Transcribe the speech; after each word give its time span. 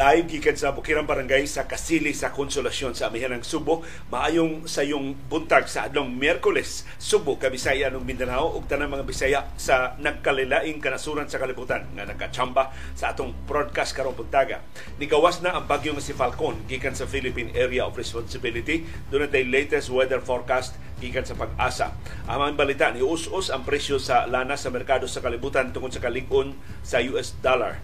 live 0.00 0.32
gikan 0.32 0.56
sa 0.56 0.72
Bukirang 0.72 1.04
Barangay 1.04 1.44
sa 1.44 1.68
Kasili 1.68 2.16
sa 2.16 2.32
Konsolasyon 2.32 2.96
sa 2.96 3.12
Amihanang 3.12 3.44
Subo. 3.44 3.84
Maayong 4.08 4.64
sa 4.64 4.80
yung 4.80 5.12
buntag 5.28 5.68
sa 5.68 5.92
adlong 5.92 6.08
Miyerkules, 6.16 6.88
Subo, 6.96 7.36
Kabisaya 7.36 7.92
ng 7.92 8.00
Mindanao 8.00 8.56
ug 8.56 8.64
tanang 8.64 8.96
mga 8.96 9.04
Bisaya 9.04 9.40
sa 9.60 10.00
nagkalilaing 10.00 10.80
kanasuran 10.80 11.28
sa 11.28 11.36
kalibutan 11.36 11.84
nga 11.92 12.08
nakachamba 12.08 12.72
sa 12.96 13.12
atong 13.12 13.36
broadcast 13.44 13.92
karong 13.92 14.16
buntaga. 14.16 14.64
Nigawas 14.96 15.44
na 15.44 15.52
ang 15.60 15.68
bagyo 15.68 15.92
nga 15.92 16.00
si 16.00 16.16
Falcon 16.16 16.56
gikan 16.64 16.96
sa 16.96 17.04
Philippine 17.04 17.52
Area 17.52 17.84
of 17.84 17.92
Responsibility. 17.92 18.88
Doon 19.12 19.28
tay 19.28 19.44
latest 19.44 19.92
weather 19.92 20.24
forecast 20.24 20.80
gikan 21.04 21.28
sa 21.28 21.36
pag-asa. 21.36 21.92
Ang 22.24 22.56
balita 22.56 22.88
ni 22.88 23.04
us-us 23.04 23.52
ang 23.52 23.68
presyo 23.68 24.00
sa 24.00 24.24
lana 24.24 24.56
sa 24.56 24.72
merkado 24.72 25.04
sa 25.04 25.20
kalibutan 25.20 25.76
tungod 25.76 25.92
sa 25.92 26.00
kalig-on 26.00 26.56
sa 26.80 27.04
US 27.04 27.36
dollar 27.44 27.76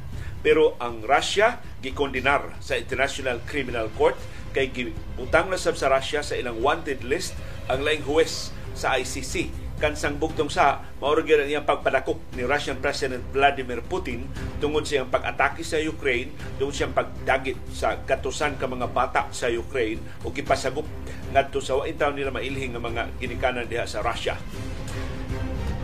pero 0.47 0.79
ang 0.79 1.03
Russia 1.03 1.59
gikondinar 1.83 2.55
sa 2.63 2.79
International 2.79 3.43
Criminal 3.51 3.91
Court 3.99 4.15
kay 4.55 4.71
gibutang 4.71 5.51
na 5.51 5.59
sab 5.59 5.75
sa 5.75 5.91
Russia 5.91 6.23
sa 6.23 6.39
ilang 6.39 6.63
wanted 6.63 7.03
list 7.03 7.35
ang 7.67 7.83
laing 7.83 8.07
huwes 8.07 8.55
sa 8.79 8.95
ICC 8.95 9.51
kansang 9.83 10.23
bugtong 10.23 10.47
sa 10.47 10.87
gyud 11.03 11.43
ang 11.51 11.67
pagpadakop 11.67 12.17
ni 12.39 12.47
Russian 12.47 12.79
President 12.79 13.21
Vladimir 13.35 13.83
Putin 13.83 14.25
tungod 14.63 14.87
sa 14.87 15.03
iyang 15.03 15.11
pag-atake 15.11 15.67
sa 15.67 15.83
Ukraine 15.83 16.31
tungod 16.63 16.73
sa 16.73 16.87
iyang 16.87 16.95
pagdagit 16.95 17.59
sa 17.75 17.99
katusan 18.07 18.55
ka 18.55 18.71
mga 18.71 18.89
bata 18.95 19.27
sa 19.35 19.51
Ukraine 19.51 19.99
o 20.23 20.31
gipasagop 20.31 20.87
ngadto 21.35 21.59
sa 21.59 21.83
wain 21.83 21.99
taon 21.99 22.15
nila 22.15 22.31
mailhing 22.31 22.73
nga 22.73 22.81
mga 22.81 23.03
ginikanan 23.19 23.69
diha 23.69 23.85
sa 23.85 24.01
Russia. 24.01 24.39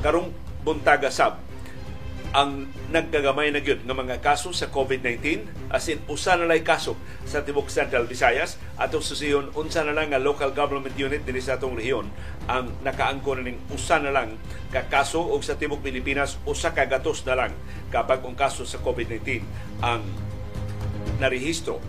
Karong 0.00 0.33
buntaga 0.65 1.12
sab 1.12 1.52
ang 2.33 2.64
nagkagamay 2.88 3.52
na 3.52 3.61
gyud 3.61 3.84
nga 3.84 3.92
mga 3.92 4.25
kaso 4.25 4.56
sa 4.56 4.72
COVID-19 4.72 5.44
as 5.69 5.84
in 5.92 6.00
usa 6.08 6.33
na 6.33 6.48
lay 6.48 6.64
kaso 6.64 6.97
sa 7.28 7.44
tibok 7.44 7.69
Central 7.69 8.08
Visayas 8.08 8.56
atong 8.80 9.05
susiyon 9.05 9.52
unsa 9.52 9.84
na 9.84 9.92
lang 9.92 10.08
nga 10.08 10.20
local 10.20 10.56
government 10.56 10.97
unit 10.97 11.28
dinhi 11.28 11.44
sa 11.44 11.60
atong 11.60 11.77
rehiyon 11.77 12.08
ang 12.48 12.72
nakaangkon 12.80 13.44
ning 13.44 13.60
usa 13.69 14.00
na 14.00 14.16
lang 14.16 14.41
ka 14.72 14.88
kaso 14.88 15.20
og 15.20 15.44
sa 15.44 15.60
tibok 15.60 15.84
Pilipinas 15.84 16.41
usa 16.48 16.72
ka 16.72 16.88
gatos 16.88 17.20
na 17.28 17.36
lang 17.36 17.53
kapag 17.92 18.25
ang 18.25 18.33
kaso 18.33 18.64
sa 18.64 18.80
COVID-19 18.80 19.44
ang 19.84 20.00
narehistro 21.20 21.84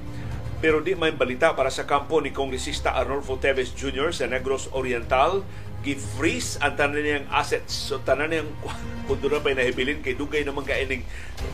pero 0.59 0.83
di 0.83 0.95
may 0.95 1.15
balita 1.15 1.55
para 1.55 1.71
sa 1.71 1.87
kampo 1.87 2.19
ni 2.19 2.35
Kongresista 2.35 2.95
Arnolfo 2.95 3.39
Teves 3.39 3.75
Jr. 3.75 4.11
sa 4.15 4.27
Negros 4.27 4.71
Oriental 4.75 5.43
gi-freeze 5.83 6.57
ang 6.63 6.79
tanan 6.79 7.03
niyang 7.03 7.27
assets. 7.29 7.75
So 7.75 7.99
tanan 7.99 8.31
niyang 8.31 8.49
kung 9.05 9.19
doon 9.19 9.37
na 9.37 9.43
pa 9.43 9.51
nahibilin 9.51 9.99
kay 9.99 10.15
dugay 10.15 10.47
naman 10.47 10.63
ka 10.63 10.73
ining 10.79 11.03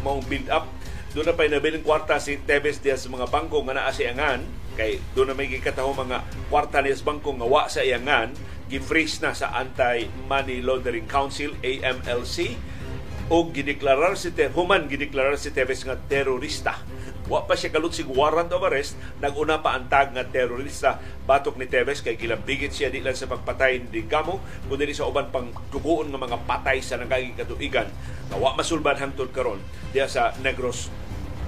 maong 0.06 0.24
build 0.30 0.48
up. 0.54 0.70
Doon 1.18 1.26
na 1.26 1.34
pa 1.34 1.50
nabiling 1.50 1.82
kwarta 1.82 2.22
si 2.22 2.38
Tevez 2.46 2.78
diya 2.80 2.94
sa 2.94 3.10
mga 3.10 3.34
bangko 3.34 3.66
nga 3.66 3.74
naa 3.74 3.90
sa 3.90 4.06
iyangan 4.06 4.46
kay 4.78 5.02
doon 5.18 5.34
na 5.34 5.36
may 5.36 5.50
gikataho 5.50 5.92
mga 5.98 6.22
kwarta 6.54 6.86
niya 6.86 7.02
sa 7.02 7.10
bangko 7.10 7.34
nga 7.36 7.50
wa 7.50 7.66
sa 7.66 7.82
iyangan 7.82 8.30
gi-freeze 8.70 9.26
na 9.26 9.34
sa 9.34 9.50
Anti-Money 9.58 10.62
Laundering 10.62 11.10
Council 11.10 11.58
AMLC 11.66 12.54
o 13.34 13.50
gideklarar 13.50 14.14
si 14.14 14.30
Tevez, 14.30 14.54
human 14.54 14.86
gideklarar 14.86 15.38
si 15.42 15.50
Tevez 15.50 15.82
nga 15.82 15.98
terorista 15.98 16.78
Wa 17.30 17.46
pa 17.46 17.54
siya 17.54 17.70
kalutsig 17.70 18.10
warrant 18.10 18.50
of 18.50 18.66
arrest, 18.66 18.98
naguna 19.22 19.62
pa 19.62 19.78
ang 19.78 19.86
tag 19.86 20.18
nga 20.18 20.26
terorista 20.26 20.98
batok 21.30 21.62
ni 21.62 21.70
Tevez 21.70 22.02
kay 22.02 22.18
gilambigit 22.18 22.74
siya 22.74 22.90
di 22.90 23.06
lang 23.06 23.14
sa 23.14 23.30
pagpatay 23.30 23.86
ni 23.94 24.02
Gamo 24.10 24.42
kundi 24.66 24.90
sa 24.98 25.06
uban 25.06 25.30
pang 25.30 25.54
tuguon 25.70 26.10
nga 26.10 26.18
mga 26.18 26.42
patay 26.50 26.82
sa 26.82 26.98
nagaging 26.98 27.38
katuigan. 27.38 27.86
Na 28.34 28.42
wa 28.42 28.58
masulban 28.58 28.98
hangtod 28.98 29.30
karon 29.30 29.62
diya 29.94 30.10
sa 30.10 30.34
Negros 30.42 30.90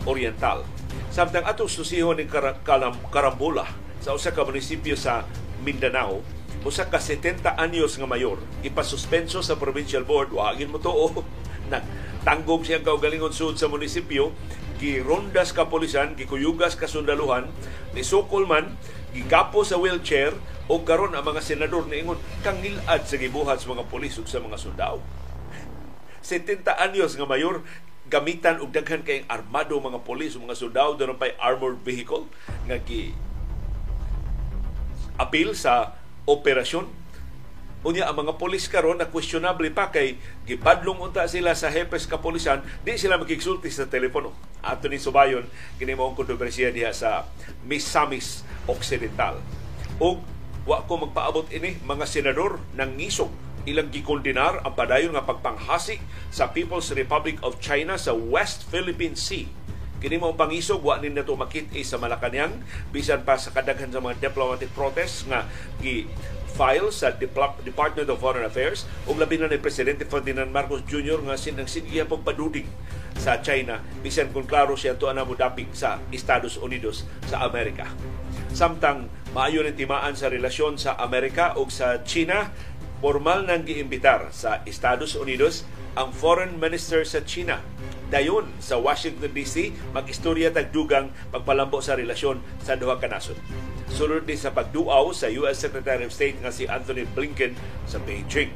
Oriental. 0.05 0.61
Samtang 1.09 1.49
ato 1.49 1.65
susihon 1.65 2.21
ni 2.21 2.29
Kar- 2.29 2.61
Kalam- 2.61 3.01
Karambula 3.09 3.65
sa 3.97 4.13
usa 4.13 4.29
ka 4.29 4.45
munisipyo 4.45 4.93
sa 4.93 5.25
Mindanao, 5.65 6.21
usa 6.61 6.89
ka 6.89 7.01
70 7.01 7.41
anyos 7.57 7.97
nga 7.97 8.05
mayor 8.05 8.37
ipasuspenso 8.61 9.41
sa 9.41 9.57
provincial 9.57 10.05
board. 10.05 10.29
Wa 10.29 10.53
mo 10.69 10.77
to 10.77 10.93
nag 11.73 11.85
tanggong 12.21 12.61
siyang 12.61 12.85
kaugalingon 12.85 13.33
sud 13.33 13.57
sa 13.57 13.65
munisipyo 13.65 14.29
girondas 14.81 15.53
ka 15.53 15.69
polisan, 15.69 16.17
gikuyugas 16.17 16.73
ka 16.73 16.89
sundaluhan, 16.89 17.45
ni 17.93 18.01
Sokol 18.01 18.49
man, 18.49 18.73
gigapo 19.13 19.61
sa 19.61 19.77
wheelchair, 19.77 20.33
o 20.65 20.81
karon 20.81 21.13
ang 21.13 21.21
mga 21.21 21.45
senador 21.45 21.85
ni 21.85 22.01
ingon 22.01 22.17
kangilad 22.41 23.05
sa 23.05 23.19
gibuhat 23.21 23.61
sa 23.61 23.69
mga 23.69 23.85
pulis 23.91 24.17
ug 24.17 24.25
sa 24.25 24.41
mga 24.41 24.57
sundao. 24.57 24.97
70 26.25 26.65
anyos 26.79 27.13
nga 27.13 27.27
mayor 27.29 27.61
gamitan 28.07 28.63
og 28.63 28.71
daghan 28.73 29.03
kay 29.05 29.27
armado 29.29 29.77
mga 29.77 30.01
pulis 30.01 30.33
ug 30.33 30.47
mga 30.47 30.57
sundao 30.57 30.97
doon 30.97 31.19
pay 31.19 31.35
armored 31.37 31.83
vehicle 31.85 32.25
nga 32.65 32.79
gi 32.81 33.13
apil 35.19 35.53
sa 35.53 35.93
operasyon 36.25 36.87
Unya 37.81 38.05
ang 38.05 38.13
mga 38.13 38.37
polis 38.37 38.69
karon 38.69 39.01
na 39.01 39.09
questionable 39.09 39.65
pa 39.73 39.89
kay 39.89 40.21
gipadlong 40.45 41.01
unta 41.01 41.25
sila 41.25 41.57
sa 41.57 41.73
hepes 41.73 42.05
kapolisan, 42.05 42.61
di 42.85 42.93
sila 42.93 43.17
makigsulti 43.17 43.73
sa 43.73 43.89
telepono. 43.89 44.37
Ato 44.61 44.85
ni 44.85 45.01
subayon 45.01 45.49
kini 45.81 45.97
mao 45.97 46.13
kontrobersiya 46.13 46.69
diha 46.69 46.93
sa 46.93 47.25
Misamis 47.65 48.45
Occidental. 48.69 49.41
Og 49.97 50.21
wa 50.69 50.85
ko 50.85 51.09
magpaabot 51.09 51.49
ini 51.49 51.81
mga 51.81 52.05
senador 52.05 52.61
nang 52.77 52.93
ngisog 52.93 53.33
ilang 53.65 53.89
gikondinar 53.89 54.61
ang 54.61 54.77
padayon 54.77 55.17
nga 55.17 55.25
pagpanghasi 55.25 55.97
sa 56.29 56.53
People's 56.53 56.93
Republic 56.93 57.41
of 57.41 57.57
China 57.57 57.97
sa 57.97 58.13
West 58.13 58.65
Philippine 58.69 59.17
Sea 59.17 59.49
Kini 60.01 60.17
mo 60.17 60.33
pangisog 60.33 60.81
wa 60.81 60.97
nin 60.97 61.13
nato 61.13 61.37
makit 61.37 61.69
sa 61.85 62.01
Malacañang 62.01 62.57
bisan 62.89 63.21
pa 63.21 63.37
sa 63.37 63.53
kadaghan 63.53 63.93
sa 63.93 64.01
mga 64.01 64.17
diplomatic 64.33 64.73
protest 64.73 65.29
nga 65.29 65.45
gi 65.77 66.09
file 66.53 66.91
sa 66.91 67.15
Department 67.15 68.07
of 68.11 68.19
Foreign 68.19 68.43
Affairs 68.43 68.83
ug 69.07 69.17
labi 69.17 69.39
na 69.39 69.47
ni 69.47 69.57
presidente 69.57 70.03
Ferdinand 70.03 70.51
Marcos 70.51 70.83
Jr. 70.85 71.23
nga 71.23 71.39
sinang 71.39 71.67
sige 71.67 72.03
pagpaduding 72.03 72.67
sa 73.15 73.39
China 73.39 73.79
bisan 74.03 74.31
kung 74.35 74.47
klaro 74.47 74.75
siya 74.75 74.97
to 74.99 75.07
ana 75.07 75.23
mo 75.23 75.35
dapig 75.35 75.71
sa 75.71 75.99
Estados 76.11 76.59
Unidos 76.59 77.07
sa 77.27 77.43
Amerika. 77.47 77.87
Samtang 78.51 79.07
maayo 79.31 79.63
ni 79.63 79.71
timaan 79.71 80.13
sa 80.13 80.27
relasyon 80.27 80.75
sa 80.75 80.99
Amerika 80.99 81.55
ug 81.55 81.71
sa 81.71 82.03
China, 82.03 82.51
formal 82.99 83.47
nang 83.47 83.63
giimbitar 83.63 84.29
sa 84.35 84.59
Estados 84.67 85.15
Unidos 85.15 85.63
ang 85.95 86.11
foreign 86.11 86.59
minister 86.59 87.03
sa 87.03 87.23
China 87.23 87.59
dayon 88.11 88.51
sa 88.59 88.75
Washington 88.75 89.31
DC 89.31 89.71
magistorya 89.95 90.51
tagdugang 90.51 91.15
pagpalambo 91.31 91.79
sa 91.79 91.95
relasyon 91.95 92.43
sa 92.59 92.75
duha 92.75 92.99
ka 92.99 93.07
nasod. 93.07 93.39
Sulod 93.87 94.27
ni 94.27 94.35
sa 94.35 94.51
pagduaw 94.51 95.15
sa 95.15 95.31
US 95.39 95.63
Secretary 95.63 96.03
of 96.03 96.11
State 96.11 96.43
nga 96.43 96.51
si 96.51 96.67
Anthony 96.67 97.07
Blinken 97.07 97.55
sa 97.87 98.03
Beijing. 98.03 98.51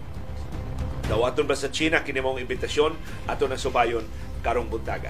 Dawaton 1.07 1.47
ba 1.47 1.55
sa 1.55 1.71
China 1.71 2.03
kini 2.03 2.19
mong 2.19 2.43
imbitasyon 2.43 2.91
ato 3.31 3.47
na 3.47 3.55
subayon 3.55 4.03
karong 4.43 4.67
buntaga. 4.67 5.09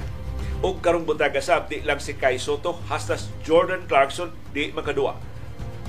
O 0.61 0.77
karong 0.77 1.09
buntaga 1.09 1.41
sab 1.41 1.65
di 1.67 1.81
lang 1.81 1.97
si 1.97 2.13
Kai 2.13 2.37
Soto 2.37 2.77
hastas 2.85 3.33
Jordan 3.41 3.89
Clarkson 3.89 4.29
di 4.53 4.69
makadua 4.69 5.17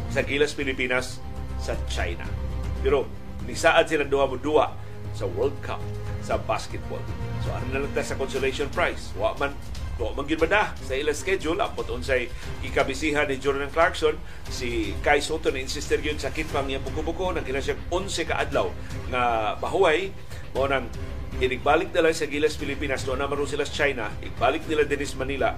sa 0.08 0.24
Gilas 0.24 0.56
Pilipinas 0.56 1.20
sa 1.60 1.76
China. 1.92 2.24
Pero 2.80 3.04
nisaad 3.44 3.84
sila 3.84 4.08
duha 4.08 4.24
mo 4.24 4.40
duwa 4.40 4.72
sa 5.12 5.28
World 5.28 5.56
Cup 5.60 5.80
sa 6.24 6.40
basketball. 6.40 7.02
So 7.46 7.54
ano 7.54 7.66
na 7.70 7.78
lang 7.86 7.94
sa 8.02 8.18
consolation 8.18 8.66
prize. 8.74 9.14
Wa 9.14 9.38
man 9.38 9.54
Wa 9.96 10.12
man 10.12 10.28
gyud 10.28 10.44
sa 10.44 10.92
ila 10.92 11.12
schedule. 11.16 11.56
Apot 11.56 11.88
unsay 11.88 12.28
ikabisihan 12.60 13.24
ni 13.24 13.40
Jordan 13.40 13.72
Clarkson 13.72 14.12
si 14.52 14.92
Kai 15.00 15.24
Soto 15.24 15.48
na 15.48 15.56
insister 15.56 15.96
gyud 15.96 16.20
sa 16.20 16.28
kitpang 16.28 16.68
niya 16.68 16.84
buko-buko 16.84 17.32
nang 17.32 17.48
kina 17.48 17.64
siya 17.64 17.80
11 17.88 18.28
ka 18.28 18.36
adlaw 18.36 18.68
nga 19.08 19.56
bahuway. 19.56 20.12
Mo 20.52 20.68
nang 20.68 20.84
inigbalik 21.40 21.96
nila 21.96 22.12
sa 22.12 22.28
Gilas 22.28 22.60
Pilipinas. 22.60 23.08
Do 23.08 23.16
na 23.16 23.24
maron 23.24 23.48
sila 23.48 23.64
sa 23.64 23.72
China. 23.72 24.12
Igbalik 24.20 24.68
nila 24.68 24.84
din 24.84 25.00
sa 25.00 25.16
Manila 25.16 25.56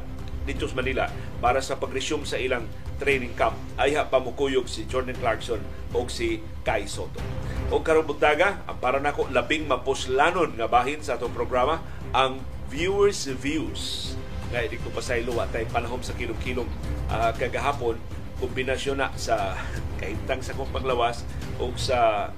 dito 0.49 0.65
sa 0.65 0.81
Manila 0.81 1.05
para 1.45 1.61
sa 1.61 1.77
pag-resume 1.77 2.25
sa 2.25 2.41
ilang 2.41 2.65
training 2.97 3.37
camp 3.37 3.55
ay 3.77 3.95
pamukuyog 4.09 4.65
si 4.65 4.89
Jordan 4.89 5.15
Clarkson 5.21 5.61
o 5.93 6.09
si 6.09 6.41
Kai 6.65 6.89
Soto. 6.89 7.21
O 7.69 7.85
karong 7.85 8.09
buntaga, 8.09 8.65
ang 8.65 8.81
para 8.81 8.97
nako 8.97 9.29
labing 9.29 9.69
mapuslanon 9.69 10.57
nga 10.57 10.65
bahin 10.65 11.05
sa 11.05 11.21
atong 11.21 11.37
programa 11.37 11.85
ang 12.17 12.41
viewers 12.73 13.29
views 13.29 14.17
nga 14.49 14.65
hindi 14.65 14.81
ko 14.81 14.89
pasaylo 14.89 15.37
tay 15.53 15.69
panahom 15.69 16.01
sa 16.01 16.17
kilom-kilom 16.17 16.65
uh, 17.13 17.33
kagahapon 17.37 18.01
kombinasyon 18.41 18.97
na 19.05 19.13
sa 19.21 19.57
kahintang 20.01 20.41
sa 20.41 20.57
kong 20.57 20.73
paglawas 20.73 21.25
o 21.61 21.69
sa 21.77 22.31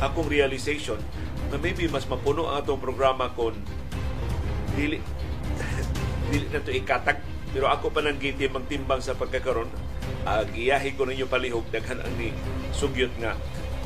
akong 0.00 0.30
realization 0.30 0.96
na 1.52 1.60
maybe 1.60 1.88
mas 1.90 2.08
mapuno 2.08 2.48
ang 2.48 2.64
atong 2.64 2.80
programa 2.80 3.28
kon 3.36 3.56
dili 4.76 5.02
dili 6.28 6.46
na 6.52 6.60
to 6.62 6.72
ikatag 6.72 7.18
pero 7.52 7.72
ako 7.72 7.88
pa 7.92 8.04
nang 8.04 8.20
gitimang 8.20 8.68
timbang 8.68 9.00
sa 9.00 9.16
pagkakaroon. 9.16 9.72
Uh, 10.28 10.44
giyahi 10.52 10.92
ko 10.96 11.08
ninyo 11.08 11.24
palihog 11.24 11.64
daghan 11.72 12.00
ang 12.04 12.12
ni 12.20 12.32
sugyot 12.76 13.12
nga. 13.20 13.32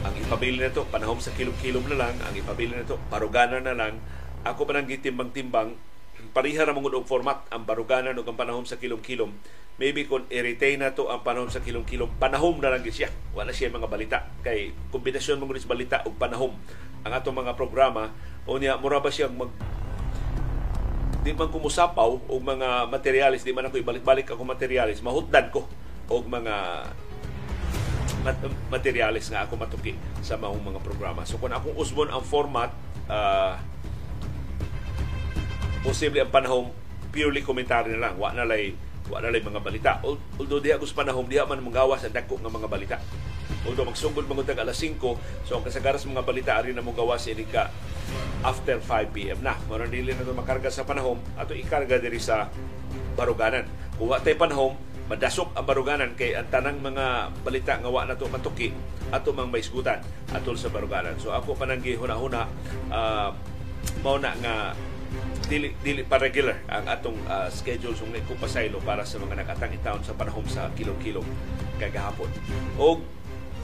Ang 0.02 0.14
ipabili 0.18 0.58
na 0.58 0.74
to, 0.74 0.82
panahom 0.90 1.22
sa 1.22 1.30
kilom-kilom 1.38 1.86
na 1.86 1.94
lang, 1.94 2.14
ang 2.26 2.34
ipabili 2.34 2.74
na 2.74 2.82
to, 2.82 2.98
parugana 3.06 3.62
na 3.62 3.70
lang, 3.70 4.02
ako 4.42 4.66
pa 4.66 4.74
nang 4.74 4.90
gitimbang-timbang, 4.90 5.78
pariha 6.34 6.66
ra 6.66 6.74
mong 6.74 6.90
og 6.90 7.06
format 7.06 7.46
ang 7.54 7.62
baruganan 7.62 8.18
ug 8.18 8.26
ang 8.26 8.38
panahom 8.38 8.66
sa 8.66 8.78
kilom-kilom. 8.82 9.30
Maybe 9.80 10.04
kung 10.04 10.28
i-retain 10.28 10.82
na 10.82 10.92
to 10.92 11.08
ang 11.08 11.24
panahom 11.24 11.48
sa 11.48 11.64
kilom-kilom 11.64 12.18
panahom 12.20 12.60
na 12.60 12.70
lang 12.70 12.84
siya. 12.84 13.08
Wala 13.32 13.50
siya 13.50 13.72
mga 13.72 13.88
balita. 13.88 14.18
Kay 14.44 14.74
kombinasyon 14.92 15.40
mo 15.40 15.48
sa 15.56 15.70
balita 15.70 15.96
ug 16.04 16.14
panahom. 16.20 16.52
Ang 17.02 17.12
atong 17.12 17.34
mga 17.34 17.56
programa 17.56 18.12
o 18.46 18.60
niya 18.60 18.78
mura 18.78 19.02
ba 19.02 19.10
siyang 19.10 19.34
mag 19.34 19.50
di 21.22 21.30
man 21.30 21.46
kumusapaw 21.48 22.26
og 22.26 22.40
mga 22.42 22.90
materialis 22.90 23.46
di 23.46 23.54
man 23.54 23.70
ako 23.70 23.78
ibalik-balik 23.78 24.34
ako 24.34 24.42
materialis 24.42 24.98
mahutdan 25.06 25.54
ko 25.54 25.70
og 26.10 26.26
mga 26.26 26.54
materialis 28.70 29.30
nga 29.30 29.46
ako 29.46 29.58
matuki 29.58 29.98
sa 30.22 30.38
maong 30.38 30.62
mga 30.62 30.80
programa. 30.82 31.26
So 31.26 31.42
kung 31.42 31.50
akong 31.50 31.74
usbon 31.74 32.06
ang 32.06 32.22
format 32.22 32.70
uh, 33.10 33.58
posible 35.82 36.22
ang 36.22 36.30
panahon 36.30 36.70
purely 37.10 37.42
commentary 37.42 37.90
na 37.98 38.10
lang. 38.10 38.14
Wa 38.14 38.30
na 38.30 38.46
lay 38.46 38.78
wa 39.10 39.18
na 39.18 39.34
lay 39.34 39.42
mga 39.42 39.58
balita. 39.58 39.98
Although 40.06 40.62
diha 40.62 40.78
sa 40.78 40.98
panahon 41.02 41.26
diha 41.26 41.42
man 41.50 41.58
manggawas 41.66 42.06
sa 42.06 42.14
dako 42.14 42.38
nga 42.38 42.50
mga 42.50 42.70
balita 42.70 42.96
although 43.68 43.88
magsugod 43.88 44.24
mga 44.26 44.52
tag 44.52 44.62
alas 44.62 44.80
5 44.80 45.46
so 45.46 45.58
ang 45.58 45.64
kasagaras 45.64 46.04
mga 46.08 46.24
balita 46.24 46.52
ari 46.58 46.74
na 46.74 46.84
mo 46.84 46.92
gawas 46.92 47.26
ini 47.28 47.46
ka 47.46 47.72
after 48.42 48.82
5 48.82 49.14
PM 49.14 49.38
na 49.40 49.54
mo 49.70 49.78
dili 49.86 50.12
na 50.12 50.26
to 50.26 50.34
makarga 50.34 50.68
sa 50.68 50.82
panahon 50.82 51.18
ato 51.38 51.54
ikarga 51.54 52.02
diri 52.02 52.18
sa 52.18 52.50
baruganan. 53.14 53.64
Kung 53.96 54.10
wa 54.10 54.18
tay 54.18 54.34
panahon 54.34 54.74
madasok 55.06 55.54
ang 55.58 55.66
baruganan 55.66 56.10
kay 56.14 56.34
ang 56.34 56.48
tanang 56.48 56.78
mga 56.80 57.34
balita 57.42 57.76
nga 57.78 57.90
wa 57.90 58.06
na 58.06 58.18
to 58.18 58.26
matuki 58.30 58.72
ato 59.12 59.30
mang 59.34 59.52
maisgutan 59.52 60.02
atol 60.34 60.58
sa 60.58 60.72
baruganan. 60.72 61.14
So 61.20 61.30
ako 61.30 61.54
pananggi 61.54 61.94
huna-huna 61.94 62.48
uh, 62.90 63.30
mao 64.02 64.16
nga 64.18 64.72
dili 65.46 65.74
dili 65.84 66.00
pa 66.06 66.16
regular 66.16 66.64
ang 66.70 66.88
atong 66.88 67.18
uh, 67.28 67.50
schedule 67.52 67.92
sung 67.92 68.14
pasaylo 68.40 68.80
para 68.80 69.04
sa 69.04 69.20
mga 69.20 69.44
nakatang 69.44 69.76
taon 69.84 70.00
sa 70.00 70.16
panahon 70.16 70.46
sa 70.48 70.72
kilo-kilo 70.72 71.20
kagahapon. 71.76 72.30
O 72.80 72.98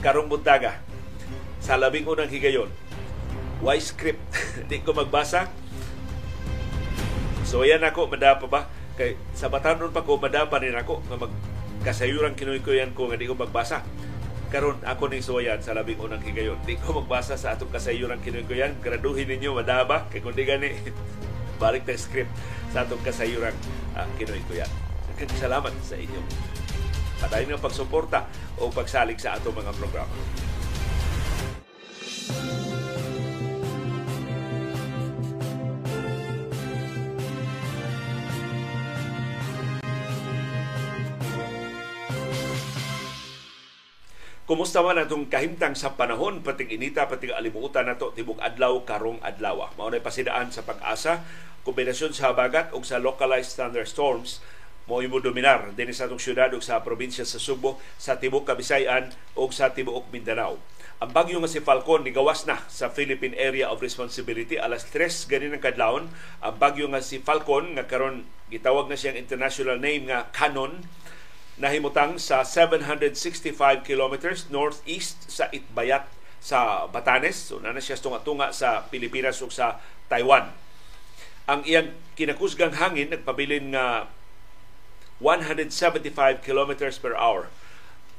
karong 0.01 0.31
buntaga 0.31 0.81
sa 1.59 1.75
labing 1.75 2.07
unang 2.07 2.31
higayon, 2.31 2.71
why 3.59 3.79
script? 3.83 4.23
Di 4.71 4.83
ko 4.83 4.95
magbasa. 4.95 5.51
So 7.49 7.65
yan 7.65 7.83
ako, 7.83 8.13
madapa 8.13 8.47
ba? 8.47 8.69
Kay 8.95 9.17
sa 9.33 9.49
batanon 9.49 9.95
pa 9.95 10.05
ko, 10.05 10.21
madapa 10.21 10.61
rin 10.61 10.77
ako 10.77 11.01
nga 11.07 11.17
magkasayuran 11.17 12.37
kinuy-kuyan 12.37 12.93
ko 12.93 13.09
nga 13.09 13.17
di 13.17 13.31
ko 13.31 13.39
magbasa 13.39 13.87
karon 14.49 14.81
ako 14.81 15.13
ning 15.13 15.21
suwayan 15.21 15.61
sa 15.61 15.77
labing 15.77 16.01
unang 16.01 16.25
higayon. 16.25 16.57
Di 16.65 16.81
ko 16.81 17.05
magbasa 17.05 17.37
sa 17.37 17.53
atong 17.53 17.69
kasayuran 17.69 18.21
kinuy-kuyan. 18.25 18.81
Graduhin 18.81 19.29
ninyo 19.29 19.53
madaba 19.53 20.09
kay 20.09 20.25
kundi 20.25 20.49
gani 20.49 20.73
balik 21.63 21.85
na 21.85 21.99
script 21.99 22.31
sa 22.71 22.87
atong 22.87 23.03
kasayuran 23.03 23.53
uh, 23.99 24.07
Kinoy 24.17 24.41
Kuya. 24.47 24.65
Salamat 25.35 25.75
sa 25.83 25.99
inyong 25.99 26.29
padayon 27.19 27.59
ng 27.59 27.63
pagsuporta 27.63 28.31
o 28.59 28.71
pagsalig 28.71 29.19
sa 29.23 29.39
atong 29.39 29.57
mga 29.57 29.73
programa. 29.79 30.15
Kumusta 44.49 44.81
man 44.81 44.97
atong 44.97 45.29
kahimtang 45.29 45.77
sa 45.77 45.93
panahon, 45.93 46.41
pating 46.41 46.73
inita, 46.73 47.05
pating 47.05 47.37
alimutan 47.37 47.85
nato 47.85 48.17
tibok 48.17 48.41
adlaw 48.41 48.81
karong 48.81 49.21
adlaw. 49.21 49.69
Mao 49.77 49.93
na 49.93 50.01
pasidaan 50.01 50.49
sa 50.49 50.65
pag-asa, 50.65 51.21
kombinasyon 51.69 52.17
sa 52.17 52.33
habagat 52.33 52.73
ug 52.73 52.81
sa 52.81 52.97
localized 52.97 53.61
thunderstorms 53.61 54.41
mo 54.89 55.05
imo 55.05 55.21
dominar 55.21 55.77
dinhi 55.77 55.93
sa 55.93 56.09
atong 56.09 56.17
syudad 56.17 56.49
ug 56.57 56.65
sa 56.65 56.81
probinsya 56.81 57.29
sa 57.29 57.37
Subo, 57.37 57.77
sa 58.01 58.17
tibok 58.17 58.49
Kabisayan 58.49 59.13
ug 59.37 59.53
sa 59.53 59.69
tibuok 59.69 60.09
Mindanao. 60.09 60.57
Ang 60.99 61.15
bagyo 61.15 61.39
nga 61.39 61.47
si 61.47 61.63
Falcon 61.63 62.03
nigawas 62.03 62.43
na 62.49 62.59
sa 62.67 62.91
Philippine 62.91 63.37
Area 63.39 63.71
of 63.71 63.85
Responsibility 63.85 64.59
alas 64.59 64.83
3 64.91 65.31
ganin 65.31 65.55
ang 65.55 65.63
kadlawon. 65.63 66.11
Ang 66.43 66.57
bagyo 66.59 66.91
nga 66.91 67.05
si 67.05 67.23
Falcon 67.23 67.79
nga 67.79 67.87
karon 67.87 68.27
gitawag 68.51 68.91
na 68.91 68.99
siyang 68.99 69.15
international 69.15 69.79
name 69.79 70.11
nga 70.11 70.27
Canon 70.35 70.83
nahimutang 71.61 72.19
sa 72.19 72.43
765 72.43 73.55
kilometers 73.87 74.51
northeast 74.51 75.31
sa 75.31 75.47
Itbayat 75.55 76.09
sa 76.43 76.91
Batanes. 76.91 77.37
So 77.53 77.63
na 77.63 77.77
siya 77.79 78.01
tunga-tunga 78.01 78.51
sa 78.51 78.89
Pilipinas 78.91 79.39
ug 79.45 79.55
sa 79.55 79.79
Taiwan. 80.11 80.51
Ang 81.47 81.63
iyang 81.63 81.95
kinakusgang 82.19 82.75
hangin 82.75 83.15
nagpabilin 83.15 83.71
nga 83.71 84.11
175 85.21 86.43
kilometers 86.43 86.99
per 86.99 87.15
hour. 87.19 87.51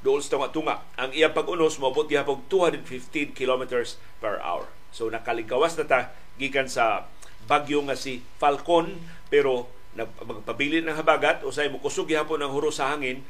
Doon 0.03 0.23
sa 0.23 0.35
tunga-tunga. 0.39 0.83
Ang 0.95 1.11
iyang 1.11 1.35
pag-unos 1.35 1.79
moabot 1.79 2.07
gihapon 2.07 2.43
215 2.47 3.35
kilometers 3.35 3.99
per 4.23 4.39
hour. 4.39 4.67
So 4.95 5.11
nakaligawas 5.11 5.75
na 5.75 5.85
ta 5.87 5.99
gikan 6.39 6.71
sa 6.71 7.07
bagyo 7.45 7.83
nga 7.87 7.99
si 7.99 8.23
Falcon 8.39 8.99
pero 9.27 9.67
magpabilin 9.97 10.85
ng 10.85 10.95
habagat 10.95 11.43
usay 11.43 11.67
mo 11.67 11.81
kusog 11.81 12.07
gihapon 12.07 12.39
ang 12.39 12.53
huro 12.53 12.69
sa 12.69 12.93
hangin 12.93 13.25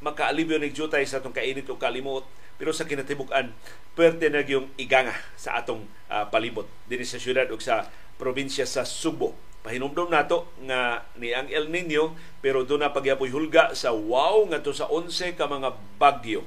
makaalibyo 0.00 0.56
ni 0.56 0.72
jutay 0.72 1.04
sa 1.04 1.20
atong 1.20 1.34
kainit 1.34 1.68
o 1.68 1.76
kalimot 1.76 2.24
pero 2.56 2.72
sa 2.72 2.88
kinatibuk-an 2.88 3.52
pwerte 3.98 4.32
na 4.32 4.40
yung 4.46 4.70
iganga 4.80 5.12
sa 5.36 5.60
atong 5.60 5.84
uh, 6.08 6.24
palibot 6.30 6.64
dinhi 6.88 7.04
sa 7.04 7.20
syudad 7.20 7.50
ug 7.52 7.60
sa 7.60 7.90
probinsya 8.16 8.64
sa 8.64 8.86
Subo 8.86 9.36
pahinumdom 9.60 10.08
nato 10.08 10.48
nga 10.64 11.04
ni 11.20 11.36
ang 11.36 11.48
El 11.52 11.68
Nino 11.68 12.16
pero 12.40 12.64
do 12.64 12.80
na 12.80 12.96
pagyapoy 12.96 13.28
hulga 13.28 13.76
sa 13.76 13.92
wow 13.92 14.48
nga 14.48 14.64
to 14.64 14.72
sa 14.72 14.88
11 14.88 15.36
ka 15.36 15.44
mga 15.44 15.76
bagyo. 16.00 16.44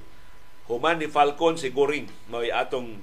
Human 0.66 0.98
ni 0.98 1.12
Falcon 1.12 1.60
si 1.60 1.70
Goring 1.70 2.10
mao 2.32 2.42
atong 2.42 2.98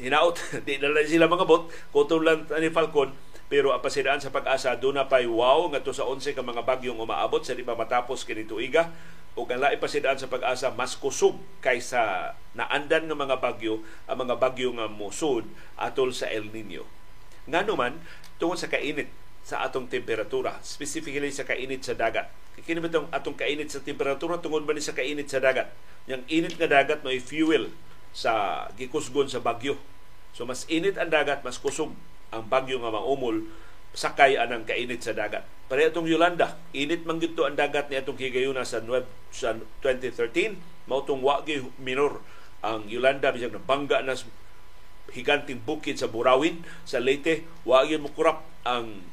hinaot. 0.00 0.40
Di 0.66 0.80
na 0.80 0.92
sila 1.04 1.28
mga 1.28 1.44
bot 1.44 1.68
kutulan 1.92 2.48
ni 2.56 2.72
Falcon 2.72 3.12
pero 3.46 3.70
apasidaan 3.70 4.18
sa 4.18 4.34
pag-asa 4.34 4.74
do 4.74 4.90
na 4.90 5.06
pay 5.06 5.22
wow 5.22 5.70
ngadto 5.70 5.94
sa 5.94 6.02
11 6.02 6.34
ka 6.34 6.42
mga 6.42 6.66
bagyong 6.66 6.98
umaabot 6.98 7.38
sa 7.46 7.54
di 7.54 7.62
pa 7.62 7.78
matapos 7.78 8.26
kini 8.26 8.42
tuiga. 8.42 8.90
Ug 9.36 9.52
ang 9.52 9.62
pasidaan 9.76 10.16
sa 10.16 10.32
pag-asa 10.32 10.72
mas 10.72 10.96
kusog 10.96 11.36
kaysa 11.60 12.32
naandan 12.56 13.04
nga 13.04 13.14
mga 13.14 13.36
bagyo 13.36 13.84
ang 14.08 14.24
mga 14.24 14.40
bagyo 14.40 14.72
nga 14.72 14.88
musud 14.88 15.44
atol 15.76 16.10
sa 16.16 16.26
El 16.32 16.48
Nino. 16.50 16.88
Ngano 17.44 17.76
man 17.76 18.00
tungod 18.40 18.56
sa 18.56 18.72
kainit 18.72 19.12
sa 19.46 19.62
atong 19.62 19.86
temperatura, 19.86 20.58
specifically 20.66 21.30
sa 21.30 21.46
kainit 21.46 21.86
sa 21.86 21.94
dagat. 21.94 22.26
Kini 22.66 22.82
ba 22.82 22.90
atong 23.14 23.38
kainit 23.38 23.70
sa 23.70 23.78
temperatura 23.78 24.42
tungod 24.42 24.66
ba 24.66 24.74
ni 24.74 24.82
sa 24.82 24.90
kainit 24.90 25.30
sa 25.30 25.38
dagat? 25.38 25.70
Yang 26.10 26.26
init 26.26 26.54
nga 26.58 26.66
dagat 26.66 27.06
may 27.06 27.22
fuel 27.22 27.70
sa 28.10 28.66
gikusgon 28.74 29.30
sa 29.30 29.38
bagyo. 29.38 29.78
So 30.34 30.50
mas 30.50 30.66
init 30.66 30.98
ang 30.98 31.14
dagat, 31.14 31.46
mas 31.46 31.62
kusog 31.62 31.94
ang 32.34 32.42
bagyo 32.50 32.82
nga 32.82 32.90
maumol 32.90 33.46
sakay 33.94 34.34
anang 34.34 34.66
kainit 34.66 35.06
sa 35.06 35.14
dagat. 35.14 35.46
Para 35.70 35.86
itong 35.86 36.10
Yolanda, 36.10 36.58
init 36.74 37.06
man 37.06 37.22
gito 37.22 37.46
ang 37.46 37.54
dagat 37.54 37.86
ni 37.86 37.96
atong 37.96 38.18
higayuna 38.18 38.66
sa, 38.66 38.82
sa 39.30 39.54
2013, 39.80 40.90
mao 40.90 41.06
tong 41.06 41.22
wagi 41.22 41.62
minor 41.78 42.18
ang 42.66 42.84
Yolanda 42.90 43.30
bisag 43.30 43.54
bangga 43.62 44.02
na 44.02 44.18
higanting 45.14 45.62
bukid 45.62 46.02
sa 46.02 46.10
Burawin, 46.10 46.66
sa 46.82 46.98
Leyte, 46.98 47.46
wagi 47.62 47.94
mo 47.94 48.10
kurap 48.10 48.42
ang 48.66 49.06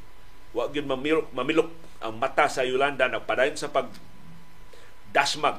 wagi 0.53 0.86
mamilok, 0.86 1.33
mamilok 1.33 1.69
ang 2.03 2.15
mata 2.22 2.45
sa 2.45 2.62
Yolanda 2.62 3.10
nagpadayon 3.10 3.57
sa 3.57 3.74
pag 3.74 3.89
dasmag 5.10 5.57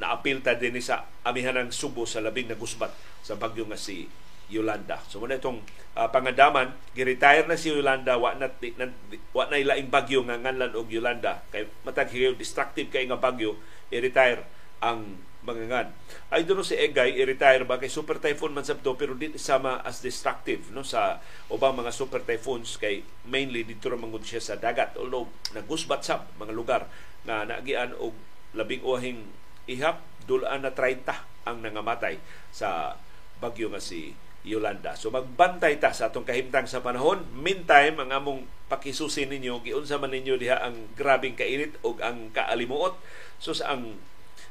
na 0.00 0.10
apilta 0.10 0.56
din 0.56 0.76
sa 0.82 1.06
amihan 1.22 1.54
ng 1.54 1.70
Subo 1.70 2.08
sa 2.08 2.24
labing 2.24 2.50
na 2.50 2.58
gusbat 2.58 2.90
sa 3.22 3.38
bagyo 3.38 3.64
nga 3.68 3.78
si 3.78 4.10
Yolanda. 4.50 5.00
So 5.08 5.22
muna 5.22 5.40
itong 5.40 5.64
uh, 5.96 6.08
pangandaman, 6.12 6.74
gi-retire 6.92 7.48
na 7.48 7.56
si 7.56 7.72
Yolanda, 7.72 8.20
wa 8.20 8.36
na, 8.36 8.50
na 8.50 8.86
wa 9.32 9.44
na 9.48 9.56
ilaing 9.56 9.88
bagyo 9.88 10.20
nga 10.26 10.36
nganlan 10.36 10.76
og 10.76 10.90
Yolanda. 10.90 11.40
Kay 11.48 11.70
matag 11.86 12.12
destructive 12.36 12.92
kay 12.92 13.08
nga 13.08 13.16
bagyo, 13.16 13.56
i-retire 13.88 14.44
ang 14.84 15.16
mga 15.44 15.68
ngan. 15.68 15.88
Ay 16.32 16.48
doon 16.48 16.64
si 16.64 16.74
Egay 16.74 17.20
i-retire 17.20 17.68
ba 17.68 17.76
kay 17.76 17.92
super 17.92 18.16
typhoon 18.16 18.56
man 18.56 18.64
sabto 18.64 18.96
pero 18.96 19.12
di 19.12 19.36
sama 19.36 19.84
as 19.84 20.00
destructive 20.00 20.72
no 20.72 20.80
sa 20.80 21.20
ubang 21.52 21.76
mga 21.76 21.92
super 21.92 22.24
typhoons 22.24 22.80
kay 22.80 23.04
mainly 23.28 23.62
dito 23.62 23.92
ra 23.92 24.00
mangud 24.00 24.24
siya 24.24 24.40
sa 24.40 24.54
dagat 24.56 24.96
although 24.96 25.28
nagusbat 25.52 26.00
sa 26.00 26.24
mga 26.40 26.52
lugar 26.56 26.88
na 27.28 27.44
nagian 27.44 27.92
og 28.00 28.16
labing 28.56 28.80
uhing 28.80 29.28
ihap 29.68 30.00
dulaan 30.24 30.64
na 30.64 30.72
30 30.72 31.04
ang 31.44 31.60
nangamatay 31.60 32.16
sa 32.48 32.96
bagyo 33.38 33.68
nga 33.68 33.80
si 33.80 34.16
Yolanda. 34.44 34.92
So 34.96 35.08
magbantay 35.08 35.80
ta 35.80 35.96
sa 35.96 36.12
atong 36.12 36.28
kahimtang 36.28 36.68
sa 36.68 36.84
panahon. 36.84 37.24
Meantime, 37.32 37.96
ang 37.96 38.12
among 38.12 38.40
pakisusin 38.68 39.32
ninyo, 39.32 39.64
giunsa 39.64 39.96
man 39.96 40.12
ninyo 40.12 40.36
diha 40.36 40.60
ang 40.60 40.92
grabing 40.92 41.32
kainit 41.32 41.80
o 41.80 41.96
ang 42.04 42.28
kaalimuot. 42.36 42.92
So 43.40 43.56
sa 43.56 43.72
ang 43.72 43.96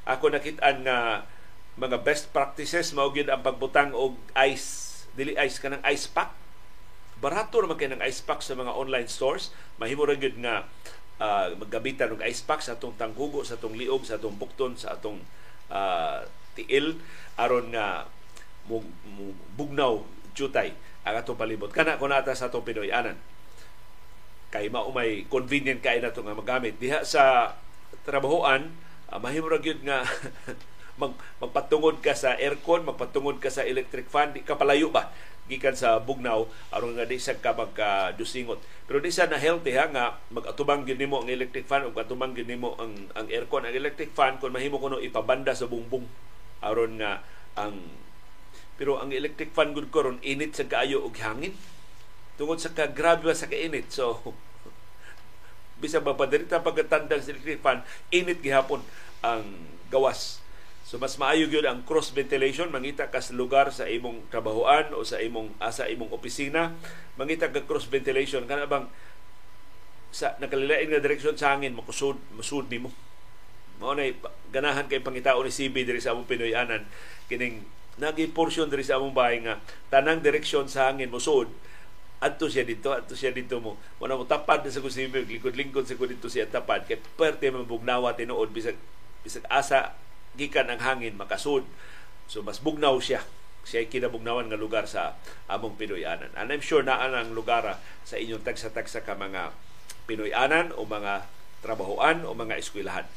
ako 0.04 0.36
nakitaan 0.36 0.84
nga 0.84 1.24
mga 1.80 2.06
best 2.06 2.30
practices 2.30 2.94
mao 2.94 3.10
ang 3.10 3.42
pagbutang 3.42 3.96
og 3.98 4.20
ice. 4.46 5.06
Dili 5.18 5.34
ice 5.40 5.58
kanang 5.58 5.82
ice 5.90 6.06
pack. 6.06 6.36
Barato 7.18 7.64
naman 7.64 7.80
kay 7.80 7.90
ng 7.90 8.04
ice 8.04 8.22
pack 8.22 8.44
sa 8.44 8.54
mga 8.54 8.76
online 8.76 9.10
stores. 9.10 9.50
Mahimo 9.80 10.06
ra 10.06 10.14
gyud 10.14 10.38
nga 10.44 10.68
uh, 11.18 11.48
maggamitan 11.58 12.14
og 12.14 12.22
ice 12.22 12.44
pack 12.46 12.62
sa 12.62 12.78
atong 12.78 12.94
tanghugo 13.00 13.42
sa 13.42 13.58
atong 13.58 13.74
liog 13.74 14.06
sa 14.06 14.20
atong 14.20 14.38
bukton 14.38 14.78
sa 14.78 14.94
atong 14.94 15.18
uh, 15.74 16.22
tiil. 16.54 17.00
Aron 17.40 17.74
nga 17.74 18.06
mug, 18.70 18.86
bugnaw 19.58 20.04
jutay 20.38 20.78
ang 21.08 21.16
atong 21.18 21.40
palibot. 21.40 21.74
Kana 21.74 21.98
kun 21.98 22.14
ata 22.14 22.38
sa 22.38 22.54
atong 22.54 22.68
Pinoy 22.68 22.94
anan. 22.94 23.18
Kay 24.54 24.70
maumay 24.70 25.26
convenient 25.26 25.82
kay 25.82 25.98
nato 25.98 26.22
nga 26.22 26.38
magamit. 26.38 26.78
Diha 26.78 27.02
sa 27.02 27.56
trabahoan 28.06 28.70
uh, 29.14 29.22
mahimo 29.22 29.46
ra 29.46 29.62
gyud 29.62 29.86
nga 29.86 30.02
mag, 31.02 31.14
magpatungod 31.38 32.02
ka 32.02 32.18
sa 32.18 32.34
aircon, 32.34 32.86
magpatungod 32.86 33.38
ka 33.38 33.54
sa 33.54 33.62
electric 33.62 34.10
fan, 34.10 34.34
di 34.34 34.42
ka 34.42 34.58
palayo 34.58 34.90
ba 34.90 35.14
gikan 35.44 35.76
sa 35.76 36.00
bugnaw 36.00 36.48
aron 36.72 36.96
nga 36.96 37.04
di 37.04 37.20
sa 37.20 37.36
ka 37.36 37.52
magkadusingot. 37.52 38.64
Pero 38.88 39.04
di 39.04 39.12
sa 39.12 39.28
na 39.28 39.36
healthy 39.36 39.76
ha 39.76 39.92
nga 39.92 40.06
magatubang 40.32 40.88
gyud 40.88 41.00
nimo 41.00 41.20
ang 41.20 41.28
electric 41.28 41.68
fan 41.68 41.84
ug 41.84 42.00
atubang 42.00 42.32
gyud 42.32 42.48
nimo 42.48 42.80
ang 42.80 43.12
ang 43.16 43.28
aircon. 43.28 43.68
Ang 43.68 43.76
electric 43.76 44.16
fan 44.16 44.40
kun 44.40 44.56
mahimo 44.56 44.80
kuno 44.80 45.04
ipabanda 45.04 45.52
sa 45.52 45.68
bungbong 45.68 46.08
aron 46.64 46.96
nga 46.96 47.20
ang 47.60 47.76
pero 48.80 48.98
ang 49.04 49.12
electric 49.12 49.52
fan 49.52 49.76
gud 49.76 49.92
karon 49.92 50.24
init 50.24 50.56
sa 50.56 50.64
kaayo 50.64 51.04
og 51.04 51.16
hangin. 51.20 51.52
Tungod 52.40 52.64
sa 52.64 52.72
ka 52.72 52.88
grabe 52.90 53.28
sa 53.36 53.52
kainit. 53.52 53.92
So 53.92 54.16
bisag 55.84 56.08
mapadirita 56.08 56.64
pagkatandang 56.64 57.20
electric 57.20 57.60
fan, 57.60 57.84
init 58.08 58.40
gihapon 58.40 58.80
ang 59.20 59.44
gawas. 59.92 60.40
So 60.88 60.96
mas 61.02 61.20
maayo 61.20 61.52
gyud 61.52 61.68
ang 61.68 61.84
cross 61.84 62.16
ventilation. 62.16 62.72
Mangita 62.72 63.12
ka 63.12 63.20
sa 63.20 63.36
lugar 63.36 63.76
sa 63.76 63.90
imong 63.90 64.32
trabahoan 64.32 64.96
o 64.96 65.04
sa 65.04 65.20
imong 65.20 65.52
asa 65.60 65.92
imong 65.92 66.12
opisina. 66.16 66.72
Mangita 67.20 67.52
ka 67.52 67.68
cross 67.68 67.90
ventilation. 67.92 68.48
Kana 68.48 68.70
bang 68.70 68.88
sa 70.14 70.38
nakalilain 70.38 70.88
nga 70.94 71.02
direksyon 71.02 71.34
sa 71.34 71.58
hangin 71.58 71.74
makusud 71.74 72.16
masud 72.38 72.70
nimo. 72.70 72.94
Mao 73.82 73.98
na 73.98 74.06
ganahan 74.54 74.86
kay 74.86 75.02
pangitao 75.02 75.42
ni 75.42 75.50
CB 75.50 75.82
diri 75.82 75.98
sa 75.98 76.14
among 76.14 76.30
Pinoy 76.30 76.54
anan. 76.54 76.86
Kining 77.26 77.66
nagi 77.98 78.30
portion 78.30 78.70
diri 78.70 78.86
sa 78.86 79.02
among 79.02 79.18
bahay 79.18 79.42
nga 79.42 79.58
tanang 79.90 80.22
direksyon 80.22 80.70
sa 80.70 80.94
hangin 80.94 81.10
musud 81.10 81.50
adto 82.24 82.48
siya 82.48 82.64
dito, 82.64 82.96
adto 82.96 83.20
siya 83.20 83.36
dito 83.36 83.60
mo. 83.60 83.76
Wala 84.00 84.16
mo 84.16 84.24
tapad 84.24 84.64
sa 84.64 84.80
kusibe, 84.80 85.28
likod-lingkod 85.28 85.84
sa 85.84 86.00
dito 86.00 86.32
siya 86.32 86.48
tapad. 86.48 86.88
Kaya 86.88 87.04
perte 87.20 87.52
mabugnawa 87.52 88.16
tinuod, 88.16 88.56
bisag, 88.56 88.80
bisag 89.28 89.44
asa 89.52 90.00
gikan 90.40 90.72
ang 90.72 90.80
hangin 90.80 91.20
makasud. 91.20 91.68
So 92.32 92.40
mas 92.40 92.64
bugnaw 92.64 92.96
siya. 93.04 93.28
Siya 93.64 93.84
ay 93.84 93.88
kinabugnawan 93.88 94.52
nga 94.52 94.60
lugar 94.60 94.88
sa 94.88 95.16
among 95.48 95.80
Pinoyanan. 95.80 96.32
And 96.36 96.52
I'm 96.52 96.60
sure 96.60 96.84
na 96.84 97.00
ang 97.00 97.32
lugar 97.32 97.80
sa 98.04 98.16
inyong 98.20 98.44
tagsa-tagsa 98.44 99.08
ka 99.08 99.16
mga 99.16 99.56
Pinoyanan 100.04 100.76
o 100.76 100.84
mga 100.84 101.28
trabahoan 101.64 102.28
o 102.28 102.36
mga 102.36 102.60
eskwelahan. 102.60 103.08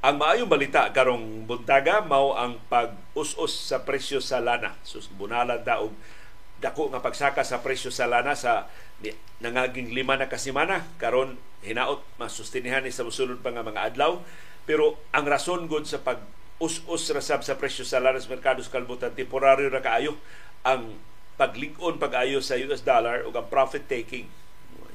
Ang 0.00 0.16
maayong 0.16 0.48
balita 0.48 0.88
karong 0.96 1.44
buntaga 1.44 2.00
mao 2.00 2.32
ang 2.32 2.56
pag-us-us 2.72 3.52
sa 3.52 3.84
presyo 3.84 4.16
sa 4.16 4.40
lana. 4.40 4.72
Sus 4.80 5.12
bunalan 5.12 5.60
ta 5.60 5.84
og 5.84 5.92
dako 6.56 6.88
nga 6.88 7.04
pagsaka 7.04 7.44
sa 7.44 7.60
presyo 7.60 7.92
sa 7.92 8.08
lana 8.08 8.32
sa 8.32 8.64
nangaging 9.44 9.92
lima 9.92 10.16
na 10.16 10.24
kasimana. 10.24 10.88
Karon 10.96 11.36
hinaot 11.60 12.00
masustinihan 12.16 12.80
ni 12.80 12.88
sa 12.88 13.04
musulod 13.04 13.44
pa 13.44 13.52
nga 13.52 13.60
mga 13.60 13.92
adlaw. 13.92 14.24
Pero 14.64 14.96
ang 15.12 15.28
rason 15.28 15.68
gud 15.68 15.84
sa 15.84 16.00
pag 16.00 16.24
us-us 16.64 17.12
rasab 17.12 17.44
sa 17.44 17.60
presyo 17.60 17.84
sa 17.84 18.00
lana 18.00 18.16
sa 18.16 18.32
merkado 18.32 18.64
sa 18.64 18.72
kalbutan 18.72 19.12
temporaryo 19.12 19.68
ra 19.68 19.84
kaayo. 19.84 20.16
Ang 20.64 20.96
paglig-on 21.36 22.00
pag-ayo 22.00 22.40
sa 22.40 22.56
US 22.56 22.80
dollar 22.80 23.28
ug 23.28 23.36
ang 23.36 23.52
profit 23.52 23.84
taking 23.84 24.24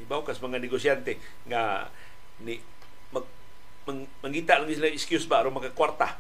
ibaw 0.02 0.26
kas 0.26 0.42
mga 0.42 0.58
negosyante 0.58 1.22
nga 1.46 1.94
ni 2.42 2.58
mang, 3.86 4.10
mangita 4.22 4.58
lang 4.58 4.70
sila 4.70 4.90
excuse 4.90 5.26
ba 5.30 5.42
aron 5.42 5.56
makakwarta. 5.56 6.18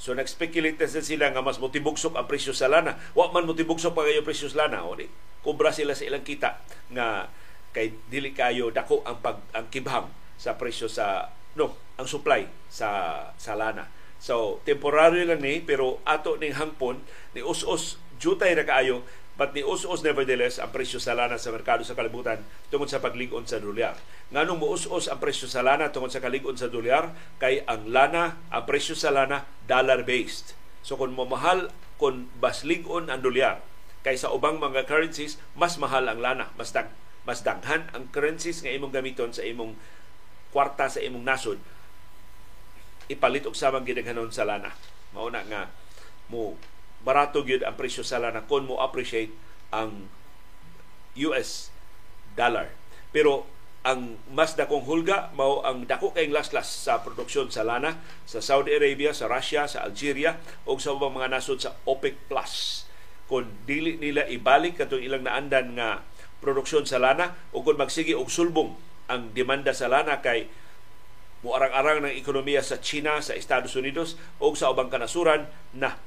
So 0.00 0.12
nag-speculate 0.12 0.76
na 0.76 0.88
sila 0.90 1.30
nga 1.30 1.44
mas 1.44 1.62
motibugsok 1.62 2.18
ang 2.18 2.26
presyo 2.26 2.50
sa 2.50 2.66
lana. 2.66 2.98
Wa 3.14 3.30
man 3.30 3.46
motibugsok 3.46 3.94
pa 3.94 4.02
kayo 4.04 4.26
presyo 4.26 4.50
sa 4.50 4.66
lana. 4.66 4.82
O 4.84 4.98
di, 4.98 5.06
kubra 5.44 5.70
sila 5.70 5.94
sa 5.94 6.04
ilang 6.08 6.26
kita 6.26 6.58
nga 6.90 7.30
kay 7.74 7.94
dili 8.10 8.34
kayo 8.34 8.70
dako 8.70 9.02
ang 9.06 9.18
pag 9.18 9.42
ang 9.54 9.66
kibhang 9.70 10.10
sa 10.38 10.58
presyo 10.58 10.90
sa 10.90 11.30
no, 11.54 11.78
ang 11.94 12.06
supply 12.10 12.46
sa 12.66 12.88
sa 13.38 13.54
lana. 13.54 13.86
So 14.18 14.64
temporary 14.64 15.28
lang 15.28 15.44
ni 15.44 15.62
pero 15.62 16.02
ato 16.02 16.40
ning 16.40 16.56
hangpon 16.56 17.02
ni 17.36 17.44
us-us 17.44 18.00
jutay 18.18 18.54
ra 18.56 18.64
kaayo 18.64 19.04
But 19.34 19.50
ni 19.50 19.66
us-us 19.66 20.06
nevertheless 20.06 20.62
ang 20.62 20.70
presyo 20.70 21.02
sa 21.02 21.18
lana 21.18 21.42
sa 21.42 21.50
merkado 21.50 21.82
sa 21.82 21.98
kalibutan 21.98 22.38
tungod 22.70 22.86
sa 22.86 23.02
paglig-on 23.02 23.50
sa 23.50 23.58
dolyar. 23.58 23.98
Nganong 24.30 24.62
muus-us 24.62 25.10
ang 25.10 25.18
presyo 25.18 25.50
sa 25.50 25.66
lana 25.66 25.90
tungod 25.90 26.14
sa 26.14 26.22
kalig-on 26.22 26.54
sa 26.54 26.70
dolyar 26.70 27.10
kay 27.42 27.66
ang 27.66 27.90
lana, 27.90 28.38
ang 28.54 28.62
presyo 28.62 28.94
sa 28.94 29.10
lana 29.10 29.42
dollar-based. 29.66 30.54
So 30.86 30.94
kung 30.94 31.18
mamahal 31.18 31.74
kung 31.98 32.30
bas 32.38 32.62
lig-on 32.62 33.10
ang 33.10 33.26
dolyar 33.26 33.58
kaysa 34.06 34.30
ubang 34.30 34.62
mga 34.62 34.86
currencies, 34.86 35.40
mas 35.58 35.80
mahal 35.82 36.06
ang 36.06 36.22
lana, 36.22 36.54
mas 36.54 36.70
dag 36.70 36.94
mas 37.24 37.40
daghan 37.40 37.88
ang 37.96 38.12
currencies 38.12 38.60
nga 38.60 38.68
imong 38.68 38.92
gamiton 38.92 39.32
sa 39.32 39.40
imong 39.40 39.74
kwarta 40.52 40.92
sa 40.92 41.00
imong 41.00 41.24
nasod 41.24 41.56
ipalit 43.08 43.44
og 43.44 43.56
samang 43.56 43.84
gidaghanon 43.84 44.32
sa 44.32 44.48
lana. 44.48 44.72
Mao 45.12 45.28
na 45.28 45.44
nga 45.44 45.68
mo 46.28 46.56
barato 47.04 47.44
gyud 47.44 47.62
ang 47.62 47.76
presyo 47.76 48.00
sa 48.00 48.18
lana 48.18 48.48
kon 48.48 48.64
mo 48.64 48.80
appreciate 48.80 49.30
ang 49.70 50.08
US 51.14 51.70
dollar. 52.34 52.72
Pero 53.14 53.46
ang 53.84 54.16
mas 54.32 54.56
dakong 54.56 54.88
hulga 54.88 55.28
mao 55.36 55.60
ang 55.60 55.84
dako 55.84 56.16
kay 56.16 56.32
laslas 56.32 56.88
sa 56.88 57.04
produksyon 57.04 57.52
sa 57.52 57.68
lana 57.68 58.00
sa 58.24 58.40
Saudi 58.40 58.72
Arabia, 58.72 59.12
sa 59.12 59.28
Russia, 59.28 59.68
sa 59.68 59.84
Algeria 59.84 60.40
ug 60.64 60.80
sa 60.80 60.96
ubang 60.96 61.12
mga 61.12 61.36
nasod 61.36 61.60
sa 61.60 61.76
OPEC 61.84 62.16
Plus. 62.26 62.88
Kung 63.28 63.44
dili 63.68 64.00
nila 64.00 64.24
ibalik 64.24 64.80
katong 64.80 65.04
ilang 65.04 65.28
naandan 65.28 65.76
nga 65.76 66.00
produksyon 66.40 66.88
sa 66.88 66.96
lana 66.96 67.36
ug 67.52 67.60
kung 67.68 67.76
magsige 67.76 68.16
og 68.16 68.32
sulbong 68.32 68.72
ang 69.12 69.36
demanda 69.36 69.76
sa 69.76 69.92
lana 69.92 70.24
kay 70.24 70.48
muarang-arang 71.44 72.08
ng 72.08 72.16
ekonomiya 72.16 72.64
sa 72.64 72.80
China, 72.80 73.20
sa 73.20 73.36
Estados 73.36 73.76
Unidos 73.76 74.16
o 74.40 74.48
sa 74.56 74.72
ubang 74.72 74.88
kanasuran 74.88 75.44
na 75.76 76.00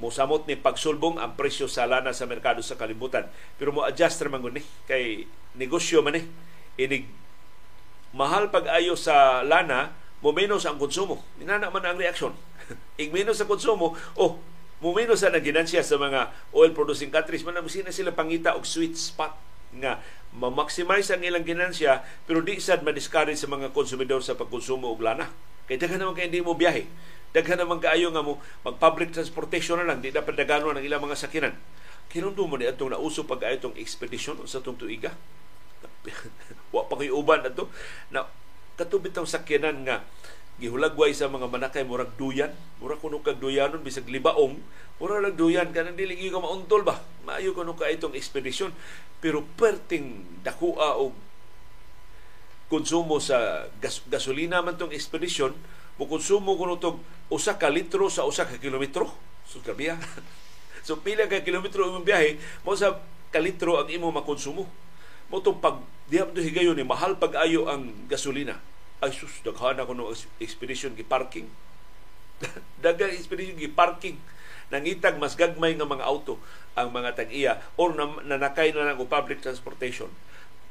mosamot 0.00 0.48
ni 0.48 0.56
pagsulbong 0.56 1.20
ang 1.20 1.36
presyo 1.36 1.68
sa 1.68 1.84
lana 1.84 2.16
sa 2.16 2.24
merkado 2.24 2.64
sa 2.64 2.78
kalibutan. 2.78 3.28
Pero 3.60 3.74
mo 3.74 3.84
adjust 3.84 4.22
ra 4.24 4.32
man 4.32 4.44
ni 4.48 4.62
kay 4.88 5.28
negosyo 5.58 6.00
man 6.00 6.16
ni. 6.16 6.22
Inig 6.80 7.04
mahal 8.12 8.52
pag-ayo 8.52 8.94
sa 8.94 9.40
lana, 9.44 9.96
mo 10.20 10.30
menos 10.30 10.68
ang 10.68 10.78
konsumo. 10.78 11.24
Inana 11.40 11.72
man 11.72 11.84
ang 11.84 11.98
reaksyon. 11.98 12.36
Ig 13.02 13.10
menos 13.10 13.40
sa 13.40 13.48
konsumo, 13.48 13.96
oh, 14.16 14.38
mo 14.78 14.90
menos 14.94 15.24
sa 15.24 15.32
naginansya 15.32 15.82
sa 15.82 15.96
mga 15.98 16.30
oil 16.54 16.70
producing 16.76 17.10
countries 17.10 17.42
man 17.42 17.58
na 17.58 17.92
sila 17.94 18.12
pangita 18.14 18.54
og 18.54 18.66
sweet 18.66 18.98
spot 18.98 19.34
nga 19.72 20.04
ma-maximize 20.36 21.08
ang 21.08 21.24
ilang 21.24 21.48
ginansya 21.48 22.04
pero 22.28 22.44
di 22.44 22.60
sad 22.60 22.84
ma-discourage 22.84 23.40
sa 23.40 23.48
mga 23.48 23.72
konsumidor 23.72 24.20
sa 24.20 24.36
pagkonsumo 24.36 24.92
og 24.92 25.00
lana. 25.00 25.32
Kay 25.70 25.78
daghan 25.78 26.02
naman 26.02 26.18
kay 26.18 26.28
hindi 26.28 26.42
mo 26.44 26.58
biyahe 26.58 26.84
daghan 27.32 27.60
naman 27.60 27.80
kaayo 27.80 28.12
nga 28.12 28.20
mo 28.24 28.38
mag 28.64 28.76
public 28.76 29.12
transportation 29.12 29.80
na 29.80 29.88
lang 29.88 30.04
di 30.04 30.12
dapat 30.12 30.36
dagano 30.36 30.70
ang 30.72 30.84
ilang 30.84 31.00
mga 31.00 31.16
sakinan 31.16 31.56
kinundo 32.12 32.44
mo 32.44 32.60
ni 32.60 32.68
atong 32.68 32.92
nauso 32.92 33.24
pag 33.24 33.40
ayo 33.48 33.56
tong 33.56 33.76
expedition 33.80 34.36
sa 34.44 34.60
tong 34.60 34.76
tuiga? 34.76 35.16
Wa 36.74 36.84
pa 36.84 37.00
kay 37.00 37.08
uban 37.08 37.40
ato. 37.40 37.72
Na 38.12 38.28
katubit 38.76 39.16
ang 39.16 39.24
sakyanan 39.24 39.80
nga 39.88 40.04
gihulagway 40.60 41.16
sa 41.16 41.32
mga 41.32 41.48
manakay 41.48 41.88
murag 41.88 42.12
duyan. 42.20 42.52
Murag 42.84 43.00
kuno 43.00 43.24
kag 43.24 43.40
duyanon 43.40 43.80
bisag 43.80 44.04
libaong. 44.12 44.60
Murag 45.00 45.24
lang 45.24 45.40
duyan 45.40 45.68
kanang 45.72 45.96
dili 45.96 46.20
ka 46.28 46.36
mauntol 46.36 46.84
ba? 46.84 47.00
Maayo 47.24 47.56
kuno 47.56 47.72
ka 47.72 47.88
itong 47.88 48.12
expedition 48.12 48.76
pero 49.24 49.40
perting 49.56 50.44
dakua 50.44 51.00
og 51.00 51.16
konsumo 52.68 53.20
sa 53.24 53.68
gas- 53.80 54.04
gasolina 54.08 54.60
man 54.60 54.76
tong 54.76 54.92
expedition 54.92 55.56
mo 55.96 56.04
konsumo 56.08 56.56
kuno 56.56 56.80
tog 56.80 57.00
usa 57.32 57.56
ka 57.56 57.68
litro 57.68 58.08
sa 58.08 58.28
usa 58.28 58.48
ka 58.48 58.56
kilometro. 58.60 59.08
So 59.48 59.60
kabiya. 59.60 59.96
so 60.86 61.00
pila 61.00 61.28
ka 61.28 61.44
kilometro 61.44 61.88
imong 61.88 62.06
biyahe, 62.06 62.38
mo 62.64 62.76
sa 62.76 63.00
ka 63.32 63.40
litro 63.40 63.80
ang 63.80 63.88
imo 63.88 64.12
makonsumo. 64.12 64.68
Mo 65.32 65.36
tong 65.40 65.60
pag 65.60 65.80
diha 66.12 66.28
to 66.28 66.44
higayon 66.44 66.76
ni 66.76 66.84
mahal 66.84 67.16
pag-ayo 67.16 67.68
ang 67.68 67.88
gasolina. 68.08 68.60
Ay 69.02 69.10
sus, 69.16 69.40
daghan 69.42 69.80
ako 69.80 69.92
no 69.96 70.12
expedition 70.38 70.92
gi 70.92 71.04
parking. 71.04 71.48
Dagang 72.84 73.12
expedition 73.12 73.56
gi 73.56 73.72
parking 73.72 74.16
nangitag 74.72 75.20
mas 75.20 75.36
gagmay 75.36 75.76
nga 75.76 75.84
mga 75.84 76.08
auto 76.08 76.40
ang 76.72 76.88
mga 76.88 77.12
tag-iya 77.12 77.60
or 77.76 77.92
nanakay 78.24 78.72
na 78.72 78.88
lang 78.88 78.96
o 78.96 79.04
public 79.04 79.44
transportation 79.44 80.08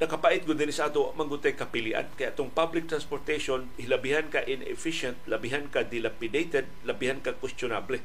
nakapait 0.00 0.42
gud 0.42 0.58
dinhi 0.58 0.74
sa 0.74 0.88
ato 0.88 1.12
manggutay 1.14 1.54
kapilian 1.54 2.08
kay 2.16 2.32
atong 2.32 2.50
public 2.50 2.88
transportation 2.88 3.68
hilabihan 3.76 4.26
ka 4.30 4.42
inefficient, 4.44 5.18
labihan 5.28 5.68
ka 5.68 5.84
dilapidated, 5.86 6.66
labihan 6.86 7.20
ka 7.20 7.36
questionable. 7.36 8.00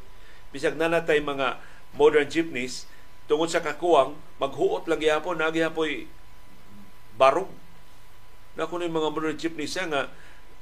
Bisag 0.52 0.76
na 0.76 0.92
natay 0.92 1.24
mga 1.24 1.60
modern 1.96 2.28
jeepneys 2.28 2.88
tungod 3.28 3.52
sa 3.52 3.64
kakuwang 3.64 4.16
maghuot 4.40 4.88
lang 4.88 5.02
gyapon 5.04 5.40
na 5.40 5.52
gyapon 5.52 6.08
barog. 7.18 7.50
Na 8.58 8.70
kuno 8.70 8.86
mga 8.86 9.12
modern 9.14 9.38
jeepneys 9.38 9.78
nga 9.78 10.10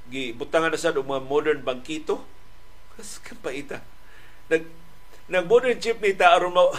gibutangan 0.09 0.71
na 0.71 0.79
sad 0.79 0.97
og 0.97 1.07
mga 1.07 1.25
modern 1.25 1.59
bangkito. 1.61 2.23
Kas 2.95 3.19
kapaita. 3.19 3.83
Nag 4.47 4.65
nag 5.25 5.45
modern 5.49 5.77
jeepney 5.81 6.13
ta 6.13 6.37
aron 6.37 6.53
ma, 6.53 6.69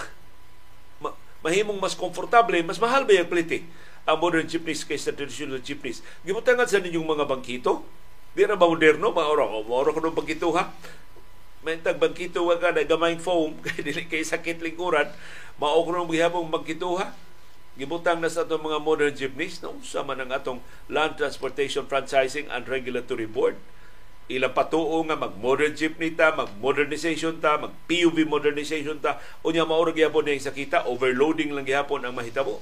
ma, 1.03 1.11
mahimong 1.43 1.83
mas 1.83 1.99
komportable, 1.99 2.63
mas 2.63 2.79
mahal 2.79 3.03
ba 3.03 3.15
yung 3.15 3.27
plite? 3.27 3.67
Ang 4.07 4.17
modern 4.23 4.47
jeepneys 4.47 4.87
kaysa 4.87 5.11
traditional 5.11 5.59
jeepneys. 5.59 6.01
Gibutangan 6.23 6.71
sa 6.71 6.79
ninyong 6.79 7.05
mga 7.05 7.25
bangkito. 7.27 7.83
Di 8.39 8.47
na 8.47 8.55
ba 8.55 8.71
moderno? 8.71 9.11
Maura 9.11 9.51
ko. 9.51 9.67
Maura 9.67 9.91
ko 9.91 9.99
ng 9.99 10.15
bangkito 10.15 10.55
ha. 10.55 10.71
May 11.67 11.83
tag 11.83 11.99
bangkito 11.99 12.47
wa 12.47 12.55
ka 12.55 12.71
na 12.71 12.87
gamayng 12.87 13.19
foam 13.19 13.59
kay 13.67 13.83
dili 13.83 14.07
kay 14.07 14.23
sakit 14.23 14.63
lingkuran. 14.63 15.11
Mao 15.59 15.83
ko 15.83 15.91
ng 15.91 16.07
gihapong 16.15 16.47
bangkito 16.47 16.95
ha. 17.03 17.11
Gibutang 17.75 18.23
na 18.23 18.31
sa 18.31 18.47
atong 18.47 18.63
mga 18.63 18.79
modern 18.81 19.13
jeepneys 19.13 19.61
no 19.61 19.77
sa 19.83 20.01
man 20.07 20.23
ang 20.23 20.31
atong 20.33 20.63
Land 20.89 21.19
Transportation 21.19 21.85
Franchising 21.85 22.49
and 22.49 22.65
Regulatory 22.71 23.29
Board 23.29 23.59
ilang 24.27 24.51
patuo 24.51 25.07
nga 25.07 25.15
mag 25.15 25.39
modern 25.39 25.71
jeepney 25.79 26.11
ta, 26.11 26.35
mag 26.35 26.51
modernization 26.59 27.39
ta, 27.39 27.63
mag 27.63 27.71
PUV 27.87 28.27
modernization 28.27 28.99
ta, 28.99 29.23
unya 29.47 29.63
maura 29.63 29.95
gyapon 29.95 30.27
ning 30.27 30.43
sakita, 30.43 30.83
overloading 30.83 31.55
lang 31.55 31.63
gyapon 31.63 32.03
ang 32.03 32.15
mahitabo. 32.15 32.59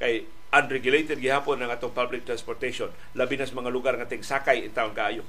Kay 0.00 0.24
unregulated 0.50 1.22
gihapon 1.22 1.62
ang 1.62 1.70
atong 1.70 1.94
public 1.94 2.26
transportation 2.26 2.90
labi 3.14 3.38
na 3.38 3.46
sa 3.46 3.54
mga 3.54 3.70
lugar 3.70 3.94
nga 3.94 4.10
ting 4.10 4.24
sakay 4.24 4.66
in 4.66 4.74
taon 4.74 4.96
kaayo. 4.96 5.22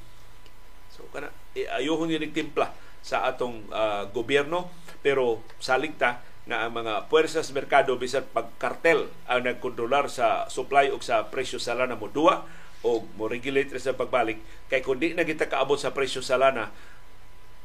So 0.90 1.06
kana 1.14 1.30
eh, 1.54 1.70
ayohon 1.70 2.10
ni 2.10 2.32
timpla 2.34 2.74
sa 3.06 3.30
atong 3.30 3.70
uh, 3.70 4.10
gobyerno 4.10 4.74
pero 5.06 5.46
salig 5.62 5.94
ta 5.98 6.26
na 6.50 6.66
ang 6.66 6.74
mga 6.74 7.06
puwersas 7.06 7.54
merkado 7.54 7.94
bisan 8.02 8.26
pagkartel 8.34 9.14
ang 9.30 9.46
nagkontrolar 9.46 10.10
sa 10.10 10.50
supply 10.50 10.90
o 10.90 10.98
sa 10.98 11.30
presyo 11.30 11.62
sa 11.62 11.78
lana 11.78 11.94
mo 11.94 12.10
duwa 12.10 12.50
o 12.82 13.06
mo 13.14 13.30
regulate 13.30 13.78
sa 13.78 13.94
pagbalik. 13.94 14.42
Kay 14.74 14.82
kundi 14.82 15.14
na 15.14 15.22
kita 15.22 15.46
kaabot 15.46 15.78
sa 15.78 15.94
presyo 15.94 16.26
sa 16.26 16.42
lana 16.42 16.74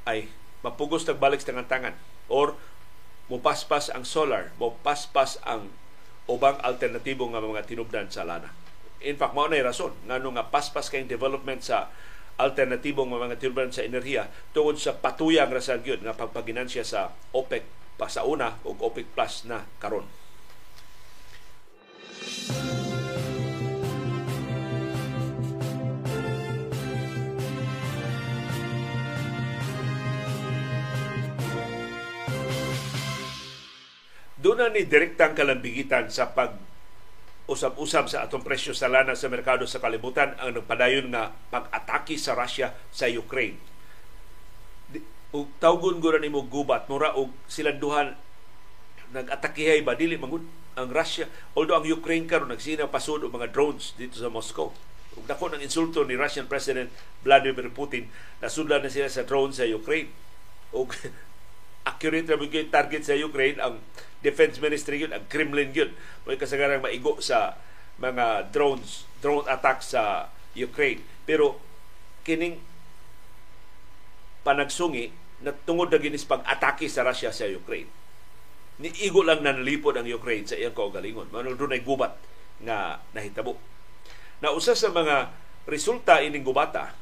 ay 0.05 0.29
mapugos 0.61 1.09
tagbalik 1.09 1.41
sa 1.41 1.57
tangan 1.57 1.97
or 2.29 2.53
mo 3.33 3.41
paspas 3.41 3.89
ang 3.91 4.05
solar 4.05 4.53
mo 4.61 4.77
paspas 4.85 5.41
ang 5.43 5.73
ubang 6.27 6.59
alternatibo 6.63 7.27
nga 7.31 7.43
mga 7.43 7.67
tinubdan 7.67 8.11
sa 8.11 8.27
lana. 8.27 8.51
In 9.03 9.15
fact, 9.15 9.37
mao 9.37 9.47
na 9.47 9.63
rason 9.63 9.95
ngano 10.11 10.35
nga 10.35 10.51
paspas 10.51 10.91
kay 10.91 11.07
development 11.07 11.63
sa 11.63 11.91
alternatibo 12.37 13.07
nga 13.07 13.23
mga 13.23 13.39
tinubdan 13.41 13.73
sa 13.73 13.87
enerhiya 13.87 14.29
tungod 14.53 14.77
sa 14.77 14.99
patuyang 14.99 15.49
rasal 15.49 15.81
gyud 15.81 16.05
nga 16.05 16.19
pagpaginansya 16.19 16.85
sa 16.85 17.15
OPEC 17.33 17.65
pa 17.97 18.11
sa 18.13 18.29
una 18.29 18.61
ug 18.67 18.77
OPEC 18.83 19.07
Plus 19.17 19.49
na 19.49 19.65
karon. 19.81 20.05
Doon 34.37 34.69
ni 34.77 34.85
direktang 34.85 35.33
kalambigitan 35.33 36.13
sa 36.13 36.29
pag 36.29 36.61
usab-usab 37.47 38.11
sa 38.11 38.27
atong 38.27 38.43
presyo 38.43 38.75
sa 38.75 38.91
lana 38.91 39.15
sa 39.15 39.31
merkado 39.31 39.65
sa 39.65 39.79
kalibutan 39.79 40.35
ang 40.37 40.61
nagpadayon 40.61 41.09
nga 41.15 41.31
pag-atake 41.49 42.19
sa 42.19 42.35
Russia 42.35 42.75
sa 42.91 43.07
Ukraine. 43.07 43.57
Ug 45.33 45.49
tawgon 45.63 46.03
gura 46.03 46.19
nimo 46.21 46.45
gubat 46.45 46.91
mura 46.91 47.15
og 47.15 47.33
silang 47.47 47.81
duhan 47.81 48.13
nag-atakihay 49.15 49.87
ba 49.87 49.95
dili 49.95 50.19
mangud 50.19 50.43
ang 50.75 50.91
Russia 50.91 51.31
although 51.55 51.79
ang 51.79 51.87
Ukraine 51.87 52.27
karon 52.27 52.51
nagsina 52.51 52.91
pasud 52.91 53.23
og 53.23 53.33
mga 53.33 53.55
drones 53.55 53.95
dito 53.95 54.19
sa 54.19 54.29
Moscow. 54.29 54.75
Ug 55.17 55.25
dako 55.25 55.55
ng 55.55 55.65
insulto 55.65 56.05
ni 56.05 56.19
Russian 56.19 56.51
President 56.51 56.93
Vladimir 57.23 57.73
Putin 57.73 58.11
nasudlan 58.43 58.85
na 58.85 58.93
sila 58.93 59.09
sa 59.09 59.25
drone 59.25 59.55
sa 59.55 59.65
Ukraine. 59.65 60.11
Ug 60.75 60.93
accurate 61.87 62.27
ra 62.27 62.37
gyud 62.37 62.69
target 62.75 63.07
sa 63.07 63.15
Ukraine 63.15 63.63
ang 63.63 63.79
Defense 64.21 64.59
Ministry 64.59 65.07
yun, 65.07 65.15
ang 65.15 65.23
Kremlin 65.31 65.71
yun. 65.71 65.95
May 66.27 66.35
kasagarang 66.35 66.83
maigo 66.83 67.23
sa 67.23 67.55
mga 68.03 68.51
drones, 68.51 69.07
drone 69.23 69.47
attack 69.47 69.87
sa 69.87 70.35
Ukraine. 70.59 71.01
Pero 71.23 71.63
kining 72.27 72.59
panagsungi 74.43 75.15
na 75.47 75.55
tungod 75.55 75.93
na 75.93 76.03
ginis 76.03 76.27
pag-atake 76.27 76.91
sa 76.91 77.07
Russia 77.07 77.31
sa 77.31 77.47
Ukraine. 77.47 77.87
Ni 78.83 78.91
igo 79.07 79.23
lang 79.23 79.47
na 79.47 79.55
nalipod 79.55 79.95
ang 79.95 80.05
Ukraine 80.09 80.45
sa 80.45 80.59
iyang 80.59 80.75
kaugalingon. 80.75 81.31
Mano 81.31 81.55
doon 81.55 81.77
ay 81.77 81.87
gubat 81.87 82.19
nga 82.61 82.99
nahitabo. 83.15 83.57
Na 84.43 84.53
usa 84.53 84.75
sa 84.75 84.91
mga 84.91 85.33
resulta 85.71 86.21
ining 86.21 86.45
gubata 86.45 86.93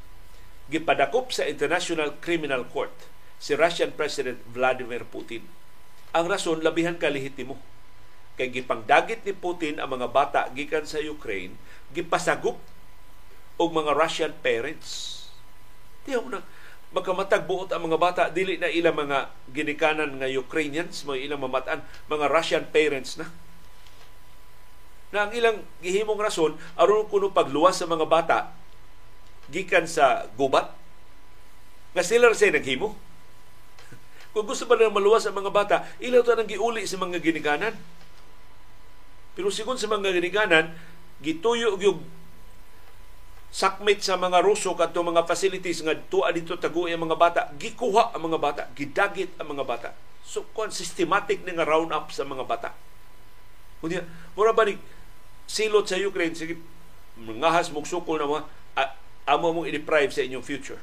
gipadakop 0.69 1.33
sa 1.33 1.45
International 1.45 2.17
Criminal 2.21 2.65
Court 2.69 3.14
si 3.39 3.53
Russian 3.59 3.93
President 3.93 4.41
Vladimir 4.51 5.05
Putin 5.07 5.45
ang 6.15 6.31
rason 6.31 6.63
labihan 6.63 6.95
ka 6.95 7.11
lehitimo. 7.11 7.59
Kay 8.39 8.55
gipangdagit 8.55 9.27
ni 9.27 9.35
Putin 9.35 9.83
ang 9.83 9.91
mga 9.99 10.07
bata 10.15 10.47
gikan 10.55 10.87
sa 10.87 11.03
Ukraine, 11.03 11.59
gipasagop 11.91 12.55
og 13.59 13.69
mga 13.75 13.99
Russian 13.99 14.31
parents. 14.39 15.23
Tiyaw 16.07 16.23
na, 16.31 16.43
magkamatag 16.95 17.47
buot 17.51 17.71
ang 17.75 17.91
mga 17.91 17.99
bata, 17.99 18.23
dili 18.31 18.59
na 18.59 18.71
ilang 18.71 18.95
mga 18.95 19.31
ginikanan 19.51 20.19
nga 20.19 20.31
Ukrainians, 20.31 21.03
mga 21.03 21.19
ilang 21.19 21.43
mamataan, 21.43 21.83
mga 22.07 22.27
Russian 22.31 22.65
parents 22.71 23.19
na. 23.19 23.27
Na 25.11 25.27
ang 25.27 25.33
ilang 25.35 25.63
gihimong 25.83 26.19
rason, 26.19 26.55
aron 26.79 27.07
kuno 27.11 27.35
pagluwas 27.35 27.79
sa 27.79 27.91
mga 27.91 28.07
bata, 28.07 28.39
gikan 29.51 29.87
sa 29.87 30.27
gubat, 30.35 30.71
nga 31.95 32.03
sila 32.03 32.31
sa 32.35 32.51
naghimo 32.51 32.99
kung 34.35 34.51
gusto 34.51 34.67
ba 34.67 34.75
na 34.75 34.91
maluwas 34.91 35.23
ang 35.31 35.39
mga 35.39 35.55
bata, 35.55 35.77
ilaw 36.03 36.27
to 36.27 36.35
nang 36.35 36.51
giuli 36.51 36.83
sa 36.91 36.99
mga 36.99 37.23
ginikanan. 37.23 37.79
Pero 39.39 39.47
sigon 39.47 39.79
sa 39.79 39.87
mga 39.87 40.11
ginikanan, 40.11 40.75
gituyo 41.23 41.79
yung 41.79 42.03
sakmit 43.55 44.03
sa 44.03 44.19
mga 44.19 44.43
Ruso 44.43 44.75
kadto 44.75 45.07
mga 45.07 45.31
facilities 45.31 45.87
nga 45.87 45.95
tuwa 45.95 46.35
dito 46.35 46.59
tagu 46.59 46.91
ang 46.91 47.07
mga 47.07 47.15
bata, 47.15 47.41
gikuha 47.55 48.11
ang 48.11 48.27
mga 48.27 48.39
bata, 48.43 48.63
gidagit 48.75 49.31
ang 49.39 49.55
mga 49.55 49.63
bata. 49.63 49.95
So, 50.27 50.43
kon 50.51 50.75
systematic 50.75 51.47
nga 51.47 51.63
round 51.63 51.95
up 51.95 52.11
sa 52.11 52.27
mga 52.27 52.43
bata. 52.43 52.75
Kunya, 53.79 54.03
mura 54.35 54.51
ba 54.51 54.67
ni 54.67 54.75
silot 55.47 55.87
sa 55.87 55.95
Ukraine, 55.95 56.35
sige, 56.35 56.59
ngahas 57.15 57.71
mong 57.71 57.87
sukol 57.87 58.19
na 58.19 58.27
mga, 58.27 58.43
amo 59.31 59.55
mong 59.55 59.71
i-deprive 59.71 60.11
sa 60.11 60.27
inyong 60.27 60.43
future. 60.43 60.83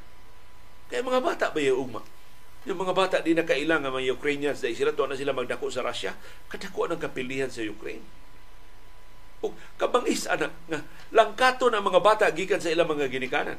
Kaya 0.87 1.03
mga 1.03 1.19
bata 1.19 1.45
ba 1.51 1.59
yung 1.59 1.91
ugma? 1.91 2.01
Yung 2.69 2.78
mga 2.78 2.93
bata 2.93 3.17
di 3.26 3.34
na 3.34 3.41
kailang 3.41 3.82
ang 3.82 3.97
mga 3.97 4.13
Ukrainians 4.13 4.62
dahil 4.62 4.78
sila 4.78 4.93
to 4.93 5.10
na 5.10 5.17
sila 5.17 5.34
magdako 5.34 5.74
sa 5.74 5.82
Russia, 5.82 6.13
kadako 6.45 6.86
ng 6.93 7.02
kapilihan 7.02 7.50
sa 7.50 7.65
Ukraine. 7.65 8.06
O 9.41 9.58
kabangis 9.82 10.30
anak 10.30 10.54
nga 10.69 10.86
langkato 11.10 11.74
ng 11.74 11.82
mga 11.82 12.00
bata 12.06 12.30
gikan 12.30 12.62
sa 12.62 12.69
ilang 12.69 12.86
mga 12.86 13.10
ginikanan. 13.10 13.58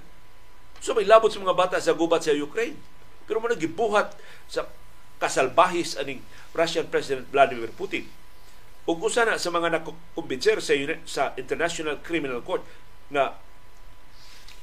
So 0.79 0.95
may 0.95 1.03
labot 1.03 1.35
sa 1.35 1.43
mga 1.43 1.59
bata 1.59 1.77
sa 1.83 1.99
gubat 1.99 2.23
sa 2.23 2.31
Ukraine. 2.31 2.79
Pero 3.27 3.43
mo 3.43 3.51
gibuhat 3.51 4.15
sa 4.47 4.71
kasalbahis 5.19 5.99
aning 5.99 6.23
Russian 6.55 6.87
President 6.87 7.27
Vladimir 7.31 7.75
Putin. 7.75 8.07
Ug 8.87 8.99
usa 9.03 9.27
na 9.27 9.39
sa 9.39 9.51
mga 9.51 9.79
nakumbinser 9.79 10.59
sa 10.59 10.75
sa 11.07 11.35
International 11.39 11.99
Criminal 12.03 12.43
Court 12.43 12.63
nga 13.11 13.39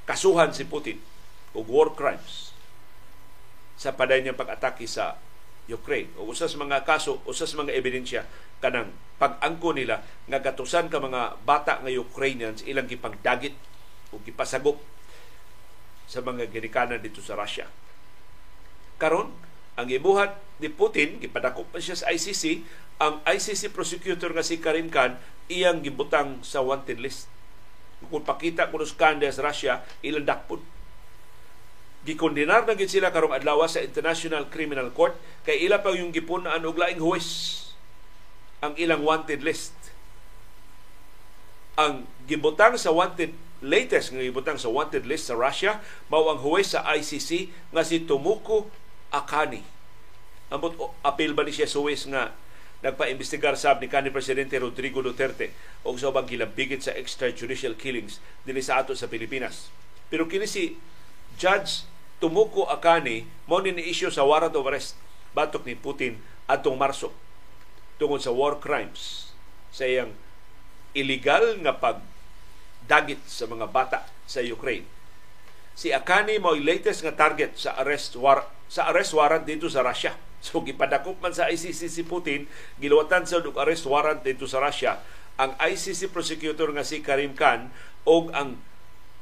kasuhan 0.08 0.52
si 0.56 0.64
Putin 0.68 1.00
og 1.54 1.70
war 1.70 1.94
crimes 1.94 2.49
sa 3.80 3.96
paday 3.96 4.20
niyang 4.20 4.36
pag-atake 4.36 4.84
sa 4.84 5.16
Ukraine. 5.72 6.12
O 6.20 6.28
usas 6.28 6.52
mga 6.60 6.84
kaso, 6.84 7.24
usas 7.24 7.56
mga 7.56 7.72
ebidensya 7.72 8.28
kanang 8.60 8.92
pag-angko 9.16 9.72
nila 9.72 10.04
nga 10.28 10.44
gatusan 10.44 10.92
ka 10.92 11.00
mga 11.00 11.40
bata 11.48 11.80
nga 11.80 11.88
Ukrainians 11.88 12.60
ilang 12.68 12.92
gipagdagit 12.92 13.56
o 14.12 14.20
gipasagop 14.20 14.76
sa 16.10 16.20
mga 16.20 16.52
ginikanan 16.52 17.00
dito 17.00 17.24
sa 17.24 17.40
Russia. 17.40 17.72
Karon, 19.00 19.32
ang 19.80 19.88
ibuhat 19.88 20.36
ni 20.60 20.68
Putin, 20.68 21.24
gipadakop 21.24 21.72
pa 21.72 21.80
siya 21.80 21.96
sa 21.96 22.12
ICC, 22.12 22.68
ang 23.00 23.24
ICC 23.24 23.72
prosecutor 23.72 24.36
nga 24.36 24.44
si 24.44 24.60
Karim 24.60 24.92
Khan, 24.92 25.16
iyang 25.48 25.80
gibutang 25.80 26.44
sa 26.44 26.60
wanted 26.60 27.00
list. 27.00 27.32
Kung 28.12 28.28
pakita 28.28 28.68
ko 28.68 28.84
sa 28.84 29.40
Russia, 29.40 29.88
ilang 30.04 30.28
dakpod 30.28 30.60
gikondenar 32.08 32.64
na 32.64 32.80
gid 32.80 32.92
sila 32.92 33.12
karong 33.12 33.36
adlaw 33.36 33.64
sa 33.68 33.84
International 33.84 34.48
Criminal 34.48 34.92
Court 34.96 35.16
kay 35.44 35.68
ila 35.68 35.84
pa 35.84 35.92
yung 35.92 36.16
gipunan 36.16 36.64
og 36.64 36.80
laing 36.80 37.04
huwes 37.04 37.28
ang 38.64 38.76
ilang 38.80 39.04
wanted 39.04 39.44
list. 39.44 39.76
ang 41.80 42.04
gibutang 42.28 42.76
sa 42.76 42.92
wanted 42.92 43.32
latest 43.64 44.12
nga 44.12 44.20
gibutang 44.20 44.60
sa 44.60 44.68
wanted 44.68 45.08
list 45.08 45.32
sa 45.32 45.40
Russia 45.40 45.80
mao 46.12 46.28
ang 46.28 46.44
huwes 46.44 46.76
sa 46.76 46.84
ICC 46.84 47.48
nga 47.72 47.88
si 47.88 48.04
Tomoko 48.04 48.68
Akani. 49.16 49.64
Ambot 50.52 50.76
apil 51.08 51.32
ba 51.32 51.48
ni 51.48 51.56
siya 51.56 51.72
sa 51.72 51.80
huwes 51.80 52.04
nga 52.04 52.36
nagpa-imbestigar 52.84 53.56
sab 53.60 53.80
ni 53.80 53.88
kanhi 53.92 54.12
presidente 54.12 54.60
Rodrigo 54.60 55.00
Duterte 55.04 55.56
og 55.88 56.00
sa 56.00 56.12
ubang 56.12 56.28
gilambigit 56.28 56.84
sa 56.84 56.96
extrajudicial 56.96 57.80
killings 57.80 58.20
dinhi 58.44 58.64
sa 58.64 58.84
ato 58.84 58.92
sa 58.96 59.08
Pilipinas. 59.08 59.72
Pero 60.12 60.28
kini 60.28 60.48
si 60.48 60.76
Judge 61.40 61.88
Tomoko 62.20 62.68
Akani 62.68 63.24
mo 63.48 63.64
ni 63.64 63.72
issue 63.88 64.12
sa 64.12 64.28
warrant 64.28 64.52
of 64.52 64.68
arrest 64.68 65.00
batok 65.32 65.64
ni 65.64 65.74
Putin 65.80 66.20
atong 66.52 66.76
Marso 66.76 67.16
tungod 67.96 68.20
sa 68.20 68.36
war 68.36 68.60
crimes 68.60 69.32
sa 69.72 69.88
iyang 69.88 70.12
illegal 70.92 71.56
nga 71.64 71.80
pagdagit 71.80 73.24
sa 73.24 73.48
mga 73.48 73.72
bata 73.72 74.04
sa 74.28 74.44
Ukraine. 74.44 74.84
Si 75.80 75.96
Akani 75.96 76.44
mao 76.44 76.60
latest 76.60 77.08
nga 77.08 77.16
target 77.16 77.56
sa 77.56 77.80
arrest 77.80 78.20
war 78.20 78.44
sa 78.68 78.92
arrest 78.92 79.16
warrant 79.16 79.48
dito 79.48 79.72
sa 79.72 79.80
Russia 79.80 80.12
So 80.46 80.64
gipadakop 80.64 81.20
man 81.20 81.36
sa 81.36 81.52
ICC 81.52 81.92
si 81.92 82.04
Putin, 82.08 82.48
giluwatan 82.80 83.28
sa 83.28 83.44
og 83.44 83.60
arrest 83.60 83.84
warrant 83.84 84.24
dito 84.24 84.48
sa 84.48 84.64
Russia 84.64 85.00
ang 85.40 85.56
ICC 85.56 86.12
prosecutor 86.12 86.72
nga 86.76 86.84
si 86.84 87.00
Karim 87.00 87.32
Khan 87.32 87.72
o 88.04 88.28
ang 88.36 88.60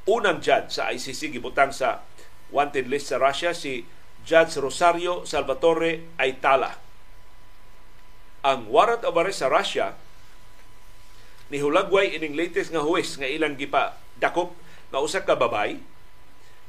unang 0.08 0.40
judge 0.40 0.72
sa 0.72 0.88
ICC 0.88 1.36
gibutang 1.36 1.68
sa 1.68 2.00
wanted 2.48 2.88
list 2.88 3.12
sa 3.12 3.20
Russia 3.20 3.52
si 3.52 3.84
Judge 4.24 4.56
Rosario 4.56 5.28
Salvatore 5.28 6.16
Aitala. 6.16 6.80
Ang 8.40 8.72
warrant 8.72 9.04
of 9.04 9.20
arrest 9.20 9.44
sa 9.44 9.52
Russia 9.52 9.92
ni 11.52 11.60
hulagway 11.60 12.16
ining 12.16 12.32
latest 12.32 12.72
nga 12.72 12.80
huwes 12.80 13.20
nga 13.20 13.28
ilang 13.28 13.56
gipa 13.60 14.00
dakop 14.16 14.56
nga 14.88 15.04
usa 15.04 15.20
ka 15.24 15.36
babay 15.36 15.80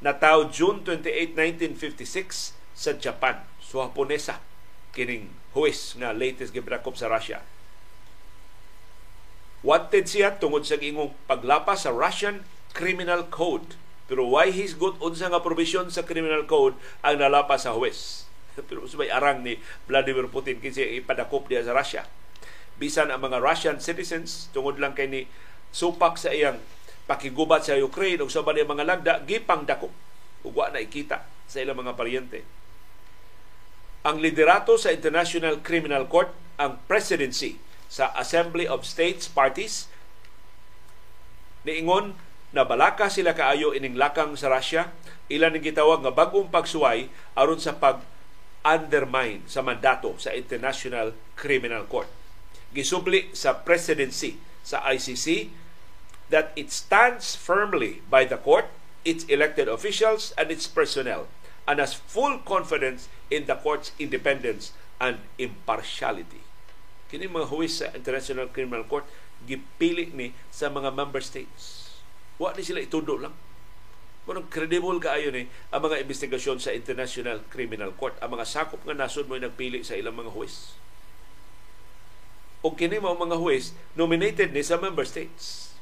na 0.03 0.15
tawo 0.15 0.51
June 0.51 0.83
28, 0.83 1.35
1956 1.35 2.55
sa 2.75 2.91
Japan 2.95 3.43
so 3.63 3.79
Haponesa 3.79 4.43
kining 4.91 5.31
huwes 5.55 5.95
nga 5.95 6.11
latest 6.11 6.51
gibrakop 6.51 6.99
sa 6.99 7.07
Russia. 7.07 7.39
Wanted 9.59 10.07
siya 10.07 10.39
tungod 10.39 10.63
sa 10.63 10.79
ingong 10.79 11.11
paglapas 11.27 11.83
sa 11.83 11.91
Russian 11.91 12.43
Criminal 12.73 13.27
Code. 13.27 13.77
Pero 14.09 14.25
why 14.25 14.49
he's 14.49 14.73
good 14.73 14.97
unsa 15.01 15.29
nga 15.29 15.41
provision 15.41 15.89
sa 15.93 16.05
Criminal 16.05 16.49
Code 16.49 16.77
ang 17.05 17.21
nalapas 17.21 17.69
sa 17.69 17.77
huwes? 17.77 18.25
Pero 18.69 18.89
subay 18.89 19.13
arang 19.13 19.45
ni 19.45 19.61
Vladimir 19.85 20.25
Putin 20.27 20.57
kinsa 20.57 20.81
ipadakop 20.81 21.45
diya 21.45 21.65
sa 21.65 21.77
Russia. 21.77 22.03
Bisan 22.81 23.13
ang 23.13 23.21
mga 23.21 23.43
Russian 23.43 23.77
citizens 23.77 24.49
tungod 24.55 24.81
lang 24.81 24.97
kay 24.97 25.05
ni 25.05 25.21
supak 25.69 26.17
sa 26.17 26.33
iyang 26.33 26.57
pakigubat 27.05 27.65
sa 27.65 27.77
Ukraine 27.77 28.21
ug 28.21 28.33
sa 28.33 28.41
mga 28.41 28.85
lagda 28.85 29.13
gipang 29.25 29.65
dakop 29.65 29.93
ug 30.45 30.53
wa 30.53 30.73
na 30.73 30.81
ikita 30.81 31.25
sa 31.45 31.61
ilang 31.61 31.81
mga 31.81 31.97
paryente 31.97 32.59
ang 34.03 34.23
liderato 34.23 34.79
sa 34.79 34.95
International 34.95 35.59
Criminal 35.59 36.07
Court 36.07 36.31
ang 36.55 36.79
presidency 36.87 37.59
sa 37.91 38.11
Assembly 38.15 38.63
of 38.63 38.87
States 38.87 39.27
Parties 39.27 39.91
niingon 41.67 42.15
na 42.49 42.65
balaka 42.65 43.07
sila 43.13 43.37
kaayo 43.37 43.77
ining 43.77 43.93
lakang 43.93 44.33
sa 44.33 44.49
Russia 44.49 44.89
ilan 45.29 45.53
ning 45.53 45.65
gitawag 45.69 46.01
nga 46.01 46.13
bag-ong 46.13 46.49
pagsuway 46.49 47.07
aron 47.37 47.61
sa 47.61 47.77
pag 47.77 48.01
undermine 48.65 49.45
sa 49.45 49.61
mandato 49.61 50.17
sa 50.17 50.33
International 50.35 51.15
Criminal 51.37 51.85
Court. 51.85 52.09
Gisubli 52.73 53.31
sa 53.31 53.61
presidency 53.61 54.41
sa 54.65 54.83
ICC 54.89 55.53
that 56.29 56.53
it 56.53 56.69
stands 56.69 57.33
firmly 57.33 58.05
by 58.09 58.25
the 58.25 58.37
court, 58.37 58.69
its 59.01 59.25
elected 59.25 59.65
officials, 59.65 60.35
and 60.37 60.53
its 60.53 60.69
personnel 60.69 61.25
and 61.69 61.77
has 61.77 61.93
full 61.93 62.41
confidence 62.45 63.09
in 63.29 63.45
the 63.45 63.57
court's 63.61 63.93
independence 64.01 64.73
and 64.97 65.21
impartiality. 65.37 66.41
Kini 67.09 67.29
mga 67.29 67.49
huwis 67.49 67.81
sa 67.81 67.93
International 67.93 68.49
Criminal 68.49 68.85
Court 68.85 69.05
gipili 69.45 70.09
ni 70.13 70.33
sa 70.49 70.69
mga 70.69 70.93
member 70.93 71.21
states. 71.21 71.78
Wa 72.39 72.55
ni 72.55 72.63
sila 72.63 72.79
itudo 72.79 73.19
lang. 73.19 73.35
Kung 74.23 74.47
credible 74.47 75.01
kaayo 75.03 75.33
ni 75.35 75.51
ang 75.73 75.81
mga 75.83 76.05
investigasyon 76.05 76.63
sa 76.63 76.71
International 76.71 77.43
Criminal 77.51 77.91
Court, 77.97 78.15
ang 78.23 78.31
mga 78.39 78.47
sakop 78.47 78.79
nga 78.87 78.95
nasod 78.95 79.27
mo 79.27 79.35
nagpili 79.35 79.83
sa 79.83 79.99
ilang 79.99 80.15
mga 80.15 80.31
huwis. 80.31 80.79
O 82.63 82.77
kini 82.77 83.03
mga 83.03 83.19
mga 83.19 83.41
huwis 83.41 83.75
nominated 83.99 84.55
ni 84.55 84.63
sa 84.63 84.79
member 84.79 85.03
states. 85.03 85.75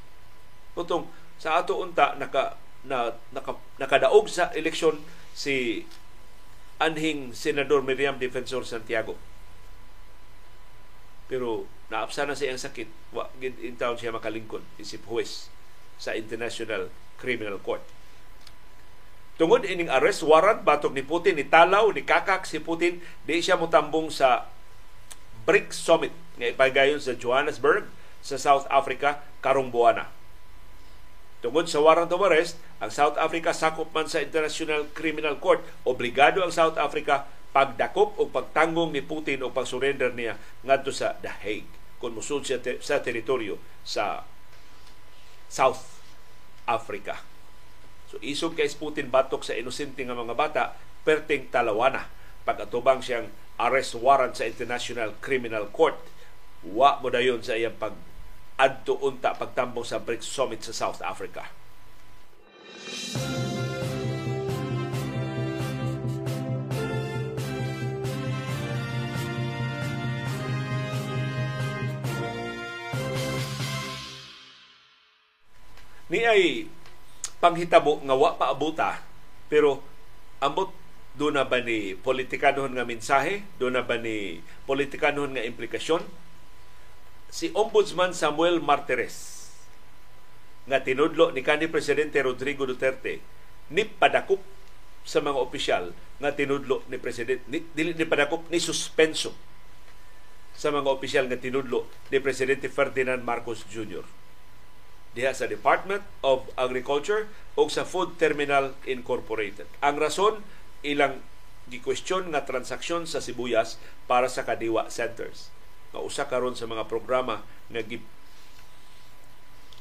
Utong 0.74 1.06
sa 1.38 1.62
ato 1.62 1.78
unta 1.78 2.18
naka 2.18 2.58
na 2.88 3.14
naka, 3.36 3.60
nakadaog 3.78 4.26
sa 4.32 4.50
eleksyon 4.56 4.98
si 5.38 5.86
anhing 6.82 7.36
Senador 7.36 7.84
Miriam 7.84 8.18
Defensor 8.18 8.66
Santiago. 8.66 9.20
Pero 11.28 11.68
naapsa 11.92 12.24
na 12.24 12.38
siya 12.38 12.56
ang 12.56 12.64
sakit, 12.64 12.88
wa 13.12 13.28
in 13.44 13.76
town 13.76 14.00
siya 14.00 14.16
makalingkod 14.16 14.64
isip 14.80 15.04
huwes 15.06 15.52
sa 15.98 16.14
International 16.14 16.90
Criminal 17.18 17.58
Court. 17.62 17.82
Tungod 19.38 19.70
ining 19.70 19.90
arrest 19.94 20.26
warrant 20.26 20.66
batok 20.66 20.98
ni 20.98 21.06
Putin 21.06 21.38
ni 21.38 21.46
Talaw 21.46 21.94
ni 21.94 22.02
kakak 22.02 22.50
si 22.50 22.58
Putin 22.58 22.98
di 23.22 23.38
siya 23.38 23.54
motambong 23.54 24.10
sa 24.10 24.50
BRICS 25.46 25.78
Summit 25.78 26.14
nga 26.42 26.50
ipagayon 26.50 26.98
sa 26.98 27.14
Johannesburg 27.14 27.86
sa 28.26 28.42
South 28.42 28.66
Africa 28.74 29.22
karong 29.46 29.70
buwana. 29.70 30.10
Tungod 31.38 31.70
sa 31.70 31.86
warrant 31.86 32.10
of 32.10 32.26
arrest, 32.26 32.58
ang 32.82 32.90
South 32.90 33.14
Africa 33.22 33.54
sakop 33.54 33.94
man 33.94 34.10
sa 34.10 34.26
International 34.26 34.90
Criminal 34.98 35.38
Court. 35.38 35.62
Obligado 35.86 36.42
ang 36.42 36.50
South 36.50 36.82
Africa 36.82 37.30
pagdakop 37.54 38.18
o 38.18 38.26
pagtanggong 38.30 38.90
ni 38.90 39.06
Putin 39.06 39.46
o 39.46 39.54
pag-surrender 39.54 40.14
niya 40.18 40.38
ngadto 40.66 40.90
sa 40.90 41.18
The 41.22 41.30
Hague 41.30 41.70
kung 41.98 42.14
musud 42.14 42.46
siya 42.46 42.62
te- 42.62 42.82
sa 42.82 43.02
teritoryo 43.02 43.58
sa 43.82 44.22
South 45.48 46.00
Africa. 46.68 47.24
So 48.08 48.20
isog 48.24 48.56
kay 48.56 48.68
Putin 48.76 49.12
batok 49.12 49.44
sa 49.44 49.56
inosente 49.56 50.04
nga 50.04 50.16
mga 50.16 50.36
bata 50.36 50.64
perting 51.04 51.52
talawana 51.52 52.08
pag 52.48 52.64
atubang 52.64 53.04
siyang 53.04 53.28
arrest 53.60 53.96
warrant 54.00 54.36
sa 54.36 54.48
International 54.48 55.16
Criminal 55.20 55.68
Court. 55.72 56.00
Wa 56.64 57.00
mo 57.04 57.12
dayon 57.12 57.44
sa 57.44 57.60
iyang 57.60 57.76
pag 57.76 57.96
adto 58.58 58.98
unta 59.04 59.36
pagtambong 59.38 59.86
sa 59.86 60.02
BRICS 60.02 60.28
Summit 60.28 60.62
sa 60.66 60.74
South 60.74 61.04
Africa. 61.04 61.46
Ni 76.08 76.24
ay 76.24 76.72
panghitabo 77.44 78.00
nga 78.04 78.16
wa 78.16 78.40
pa 78.40 78.50
abuta 78.50 79.04
pero 79.52 79.84
ambot 80.40 80.72
do 81.18 81.34
na 81.34 81.44
ba 81.50 81.58
ni 81.60 81.98
politikanon 81.98 82.78
nga 82.78 82.86
mensahe, 82.86 83.42
do 83.58 83.74
na 83.74 83.82
ba 83.82 83.98
ni 83.98 84.38
politikanon 84.70 85.34
nga 85.34 85.44
implikasyon 85.44 86.06
si 87.28 87.52
Ombudsman 87.52 88.14
Samuel 88.14 88.62
Martires 88.64 89.50
nga 90.68 90.84
tinudlo 90.84 91.32
ni 91.34 91.42
kanhi 91.42 91.68
presidente 91.72 92.22
Rodrigo 92.22 92.68
Duterte 92.70 93.20
ni 93.72 93.84
padakop 93.84 94.40
sa 95.08 95.24
mga 95.24 95.40
opisyal 95.40 95.92
nga 96.20 96.32
tinudlo 96.36 96.84
ni 96.92 97.00
presidente 97.00 97.44
ni, 97.50 97.64
ni 97.74 98.06
padakop 98.08 98.48
ni 98.52 98.60
suspenso 98.60 99.32
sa 100.54 100.70
mga 100.72 100.90
opisyal 100.92 101.26
nga 101.32 101.40
tinudlo 101.40 101.88
ni 102.12 102.20
presidente 102.20 102.68
Ferdinand 102.72 103.24
Marcos 103.24 103.64
Jr. 103.68 104.04
diha 105.18 105.34
sa 105.34 105.50
Department 105.50 106.06
of 106.22 106.46
Agriculture 106.54 107.26
o 107.58 107.66
sa 107.66 107.82
Food 107.82 108.22
Terminal 108.22 108.78
Incorporated. 108.86 109.66
Ang 109.82 109.98
rason 109.98 110.46
ilang 110.86 111.26
gikwestiyon 111.74 112.30
nga 112.30 112.46
transaksyon 112.46 113.10
sa 113.10 113.18
sibuyas 113.18 113.82
para 114.06 114.30
sa 114.30 114.46
Kadiwa 114.46 114.94
Centers 114.94 115.50
nga 115.90 116.00
usa 116.06 116.30
karon 116.30 116.54
sa 116.54 116.70
mga 116.70 116.86
programa 116.86 117.42
nga 117.74 117.82
gi 117.82 117.98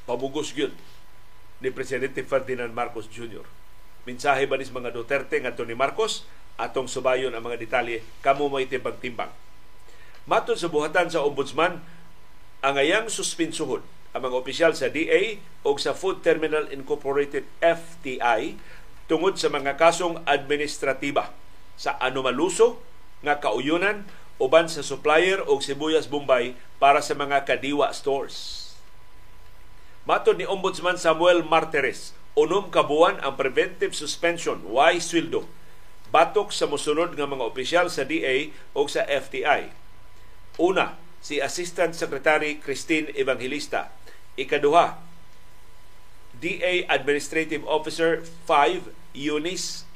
pabugos 0.09 0.57
gyud 0.57 0.73
ni 1.61 1.69
presidente 1.69 2.25
Ferdinand 2.25 2.73
Marcos 2.73 3.11
Jr. 3.13 3.45
Mensahe 4.09 4.49
ba 4.49 4.57
nis 4.57 4.73
mga 4.73 4.95
Duterte 4.95 5.37
nga 5.37 5.53
ni 5.53 5.77
Marcos 5.77 6.25
atong 6.57 6.89
subayon 6.89 7.37
ang 7.37 7.45
mga 7.45 7.61
detalye 7.61 8.01
kamo 8.25 8.49
may 8.49 8.65
timbang-timbang. 8.65 9.31
Matod 10.25 10.57
sa 10.57 10.73
buhatan 10.73 11.13
sa 11.13 11.23
ombudsman 11.23 11.85
ang 12.65 12.75
ayang 12.81 13.13
suspinsuhon 13.13 13.85
ang 14.17 14.25
mga 14.25 14.41
opisyal 14.41 14.73
sa 14.73 14.89
DA 14.89 15.37
o 15.61 15.77
sa 15.77 15.93
Food 15.93 16.25
Terminal 16.25 16.73
Incorporated 16.73 17.45
FTI 17.61 18.57
tungod 19.05 19.37
sa 19.37 19.53
mga 19.53 19.77
kasong 19.77 20.25
administratiba 20.25 21.37
sa 21.77 22.01
anomaluso 22.01 22.81
nga 23.21 23.37
kauyunan 23.37 24.09
uban 24.41 24.73
sa 24.73 24.81
supplier 24.81 25.45
og 25.45 25.61
sibuyas 25.61 26.09
Bombay 26.09 26.57
para 26.81 27.05
sa 27.05 27.13
mga 27.13 27.45
kadiwa 27.45 27.93
stores. 27.93 28.73
Matod 30.09 30.41
ni 30.41 30.49
Ombudsman 30.49 30.97
Samuel 30.97 31.45
Martires, 31.45 32.17
unom 32.33 32.73
kabuan 32.73 33.21
ang 33.21 33.37
preventive 33.37 33.93
suspension, 33.93 34.65
why 34.65 34.97
sweldo, 34.97 35.45
batok 36.09 36.57
sa 36.57 36.65
mosunod 36.65 37.13
nga 37.13 37.29
mga 37.29 37.45
opisyal 37.45 37.93
sa 37.93 38.09
DA 38.09 38.49
o 38.73 38.89
sa 38.89 39.05
FTI. 39.05 39.69
Una, 40.57 40.97
si 41.21 41.43
Assistant 41.43 41.93
Secretary 41.93 42.57
Christine 42.63 43.11
Evangelista. 43.19 43.91
Ikaduha, 44.37 45.01
DA 46.37 46.85
Administrative 46.93 47.65
Officer 47.65 48.21
5 48.45 48.93
Eunice 49.17 49.89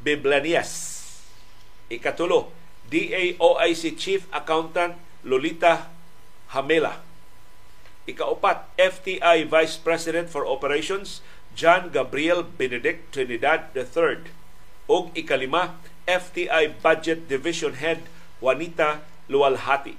Biblanias. 0.00 1.04
Ikatulo, 1.92 2.48
DA 2.88 3.36
OIC 3.36 4.00
Chief 4.00 4.24
Accountant 4.32 4.96
Lolita 5.20 5.92
Hamela. 6.56 7.04
Ikaupat, 8.08 8.68
FTI 8.80 9.44
Vice 9.48 9.76
President 9.76 10.32
for 10.32 10.48
Operations 10.48 11.20
John 11.52 11.92
Gabriel 11.92 12.44
Benedict 12.44 13.12
Trinidad 13.12 13.72
III. 13.76 14.28
O 14.88 15.08
ikalima, 15.16 15.76
FTI 16.04 16.76
Budget 16.80 17.28
Division 17.28 17.76
Head 17.80 18.04
Juanita 18.40 19.04
Lualhati. 19.28 19.96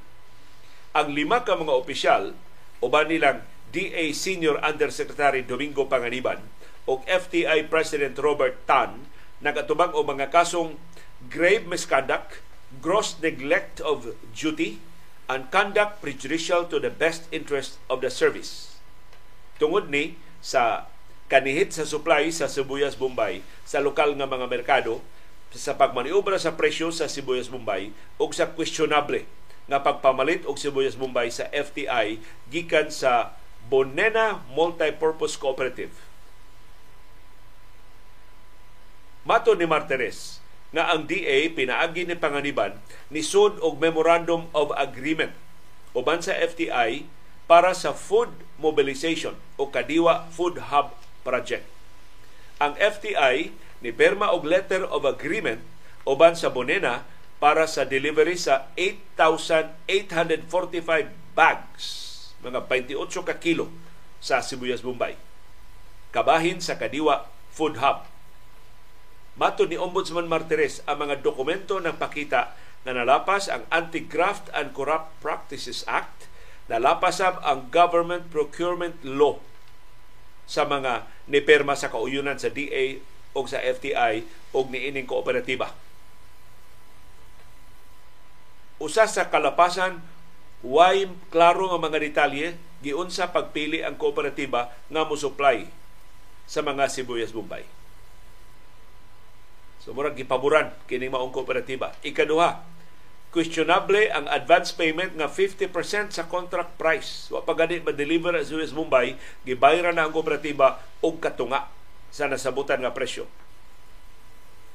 Ang 0.94 1.18
lima 1.18 1.42
ka 1.42 1.58
mga 1.58 1.74
opisyal, 1.74 2.38
uban 2.86 3.10
nilang 3.10 3.41
DA 3.74 4.13
Senior 4.13 4.62
Undersecretary 4.62 5.41
Domingo 5.41 5.89
Panganiban 5.89 6.38
o 6.86 7.02
FTI 7.10 7.65
President 7.65 8.13
Robert 8.21 8.62
Tan, 8.69 9.10
nagatubang 9.41 9.89
o 9.98 10.06
mga 10.06 10.30
kasong 10.30 10.78
grave 11.26 11.65
misconduct, 11.65 12.45
gross 12.78 13.17
neglect 13.17 13.82
of 13.82 14.13
duty, 14.38 14.78
and 15.26 15.50
conduct 15.50 15.98
prejudicial 16.06 16.69
to 16.69 16.78
the 16.78 16.93
best 16.93 17.26
interest 17.34 17.82
of 17.89 18.06
the 18.06 18.13
service. 18.13 18.78
Tungod 19.58 19.89
ni 19.89 20.21
sa 20.38 20.86
kanihit 21.26 21.74
sa 21.74 21.89
supply 21.89 22.30
sa 22.30 22.45
sibuyas 22.45 22.93
Bombay 22.93 23.41
sa 23.65 23.82
lokal 23.82 24.13
nga 24.13 24.30
mga 24.30 24.45
merkado 24.45 25.02
sa 25.50 25.74
pagmaniobra 25.74 26.38
sa 26.38 26.54
presyo 26.54 26.93
sa 26.93 27.10
sibuyas 27.10 27.50
Bombay 27.50 27.89
ug 28.21 28.30
sa 28.30 28.54
questionable 28.54 29.26
nga 29.65 29.82
pagpamalit 29.82 30.45
og 30.45 30.62
sibuyas 30.62 30.97
Bombay 30.97 31.34
sa 31.34 31.49
FTI 31.49 32.21
gikan 32.54 32.93
sa 32.93 33.34
Bonena 33.65 34.45
Multipurpose 34.54 35.38
Cooperative. 35.41 35.93
Mato 39.25 39.58
ni 39.58 39.65
Martires, 39.65 40.38
nga 40.69 40.93
ang 40.93 41.10
DA 41.10 41.49
pinaagi 41.49 42.06
ni 42.06 42.13
Panganiban 42.13 42.78
ni 43.10 43.25
sud 43.25 43.58
og 43.63 43.82
Memorandum 43.82 44.45
of 44.54 44.69
Agreement 44.78 45.34
uban 45.95 46.19
sa 46.19 46.36
FTI 46.36 47.08
para 47.47 47.71
sa 47.71 47.95
food 47.95 48.30
mobilization 48.60 49.34
o 49.56 49.71
Kadiwa 49.71 50.28
Food 50.30 50.69
Hub 50.69 50.93
Project. 51.23 51.63
Ang 52.60 52.75
FTI 52.75 53.56
ni 53.80 53.89
perma 53.95 54.30
og 54.36 54.43
letter 54.43 54.84
of 54.84 55.08
agreement 55.08 55.63
uban 56.04 56.36
sa 56.36 56.51
Bonena 56.51 57.08
para 57.38 57.67
sa 57.67 57.84
delivery 57.84 58.39
sa 58.39 58.71
8,845 58.80 61.12
bags, 61.36 61.86
mga 62.41 62.63
28 62.67 63.28
ka 63.28 63.36
kilo 63.38 63.69
sa 64.24 64.41
Sibuyas, 64.41 64.82
Bombay. 64.82 65.15
Kabahin 66.15 66.63
sa 66.63 66.80
Kadiwa 66.80 67.28
Food 67.52 67.84
Hub 67.84 68.15
Mato 69.36 69.67
ni 69.67 69.76
Ombudsman 69.76 70.32
Martires 70.32 70.80
ang 70.88 71.04
mga 71.04 71.19
dokumento 71.19 71.84
ng 71.84 72.00
pakita 72.00 72.56
na 72.88 72.95
nalapas 72.95 73.52
ang 73.52 73.67
Anti-Graft 73.67 74.48
and 74.56 74.71
Corrupt 74.71 75.12
Practices 75.19 75.84
Act, 75.91 76.32
nalapas 76.71 77.19
ang 77.19 77.67
Government 77.67 78.32
Procurement 78.32 78.95
Law 79.04 79.43
sa 80.48 80.63
mga 80.63 81.04
niperma 81.28 81.76
sa 81.76 81.91
kauyunan 81.91 82.39
sa 82.39 82.48
DA 82.48 83.04
o 83.36 83.43
sa 83.43 83.60
FTI 83.60 84.24
o 84.56 84.63
niining 84.71 85.04
kooperatiba. 85.04 85.76
Usa 88.82 89.08
sa 89.08 89.32
kalapasan, 89.32 90.04
way 90.66 91.08
klaro 91.32 91.72
nga 91.72 91.80
mga 91.80 92.00
detalye 92.02 92.48
giunsa 92.84 93.32
pagpili 93.32 93.82
ang 93.82 93.96
kooperatiba 93.96 94.74
nga 94.92 95.02
mo 95.08 95.16
supply 95.16 95.70
sa 96.46 96.62
mga 96.62 96.86
sibuyas 96.92 97.34
Bombay. 97.34 97.66
So 99.86 99.94
murag 99.94 100.18
gipaboran 100.18 100.74
kining 100.90 101.14
maong 101.14 101.30
kooperatiba. 101.30 101.94
Ikaduha, 102.02 102.66
questionable 103.30 104.10
ang 104.10 104.26
advance 104.32 104.74
payment 104.74 105.14
nga 105.14 105.30
50% 105.30 105.70
sa 106.10 106.26
contract 106.26 106.74
price. 106.82 107.30
Wa 107.30 107.46
pa 107.46 107.54
gani 107.54 107.86
ma-deliver 107.86 108.34
sa 108.42 108.58
US 108.58 108.74
Mumbai, 108.74 109.14
gibayra 109.46 109.94
na 109.94 110.10
ang 110.10 110.14
kooperatiba 110.14 110.82
og 111.06 111.22
katunga 111.22 111.70
sa 112.10 112.26
nasabutan 112.26 112.82
nga 112.82 112.98
presyo. 112.98 113.30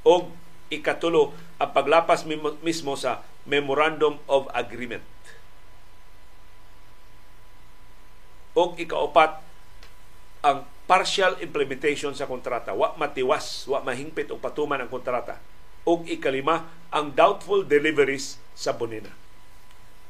Og 0.07 0.31
ikatulo 0.71 1.35
ang 1.59 1.75
paglapas 1.75 2.23
mismo 2.63 2.95
sa 2.95 3.27
Memorandum 3.51 4.23
of 4.31 4.47
Agreement. 4.55 5.03
Og 8.55 8.79
ikaupat 8.79 9.43
ang 10.47 10.71
partial 10.87 11.39
implementation 11.43 12.15
sa 12.15 12.31
kontrata. 12.31 12.75
Wa 12.75 12.95
matiwas, 12.95 13.67
wa 13.67 13.83
mahingpit 13.83 14.31
o 14.31 14.39
patuman 14.39 14.79
ang 14.79 14.91
kontrata. 14.91 15.43
O 15.83 16.03
ikalima, 16.07 16.71
ang 16.91 17.15
doubtful 17.15 17.67
deliveries 17.67 18.39
sa 18.55 18.75
Bonena. 18.75 19.11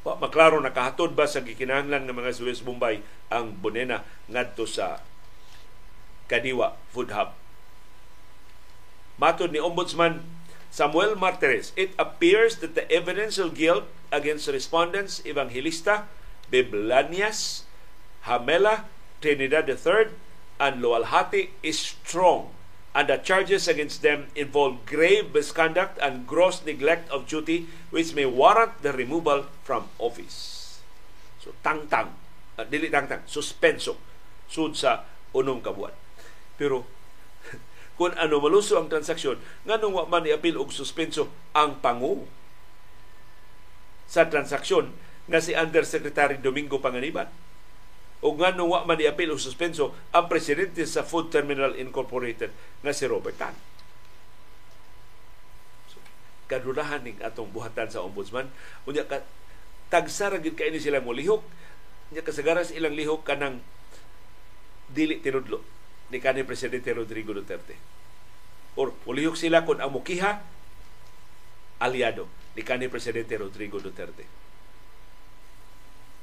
Wa 0.00 0.16
maklaro 0.16 0.57
nakahatod 0.61 1.12
ba 1.12 1.29
sa 1.29 1.44
gikinahanglan 1.44 2.09
ng 2.09 2.16
mga 2.16 2.33
Suez 2.33 2.64
Bombay 2.64 3.05
ang 3.29 3.53
Bonena 3.53 4.00
ngadto 4.33 4.64
sa 4.64 5.05
Kadiwa 6.24 6.81
Food 6.96 7.12
Hub. 7.12 7.37
Matod 9.20 9.53
ni 9.53 9.61
Ombudsman 9.61 10.24
Samuel 10.70 11.18
Martires, 11.18 11.72
it 11.74 11.92
appears 11.98 12.62
that 12.62 12.74
the 12.74 12.87
evidential 12.90 13.50
guilt 13.50 13.85
against 14.12 14.46
respondents 14.48 15.22
Evangelista, 15.26 16.06
Biblanias, 16.50 17.62
Hamela, 18.22 18.87
Trinidad 19.20 19.68
III, 19.68 20.14
and 20.59 20.83
Lualhati 20.83 21.50
is 21.62 21.78
strong 21.78 22.54
and 22.94 23.09
the 23.09 23.16
charges 23.22 23.68
against 23.68 24.02
them 24.02 24.26
involve 24.35 24.83
grave 24.87 25.30
misconduct 25.33 25.98
and 26.02 26.26
gross 26.26 26.64
neglect 26.66 27.11
of 27.11 27.26
duty 27.26 27.66
which 27.90 28.14
may 28.14 28.26
warrant 28.26 28.83
the 28.83 28.92
removal 28.92 29.46
from 29.62 29.87
office. 29.98 30.80
So 31.38 31.54
tangtang, 31.62 32.11
uh, 32.59 32.66
dili 32.66 32.90
tangtang, 32.90 33.22
suspenso 33.30 33.94
sud 34.50 34.74
sa 34.74 35.06
unong 35.30 35.62
kabuan. 35.62 35.94
Pero 36.59 36.83
kung 38.00 38.16
ano 38.16 38.40
maluso 38.40 38.80
ang 38.80 38.88
transaksyon, 38.88 39.36
nganong 39.68 39.92
wa 39.92 40.08
man 40.08 40.24
i-appeal 40.24 40.56
og 40.56 40.72
suspenso 40.72 41.28
ang 41.52 41.84
pangu 41.84 42.24
sa 44.08 44.24
transaksyon 44.24 44.88
nga 45.28 45.36
si 45.36 45.52
Undersecretary 45.52 46.40
Domingo 46.40 46.80
Panganiban 46.80 47.28
o 48.24 48.32
nga 48.40 48.56
nung 48.56 48.72
wa 48.72 48.88
man 48.88 48.96
i-appeal 48.96 49.28
o 49.28 49.36
suspenso 49.36 49.92
ang 50.16 50.32
presidente 50.32 50.80
sa 50.88 51.04
Food 51.04 51.28
Terminal 51.28 51.76
Incorporated 51.76 52.48
nga 52.80 52.96
si 52.96 53.04
Robert 53.04 53.36
Tan. 53.36 53.52
So, 55.92 56.00
ning 57.04 57.20
atong 57.20 57.52
buhatan 57.52 57.92
sa 57.92 58.00
ombudsman. 58.00 58.48
Unya 58.88 59.04
ka 59.04 59.28
tagsara 59.92 60.40
gid 60.40 60.56
kay 60.56 60.72
ni 60.72 60.80
sila 60.80 61.04
mo 61.04 61.12
lihok. 61.12 61.44
Unya 62.16 62.24
kasagaras 62.24 62.72
ilang 62.72 62.96
lihok 62.96 63.28
kanang 63.28 63.60
dili 64.88 65.20
tinudlo 65.20 65.79
ni 66.11 66.18
kanhi 66.18 66.46
presidente 66.46 66.90
Rodrigo 66.92 67.33
Duterte. 67.33 67.79
Or 68.79 68.94
ulihok 69.07 69.35
sila 69.35 69.66
kung 69.66 69.83
ang 69.83 69.90
mukiha 69.94 70.42
aliado 71.83 72.31
ni 72.55 72.62
kanhi 72.62 72.90
presidente 72.90 73.35
Rodrigo 73.38 73.79
Duterte 73.83 74.40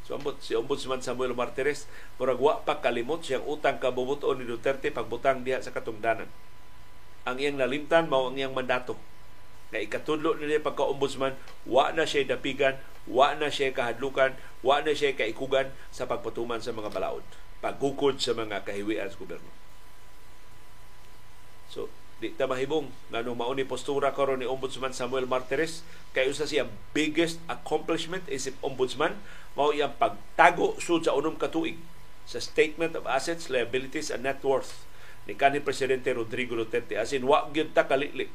So 0.07 0.15
ambot 0.15 0.39
si 0.39 0.55
Ombudsman 0.55 1.03
Samuel 1.03 1.35
Martires 1.35 1.83
murag 2.15 2.39
wa 2.39 2.63
pa 2.63 2.79
kalimot 2.79 3.27
siyang 3.27 3.43
utang 3.43 3.75
kabubuton 3.75 4.39
ni 4.39 4.47
Duterte 4.47 4.87
pagbutang 4.87 5.43
diha 5.43 5.59
sa 5.59 5.75
katungdanan. 5.75 6.31
Ang 7.27 7.35
iyang 7.43 7.59
nalimtan 7.59 8.07
mao 8.07 8.31
ang 8.31 8.39
iyang 8.39 8.55
mandato. 8.55 8.95
Na 9.75 9.83
ikatudlo 9.83 10.39
niya 10.39 10.63
pagka-ombudsman, 10.63 11.35
wa 11.67 11.91
na 11.91 12.07
siya 12.07 12.23
dapigan, 12.23 12.79
wa 13.03 13.35
na 13.35 13.51
siya 13.51 13.75
kahadlukan, 13.75 14.31
wa 14.63 14.79
na 14.79 14.95
siya 14.95 15.11
kaikugan 15.11 15.75
sa 15.91 16.07
pagpatuman 16.07 16.63
sa 16.63 16.71
mga 16.71 16.87
balaod, 16.87 17.27
paggukod 17.59 18.23
sa 18.23 18.31
mga 18.31 18.63
kahiwian 18.63 19.11
sa 19.11 19.19
gobyerno. 19.19 19.51
So, 21.67 21.91
di 22.17 22.33
ta 22.33 22.49
mahibong 22.49 22.89
nga 23.13 23.21
nung 23.21 23.37
mauni 23.37 23.61
postura 23.61 24.09
karon 24.09 24.41
ni 24.41 24.49
Ombudsman 24.49 24.89
Samuel 24.89 25.29
Martires 25.29 25.85
kay 26.17 26.25
usa 26.25 26.49
siya 26.49 26.65
biggest 26.89 27.37
accomplishment 27.45 28.25
isip 28.25 28.57
ombudsman 28.65 29.13
mao 29.53 29.69
iyang 29.69 29.93
pagtago 30.01 30.81
sud 30.81 31.05
sa 31.05 31.13
unom 31.13 31.37
ka 31.37 31.53
tuig 31.53 31.77
sa 32.25 32.41
Statement 32.41 32.97
of 32.97 33.05
Assets, 33.05 33.53
Liabilities 33.53 34.09
and 34.09 34.25
Net 34.25 34.41
Worth 34.41 34.89
ni 35.29 35.37
kanhi 35.37 35.61
presidente 35.61 36.09
Rodrigo 36.09 36.57
Duterte 36.57 36.97
as 36.97 37.13
in 37.13 37.21
wa 37.21 37.45
gyud 37.53 37.77
ta 37.77 37.85
kalili 37.85 38.33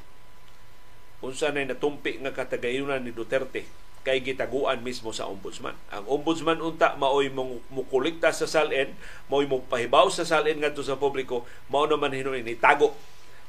unsa 1.18 1.50
nay 1.50 1.66
natumpi 1.66 2.22
nga 2.22 2.30
katagayunan 2.30 3.02
ni 3.02 3.10
Duterte 3.10 3.66
kay 4.02 4.18
gitaguan 4.18 4.82
mismo 4.82 5.14
sa 5.14 5.30
ombudsman. 5.30 5.78
Ang 5.94 6.06
ombudsman 6.10 6.58
unta 6.58 6.98
maoy 6.98 7.30
mukolekta 7.70 8.34
sa 8.34 8.50
salin, 8.50 8.90
maoy 9.30 9.46
pahibaw 9.46 10.10
sa 10.10 10.26
salin 10.26 10.58
ngadto 10.58 10.82
sa 10.82 10.98
publiko, 10.98 11.46
mao 11.70 11.86
naman 11.86 12.10
hinuon 12.10 12.42
ni 12.42 12.58
tago 12.58 12.98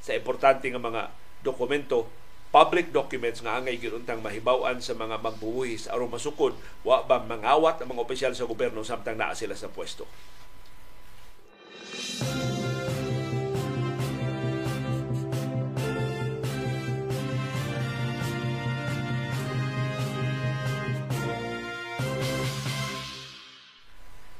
sa 0.04 0.12
importante 0.12 0.68
nga 0.68 0.84
mga 0.84 1.16
dokumento 1.40 2.12
public 2.54 2.94
documents 2.94 3.42
nga 3.42 3.58
angay 3.58 3.82
ginuntang 3.82 4.22
mahibaw-an 4.22 4.78
sa 4.84 4.94
mga 4.94 5.18
magbubuhis 5.24 5.90
aron 5.90 6.12
masukod 6.12 6.54
wa 6.86 7.02
ba 7.02 7.24
mangawat 7.24 7.82
ang 7.82 7.96
mga 7.96 8.04
opisyal 8.04 8.34
sa 8.36 8.46
gobyerno 8.46 8.84
samtang 8.84 9.18
naa 9.18 9.34
sila 9.34 9.56
sa 9.58 9.72
pwesto. 9.72 10.06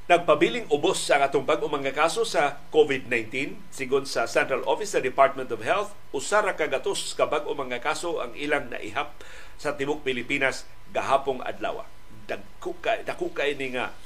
Nagpabiling 0.04 0.68
ubos 0.68 1.00
ang 1.08 1.24
atong 1.24 1.48
bag 1.48 1.64
mga 1.64 1.96
kaso 1.96 2.28
sa 2.28 2.60
COVID-19 2.68 3.56
sigon 3.72 4.04
sa 4.04 4.28
Central 4.28 4.60
Office 4.68 4.92
sa 4.92 5.00
Department 5.00 5.48
of 5.48 5.64
Health 5.64 5.96
usara 6.12 6.52
ka 6.52 6.68
gatos 6.68 7.16
ka 7.16 7.24
bag 7.24 7.48
mga 7.48 7.80
kaso 7.80 8.20
ang 8.20 8.36
ilang 8.36 8.68
naihap 8.68 9.16
sa 9.56 9.72
tibok 9.72 10.04
Pilipinas 10.04 10.68
gahapong 10.92 11.40
adlaw. 11.40 11.88
Dagko 12.28 12.76
ka 12.84 13.00
dako 13.00 13.32
kay 13.32 13.56
nga 13.56 13.96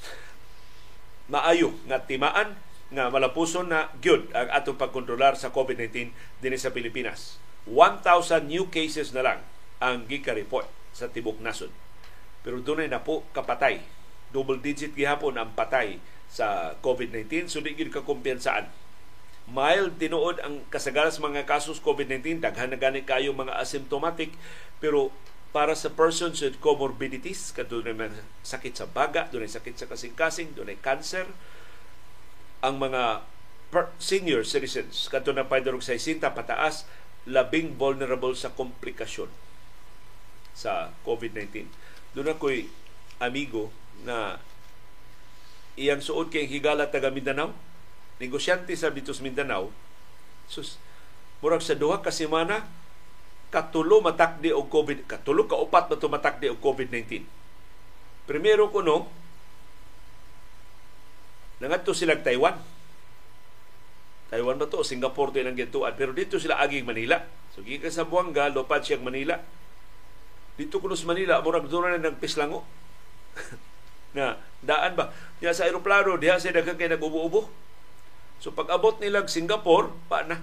maayo 1.26 1.74
nga 1.90 1.98
timaan 2.06 2.54
nga 2.94 3.10
malapuson 3.10 3.66
na 3.66 3.90
gyud 3.98 4.30
ang 4.38 4.54
atong 4.54 4.78
pagkontrolar 4.78 5.34
sa 5.34 5.50
COVID-19 5.50 6.14
dinhi 6.38 6.58
sa 6.62 6.70
Pilipinas. 6.70 7.42
1,000 7.66 8.46
new 8.46 8.70
cases 8.70 9.10
na 9.10 9.26
lang 9.26 9.38
ang 9.82 10.06
gika-report 10.06 10.70
sa 10.94 11.10
tibok 11.10 11.42
nasod. 11.42 11.74
Pero 12.46 12.62
dunay 12.62 12.86
na 12.86 13.02
po 13.02 13.26
kapatay 13.34 13.97
double 14.34 14.60
digit 14.60 14.92
gihapon 14.92 15.36
ang 15.40 15.52
patay 15.56 16.02
sa 16.28 16.76
COVID-19 16.84 17.48
so 17.48 17.64
di 17.64 17.72
gid 17.72 17.88
ka 17.88 18.04
kumpiyansaan 18.04 18.68
mild 19.48 19.96
tinuod 19.96 20.44
ang 20.44 20.60
kasagaran 20.68 21.08
sa 21.08 21.24
mga 21.24 21.48
kasos 21.48 21.80
COVID-19 21.80 22.44
daghan 22.44 22.68
na 22.68 22.76
gani 22.76 23.00
kayo 23.00 23.32
mga 23.32 23.56
asymptomatic. 23.56 24.36
Pero 24.76 25.08
para 25.48 25.72
sa 25.72 25.88
persons 25.88 26.44
with 26.44 26.60
comorbidities 26.60 27.56
kadto 27.56 27.80
na 27.80 28.12
sakit 28.44 28.76
sa 28.76 28.84
baga 28.84 29.32
dunay 29.32 29.48
sakit 29.48 29.80
sa 29.80 29.88
kasing-kasing 29.88 30.52
dunay 30.52 30.76
cancer 30.76 31.24
ang 32.60 32.76
mga 32.76 33.24
senior 33.96 34.44
citizens 34.44 35.08
kadto 35.08 35.32
na 35.32 35.48
paidorog 35.48 35.80
sa 35.80 35.96
60 35.96 36.20
pataas 36.20 36.84
labing 37.24 37.80
vulnerable 37.80 38.36
sa 38.36 38.52
komplikasyon 38.52 39.32
sa 40.52 40.92
COVID-19 41.08 41.64
doon 42.12 42.28
ako'y 42.36 42.68
amigo 43.16 43.72
na 44.06 44.38
iyang 45.78 46.02
suod 46.02 46.30
kay 46.30 46.46
higala 46.46 46.90
taga 46.90 47.10
Mindanao? 47.14 47.54
Negosyante 48.18 48.74
sa 48.74 48.90
Bitos 48.90 49.22
Mindanao. 49.22 49.70
Sus 50.50 50.82
murag 51.38 51.62
sa 51.62 51.78
duha 51.78 52.02
ka 52.02 52.10
semana 52.10 52.66
katulo 53.48 54.02
matakdi 54.02 54.50
og 54.50 54.66
COVID 54.68 55.06
katulo 55.06 55.46
ka 55.46 55.56
upat 55.56 55.88
na 55.88 56.08
matakdi 56.10 56.50
og 56.50 56.60
COVID-19 56.60 57.24
primero 58.28 58.68
kuno 58.68 59.08
nangadto 61.64 61.96
sila 61.96 62.20
Taiwan. 62.20 62.54
Taiwan 64.28 64.60
ba 64.60 64.68
to? 64.68 64.84
Singapore 64.84 65.32
to 65.32 65.40
ilang 65.40 65.56
gintuan. 65.56 65.96
Pero 65.96 66.12
dito 66.12 66.36
sila 66.36 66.60
aging 66.60 66.84
Manila. 66.84 67.24
So 67.56 67.64
gikan 67.64 67.88
sa 67.88 68.04
Buanga 68.04 68.52
lopad 68.52 68.84
siyang 68.84 69.02
Manila. 69.02 69.40
Dito 70.60 70.78
kuno 70.78 70.92
sa 70.92 71.08
Manila 71.08 71.40
murag 71.40 71.66
doon 71.66 71.96
na 71.96 72.12
nagpislango 72.12 72.62
na 74.16 74.40
daan 74.64 74.96
ba? 74.96 75.12
Diya 75.38 75.52
sa 75.54 75.68
eroplano 75.68 76.16
diha 76.16 76.40
sa 76.40 76.52
daghang 76.52 76.78
kay 76.78 76.90
nag-ubo-ubo. 76.90 77.48
So 78.38 78.54
pag 78.54 78.70
abot 78.70 78.96
nila 79.02 79.26
Singapore 79.26 79.92
pa 80.06 80.24
na. 80.24 80.40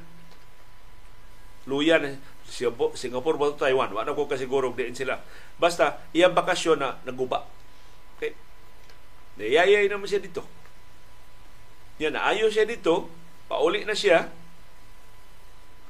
Luya 1.66 1.98
na 1.98 2.14
Singapore 2.46 3.38
ba 3.40 3.56
Taiwan. 3.58 3.90
Wa 3.92 4.06
na 4.06 4.14
ko 4.14 4.30
kasiguro 4.30 4.70
diin 4.76 4.94
sila. 4.94 5.18
Basta 5.58 6.04
iyang 6.14 6.38
bakasyon 6.38 6.78
na 6.80 7.00
naguba. 7.08 7.48
Okay? 8.18 8.38
Nayayay 9.42 9.90
naman 9.90 10.06
siya 10.06 10.22
dito. 10.22 10.46
Yan 11.98 12.20
ayo 12.20 12.52
siya 12.52 12.68
dito. 12.68 13.10
Pauli 13.48 13.88
na 13.88 13.96
siya. 13.96 14.30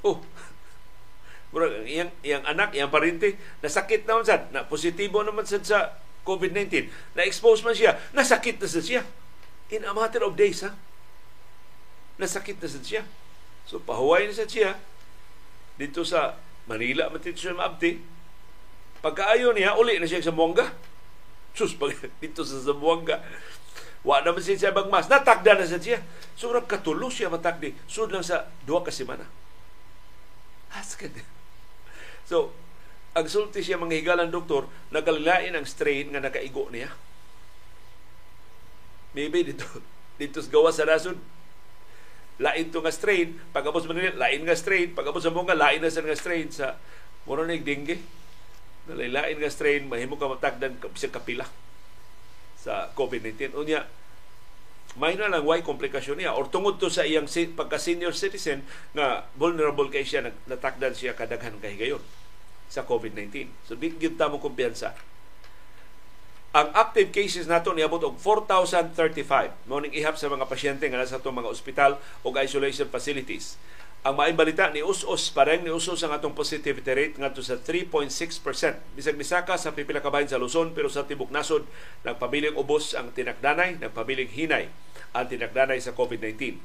Oh. 0.06 0.22
Murag, 1.50 1.86
iyang, 1.88 2.12
iyang 2.22 2.44
anak, 2.46 2.74
iyang 2.76 2.92
parente, 2.92 3.38
nasakit 3.64 4.04
naman 4.04 4.26
sad, 4.26 4.50
na 4.52 4.66
positibo 4.66 5.22
naman 5.24 5.46
sad 5.46 5.64
sa 5.64 5.94
COVID-19. 6.26 6.90
Na-expose 7.14 7.62
man 7.62 7.78
siya, 7.78 7.94
nasakit 8.10 8.58
na 8.58 8.66
siya. 8.66 9.06
In 9.70 9.86
a 9.86 9.94
matter 9.94 10.26
of 10.26 10.34
days, 10.34 10.66
ha? 10.66 10.74
Nasakit 12.18 12.58
na 12.58 12.66
siya. 12.66 13.06
So, 13.66 13.78
pahuway 13.78 14.26
na 14.26 14.34
siya 14.34 14.74
dito 15.78 16.02
sa 16.02 16.34
Manila, 16.66 17.06
matito 17.12 17.38
siya 17.38 17.54
maabti. 17.54 18.02
Pagkaayo 19.04 19.54
niya, 19.54 19.78
uli 19.78 20.02
na 20.02 20.08
siya 20.08 20.24
sa 20.24 20.34
Buanga. 20.34 20.74
Sus, 21.54 21.78
pag 21.78 21.94
dito 22.22 22.42
sa 22.42 22.58
Zamboanga, 22.58 23.22
wa 24.02 24.18
naman 24.20 24.42
siya 24.42 24.68
sa 24.70 24.76
bagmas. 24.76 25.06
Natakda 25.06 25.56
na 25.56 25.66
sa 25.66 25.78
siya. 25.78 26.02
So, 26.34 26.52
katulo 26.52 27.08
siya 27.08 27.32
matakdi. 27.32 27.72
Sud 27.88 28.12
lang 28.12 28.26
sa 28.26 28.50
duwa 28.66 28.84
ka 28.84 28.92
semana. 28.92 29.24
Askan. 30.74 31.16
So, 32.28 32.52
ang 33.16 33.26
sulti 33.32 33.64
siya 33.64 33.80
mga 33.80 33.96
higalan 34.04 34.28
doktor, 34.28 34.68
nagalilain 34.92 35.56
ang 35.56 35.64
strain 35.64 36.12
nga 36.12 36.20
nakaigo 36.20 36.68
niya. 36.68 36.92
Maybe 39.16 39.40
dito, 39.40 39.64
dito 40.20 40.44
sa 40.44 40.52
gawa 40.52 40.68
sa 40.68 40.84
rason, 40.84 41.16
lain 42.36 42.68
to 42.68 42.84
nga 42.84 42.92
strain, 42.92 43.40
pagabot 43.56 43.80
sa 43.80 43.88
Manila, 43.88 44.12
lain 44.28 44.44
nga 44.44 44.52
strain, 44.52 44.92
pagabot 44.92 45.24
sa 45.24 45.32
mga, 45.32 45.56
lain 45.56 45.80
na 45.80 45.88
sa 45.88 46.04
nga 46.04 46.12
strain 46.12 46.52
sa 46.52 46.76
muro 47.24 47.48
na 47.48 47.56
dengue. 47.56 47.96
Nalailain 48.84 49.40
nga 49.40 49.48
strain, 49.48 49.88
mahimo 49.88 50.20
ka 50.20 50.28
matagdan 50.28 50.76
sa 50.92 51.08
kapila 51.08 51.48
sa 52.60 52.92
COVID-19. 52.92 53.56
Unya, 53.56 53.88
may 55.00 55.16
na 55.16 55.32
lang 55.32 55.48
why 55.48 55.64
komplikasyon 55.64 56.20
niya 56.20 56.36
or 56.36 56.52
tungod 56.52 56.76
to 56.76 56.92
sa 56.92 57.04
iyang 57.04 57.28
pagka 57.56 57.80
senior 57.80 58.12
citizen 58.12 58.64
nga 58.92 59.24
vulnerable 59.40 59.88
kay 59.92 60.04
siya 60.04 60.32
natakdan 60.48 60.96
siya 60.96 61.12
kadaghan 61.12 61.60
kay 61.60 61.76
gayon 61.76 62.00
sa 62.66 62.84
COVID-19. 62.84 63.50
So, 63.66 63.78
di 63.78 63.94
gyud 63.94 64.18
mo 64.30 64.38
kumpiyansa. 64.42 64.96
Ang 66.56 66.72
active 66.72 67.12
cases 67.12 67.44
nato 67.44 67.76
niabot 67.76 68.00
og 68.00 68.16
4,035 68.16 69.68
mo 69.68 69.76
ning 69.76 69.92
ihap 69.92 70.16
sa 70.16 70.32
mga 70.32 70.48
pasyente 70.48 70.88
nga 70.88 70.96
nasa 70.96 71.20
atong 71.20 71.36
mga 71.36 71.52
ospital 71.52 72.00
o 72.24 72.32
isolation 72.40 72.88
facilities. 72.88 73.60
Ang 74.06 74.16
maayong 74.16 74.38
balita 74.40 74.70
ni 74.72 74.80
us-us 74.80 75.34
pareng 75.34 75.66
ni 75.66 75.70
us-us 75.74 76.00
ang 76.06 76.16
atong 76.16 76.32
positivity 76.32 76.88
rate 76.94 77.18
ngadto 77.20 77.44
sa 77.44 77.60
3.6%. 77.60 78.08
Bisag 78.96 79.20
misaka 79.20 79.60
sa 79.60 79.76
pipila 79.76 80.00
ka 80.00 80.08
sa 80.30 80.40
Luzon 80.40 80.72
pero 80.72 80.88
sa 80.88 81.04
tibok 81.04 81.28
nasod 81.28 81.68
nagpabiling 82.08 82.56
ubos 82.56 82.96
ang 82.96 83.12
tinakdanay, 83.12 83.76
nagpabiling 83.82 84.32
hinay 84.32 84.72
ang 85.12 85.26
tinakdanay 85.28 85.76
sa 85.76 85.92
COVID-19. 85.92 86.56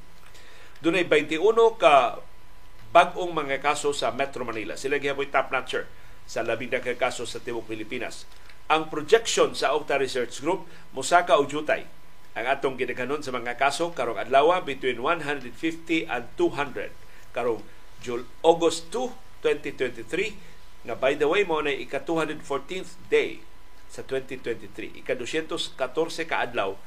Dunay 0.79 1.03
21 1.03 1.35
ka 1.75 2.23
bag-ong 2.91 3.31
mga 3.31 3.63
kaso 3.63 3.95
sa 3.95 4.11
Metro 4.11 4.43
Manila. 4.43 4.75
Sila 4.75 4.99
gihaboy 4.99 5.31
top 5.31 5.47
notcher 5.55 5.87
sa 6.27 6.43
labing 6.43 6.71
ka 6.75 6.95
kaso 6.99 7.23
sa 7.23 7.39
tibuok 7.39 7.71
Pilipinas. 7.71 8.27
Ang 8.67 8.91
projection 8.91 9.55
sa 9.55 9.75
Octa 9.75 9.95
Research 9.95 10.43
Group 10.43 10.67
musaka 10.91 11.39
og 11.39 11.47
jutay 11.47 11.87
ang 12.31 12.47
atong 12.47 12.79
gidaghanon 12.79 13.19
sa 13.19 13.35
mga 13.35 13.59
kaso 13.59 13.91
karong 13.91 14.15
adlaw 14.15 14.63
between 14.63 15.03
150 15.03 15.51
and 16.07 16.23
200 16.39 16.91
karong 17.35 17.59
August 18.43 18.87
2, 18.95 19.43
2023 19.43 20.87
nga 20.87 20.95
by 20.95 21.13
the 21.19 21.27
way 21.27 21.43
mo 21.43 21.59
na 21.59 21.75
ika 21.75 22.01
214th 22.01 22.95
day 23.11 23.43
sa 23.91 24.01
2023 24.07 25.03
ika 25.03 25.13
214 25.19 25.75
ka 26.23 26.37
adlaw 26.39 26.79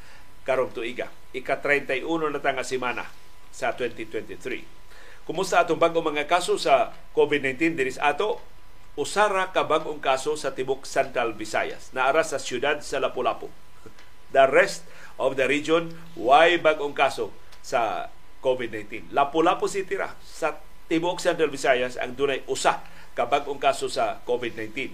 karong 0.48 0.72
tuiga 0.72 1.12
ika 1.36 1.60
31 1.60 2.02
na 2.32 2.40
ta 2.40 2.56
semana 2.64 3.04
sa 3.52 3.76
2023 3.76 4.83
Kumusta 5.24 5.64
atong 5.64 5.80
bagong 5.80 6.04
mga 6.04 6.28
kaso 6.28 6.60
sa 6.60 6.92
COVID-19 7.16 7.80
dinis 7.80 7.96
ato? 7.96 8.44
Usara 8.92 9.48
ka 9.56 9.64
bagong 9.64 9.96
kaso 9.96 10.36
sa 10.36 10.52
tibok 10.52 10.84
Central 10.84 11.32
Visayas. 11.32 11.96
Naara 11.96 12.20
sa 12.20 12.36
siyudad 12.36 12.84
sa 12.84 13.00
Lapu-Lapu. 13.00 13.48
The 14.36 14.44
rest 14.44 14.84
of 15.16 15.40
the 15.40 15.48
region, 15.48 15.96
why 16.12 16.60
bagong 16.60 16.92
kaso 16.92 17.32
sa 17.64 18.12
COVID-19? 18.44 19.16
Lapu-Lapu 19.16 19.64
City 19.64 19.96
ra 19.96 20.12
sa 20.20 20.60
tibok 20.92 21.24
Central 21.24 21.48
Visayas 21.48 21.96
ang 21.96 22.12
dunay 22.12 22.44
usa 22.44 22.84
ka 23.16 23.24
bagong 23.24 23.56
kaso 23.56 23.88
sa 23.88 24.20
COVID-19 24.28 24.92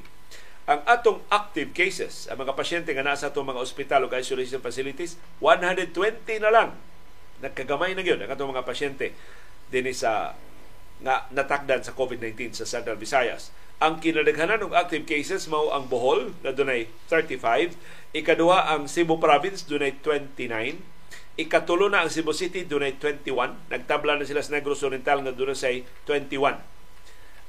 ang 0.70 0.86
atong 0.86 1.18
active 1.34 1.74
cases, 1.74 2.30
ang 2.30 2.46
mga 2.46 2.54
pasyente 2.54 2.94
nga 2.94 3.02
nasa 3.02 3.34
atong 3.34 3.42
mga 3.42 3.58
ospital 3.58 4.06
o 4.06 4.12
isolation 4.14 4.62
facilities, 4.62 5.18
120 5.42 5.90
na 6.38 6.54
lang. 6.54 6.70
Nagkagamay 7.42 7.98
na 7.98 8.06
yun 8.06 8.22
ang 8.22 8.30
atong 8.30 8.54
mga 8.54 8.62
pasyente 8.62 9.10
dinhi 9.70 9.94
sa 9.94 10.34
nga 11.00 11.24
natakdan 11.32 11.80
sa 11.80 11.96
COVID-19 11.96 12.52
sa 12.52 12.68
Central 12.68 13.00
Visayas. 13.00 13.54
Ang 13.80 13.96
kinadaghanan 13.96 14.60
ng 14.60 14.76
active 14.76 15.08
cases 15.08 15.48
mao 15.48 15.72
ang 15.72 15.88
Bohol 15.88 16.36
na 16.44 16.52
dunay 16.52 16.92
35, 17.08 17.72
ikaduha 18.12 18.76
ang 18.76 18.84
Cebu 18.84 19.16
province 19.16 19.64
dunay 19.64 19.96
29, 20.04 20.76
ikatulo 21.40 21.88
na 21.88 22.04
ang 22.04 22.12
Cebu 22.12 22.36
City 22.36 22.68
dunay 22.68 23.00
21, 23.00 23.72
nagtabla 23.72 24.20
na 24.20 24.28
sila 24.28 24.44
sa 24.44 24.52
Negros 24.52 24.84
Oriental 24.84 25.24
nga 25.24 25.32
dunay 25.32 25.88
21. 26.04 26.60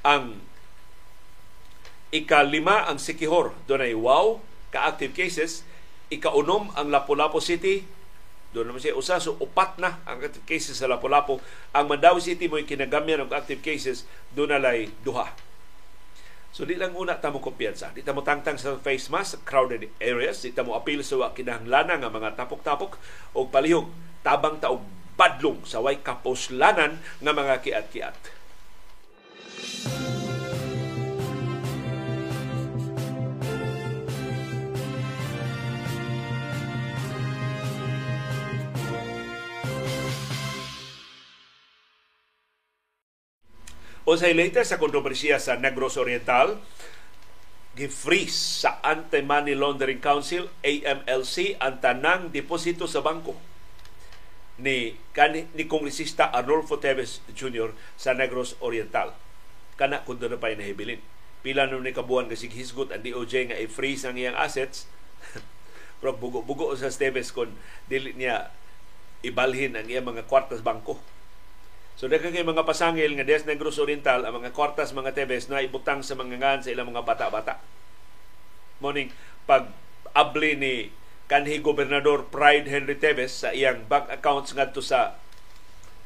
Ang 0.08 0.40
ikalima 2.16 2.88
ang 2.88 2.96
Sikihor 2.96 3.52
dunay 3.68 3.92
wow 3.92 4.40
ka 4.72 4.88
active 4.88 5.12
cases, 5.12 5.68
ikaunom 6.08 6.72
ang 6.80 6.88
Lapu-Lapu 6.88 7.44
City 7.44 7.84
doon 8.52 8.68
naman 8.68 8.84
siya 8.84 9.00
usa 9.00 9.16
so 9.18 9.40
upat 9.40 9.80
na 9.80 10.04
ang 10.04 10.20
active 10.20 10.44
cases 10.44 10.76
sa 10.76 10.92
Lapu-Lapu. 10.92 11.40
Ang 11.72 11.86
Mandawi 11.88 12.20
City 12.20 12.52
mo 12.52 12.60
kinagamyan 12.60 13.24
ng 13.24 13.32
active 13.32 13.64
cases 13.64 14.04
doon 14.36 14.52
nalay 14.52 14.92
duha. 15.08 15.32
So 16.52 16.68
di 16.68 16.76
lang 16.76 16.92
una 17.00 17.16
tamo 17.16 17.40
kumpiyansa. 17.40 17.96
Di 17.96 18.04
tamo 18.04 18.28
tangtang 18.28 18.60
sa 18.60 18.76
face 18.76 19.08
mask, 19.08 19.48
crowded 19.48 19.88
areas, 20.04 20.44
di 20.44 20.52
tamo 20.52 20.76
apil 20.76 21.00
sa 21.00 21.32
kinahanglanan 21.32 22.04
nga 22.04 22.12
mga 22.12 22.36
tapok-tapok 22.36 23.00
o 23.40 23.48
palihog 23.48 23.88
tabang 24.20 24.60
taog 24.60 24.84
badlong 25.16 25.64
sa 25.64 25.80
way 25.80 26.04
kaposlanan 26.04 27.00
nga 27.24 27.32
mga 27.32 27.56
kiat-kiat. 27.64 28.18
O 44.02 44.18
sa 44.18 44.26
latest 44.34 44.74
sa 44.74 44.82
kontrobersiya 44.82 45.38
sa 45.38 45.62
Negros 45.62 45.94
Oriental, 46.02 46.58
gi-freeze 47.78 48.66
sa 48.66 48.82
Anti-Money 48.82 49.54
Laundering 49.54 50.02
Council, 50.02 50.50
AMLC, 50.66 51.62
ang 51.62 51.78
tanang 51.78 52.34
deposito 52.34 52.90
sa 52.90 53.06
bangko 53.06 53.38
ni 54.62 54.94
ni 55.58 55.64
kongresista 55.66 56.30
Arnolfo 56.30 56.78
Teves 56.78 57.26
Jr. 57.34 57.74
sa 57.98 58.14
Negros 58.14 58.54
Oriental. 58.62 59.14
Kana 59.74 60.06
kun 60.06 60.22
doon 60.22 60.38
pa 60.38 60.54
nahibilin. 60.54 61.02
Pila 61.42 61.66
nun 61.66 61.82
ni 61.82 61.94
kabuan 61.94 62.30
kasi 62.30 62.46
hisgot 62.46 62.94
ang 62.94 63.02
DOJ 63.02 63.50
nga 63.50 63.58
i-freeze 63.58 64.06
ang 64.06 64.18
iyang 64.18 64.38
assets. 64.38 64.86
Pero 66.02 66.14
bugo-bugo 66.14 66.78
sa 66.78 66.94
Teves 66.94 67.34
kung 67.34 67.54
dili 67.90 68.14
niya 68.14 68.54
ibalhin 69.26 69.74
ang 69.74 69.90
iyang 69.90 70.06
mga 70.06 70.30
kwartas 70.30 70.62
bangko 70.62 71.02
So 72.02 72.10
daghang 72.10 72.34
kay 72.34 72.42
mga 72.42 72.66
pasangil 72.66 73.14
nga 73.14 73.22
Des 73.22 73.46
Negros 73.46 73.78
Oriental 73.78 74.26
ang 74.26 74.42
mga 74.42 74.58
kwartas 74.58 74.90
mga 74.90 75.14
tebes 75.14 75.54
na 75.54 75.62
ibutang 75.62 76.02
sa 76.02 76.18
mga 76.18 76.42
ngan 76.42 76.60
sa 76.66 76.74
ilang 76.74 76.90
mga 76.90 77.06
bata-bata. 77.06 77.62
Morning 78.82 79.14
pag 79.46 79.70
abli 80.10 80.58
ni 80.58 80.90
kanhi 81.30 81.62
gobernador 81.62 82.26
Pride 82.26 82.66
Henry 82.66 82.98
Teves 82.98 83.46
sa 83.46 83.54
iyang 83.54 83.86
bank 83.86 84.10
accounts 84.10 84.50
ngadto 84.58 84.82
sa 84.82 85.14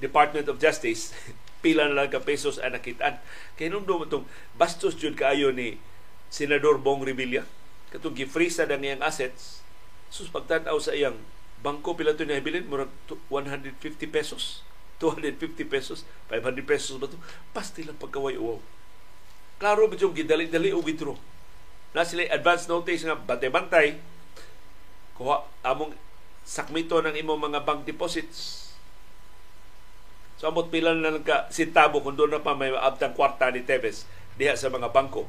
Department 0.04 0.52
of 0.52 0.60
Justice 0.60 1.16
pila 1.64 1.88
na 1.88 2.04
lang 2.04 2.12
ka 2.12 2.20
pesos 2.20 2.60
ang 2.60 2.76
nakitaan. 2.76 3.16
Kaya 3.56 3.72
nung 3.72 3.88
itong 3.88 4.28
bastos 4.60 5.00
jud 5.00 5.16
kaayo 5.16 5.56
ni 5.56 5.80
Senador 6.28 6.76
Bong 6.76 7.08
Revilla 7.08 7.48
katong 7.96 8.20
gi-freeze 8.20 8.60
sa 8.60 8.68
iyang 8.68 9.00
assets 9.00 9.64
sus 10.12 10.28
pagtanaw 10.28 10.76
sa 10.76 10.92
iyang 10.92 11.16
bangko 11.64 11.96
pila 11.96 12.20
to 12.20 12.28
niya 12.28 12.44
bilin 12.44 12.68
murag 12.68 12.92
150 13.32 13.80
pesos 14.12 14.60
250 15.00 15.68
pesos, 15.68 16.08
500 16.32 16.64
pesos 16.64 16.96
ba 16.96 17.08
ito? 17.10 17.20
Pasti 17.52 17.84
lang 17.84 18.00
pagkaway 18.00 18.40
uwaw. 18.40 18.60
Klaro 19.60 19.88
ba 19.88 19.96
yung 20.00 20.16
gidali-dali 20.16 20.72
o 20.72 20.80
withdraw? 20.80 21.16
Na 21.96 22.04
sila 22.04 22.28
advance 22.32 22.68
notice 22.68 23.08
nga 23.08 23.16
bantay-bantay, 23.16 24.00
kuha 25.16 25.48
among 25.64 25.96
sakmito 26.44 27.00
ng 27.00 27.16
imong 27.16 27.52
mga 27.52 27.60
bank 27.64 27.88
deposits. 27.88 28.72
So 30.36 30.52
amot 30.52 30.68
pila 30.68 30.92
na 30.92 31.16
lang 31.16 31.24
ka 31.24 31.48
sintabo 31.48 32.04
kung 32.04 32.20
doon 32.20 32.36
na 32.36 32.44
pa 32.44 32.52
may 32.52 32.72
abtang 32.76 33.16
kwarta 33.16 33.48
ni 33.52 33.64
Tevez 33.64 34.04
diha 34.36 34.60
sa 34.60 34.68
mga 34.68 34.92
bangko. 34.92 35.24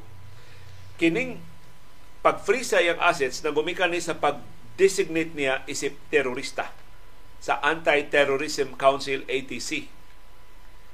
Kining 0.99 1.39
pag-freeze 2.19 2.75
sa 2.75 2.83
iyang 2.83 2.99
assets 2.99 3.39
na 3.39 3.55
gumikan 3.55 3.87
ni 3.87 4.03
sa 4.03 4.19
pag-designate 4.19 5.31
niya 5.31 5.63
isip 5.63 5.95
terorista 6.11 6.67
sa 7.37 7.61
Anti-Terrorism 7.61 8.75
Council 8.75 9.23
ATC. 9.29 9.87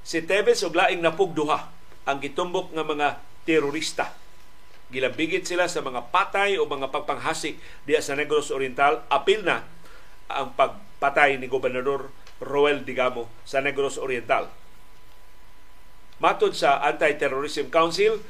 Si 0.04 0.18
Tevez 0.28 0.60
og 0.62 0.76
laing 0.76 1.00
napugduha 1.00 1.72
ang 2.04 2.18
gitumbok 2.20 2.76
nga 2.76 2.84
mga 2.84 3.08
terorista. 3.48 4.12
Gilabigit 4.92 5.48
sila 5.48 5.64
sa 5.64 5.80
mga 5.80 6.12
patay 6.12 6.60
o 6.60 6.68
mga 6.68 6.92
pagpanghasik 6.92 7.56
diya 7.88 8.04
sa 8.04 8.12
Negros 8.12 8.52
Oriental. 8.52 9.00
Apil 9.08 9.42
na 9.42 9.64
ang 10.28 10.52
pagpatay 10.52 11.40
ni 11.40 11.48
Gobernador 11.48 12.12
Roel 12.44 12.84
Digamo 12.84 13.32
sa 13.48 13.64
Negros 13.64 13.96
Oriental. 13.96 14.52
Matod 16.20 16.52
sa 16.54 16.84
Anti-Terrorism 16.84 17.72
Council, 17.72 18.20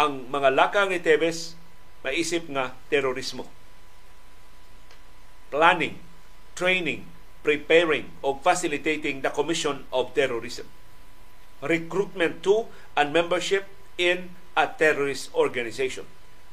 ang 0.00 0.26
mga 0.32 0.52
lakang 0.56 0.88
ni 0.90 0.98
Tevez 0.98 1.54
maisip 2.02 2.48
nga 2.50 2.74
terorismo. 2.88 3.46
Planning, 5.52 5.96
training, 6.54 7.02
preparing 7.48 8.12
o 8.20 8.36
facilitating 8.44 9.24
the 9.24 9.32
commission 9.32 9.88
of 9.88 10.12
terrorism. 10.12 10.68
Recruitment 11.64 12.44
to 12.44 12.68
and 12.92 13.08
membership 13.08 13.64
in 13.96 14.36
a 14.52 14.68
terrorist 14.68 15.32
organization 15.32 16.04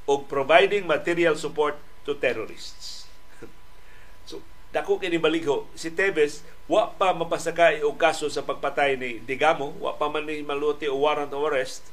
o 0.08 0.24
providing 0.24 0.88
material 0.88 1.36
support 1.36 1.76
to 2.08 2.16
terrorists. 2.16 3.12
so, 4.30 4.40
dako 4.72 5.04
kini 5.04 5.20
baligho 5.20 5.68
si 5.76 5.92
Tevez 5.92 6.48
wa 6.72 6.96
pa 6.96 7.12
mapasakay 7.12 7.84
og 7.84 8.00
kaso 8.00 8.32
sa 8.32 8.48
pagpatay 8.48 8.96
ni 8.96 9.20
Digamo, 9.20 9.76
wa 9.84 10.00
pa 10.00 10.08
man 10.08 10.24
ni 10.24 10.48
maluti 10.48 10.88
o 10.88 10.96
warrant 10.96 11.36
of 11.36 11.44
arrest. 11.44 11.92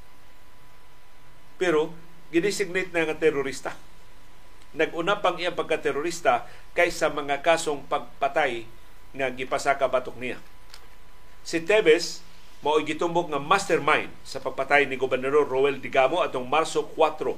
Pero 1.58 1.90
gidesignate 2.30 2.94
na 2.94 3.10
nga 3.10 3.18
terorista. 3.18 3.74
Naguna 4.72 5.18
pang 5.20 5.36
iyang 5.36 5.58
pagka-terorista 5.58 6.48
kaysa 6.72 7.12
mga 7.12 7.44
kasong 7.44 7.84
pagpatay 7.90 8.64
nga 9.12 9.28
gipasaka 9.28 9.88
batok 9.88 10.16
niya. 10.16 10.40
Si 11.44 11.60
Tevez 11.62 12.24
mao 12.62 12.78
gitumbok 12.78 13.34
nga 13.34 13.42
mastermind 13.42 14.08
sa 14.22 14.38
pagpatay 14.38 14.86
ni 14.86 14.94
Gobernador 14.94 15.44
Roel 15.44 15.82
Digamo 15.82 16.22
atong 16.22 16.46
Marso 16.46 16.88
4. 16.94 17.34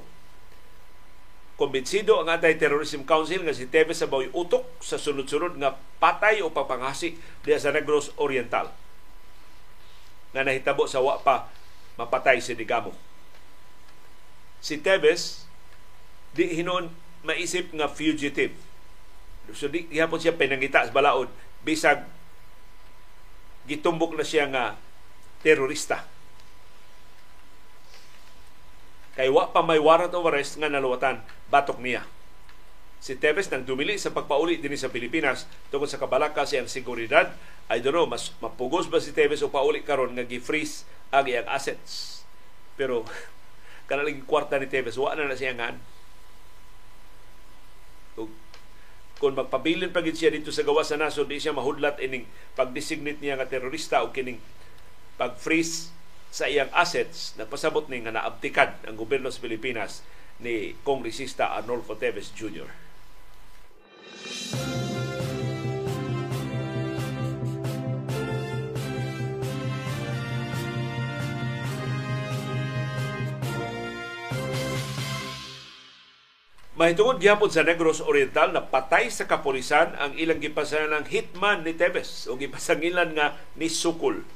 Kumbinsido 1.55 2.19
ang 2.19 2.29
Anti-Terrorism 2.29 3.07
Council 3.07 3.41
nga 3.41 3.55
si 3.55 3.65
Tevez 3.65 3.97
sa 4.03 4.11
baw'y 4.11 4.29
utok 4.35 4.67
sa 4.83 4.99
sunod-sunod 4.99 5.55
nga 5.57 5.79
patay 5.97 6.43
o 6.43 6.51
papangasi 6.51 7.15
diya 7.41 7.57
sa 7.57 7.71
Negros 7.71 8.11
Oriental 8.19 8.69
nga 10.35 10.43
nahitabo 10.43 10.83
sa 10.83 10.99
wa 10.99 11.15
pa 11.23 11.47
mapatay 11.95 12.43
si 12.43 12.59
Digamo. 12.59 12.91
Si 14.59 14.83
Tevez 14.83 15.47
di 16.35 16.59
hinon 16.59 16.91
maisip 17.23 17.71
nga 17.71 17.87
fugitive. 17.87 18.51
So 19.55 19.71
di 19.71 19.87
gihapon 19.87 20.19
siya 20.19 20.35
pinangita 20.35 20.83
sa 20.83 20.91
balaod 20.91 21.31
bisag 21.65 22.05
gitumbok 23.65 24.13
na 24.13 24.21
siya 24.21 24.45
nga 24.53 24.77
terorista. 25.41 26.05
Kay 29.17 29.33
wa 29.33 29.49
pa 29.49 29.65
may 29.65 29.81
warrant 29.81 30.13
of 30.13 30.27
arrest 30.29 30.61
nga 30.61 30.69
naluwatan 30.69 31.25
batok 31.49 31.81
niya. 31.81 32.05
Si 33.01 33.17
Tevez 33.17 33.49
nang 33.49 33.65
dumili 33.65 33.97
sa 33.97 34.13
pagpauli 34.13 34.61
din 34.61 34.77
sa 34.77 34.93
Pilipinas 34.93 35.49
tungkol 35.69 35.89
sa 35.89 36.01
kabalaka 36.01 36.45
sa 36.45 36.61
iyang 36.61 36.69
seguridad. 36.69 37.33
I 37.65 37.81
don't 37.81 37.97
know, 37.97 38.05
mas 38.05 38.29
mapugos 38.41 38.85
ba 38.85 39.01
si 39.01 39.13
Tevez 39.13 39.41
o 39.41 39.49
pauli 39.49 39.81
karon 39.81 40.13
nga 40.13 40.25
gi-freeze 40.25 40.85
ang 41.09 41.25
iyang 41.25 41.49
assets. 41.49 42.21
Pero 42.77 43.05
kanalang 43.89 44.25
kwarta 44.25 44.61
ni 44.61 44.69
Tevez, 44.69 44.97
wa 44.97 45.13
na 45.17 45.29
na 45.29 45.37
siya 45.37 45.57
nga 45.57 45.73
kung 49.15 49.35
magpabilin 49.35 49.95
pa 49.95 50.03
siya 50.03 50.33
dito 50.33 50.51
sa 50.51 50.67
gawa 50.67 50.83
sa 50.83 50.99
nasod 50.99 51.31
di 51.31 51.39
siya 51.39 51.55
mahudlat 51.55 52.03
ining 52.03 52.27
pagdesignate 52.53 53.23
niya 53.23 53.39
nga 53.39 53.47
terorista 53.47 54.03
o 54.03 54.11
kining 54.11 54.39
pag-freeze 55.15 55.95
sa 56.35 56.51
iyang 56.51 56.67
assets 56.75 57.31
nagpasabot 57.39 57.87
ni 57.87 58.03
nga 58.03 58.11
naabtikan 58.11 58.75
ang 58.83 58.99
gobyerno 58.99 59.31
sa 59.31 59.39
Pilipinas 59.39 60.03
ni 60.43 60.75
Kongresista 60.83 61.55
Arnolfo 61.55 61.95
Teves 61.95 62.35
Jr. 62.35 62.67
Mahitungod 76.75 77.23
gyapon 77.23 77.47
sa 77.47 77.63
Negros 77.63 78.03
Oriental 78.03 78.51
na 78.51 78.59
patay 78.59 79.07
sa 79.07 79.23
kapulisan 79.23 79.95
ang 79.95 80.11
ilang 80.19 80.43
gipasangan 80.43 80.91
ng 80.91 81.07
hitman 81.07 81.63
ni 81.63 81.71
Tebes 81.71 82.27
o 82.27 82.35
gipasangilan 82.35 83.15
nga 83.15 83.39
ni 83.55 83.71
Sukul. 83.71 84.27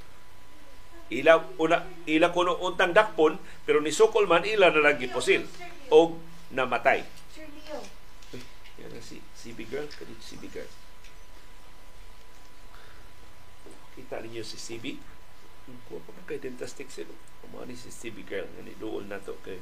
ila 1.10 1.42
una 1.58 1.82
ila 2.06 2.30
kuno 2.30 2.54
untang 2.62 2.94
dakpon 2.94 3.34
pero 3.66 3.82
ni 3.82 3.90
sukol 3.90 4.30
man 4.30 4.46
ila 4.46 4.70
na 4.70 4.86
lang 4.86 5.02
giposil 5.02 5.42
og 5.90 6.22
namatay. 6.54 7.02
Uy, 8.34 8.42
yan 8.78 8.94
si 9.02 9.18
CB 9.36 9.66
girl, 9.70 9.90
kani 9.90 10.14
CB 10.22 10.44
girl. 10.54 10.70
Kita 13.98 14.22
ninyo 14.22 14.46
si 14.46 14.58
CB. 14.58 14.86
Kuha 15.90 16.02
pa 16.02 16.30
kay 16.30 16.42
dentastic 16.42 16.90
sila. 16.94 17.14
Kumawa 17.42 17.66
ni 17.66 17.78
si 17.78 17.90
CB 17.90 18.26
girl. 18.26 18.46
Nga 18.46 18.78
dool 18.78 19.06
na 19.10 19.22
to 19.22 19.38
kay 19.42 19.58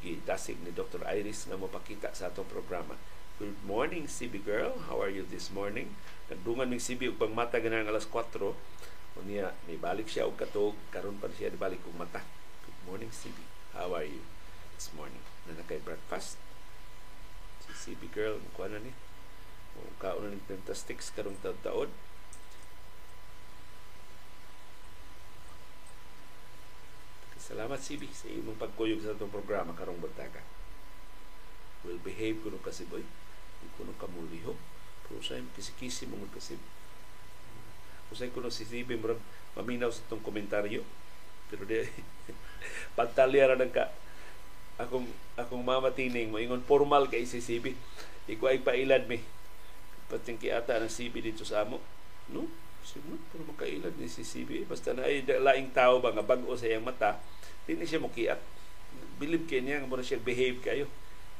gitasig 0.00 0.56
ni 0.64 0.72
Dr. 0.72 1.04
Iris 1.04 1.44
nga 1.44 1.60
mapakita 1.60 2.08
sa 2.16 2.32
atong 2.32 2.48
programa. 2.48 2.96
Good 3.36 3.60
morning, 3.68 4.08
CB 4.08 4.44
girl. 4.44 4.80
How 4.88 5.00
are 5.00 5.12
you 5.12 5.28
this 5.28 5.52
morning? 5.52 5.92
Nagdungan 6.32 6.72
ng 6.72 6.80
CB 6.80 7.12
ug 7.12 7.20
pangmata 7.20 7.60
ganang 7.60 7.88
alas 7.88 8.08
4. 8.08 8.40
O 8.40 9.18
niya, 9.28 9.52
may 9.68 9.76
balik 9.76 10.08
siya 10.08 10.24
og 10.24 10.40
katog. 10.40 10.76
Karon 10.88 11.20
pa 11.20 11.28
siya 11.32 11.52
balik 11.52 11.84
og 11.84 11.96
mata. 12.00 12.24
Good 12.64 12.80
morning, 12.88 13.12
CB. 13.12 13.36
How 13.76 13.92
are 13.92 14.08
you 14.08 14.24
this 14.76 14.88
morning? 14.96 15.24
Na 15.44 15.56
nakay 15.60 15.80
breakfast? 15.84 16.40
Si 17.64 17.72
CB 17.72 18.08
girl, 18.12 18.40
mukha 18.40 18.72
na 18.72 18.80
ni. 18.80 18.96
O 19.76 19.84
kaon 20.00 20.24
na 20.24 20.36
ni 20.36 20.40
Dentastics 20.48 21.12
karong 21.12 21.36
taon-taon. 21.44 21.92
Salamat 27.50 27.82
CB 27.82 28.06
sa 28.14 28.30
imong 28.30 28.54
pagkuyog 28.62 29.02
sa 29.02 29.10
itong 29.10 29.34
programa 29.34 29.74
karong 29.74 29.98
buntaga. 29.98 30.38
Will 31.82 31.98
behave 31.98 32.38
kuno 32.46 32.62
kasi 32.62 32.86
boy. 32.86 33.02
Kuno 33.74 33.90
kamuliho. 33.98 34.54
Pero 35.02 35.18
sa 35.18 35.34
kisi-kisi 35.58 36.06
mo 36.06 36.22
magkasib. 36.22 36.62
Usay 38.14 38.30
kuno 38.30 38.54
si 38.54 38.62
CB 38.62 38.94
murag 39.02 39.18
maminaw 39.58 39.90
sa 39.90 39.98
itong 40.06 40.22
komentaryo. 40.22 40.86
Pero 41.50 41.66
di 41.66 41.82
pantalya 42.96 43.50
ra 43.50 43.58
ka 43.66 43.90
akong 44.78 45.10
akong 45.34 45.66
mama 45.66 45.90
tining 45.90 46.30
moingon 46.30 46.62
formal 46.62 47.10
kay 47.10 47.26
si 47.26 47.42
CB. 47.42 47.74
Iko 48.30 48.46
ay 48.46 48.62
pailad 48.62 49.10
mi. 49.10 49.18
Pating 50.06 50.38
ata 50.54 50.78
ng 50.78 50.86
CB 50.86 51.18
dito 51.18 51.42
sa 51.42 51.66
amo. 51.66 51.82
No? 52.30 52.46
Sige, 52.90 53.06
pero 53.30 53.46
makailad 53.46 53.94
ni 54.02 54.10
si 54.10 54.26
CB. 54.26 54.66
Basta 54.66 54.90
na 54.90 55.06
ay 55.06 55.22
laing 55.22 55.70
tao 55.70 56.02
ba 56.02 56.10
nga 56.10 56.26
bago 56.26 56.50
sa 56.58 56.66
iyang 56.66 56.82
mata, 56.82 57.22
Dili 57.70 57.86
siya 57.86 58.02
mukiat. 58.02 58.42
Believe 59.22 59.46
kay 59.46 59.62
niya 59.62 59.78
nga 59.78 60.02
siya 60.02 60.18
behave 60.18 60.58
kayo. 60.58 60.90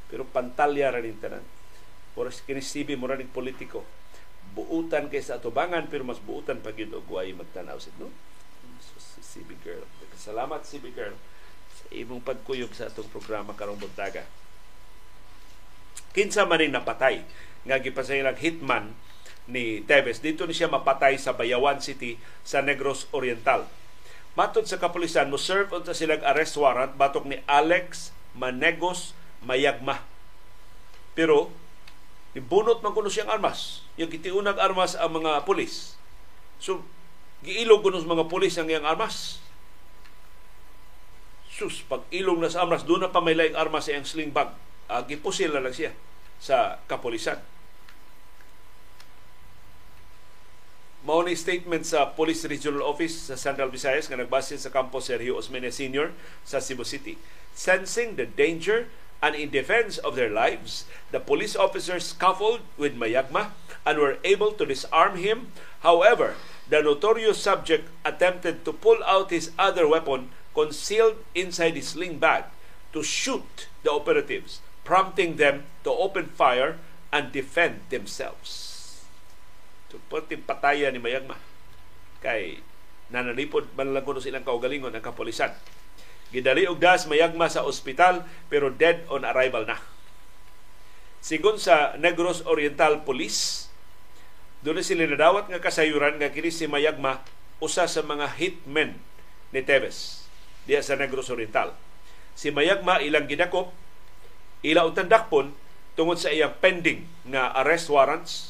Pero 0.07 0.23
pantalya 0.23 0.95
rin 0.95 1.19
tanan. 1.19 1.43
Por 2.15 2.31
kinisibi 2.31 2.95
mo 2.95 3.11
rin 3.11 3.27
politiko. 3.27 3.83
Buutan 4.55 5.11
kay 5.11 5.19
sa 5.27 5.43
atubangan 5.43 5.91
pero 5.91 6.07
mas 6.07 6.23
buutan 6.23 6.63
pag 6.63 6.79
yun 6.79 6.95
og 6.95 7.11
magtanaw 7.11 7.83
sit 7.83 7.95
no. 7.99 8.15
Si 8.79 9.19
CB 9.19 9.59
girl. 9.67 9.83
Salamat 10.15 10.63
CB 10.63 10.95
girl 10.95 11.19
sa 11.75 11.87
imong 11.91 12.23
pagkuyog 12.23 12.71
sa 12.71 12.87
atong 12.87 13.11
programa 13.11 13.57
karong 13.59 13.81
buntaga. 13.81 14.23
Kinsa 16.15 16.47
man 16.47 16.63
ni 16.63 16.71
napatay 16.71 17.27
nga 17.67 17.83
gipasahilang 17.83 18.39
hitman 18.39 18.95
ni 19.51 19.83
Tevez. 19.83 20.23
Dito 20.23 20.47
ni 20.47 20.55
siya 20.55 20.71
mapatay 20.71 21.19
sa 21.19 21.35
Bayawan 21.35 21.83
City 21.83 22.17
sa 22.47 22.63
Negros 22.63 23.11
Oriental 23.11 23.67
Matod 24.39 24.63
sa 24.67 24.79
kapulisan, 24.79 25.27
mo 25.27 25.35
serve 25.35 25.75
unta 25.75 25.91
silang 25.91 26.23
arrest 26.23 26.55
warrant 26.55 26.95
batok 26.95 27.27
ni 27.27 27.43
Alex 27.51 28.15
Manegos 28.39 29.13
Mayagma. 29.43 30.07
Pero 31.19 31.51
ibunot 32.39 32.79
man 32.81 32.95
kuno 32.95 33.11
siyang 33.11 33.33
armas. 33.33 33.83
Yung 33.99 34.07
gitiunag 34.07 34.61
armas 34.63 34.95
ang 34.95 35.19
mga 35.19 35.43
pulis. 35.43 35.99
So 36.63 36.87
giilog 37.43 37.83
kuno 37.83 37.99
mga 37.99 38.31
pulis 38.31 38.55
ang 38.55 38.71
iyang 38.71 38.87
armas. 38.87 39.43
Sus, 41.51 41.83
pag 41.85 42.07
ilong 42.15 42.41
na 42.41 42.49
sa 42.49 42.63
armas, 42.65 42.87
doon 42.87 43.05
na 43.05 43.13
pa 43.13 43.21
may 43.21 43.35
laing 43.37 43.59
armas 43.59 43.91
sa 43.91 43.99
iyang 43.99 44.07
sling 44.07 44.31
bag. 44.31 44.55
Uh, 44.87 45.03
gipusil 45.05 45.51
na 45.51 45.61
lang 45.61 45.75
siya 45.75 45.93
sa 46.39 46.81
kapulisan. 46.87 47.43
Mao 51.01 51.25
ni 51.25 51.33
statement 51.33 51.81
sa 51.81 52.13
Police 52.13 52.45
Regional 52.45 52.85
Office 52.85 53.33
sa 53.33 53.37
Central 53.41 53.73
Visayas 53.73 54.05
nga 54.13 54.21
nagbase 54.21 54.61
sa 54.61 54.69
kampo 54.69 55.01
Sergio 55.01 55.41
Osmeña 55.41 55.73
Sr. 55.73 56.13
sa 56.45 56.61
Cebu 56.61 56.85
City. 56.85 57.17
Sensing 57.57 58.21
the 58.21 58.29
danger 58.29 58.85
and 59.25 59.33
in 59.33 59.49
defense 59.49 59.97
of 59.97 60.13
their 60.13 60.29
lives, 60.29 60.85
the 61.09 61.17
police 61.17 61.57
officers 61.57 62.13
scuffled 62.13 62.61
with 62.77 63.01
Mayagma 63.01 63.57
and 63.89 63.97
were 63.97 64.21
able 64.29 64.53
to 64.53 64.69
disarm 64.69 65.17
him. 65.17 65.49
However, 65.81 66.37
the 66.69 66.85
notorious 66.85 67.41
subject 67.41 67.89
attempted 68.05 68.69
to 68.69 68.77
pull 68.77 69.01
out 69.09 69.33
his 69.33 69.57
other 69.57 69.89
weapon 69.89 70.29
concealed 70.53 71.17
inside 71.33 71.81
his 71.81 71.97
sling 71.97 72.21
bag 72.21 72.45
to 72.93 73.01
shoot 73.01 73.73
the 73.89 73.89
operatives, 73.89 74.61
prompting 74.85 75.41
them 75.41 75.65
to 75.81 75.97
open 75.97 76.29
fire 76.37 76.77
and 77.09 77.33
defend 77.33 77.89
themselves. 77.89 78.70
So, 79.91 79.99
pati 80.07 80.39
pataya 80.39 80.87
ni 80.95 81.03
Mayagma. 81.03 81.35
Kay 82.23 82.63
nanalipod 83.11 83.67
man 83.75 83.91
lang 83.91 84.07
kuno 84.07 84.23
silang 84.23 84.47
kaugalingon 84.47 84.95
ang 84.95 85.03
kapolisan. 85.03 85.51
Gidali 86.31 86.71
og 86.71 86.79
das 86.79 87.11
Mayagma 87.11 87.51
sa 87.51 87.67
ospital 87.67 88.23
pero 88.47 88.71
dead 88.71 89.03
on 89.11 89.27
arrival 89.27 89.67
na. 89.67 89.83
Sigon 91.21 91.59
sa 91.59 91.99
Negros 91.99 92.47
Oriental 92.47 93.03
Police, 93.03 93.69
doon 94.63 94.81
sila 94.81 95.05
nadawat 95.05 95.51
nga 95.51 95.61
kasayuran 95.61 96.17
nga 96.23 96.31
kini 96.31 96.55
si 96.55 96.71
Mayagma 96.71 97.21
usa 97.61 97.85
sa 97.91 98.01
mga 98.01 98.31
hitmen 98.41 98.97
ni 99.51 99.61
Tevez 99.61 100.25
diya 100.65 100.81
sa 100.81 100.95
Negros 100.95 101.29
Oriental. 101.29 101.75
Si 102.39 102.55
Mayagma 102.55 103.03
ilang 103.03 103.27
gidakop, 103.27 103.75
ila 104.63 104.87
utandakpon 104.87 105.53
tungod 105.99 106.17
sa 106.17 106.31
iyang 106.31 106.57
pending 106.63 107.05
nga 107.29 107.53
arrest 107.59 107.91
warrants 107.91 108.50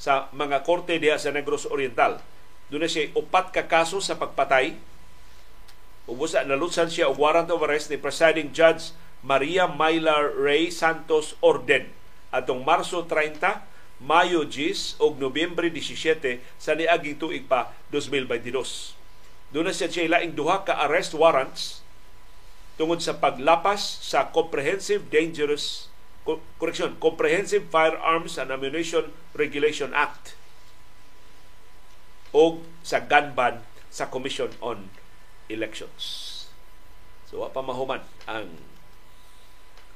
sa 0.00 0.28
mga 0.34 0.66
korte 0.66 0.98
diha 0.98 1.16
sa 1.16 1.30
Negros 1.34 1.66
Oriental. 1.68 2.20
Doon 2.68 2.84
na 2.84 2.90
siya 2.90 3.12
upat 3.14 3.54
ka 3.54 3.68
kaso 3.68 4.00
sa 4.00 4.18
pagpatay. 4.18 4.76
Ubusa 6.04 6.44
nalutsan 6.44 6.92
siya 6.92 7.08
og 7.08 7.16
warrant 7.20 7.48
of 7.48 7.64
arrest 7.64 7.88
ni 7.88 7.96
presiding 7.96 8.52
judge 8.52 8.92
Maria 9.24 9.64
Mylar 9.64 10.36
Ray 10.36 10.68
Santos 10.68 11.32
Orden 11.40 11.88
atong 12.28 12.66
Marso 12.66 13.06
30, 13.06 13.40
Mayo 14.04 14.44
10 14.44 15.00
ug 15.00 15.16
Nobyembre 15.16 15.70
17 15.70 16.42
sa 16.60 16.76
niaging 16.76 17.16
tuig 17.16 17.46
pa 17.46 17.72
2022. 17.88 18.52
Doon 19.54 19.70
na 19.70 19.72
siya 19.72 19.88
siya 19.88 20.18
laing 20.18 20.34
duha 20.34 20.66
ka 20.66 20.76
arrest 20.84 21.14
warrants 21.14 21.80
tungod 22.74 22.98
sa 22.98 23.14
paglapas 23.16 24.02
sa 24.02 24.28
Comprehensive 24.34 25.06
Dangerous 25.08 25.93
correction, 26.24 26.96
Comprehensive 26.98 27.68
Firearms 27.68 28.40
and 28.40 28.48
Ammunition 28.48 29.12
Regulation 29.36 29.92
Act 29.92 30.36
o 32.34 32.64
sa 32.82 33.04
gun 33.04 33.36
ban 33.36 33.62
sa 33.92 34.10
Commission 34.10 34.50
on 34.58 34.90
Elections. 35.46 36.32
So, 37.28 37.44
wa 37.44 37.52
pa 37.52 37.62
mahuman 37.62 38.02
ang 38.26 38.58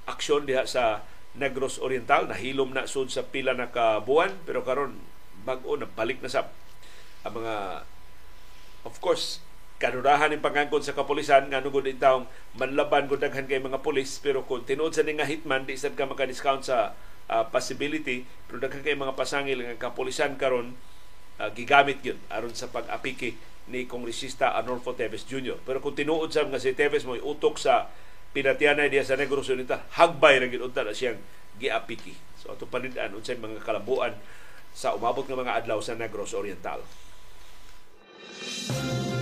aksyon 0.07 0.47
diha 0.47 0.69
sa 0.69 1.03
Negros 1.35 1.83
Oriental. 1.83 2.31
Nahilom 2.31 2.73
na 2.73 2.87
sud 2.87 3.11
sa 3.11 3.27
pila 3.27 3.57
na 3.57 3.73
kabuan, 3.73 4.39
pero 4.47 4.63
karon 4.63 5.01
bag-o 5.43 5.75
na 5.75 5.89
balik 5.89 6.21
na 6.23 6.31
sa 6.31 6.47
ang 7.27 7.35
mga 7.35 7.83
of 8.87 8.95
course 9.03 9.43
kanurahan 9.79 10.35
ng 10.35 10.43
pangangkon 10.43 10.83
sa 10.83 10.95
kapulisan 10.95 11.51
nga 11.51 11.63
nugod 11.63 11.87
taong 11.87 12.27
manlaban 12.59 13.07
gud 13.07 13.23
daghan 13.23 13.47
kay 13.47 13.63
mga 13.63 13.79
pulis 13.79 14.19
pero 14.19 14.43
kung 14.43 14.67
tinuod 14.67 14.91
sa 14.91 15.07
nga 15.07 15.27
hitman 15.27 15.65
di 15.67 15.79
sad 15.79 15.95
ka 15.95 16.07
maka-discount 16.07 16.67
sa 16.67 16.99
uh, 17.31 17.47
possibility 17.51 18.27
pero 18.51 18.59
daghan 18.59 18.83
kay 18.83 18.99
mga 18.99 19.15
pasangil 19.15 19.63
nga 19.63 19.91
kapulisan 19.91 20.35
karon 20.35 20.75
uh, 21.39 21.51
gigamit 21.55 22.03
yun 22.03 22.19
aron 22.31 22.53
sa 22.59 22.67
pag-apiki 22.75 23.39
ni 23.69 23.87
kongresista 23.87 24.57
Arnolfo 24.57 24.97
Teves 24.97 25.29
Jr. 25.29 25.61
Pero 25.61 25.85
kung 25.85 25.93
tinuod 25.93 26.33
sa 26.33 26.49
nga 26.49 26.57
si 26.57 26.73
Teves 26.73 27.05
mo 27.05 27.13
utok 27.15 27.61
sa 27.61 27.93
pinatianay 28.33 28.89
diya 28.89 29.05
sa 29.05 29.21
Negros 29.21 29.53
Unita, 29.53 29.85
hagbay 29.93 30.41
ra 30.41 30.49
gid 30.49 30.65
na 30.65 30.97
siyang 30.97 31.21
giapiki. 31.61 32.17
So 32.41 32.57
ato 32.57 32.65
palidaan 32.65 33.13
unsay 33.13 33.37
mga 33.37 33.61
kalabuan 33.61 34.17
sa 34.73 34.97
umabot 34.97 35.29
nga 35.29 35.37
mga 35.37 35.65
adlaw 35.65 35.85
sa 35.85 35.93
Negros 36.01 36.33
Oriental. 36.33 36.81
Música 38.69 39.18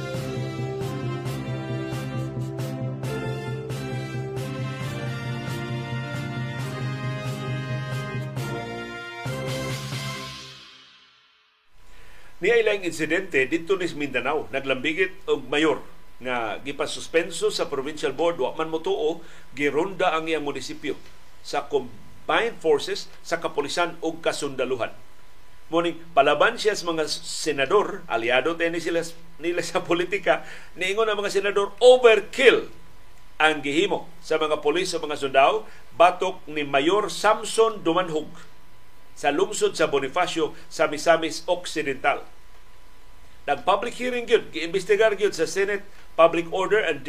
Niya 12.36 12.60
ilang 12.60 12.84
insidente 12.84 13.48
dito 13.48 13.80
ni 13.80 13.88
Mindanao, 13.96 14.44
naglambigit 14.52 15.24
og 15.24 15.48
mayor 15.48 15.80
nga 16.20 16.60
gipasuspenso 16.60 17.48
sa 17.48 17.68
provincial 17.72 18.12
board. 18.12 18.36
Wa 18.36 18.52
man 18.52 18.68
motuo 18.68 19.24
gironda 19.56 20.12
ang 20.12 20.28
iyang 20.28 20.44
munisipyo 20.44 21.00
sa 21.40 21.64
combined 21.64 22.60
forces 22.60 23.08
sa 23.24 23.40
kapulisan 23.40 23.96
ug 24.04 24.20
kasundaluhan. 24.20 24.92
Muning 25.72 25.98
palaban 26.12 26.60
siya 26.60 26.76
sa 26.78 26.86
mga 26.86 27.08
senador, 27.10 28.06
aliado 28.06 28.54
tayo 28.54 28.78
sila, 28.78 29.02
nila 29.42 29.64
sa 29.64 29.82
politika, 29.82 30.46
niingon 30.78 31.10
ang 31.10 31.18
mga 31.18 31.42
senador, 31.42 31.74
overkill 31.82 32.70
ang 33.36 33.60
gihimo 33.60 34.08
sa 34.20 34.40
mga 34.40 34.60
polis 34.64 34.92
sa 34.92 35.00
mga 35.00 35.16
sundao 35.20 35.68
batok 35.96 36.40
ni 36.48 36.64
Mayor 36.64 37.12
Samson 37.12 37.84
Dumanhog 37.84 38.28
sa 39.16 39.32
lungsod 39.32 39.72
sa 39.72 39.88
Bonifacio 39.88 40.52
sa 40.68 40.86
Misamis 40.86 41.42
Occidental. 41.48 42.22
Nag-public 43.48 43.96
hearing 43.96 44.28
gyud, 44.28 44.52
giimbestigar 44.52 45.16
gyud 45.16 45.32
sa 45.32 45.48
Senate 45.48 45.86
Public 46.18 46.52
Order 46.52 46.84
and 46.84 47.02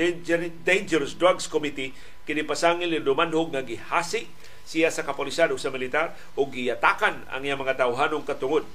Dangerous 0.64 1.18
Drugs 1.18 1.52
Committee 1.52 1.92
kini 2.28 2.44
pasangil 2.44 2.92
ni 2.92 3.00
Dumanhog 3.00 3.56
nga 3.56 3.64
gihasi 3.64 4.28
siya 4.68 4.92
sa 4.92 5.08
kapulisan 5.08 5.48
o 5.52 5.56
sa 5.56 5.72
militar 5.72 6.12
o 6.36 6.44
giyatakan 6.48 7.24
ang 7.32 7.42
iyang 7.44 7.60
mga 7.60 7.80
tawhanong 7.80 8.28
katungod. 8.28 8.68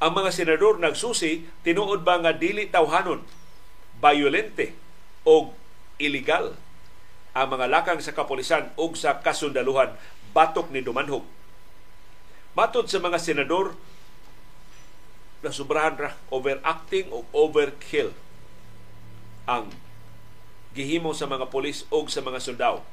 Ang 0.00 0.12
mga 0.12 0.32
senador 0.32 0.80
nagsusi 0.80 1.44
tinuod 1.64 2.04
ba 2.04 2.20
nga 2.20 2.32
dili 2.32 2.68
tawhanon, 2.68 3.20
violente 4.00 4.72
o 5.24 5.52
illegal 6.00 6.56
ang 7.36 7.52
mga 7.52 7.68
lakang 7.68 8.00
sa 8.00 8.16
kapulisan 8.16 8.72
o 8.80 8.88
sa 8.96 9.20
kasundaluhan 9.20 9.92
batok 10.36 10.68
ni 10.68 10.84
Dumanhog. 10.84 11.24
Matod 12.52 12.92
sa 12.92 13.00
mga 13.00 13.16
senador, 13.16 13.72
nasubrahan 15.40 15.96
ra 15.96 16.10
overacting 16.28 17.08
o 17.08 17.24
overkill 17.32 18.12
ang 19.48 19.72
gihimo 20.76 21.16
sa 21.16 21.24
mga 21.24 21.48
polis 21.48 21.88
o 21.88 22.04
sa 22.10 22.20
mga 22.20 22.40
sundao 22.42 22.84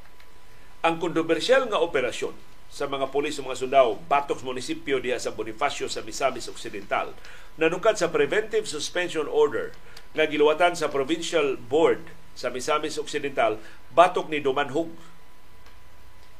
ang 0.83 0.99
kontrobersyal 0.99 1.65
nga 1.71 1.79
operasyon 1.79 2.35
sa 2.67 2.85
mga 2.91 3.09
pulis 3.09 3.39
o 3.39 3.47
mga 3.47 3.59
sundao 3.63 3.97
batok 4.11 4.43
sa 4.43 4.47
munisipyo 4.51 4.99
diha 4.99 5.15
sa 5.17 5.31
Bonifacio 5.31 5.87
sa 5.87 6.03
Misamis 6.03 6.51
Occidental 6.51 7.15
nanukad 7.55 7.95
sa 7.95 8.11
preventive 8.11 8.67
suspension 8.67 9.25
order 9.25 9.71
nga 10.13 10.27
giluwatan 10.27 10.75
sa 10.75 10.91
provincial 10.91 11.55
board 11.55 12.03
sa 12.35 12.51
Misamis 12.51 12.99
Occidental 12.99 13.57
batok 13.95 14.27
ni 14.27 14.43
Dumanhog 14.43 14.91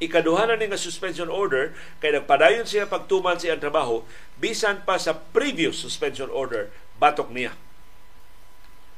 ikaduhanan 0.05 0.59
ni 0.59 0.69
nga 0.69 0.79
suspension 0.79 1.31
order 1.31 1.71
kay 2.03 2.11
nagpadayon 2.11 2.67
siya 2.67 2.89
pagtuman 2.89 3.39
siya 3.39 3.55
ang 3.55 3.63
trabaho 3.63 4.03
bisan 4.37 4.83
pa 4.83 4.99
sa 4.99 5.15
previous 5.15 5.79
suspension 5.79 6.27
order 6.29 6.69
batok 6.99 7.31
niya 7.31 7.55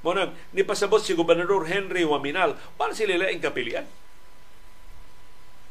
mo 0.06 0.14
nang 0.14 0.38
nipasabot 0.54 1.02
si 1.02 1.18
Gobernador 1.18 1.66
Henry 1.66 2.06
Waminal 2.06 2.58
para 2.78 2.94
sila 2.94 3.18
laing 3.18 3.42
kapilian 3.42 3.86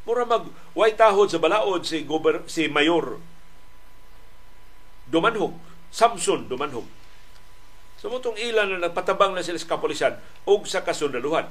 Mura 0.05 0.29
mag 0.29 0.45
way 0.77 0.93
tahod 0.93 1.33
sa 1.33 1.41
balaod 1.41 1.89
si 1.89 2.05
gober, 2.05 2.45
si 2.45 2.69
mayor 2.69 3.17
Dumanhog, 5.09 5.57
Samson 5.89 6.49
Dumanhog. 6.49 6.85
So 8.01 8.13
mutong 8.13 8.37
ilan 8.37 8.77
na 8.77 8.89
nagpatabang 8.89 9.33
na 9.33 9.41
sila 9.41 9.57
sa 9.57 9.77
kapulisan 9.77 10.21
og 10.45 10.69
sa 10.69 10.85
kasundaluhan. 10.85 11.49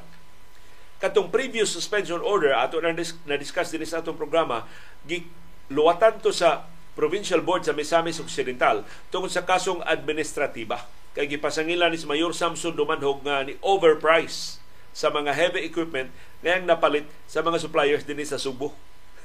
Katong 1.03 1.27
previous 1.27 1.67
suspension 1.67 2.23
order 2.23 2.55
ato 2.55 2.79
na, 2.79 2.95
na 3.27 3.35
discuss 3.35 3.75
din 3.75 3.83
sa 3.83 3.99
atong 3.99 4.15
programa 4.15 4.63
gi 5.03 5.27
luwatan 5.67 6.15
to 6.23 6.31
sa 6.31 6.63
Provincial 6.95 7.43
Board 7.43 7.67
sa 7.67 7.75
Misamis 7.75 8.23
Occidental 8.23 8.87
tungkol 9.11 9.27
sa 9.27 9.43
kasong 9.43 9.83
administratiba. 9.83 10.87
Kay 11.11 11.27
gipasangilan 11.27 11.91
ni 11.91 11.99
Mayor 12.07 12.31
Samson 12.31 12.71
Dumanhog 12.71 13.19
nga 13.27 13.43
ni 13.43 13.59
overprice 13.59 14.63
sa 14.95 15.11
mga 15.11 15.35
heavy 15.35 15.67
equipment 15.67 16.07
ngayang 16.39 16.71
napalit 16.71 17.03
sa 17.27 17.43
mga 17.43 17.59
suppliers 17.59 18.07
din 18.07 18.23
sa 18.23 18.39
Subo. 18.39 18.71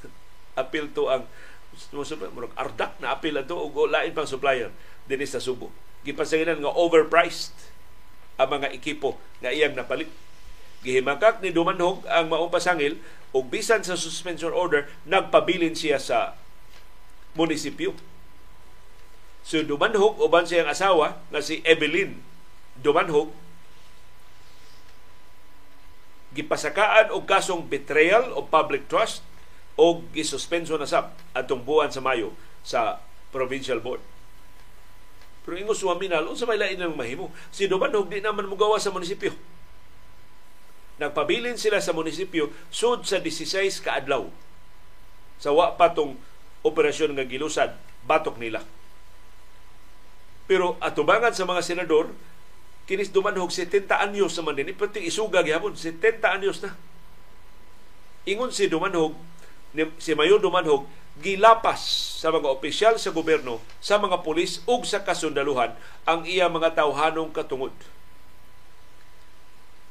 apil 0.58 0.90
to 0.90 1.06
ang 1.06 1.30
murag 1.94 2.58
ardak 2.58 2.98
na 2.98 3.14
apil 3.14 3.38
ato 3.38 3.54
og 3.54 3.86
lain 3.86 4.10
pang 4.10 4.26
supplier 4.26 4.74
din 5.06 5.22
sa 5.30 5.38
Subo. 5.38 5.70
Gipasanginan 6.02 6.58
nga 6.58 6.74
overpriced 6.74 7.54
ang 8.34 8.50
mga 8.50 8.74
ekipo 8.74 9.14
nga 9.38 9.54
iyang 9.54 9.78
napalit. 9.78 10.10
Gihimakak 10.86 11.42
ni 11.42 11.50
Dumanhog 11.50 12.06
ang 12.06 12.30
maong 12.30 12.54
pasangil 12.54 13.02
bisan 13.38 13.86
sa 13.86 13.94
suspension 13.94 14.50
order 14.50 14.90
nagpabilin 15.06 15.78
siya 15.78 16.02
sa 16.02 16.34
munisipyo. 17.38 17.94
So 19.46 19.62
Dumanhog 19.62 20.18
uban 20.18 20.46
siyang 20.46 20.70
asawa 20.70 21.22
na 21.30 21.38
si 21.38 21.62
Evelyn 21.62 22.18
Dumanhog 22.78 23.30
gipasakaan 26.34 27.10
og 27.14 27.24
kasong 27.24 27.66
betrayal 27.66 28.30
of 28.36 28.52
public 28.52 28.86
trust 28.86 29.24
o 29.78 30.04
gisuspenso 30.12 30.74
na 30.76 30.86
sab 30.86 31.14
atong 31.32 31.62
buwan 31.62 31.94
sa 31.94 32.02
Mayo 32.02 32.34
sa 32.66 33.00
provincial 33.30 33.78
board. 33.80 34.02
Pero 35.48 35.56
ingo 35.56 35.72
suwaminal, 35.72 36.28
unsa 36.28 36.44
may 36.44 36.60
lain 36.60 36.76
ng 36.76 36.92
mahimo? 36.92 37.32
Si 37.48 37.64
Dumanog 37.64 38.12
di 38.12 38.20
naman 38.20 38.44
mugawa 38.44 38.76
sa 38.76 38.92
munisipyo. 38.92 39.32
Nagpabilin 40.98 41.54
sila 41.54 41.78
sa 41.78 41.94
munisipyo 41.94 42.50
sud 42.74 43.06
sa 43.06 43.22
16 43.22 43.86
ka 43.86 43.98
adlaw. 43.98 44.26
Sa 45.38 45.54
wa 45.54 45.78
pa 45.78 45.94
tong 45.94 46.18
operasyon 46.66 47.14
nga 47.14 47.26
gilusad 47.26 47.78
batok 48.02 48.36
nila. 48.42 48.66
Pero 50.50 50.74
atubangan 50.82 51.36
sa 51.36 51.46
mga 51.46 51.62
senador, 51.62 52.10
kinis 52.90 53.14
dumanhog 53.14 53.54
70 53.54 53.86
anyos 53.94 54.34
naman 54.34 54.58
din. 54.58 54.74
Pati 54.74 55.06
isuga 55.06 55.46
gyapon 55.46 55.78
70 55.78 56.18
anyos 56.24 56.58
na. 56.64 56.74
Ingon 58.26 58.50
si 58.50 58.66
dumanhog 58.66 59.14
si 60.00 60.16
Mayor 60.16 60.40
Dumanhog 60.40 60.88
gilapas 61.18 61.82
sa 62.22 62.30
mga 62.30 62.46
opisyal 62.46 62.94
sa 62.96 63.10
gobyerno, 63.10 63.58
sa 63.82 63.98
mga 63.98 64.22
pulis 64.22 64.62
ug 64.64 64.86
sa 64.86 65.02
kasundaluhan 65.02 65.74
ang 66.06 66.22
iya 66.24 66.46
mga 66.46 66.78
tawhanong 66.78 67.34
katungod. 67.34 67.74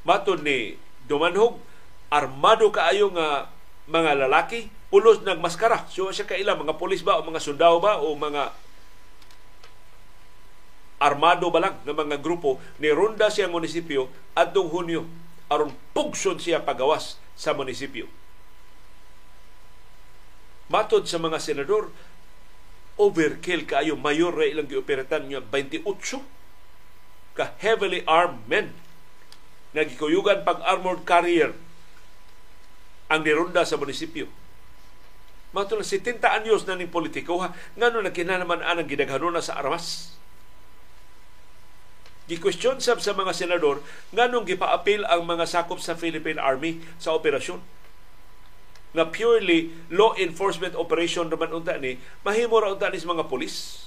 Matod 0.08 0.40
ni 0.40 0.80
Dumanhog, 1.08 1.58
armado 2.12 2.68
kaayo 2.70 3.12
nga 3.16 3.52
mga 3.88 4.28
lalaki, 4.28 4.68
pulos 4.92 5.24
nagmaskara. 5.24 5.88
So 5.88 6.12
siya 6.12 6.28
kaila 6.28 6.60
mga 6.60 6.76
pulis 6.76 7.04
ba 7.04 7.20
o 7.20 7.24
mga 7.24 7.44
sundao 7.44 7.80
ba 7.80 8.00
o 8.04 8.16
mga 8.16 8.52
armado 10.98 11.48
ba 11.54 11.62
lang 11.62 11.76
ng 11.86 11.94
mga 11.94 12.18
grupo 12.20 12.58
ni 12.82 12.90
ronda 12.90 13.30
siya 13.30 13.46
munisipyo 13.46 14.10
adtong 14.34 14.74
Hunyo 14.74 15.06
aron 15.48 15.72
pugson 15.94 16.42
siya 16.42 16.64
pagawas 16.64 17.22
sa 17.38 17.54
munisipyo. 17.54 18.10
Matod 20.68 21.08
sa 21.08 21.16
mga 21.16 21.40
senador, 21.40 21.88
overkill 23.00 23.64
kaayo 23.64 23.96
mayor 23.96 24.36
ra 24.36 24.44
ilang 24.44 24.68
gioperatan 24.68 25.32
niya 25.32 25.40
28 25.40 25.86
ka 27.38 27.54
heavily 27.62 28.02
armed 28.10 28.42
men 28.50 28.74
nga 29.72 29.84
gikuyugan 29.84 30.48
pag 30.48 30.64
armored 30.64 31.04
carrier 31.04 31.52
ang 33.08 33.24
nironda 33.24 33.64
sa 33.64 33.80
munisipyo. 33.80 34.28
Matod 35.56 35.80
70 35.80 36.20
anyos 36.28 36.68
na 36.68 36.76
ning 36.76 36.92
politiko 36.92 37.40
ha, 37.40 37.56
ngano 37.80 38.04
na 38.04 38.12
kinanaman 38.12 38.60
anang 38.62 38.88
gidaghanon 38.88 39.36
na 39.36 39.44
sa 39.44 39.56
armas 39.58 40.18
Gikwestiyon 42.28 42.84
sab 42.84 43.00
sa 43.00 43.16
mga 43.16 43.32
senador 43.32 43.80
nganong 44.12 44.44
gipaapil 44.44 45.08
ang 45.08 45.24
mga 45.24 45.48
sakop 45.48 45.80
sa 45.80 45.96
Philippine 45.96 46.44
Army 46.44 46.84
sa 47.00 47.16
operasyon. 47.16 47.64
Na 48.92 49.08
purely 49.08 49.72
law 49.88 50.12
enforcement 50.20 50.76
operation 50.76 51.32
naman 51.32 51.56
unta 51.56 51.80
ni, 51.80 51.96
mahimo 52.28 52.60
ra 52.60 52.76
unta 52.76 52.92
ni 52.92 53.00
sa 53.00 53.16
mga 53.16 53.32
pulis. 53.32 53.80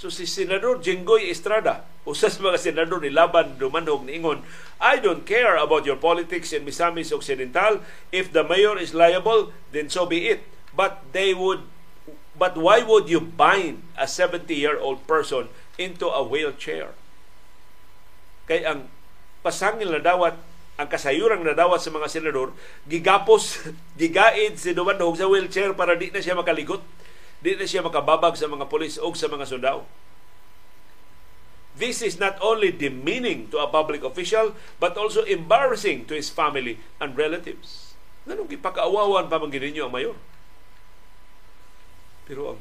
So 0.00 0.08
si 0.08 0.24
Senador 0.24 0.80
Jinggoy 0.80 1.28
Estrada, 1.28 1.84
usa 2.08 2.32
sa 2.32 2.40
mga 2.40 2.56
senador 2.56 3.04
ni 3.04 3.12
Laban 3.12 3.60
Dumanhog 3.60 4.08
ni 4.08 4.16
Ingon, 4.16 4.40
I 4.80 4.96
don't 4.96 5.28
care 5.28 5.60
about 5.60 5.84
your 5.84 6.00
politics 6.00 6.56
in 6.56 6.64
Misamis 6.64 7.12
Occidental. 7.12 7.84
If 8.08 8.32
the 8.32 8.40
mayor 8.40 8.80
is 8.80 8.96
liable, 8.96 9.52
then 9.76 9.92
so 9.92 10.08
be 10.08 10.32
it. 10.32 10.40
But 10.72 11.04
they 11.12 11.36
would 11.36 11.68
But 12.40 12.56
why 12.56 12.80
would 12.80 13.12
you 13.12 13.20
bind 13.20 13.84
a 14.00 14.08
70-year-old 14.08 15.04
person 15.04 15.52
into 15.76 16.08
a 16.08 16.24
wheelchair? 16.24 16.96
Kay 18.48 18.64
ang 18.64 18.88
pasangil 19.44 19.92
na 19.92 20.00
dawat, 20.00 20.40
ang 20.80 20.88
kasayurang 20.88 21.44
na 21.44 21.52
dawat 21.52 21.84
sa 21.84 21.92
mga 21.92 22.08
senador, 22.08 22.56
gigapos, 22.88 23.68
gigaid 24.00 24.56
si 24.56 24.72
Dumanhog 24.72 25.20
sa 25.20 25.28
wheelchair 25.28 25.76
para 25.76 26.00
di 26.00 26.08
na 26.08 26.24
siya 26.24 26.32
makaligot, 26.32 26.80
di 27.40 27.56
na 27.56 27.64
siya 27.64 27.84
makababag 27.84 28.36
sa 28.36 28.48
mga 28.48 28.68
polis 28.68 29.00
o 29.00 29.08
sa 29.16 29.28
mga 29.28 29.48
sundao. 29.48 29.88
This 31.80 32.04
is 32.04 32.20
not 32.20 32.36
only 32.44 32.68
demeaning 32.68 33.48
to 33.48 33.56
a 33.56 33.70
public 33.72 34.04
official, 34.04 34.52
but 34.76 35.00
also 35.00 35.24
embarrassing 35.24 36.04
to 36.12 36.14
his 36.18 36.28
family 36.28 36.76
and 37.00 37.16
relatives. 37.16 37.96
Ganun 38.28 38.52
gipakaawawan 38.52 39.32
pa 39.32 39.40
man 39.40 39.48
ninyo 39.48 39.88
ang 39.88 39.94
mayor. 39.94 40.16
Pero 42.28 42.54
ang 42.54 42.60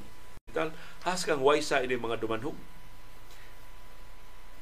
tal 0.56 0.72
has 1.04 1.28
kang 1.28 1.44
waysa 1.44 1.84
ini 1.84 2.00
mga 2.00 2.24
dumanhog. 2.24 2.56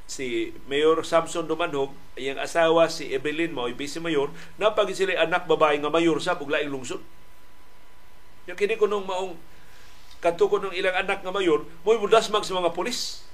Si 0.08 0.56
Mayor 0.72 1.04
Samson 1.04 1.52
Dumanhog, 1.52 1.92
iyang 2.16 2.40
asawa 2.40 2.88
si 2.88 3.12
Evelyn 3.12 3.52
mo, 3.52 3.68
vice 3.68 4.00
mayor, 4.00 4.32
napag 4.56 4.96
sila 4.96 5.20
anak 5.20 5.52
babae 5.52 5.84
nga 5.84 5.92
mayor 5.92 6.16
sa 6.24 6.40
buglaing 6.40 6.72
lungsod. 6.72 7.04
Yung 8.48 8.56
kini 8.56 8.80
ko 8.80 8.88
nung 8.88 9.04
maong 9.04 9.36
kadto 10.20 10.50
ko 10.50 10.58
nung 10.58 10.74
ilang 10.74 10.98
anak 10.98 11.22
nga 11.22 11.34
mayor, 11.34 11.66
mo 11.86 11.98
mudasmag 11.98 12.44
sa 12.44 12.58
mga 12.58 12.74
pulis. 12.74 13.28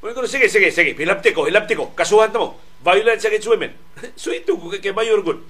Mo 0.00 0.10
ko 0.10 0.24
sige 0.24 0.48
sige 0.48 0.72
sige, 0.72 0.96
hilabti 0.96 1.36
ko, 1.36 1.44
hilabti 1.44 1.76
ko. 1.76 1.92
Kasuhan 1.92 2.32
mo. 2.32 2.56
Violence 2.80 3.28
against 3.28 3.50
women. 3.52 3.76
so 4.20 4.32
ito 4.32 4.56
kay 4.56 4.96
mayor 4.96 5.20
gud. 5.20 5.44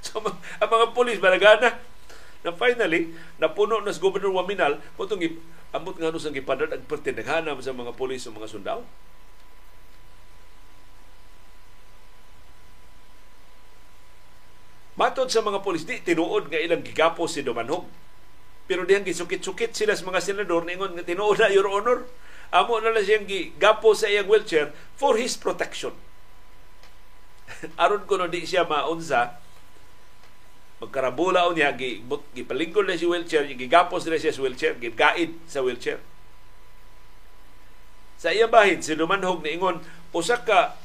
So 0.00 0.16
ang 0.24 0.70
mga 0.72 0.96
pulis 0.96 1.20
balagana 1.20 1.76
na 2.40 2.56
finally 2.56 3.12
napuno 3.36 3.84
na 3.84 3.92
sa 3.92 4.00
Governor 4.00 4.32
Waminal 4.32 4.80
tong 4.96 5.20
ambot 5.76 5.92
nga 5.92 6.08
nung 6.08 6.32
gipadad 6.32 6.72
ang 6.72 6.88
pertinaghanam 6.88 7.60
sa 7.60 7.76
mga 7.76 7.92
pulis 7.92 8.24
o 8.24 8.32
mga 8.32 8.48
sundao. 8.48 8.80
Matod 14.96 15.28
sa 15.28 15.44
mga 15.44 15.60
pulis, 15.60 15.84
di 15.84 16.00
tinuod 16.00 16.48
nga 16.48 16.60
ilang 16.60 16.80
gigapo 16.84 17.28
si 17.28 17.44
Dumanhog 17.44 17.84
pero 18.70 18.86
diyang 18.86 19.02
gisukit-sukit 19.02 19.74
sila 19.74 19.98
sa 19.98 20.06
mga 20.06 20.22
senador 20.22 20.62
ningon 20.62 20.94
nga 20.94 21.02
tinuod 21.02 21.42
na 21.42 21.50
your 21.50 21.66
honor. 21.66 22.06
Amo 22.54 22.78
na 22.78 22.94
lang 22.94 23.02
siyang 23.02 23.26
gapo 23.58 23.98
sa 23.98 24.06
iyang 24.06 24.30
wheelchair 24.30 24.70
for 24.94 25.18
his 25.18 25.34
protection. 25.34 25.90
aron 27.82 28.04
kuno 28.06 28.26
di 28.30 28.46
siya 28.46 28.66
maunsa 28.66 29.40
magkarabula 30.80 31.44
niya 31.52 31.76
gi 31.76 32.00
gipalingkod 32.32 32.88
na 32.88 32.96
si 32.96 33.04
wheelchair 33.04 33.44
gigapos 33.52 34.08
na 34.08 34.16
siya 34.16 34.32
sa 34.32 34.40
wheelchair 34.40 34.74
gigaid 34.80 35.36
sa 35.44 35.60
wheelchair 35.60 36.00
sa 38.16 38.32
iyang 38.32 38.52
bahin 38.52 38.80
si 38.80 38.96
Lumanhog 38.96 39.44
niingon 39.44 39.84
usa 40.16 40.40
ka 40.40 40.76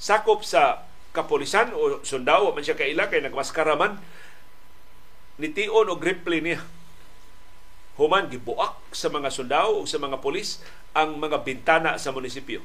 sakop 0.00 0.44
sa 0.44 0.88
kapolisan 1.12 1.76
o 1.76 2.00
sundao 2.00 2.56
man 2.56 2.64
siya 2.64 2.76
kaila 2.76 3.12
kay 3.12 3.20
nagmaskara 3.20 3.76
man 3.76 4.00
nition 5.36 5.92
og 5.92 6.00
rifle 6.00 6.40
niya 6.40 6.64
human 7.94 8.26
gibuak 8.26 8.78
sa 8.90 9.10
mga 9.10 9.30
sundao 9.30 9.82
o 9.82 9.86
sa 9.86 10.02
mga 10.02 10.18
polis 10.18 10.58
ang 10.94 11.18
mga 11.18 11.42
bintana 11.46 11.98
sa 11.98 12.10
munisipyo. 12.10 12.62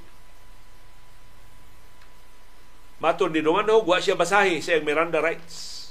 Matun 2.99 3.31
ni 3.31 3.39
Dumanhog, 3.39 3.87
wa 3.87 3.97
siya 4.01 4.19
basahi 4.19 4.59
sa 4.59 4.75
Miranda 4.83 5.23
rights 5.23 5.89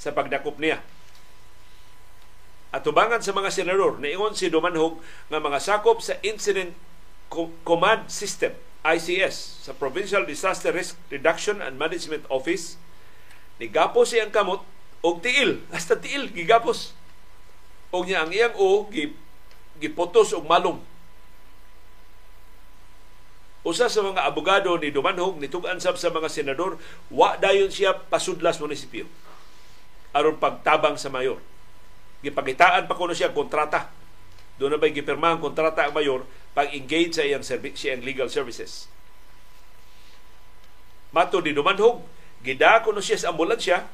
sa 0.00 0.16
pagdakop 0.16 0.56
niya. 0.56 0.80
At 2.70 2.86
tubangan 2.86 3.20
sa 3.20 3.34
mga 3.36 3.52
senador, 3.52 4.00
niingon 4.00 4.38
si 4.38 4.48
Dumanhog 4.48 5.02
nga 5.28 5.42
mga 5.42 5.58
sakop 5.60 6.00
sa 6.00 6.16
Incident 6.22 6.72
Command 7.66 8.08
System, 8.08 8.56
ICS, 8.86 9.68
sa 9.68 9.76
Provincial 9.76 10.24
Disaster 10.24 10.72
Risk 10.72 10.96
Reduction 11.12 11.60
and 11.60 11.76
Management 11.76 12.24
Office, 12.32 12.80
ni 13.60 13.68
gapos 13.68 14.16
siyang 14.16 14.32
kamot 14.32 14.64
og 15.04 15.20
tiil, 15.20 15.60
hasta 15.74 15.98
tiil 16.00 16.32
gigapos 16.32 16.96
og 17.90 18.06
niya 18.06 18.22
ang 18.26 18.30
iyang 18.30 18.54
o 18.54 18.86
giputos 19.78 20.30
og 20.34 20.46
malong 20.46 20.78
usa 23.60 23.92
sa 23.92 24.00
mga 24.00 24.24
abogado 24.24 24.72
ni 24.80 24.88
Dumanhog 24.88 25.36
nitug-an 25.36 25.84
sab 25.84 26.00
sa 26.00 26.08
mga 26.08 26.32
senador 26.32 26.80
wa 27.12 27.36
dayon 27.36 27.68
siya 27.68 27.92
pasudlas 27.92 28.56
munisipyo. 28.56 29.04
Aron 30.16 30.40
pagtabang 30.40 30.96
sa 30.96 31.12
mayor. 31.12 31.38
Gipagitaan 32.24 32.88
pa 32.88 32.96
kuno 32.96 33.12
siya 33.12 33.36
kontrata. 33.36 33.92
Doon 34.56 34.76
na 34.76 34.80
ba'y 34.80 34.92
gipirma 34.96 35.36
ang 35.36 35.40
kontrata 35.44 35.84
ang 35.84 35.92
mayor 35.92 36.24
pag-engage 36.52 37.16
sa 37.16 37.24
iyang, 37.24 37.44
servi- 37.44 37.76
sa 37.76 37.92
iyang 37.92 38.04
legal 38.04 38.28
services. 38.32 38.88
Mato 41.12 41.44
ni 41.44 41.52
Dumanhog 41.52 42.00
gida 42.40 42.80
kuno 42.80 43.04
siya 43.04 43.20
sa 43.20 43.28
ambulansya 43.32 43.84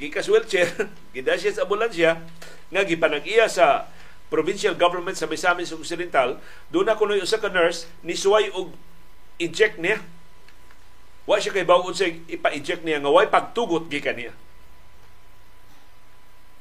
gikas 0.00 0.32
wheelchair 0.32 0.72
gida 1.14 1.36
siya 1.36 1.52
sa 1.52 1.68
ambulansya 1.68 2.16
nga 2.72 2.82
gipanag-iya 2.88 3.46
sa 3.52 3.92
provincial 4.30 4.78
government 4.78 5.18
sa 5.18 5.26
Misamis 5.26 5.74
Occidental, 5.74 6.38
doon 6.70 6.86
na 6.86 6.96
kuno 6.96 7.18
usa 7.18 7.42
ka 7.42 7.50
nurse 7.50 7.90
ni 8.06 8.14
suway 8.14 8.48
og 8.54 8.72
inject 9.42 9.76
niya. 9.82 9.98
Wa 11.26 11.42
siya 11.42 11.52
kay 11.52 11.66
bawon 11.66 11.92
sa 11.92 12.06
ipa-inject 12.06 12.86
niya 12.86 13.02
nga 13.02 13.10
way 13.10 13.26
pagtugot 13.26 13.90
gikan 13.90 14.16
niya. 14.16 14.32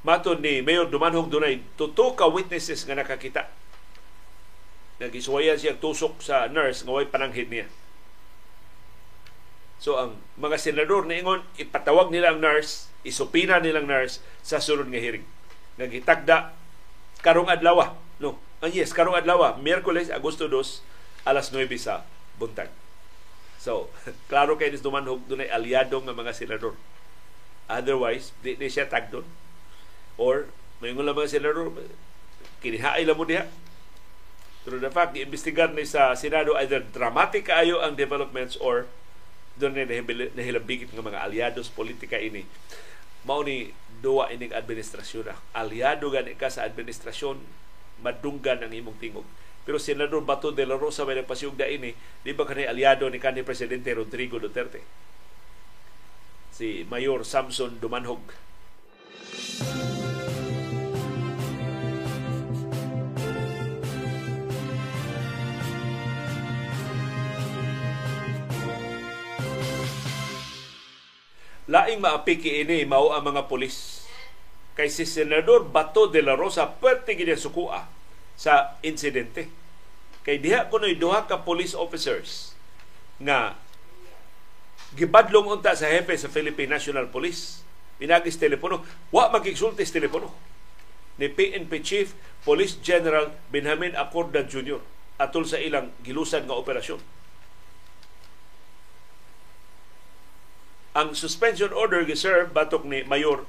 Maton 0.02 0.42
ni 0.42 0.66
Mayor 0.66 0.90
Dumanhog 0.90 1.30
dunay 1.30 1.62
tuto 1.78 2.18
ka 2.18 2.26
witnesses 2.26 2.84
nga 2.90 2.98
nakakita. 2.98 3.46
Nagisuwayan 4.98 5.56
siya 5.56 5.78
tusok 5.78 6.20
sa 6.26 6.50
nurse 6.50 6.82
nga 6.84 6.92
way 6.98 7.06
pananghid 7.06 7.54
niya. 7.54 7.70
So 9.80 9.96
ang 9.96 10.20
mga 10.36 10.60
senador 10.60 11.06
niingon 11.08 11.46
ipatawag 11.56 12.12
nila 12.12 12.36
ang 12.36 12.44
nurse, 12.44 12.89
isupina 13.04 13.60
nilang 13.60 13.88
nurse 13.88 14.20
sa 14.43 14.60
sunod 14.60 14.91
nga 14.91 15.00
hearing. 15.00 15.26
Nagitagda 15.80 16.52
karong 17.24 17.47
adlaw 17.47 17.95
no? 18.20 18.39
Ah, 18.60 18.68
yes 18.68 18.91
karong 18.91 19.16
adlaw 19.16 19.56
Miyerkules 19.60 20.12
Agosto 20.12 20.52
2 20.52 20.84
alas 21.28 21.52
9 21.52 21.68
sa 21.80 22.04
buntag. 22.36 22.72
So 23.60 23.91
klaro 24.32 24.60
kay 24.60 24.72
nis 24.72 24.84
dumanhog 24.84 25.24
dunay 25.28 25.47
aliado 25.52 26.00
nga 26.00 26.16
mga 26.16 26.36
senador. 26.36 26.76
Otherwise 27.70 28.36
di, 28.43 28.56
di 28.60 28.68
siya 28.68 28.89
tagdon 28.89 29.28
or 30.20 30.52
may 30.84 30.91
mga 30.91 31.16
mga 31.16 31.32
senador 31.32 31.72
kinihaay 32.60 33.08
lang 33.08 33.16
mo 33.16 33.24
diha. 33.24 33.47
Pero 34.68 34.76
the 34.84 34.91
fact 34.91 35.16
iimbestigar 35.16 35.72
ni 35.72 35.88
sa 35.88 36.12
Senado 36.20 36.56
either 36.60 36.84
dramatic 36.84 37.47
kaayo 37.47 37.80
ang 37.80 37.95
developments 37.95 38.60
or 38.60 38.91
doon 39.60 39.76
na 39.76 39.84
nahilabigit 40.39 40.89
ng 40.95 41.03
mga 41.03 41.20
aliados 41.20 41.68
politika 41.68 42.16
ini 42.16 42.47
mao 43.28 43.43
ni 43.43 43.76
duwa 43.99 44.32
ining 44.32 44.55
administrasyon 44.55 45.28
na. 45.28 45.36
Aliado 45.51 46.07
gani 46.07 46.36
ka 46.39 46.47
sa 46.47 46.64
administrasyon, 46.64 47.39
madunggan 47.99 48.64
ang 48.64 48.72
imong 48.72 48.95
tingog. 48.99 49.28
Pero 49.68 49.76
Senador 49.78 50.24
Bato 50.24 50.55
de 50.55 50.64
la 50.64 50.80
Rosa 50.80 51.03
may 51.03 51.20
nagpasiyog 51.20 51.60
da 51.60 51.68
ini, 51.68 51.91
di 52.24 52.32
ba 52.32 52.47
kanay 52.47 52.66
aliado 52.66 53.05
ni 53.12 53.20
kanhi 53.20 53.43
Presidente 53.43 53.91
Rodrigo 53.91 54.39
Duterte? 54.39 54.82
Si 56.55 56.88
Mayor 56.88 57.28
Samson 57.28 57.78
Dumanhog. 57.78 58.24
Laing 71.70 72.02
maapiki 72.02 72.66
ini 72.66 72.82
mao 72.84 73.14
ang 73.14 73.30
mga 73.30 73.46
pulis. 73.46 74.02
Kay 74.74 74.90
si 74.90 75.06
Senador 75.06 75.70
Bato 75.70 76.10
de 76.10 76.26
la 76.26 76.34
Rosa 76.34 76.66
pwerte 76.66 77.14
gid 77.14 77.30
sukua 77.38 77.86
sa 78.34 78.82
insidente. 78.82 79.46
Kay 80.26 80.42
diha 80.42 80.66
kunoy 80.74 80.98
duha 80.98 81.30
ka 81.30 81.46
police 81.46 81.78
officers 81.78 82.58
nga 83.22 83.54
gibadlong 84.98 85.62
unta 85.62 85.78
sa 85.78 85.86
hepe 85.94 86.18
sa 86.18 86.32
Philippine 86.34 86.74
National 86.74 87.06
Police. 87.14 87.62
Pinagis 88.00 88.40
telepono, 88.40 88.80
wa 89.12 89.28
magigsultis 89.28 89.92
telepono 89.92 90.32
ni 91.20 91.28
PNP 91.28 91.84
Chief 91.84 92.08
Police 92.48 92.80
General 92.80 93.28
Benjamin 93.52 93.92
Acorda 93.92 94.48
Jr. 94.48 94.80
atol 95.20 95.44
sa 95.44 95.60
ilang 95.60 95.92
gilusan 96.00 96.48
nga 96.48 96.56
operasyon 96.56 97.19
ang 100.98 101.14
suspension 101.14 101.70
order 101.76 102.02
giserve 102.06 102.50
batok 102.50 102.86
ni 102.86 103.06
Mayor 103.06 103.46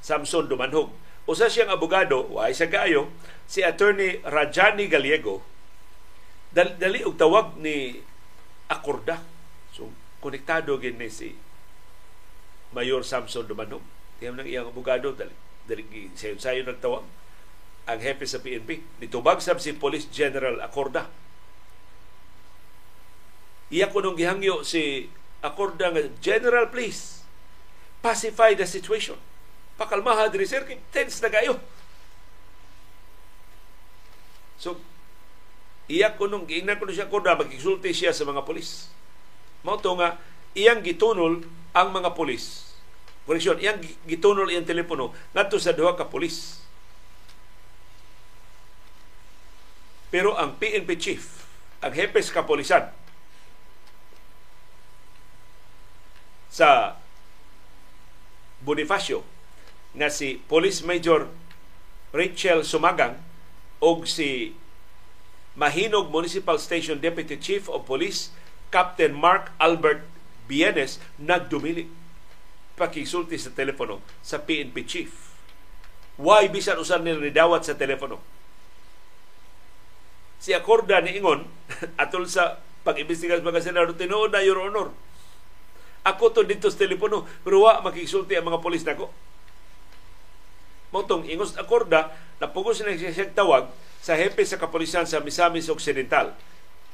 Samson 0.00 0.48
Dumanhog. 0.48 0.90
Usa 1.28 1.46
siyang 1.46 1.70
abogado, 1.70 2.26
wa 2.26 2.50
sa 2.50 2.66
kaayo, 2.66 3.12
si 3.46 3.62
Attorney 3.62 4.18
Rajani 4.26 4.90
Gallego, 4.90 5.44
dali, 6.50 6.74
dali 6.80 7.00
og 7.06 7.14
tawag 7.14 7.54
ni 7.62 8.02
Akorda. 8.66 9.22
So, 9.70 9.86
konektado 10.18 10.74
gin 10.82 10.98
ni 10.98 11.06
si 11.06 11.38
Mayor 12.74 13.06
Samson 13.06 13.46
Dumanhog. 13.46 13.84
Tiyam 14.18 14.34
ng 14.34 14.48
iyang 14.50 14.74
abogado, 14.74 15.14
dali, 15.14 15.34
dali 15.70 15.86
sayo-sayo 16.18 16.66
nagtawag 16.66 17.06
ang 17.86 17.98
hepe 18.02 18.26
sa 18.26 18.42
PNP. 18.42 18.82
Nitubag 19.02 19.38
sab 19.42 19.62
si 19.62 19.74
Police 19.74 20.10
General 20.10 20.58
Acorda. 20.62 21.06
Iya 23.72 23.88
ko 23.88 24.04
nung 24.04 24.18
gihangyo 24.18 24.66
si 24.66 25.08
akorda 25.42 25.90
nga 25.90 26.02
general 26.22 26.70
please 26.70 27.26
pacify 28.00 28.54
the 28.54 28.64
situation. 28.64 29.18
Pakalmaha 29.76 30.30
diri 30.30 30.46
sir 30.46 30.62
kay 30.62 30.78
tense 30.94 31.18
na 31.18 31.28
kayo. 31.28 31.58
So 34.56 34.78
iya 35.90 36.14
ko 36.14 36.30
nung 36.30 36.46
giingnan 36.46 36.78
ko 36.78 36.86
siya 36.88 37.10
korda 37.10 37.34
magkisulti 37.34 37.90
siya 37.90 38.14
sa 38.14 38.22
mga 38.22 38.46
polis. 38.46 38.88
Mao 39.66 39.82
to 39.82 39.98
nga 39.98 40.18
iyang 40.54 40.80
gitunol 40.80 41.42
ang 41.74 41.88
mga 41.90 42.14
polis. 42.14 42.72
Koreksyon, 43.22 43.62
iyang 43.62 43.78
gitunol 44.06 44.50
iyang 44.50 44.66
telepono 44.66 45.14
ngadto 45.34 45.58
sa 45.58 45.74
duha 45.74 45.94
ka 45.94 46.10
polis. 46.10 46.62
Pero 50.12 50.36
ang 50.36 50.60
PNP 50.60 50.90
chief, 51.00 51.48
ang 51.80 51.96
hepes 51.96 52.28
kapolisan, 52.28 52.92
sa 56.52 57.00
Bonifacio 58.60 59.24
nga 59.96 60.12
si 60.12 60.36
Police 60.44 60.84
Major 60.84 61.32
Rachel 62.12 62.60
Sumagang 62.60 63.16
og 63.80 64.04
si 64.04 64.52
Mahinog 65.56 66.12
Municipal 66.12 66.60
Station 66.60 67.00
Deputy 67.00 67.40
Chief 67.40 67.64
of 67.72 67.88
Police 67.88 68.28
Captain 68.68 69.16
Mark 69.16 69.48
Albert 69.56 70.04
Bienes 70.44 71.00
nagdumili 71.16 71.88
pakisulti 72.76 73.36
sa 73.36 73.52
telepono 73.52 74.00
sa 74.24 74.40
PNP 74.40 74.76
chief. 74.88 75.12
Why 76.16 76.48
bisan 76.48 76.80
usan 76.80 77.04
nila 77.04 77.28
dawat 77.32 77.68
sa 77.68 77.76
telepono? 77.76 78.20
Si 80.42 80.50
Acorda 80.56 80.98
ni 81.00 81.16
Ingon 81.20 81.46
atol 82.02 82.26
sa 82.26 82.60
pag-imbestiga 82.82 83.38
mga 83.38 83.62
senador 83.62 83.94
tinuod 83.94 84.34
na 84.34 84.42
Your 84.42 84.58
Honor. 84.58 84.90
Ako 86.02 86.34
to 86.34 86.42
dito 86.42 86.66
sa 86.66 86.82
telepono 86.82 87.26
pero 87.46 87.62
wa 87.62 87.78
makisulti 87.82 88.34
ang 88.34 88.50
mga 88.50 88.62
polis 88.62 88.82
nako. 88.82 89.10
Motong 90.92 91.24
ingos 91.30 91.54
Acorda 91.56 92.12
napugos 92.42 92.82
na 92.82 92.98
siya 92.98 93.30
tawag 93.32 93.70
sa 94.02 94.18
hepe 94.18 94.42
sa 94.42 94.58
kapulisan 94.58 95.06
sa 95.06 95.22
Misamis 95.22 95.70
Occidental. 95.70 96.34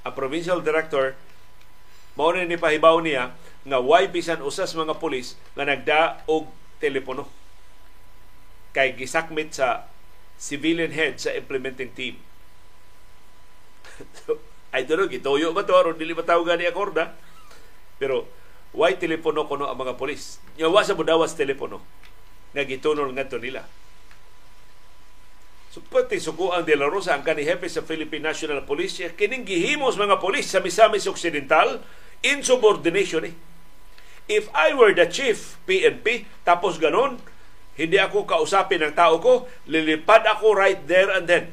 Ang 0.05 0.15
provincial 0.15 0.61
director 0.61 1.17
mao 2.15 2.35
ni 2.35 2.59
pahibaw 2.59 3.01
niya 3.01 3.33
nga 3.65 3.79
why 3.81 4.07
bisan 4.11 4.45
usas 4.45 4.77
mga 4.77 5.01
pulis 5.01 5.39
nga 5.57 5.65
nagda 5.65 6.01
og 6.29 6.51
telepono 6.79 7.27
kay 8.77 8.95
gisakmit 8.95 9.57
sa 9.57 9.89
civilian 10.39 10.95
head 10.95 11.19
sa 11.19 11.35
implementing 11.35 11.91
team. 11.97 12.15
I 14.77 14.85
don't 14.85 15.01
know, 15.01 15.11
gitoyo 15.11 15.51
ba 15.57 15.65
to? 15.65 15.75
Aron 15.75 15.99
dili 15.99 16.15
matawag 16.15 16.55
ni 16.61 16.69
akorda. 16.69 17.17
Pero, 17.99 18.29
why 18.73 18.97
telepono 18.97 19.49
kuno 19.49 19.69
ang 19.69 19.79
mga 19.79 19.97
polis? 19.97 20.43
Yawa 20.61 20.85
sa 20.85 20.97
mudawas 20.97 21.37
telepono 21.37 21.81
nga 22.53 22.65
gitunol 22.65 23.13
ngadto 23.13 23.37
nila. 23.41 23.65
So, 25.69 25.85
pati 25.85 26.17
sukuan 26.17 26.65
de 26.65 26.73
la 26.73 26.89
Rosa 26.89 27.13
ang 27.13 27.21
kanihepe 27.21 27.69
sa 27.69 27.85
Philippine 27.85 28.25
National 28.25 28.65
Police, 28.65 29.05
kining 29.15 29.45
gihimos 29.45 30.01
mga 30.01 30.17
polis 30.17 30.49
sa 30.49 30.65
Misamis 30.65 31.05
Occidental, 31.05 31.85
insubordination 32.25 33.29
eh. 33.29 33.35
If 34.29 34.49
I 34.57 34.73
were 34.77 34.93
the 34.97 35.09
chief 35.09 35.61
PNP, 35.69 36.29
tapos 36.45 36.81
ganon, 36.81 37.21
hindi 37.77 37.97
ako 38.01 38.25
kausapin 38.29 38.81
ng 38.85 38.97
tao 38.97 39.21
ko, 39.21 39.49
lilipad 39.69 40.25
ako 40.25 40.57
right 40.57 40.83
there 40.89 41.13
and 41.13 41.29
then. 41.29 41.53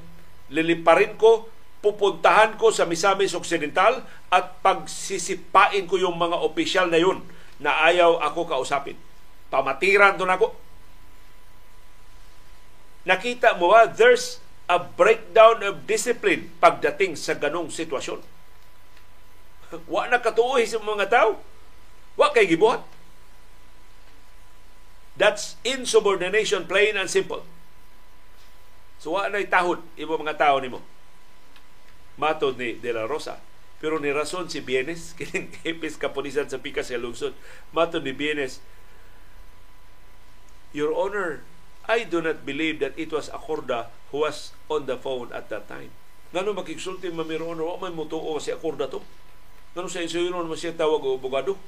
Liliparin 0.51 1.15
ko, 1.19 1.51
pupuntahan 1.85 2.57
ko 2.57 2.73
sa 2.73 2.89
Misamis 2.89 3.37
Occidental 3.37 4.01
at 4.33 4.57
pagsisipain 4.65 5.85
ko 5.85 6.01
yung 6.01 6.17
mga 6.17 6.41
opisyal 6.41 6.89
na 6.89 6.97
yun 6.97 7.21
na 7.61 7.85
ayaw 7.85 8.17
ako 8.25 8.49
kausapin. 8.49 8.97
Pamatiran 9.53 10.17
doon 10.17 10.33
ako. 10.33 10.47
Nakita 13.05 13.53
mo 13.61 13.69
ba, 13.69 13.85
there's 13.85 14.41
a 14.65 14.81
breakdown 14.81 15.61
of 15.61 15.85
discipline 15.85 16.49
pagdating 16.57 17.13
sa 17.13 17.37
ganong 17.37 17.69
sitwasyon 17.69 18.25
Wa 19.91 20.07
na 20.09 20.21
katuoy 20.21 20.65
sa 20.65 20.81
mga 20.81 21.09
tao. 21.09 21.41
Wa 22.15 22.31
kay 22.31 22.47
gibuhat. 22.47 22.83
That's 25.15 25.55
insubordination, 25.63 26.67
plain 26.67 26.99
and 26.99 27.07
simple. 27.07 27.43
So 28.99 29.15
wa 29.15 29.31
na 29.31 29.43
tahod 29.47 29.79
imo 29.95 30.19
mga 30.19 30.35
tao 30.39 30.59
nimo. 30.59 30.83
Matod 32.15 32.55
ni 32.55 32.79
De 32.79 32.95
La 32.95 33.07
Rosa. 33.07 33.39
Pero 33.83 33.99
ni 33.99 34.09
rason 34.09 34.47
si 34.47 34.63
Bienes, 34.63 35.11
kining 35.19 35.51
epis 35.67 35.99
kapulisan 35.99 36.47
sa 36.47 36.63
Pikas 36.63 36.89
sa 36.89 36.99
lungsod, 36.99 37.35
matod 37.75 38.01
ni 38.07 38.15
Bienes, 38.15 38.63
Your 40.75 40.91
Honor, 40.91 41.43
I 41.87 42.03
do 42.03 42.19
not 42.19 42.43
believe 42.43 42.81
that 42.83 42.97
it 42.99 43.13
was 43.13 43.31
Acorda 43.31 43.93
who 44.09 44.25
was 44.25 44.51
on 44.67 44.89
the 44.89 44.97
phone 44.97 45.31
at 45.31 45.47
that 45.53 45.69
time. 45.69 45.93
Ngano 46.33 46.51
makigsulti 46.51 47.11
mamiro 47.13 47.51
Honor, 47.51 47.77
wa 47.77 47.87
man 47.87 47.95
mutuo 47.95 48.35
si 48.41 48.51
Acorda 48.51 48.89
to. 48.89 48.99
Ganun 49.75 49.91
sa 49.91 50.03
insuyon 50.03 50.35
mo 50.35 50.55
siya 50.55 50.75
tawag 50.75 51.03
o 51.03 51.19
abogado. 51.19 51.59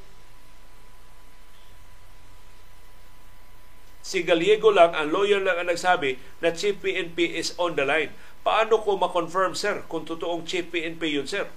Si 4.08 4.24
Gallego 4.24 4.72
lang, 4.72 4.96
ang 4.96 5.12
lawyer 5.12 5.44
lang 5.44 5.60
ang 5.60 5.68
nagsabi 5.68 6.16
na 6.40 6.56
Chief 6.56 6.80
PNP 6.80 7.36
is 7.36 7.52
on 7.60 7.76
the 7.76 7.84
line. 7.84 8.16
Paano 8.48 8.80
ko 8.80 8.96
ma-confirm, 8.96 9.60
sir, 9.60 9.84
kung 9.92 10.08
totoong 10.08 10.48
Chief 10.48 10.64
PNP 10.64 11.20
yun, 11.20 11.28
sir? 11.28 11.52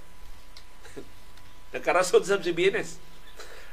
Nagkarason 1.71 2.19
sa 2.27 2.43
si 2.43 2.51
Bienes. 2.51 2.99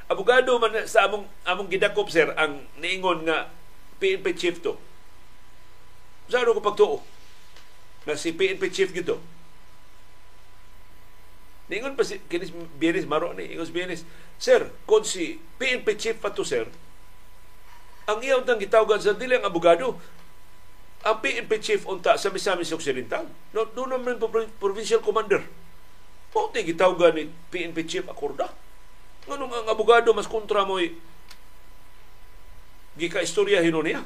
Abogado 0.07 0.55
man 0.55 0.73
sa 0.87 1.05
among 1.05 1.27
among 1.45 1.67
gidakop 1.69 2.09
sir 2.09 2.33
ang 2.33 2.65
niingon 2.81 3.29
nga 3.29 3.51
PNP 4.01 4.33
chief 4.33 4.57
to. 4.57 4.73
Saan 6.25 6.49
ko 6.49 6.65
pagtuo? 6.65 7.05
Na 8.09 8.17
si 8.17 8.33
PNP 8.33 8.73
chief 8.73 8.89
gito 8.89 9.21
Ningon 11.69 11.93
pa 11.93 12.01
si 12.01 12.17
kinis 12.25 12.49
Bienes 12.81 13.05
maro 13.05 13.37
ni 13.37 13.53
ingos 13.53 13.69
Bienes. 13.69 14.01
Sir, 14.41 14.73
kon 14.89 15.05
si 15.05 15.37
PNP 15.61 15.93
chief 15.93 16.17
pa 16.17 16.33
to 16.33 16.41
sir. 16.41 16.65
Ang 18.09 18.25
iyaw 18.25 18.41
tang 18.41 18.57
gitawagan 18.57 18.97
sa 18.97 19.13
dili 19.13 19.37
ang 19.37 19.45
abogado. 19.45 20.01
Ang 20.99 21.15
PNP 21.23 21.51
chief 21.63 21.87
unta 21.87 22.19
sa 22.19 22.27
Misamis 22.27 22.75
Occidental. 22.75 23.23
No, 23.55 23.63
do 23.63 23.87
naman 23.87 24.19
po 24.19 24.27
provincial 24.59 24.99
commander. 24.99 25.39
Po 26.29 26.51
ti 26.51 26.67
gitawagan 26.67 27.15
ni 27.15 27.23
PNP 27.49 27.87
chief 27.87 28.05
akorda. 28.11 28.51
Nganong 29.23 29.63
ang 29.63 29.67
abogado 29.71 30.11
mas 30.11 30.27
kontra 30.27 30.67
mo 30.67 30.75
gika 32.99 33.23
istorya 33.23 33.63
hinon 33.63 33.87
niya. 33.87 34.01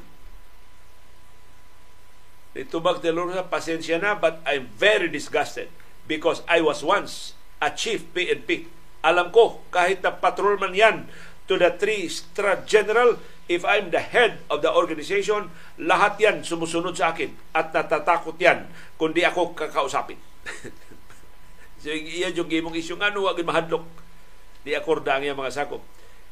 Dito 2.53 2.77
bag 2.77 3.01
sa 3.01 3.49
pasensya 3.49 3.97
na 3.97 4.13
but 4.13 4.37
I'm 4.45 4.69
very 4.77 5.09
disgusted 5.09 5.73
because 6.05 6.45
I 6.45 6.61
was 6.61 6.85
once 6.85 7.33
a 7.57 7.73
chief 7.73 8.05
PNP. 8.13 8.69
Alam 9.01 9.33
ko, 9.33 9.65
kahit 9.73 10.05
na 10.05 10.13
patrolman 10.13 10.77
yan 10.77 11.09
to 11.47 11.59
the 11.59 11.71
three 11.75 12.07
star 12.07 12.63
general, 12.63 13.19
if 13.51 13.67
I'm 13.67 13.91
the 13.91 13.99
head 13.99 14.39
of 14.47 14.63
the 14.63 14.71
organization, 14.71 15.51
lahat 15.79 16.15
yan 16.19 16.35
sumusunod 16.41 16.95
sa 16.95 17.11
akin 17.11 17.35
at 17.51 17.75
natatakot 17.75 18.39
yan 18.39 18.71
kundi 18.95 19.27
ako 19.27 19.51
kakausapin. 19.51 20.19
so, 21.83 21.91
iyan 21.91 22.35
yung 22.35 22.47
gimong 22.47 22.75
isyu 22.79 22.95
nga, 22.95 23.11
no, 23.11 23.27
wagin 23.27 23.47
mahadlok. 23.47 23.83
Di 24.63 24.71
akorda 24.71 25.19
ang 25.19 25.27
mga 25.27 25.51
sakop. 25.51 25.83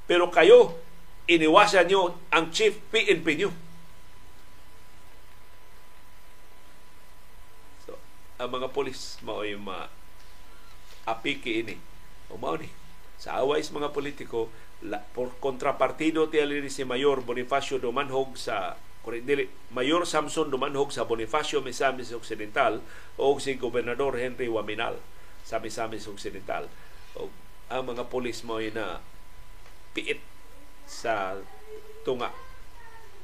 Pero 0.07 0.31
kayo, 0.31 0.79
iniwasan 1.27 1.91
nyo 1.91 2.15
ang 2.31 2.47
chief 2.55 2.79
PNP 2.87 3.27
nyo. 3.35 3.51
So, 7.83 7.99
ang 8.39 8.55
mga 8.55 8.71
polis, 8.71 9.19
mao'y 9.19 9.59
ma 9.59 9.91
apiki 11.03 11.59
ini. 11.59 11.75
O 12.31 12.39
mao 12.39 12.55
ni 12.55 12.71
sa 13.21 13.37
away 13.37 13.61
sa 13.61 13.77
mga 13.77 13.93
politiko 13.93 14.49
por 15.13 15.37
kontrapartido 15.37 16.25
ti 16.33 16.41
si 16.69 16.81
Mayor 16.83 17.21
Bonifacio 17.21 17.77
Dumanhog 17.77 18.33
sa 18.33 18.77
dili, 19.05 19.49
Mayor 19.73 20.05
Samson 20.09 20.49
Dumanhog 20.49 20.89
sa 20.89 21.05
Bonifacio 21.05 21.61
Misamis 21.61 22.13
Occidental 22.13 22.81
o 23.17 23.37
si 23.37 23.57
Gobernador 23.57 24.17
Henry 24.17 24.49
Waminal 24.49 24.97
sa 25.45 25.61
Misamis 25.61 26.05
Occidental. 26.09 26.69
O, 27.17 27.29
ang 27.69 27.93
mga 27.93 28.09
polis 28.09 28.41
mo 28.45 28.61
na 28.61 29.01
piit 29.93 30.21
sa 30.85 31.37
tunga. 32.05 32.33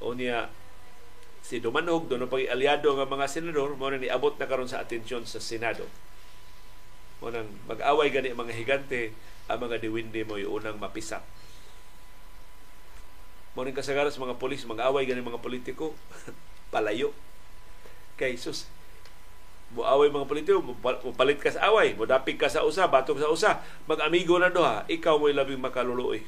O 0.02 0.14
niya 0.14 0.50
si 1.42 1.58
Dumanhog 1.64 2.12
doon 2.12 2.30
pag 2.30 2.44
aliado 2.54 2.92
ng 2.94 3.08
mga 3.08 3.26
senador 3.32 3.74
mo 3.80 3.88
ni 3.90 4.12
abot 4.12 4.36
na 4.36 4.50
karon 4.50 4.70
sa 4.70 4.84
atensyon 4.84 5.24
sa 5.24 5.40
Senado 5.40 5.88
mo 7.24 7.34
nang 7.34 7.50
mag-away 7.66 8.12
gani 8.14 8.36
mga 8.36 8.54
higante 8.54 9.16
ang 9.48 9.64
mga 9.64 9.80
diwindi 9.82 10.22
mo 10.28 10.36
yung 10.38 10.62
unang 10.62 10.78
mapisak 10.78 11.24
mo 13.58 13.66
ning 13.66 13.74
kasagaran 13.74 14.14
sa 14.14 14.22
mga 14.22 14.38
polis 14.38 14.62
mag-away 14.70 15.10
gani 15.10 15.26
mga 15.26 15.42
politiko. 15.42 15.98
Palayo. 16.74 17.10
Kay 18.14 18.38
sus 18.38 18.70
muaway 19.68 20.08
mga 20.08 20.30
politiko 20.32 20.64
palit 21.20 21.44
ka 21.44 21.52
sa 21.52 21.68
away 21.68 21.92
mudapig 21.92 22.40
ka 22.40 22.48
sa 22.48 22.64
usa 22.64 22.86
batok 22.86 23.18
sa 23.18 23.34
usa. 23.34 23.52
Mag-amigo 23.90 24.38
na 24.38 24.54
doha 24.54 24.86
ikaw 24.86 25.18
mo'y 25.18 25.34
labing 25.34 25.60
makaluluoy 25.60 26.22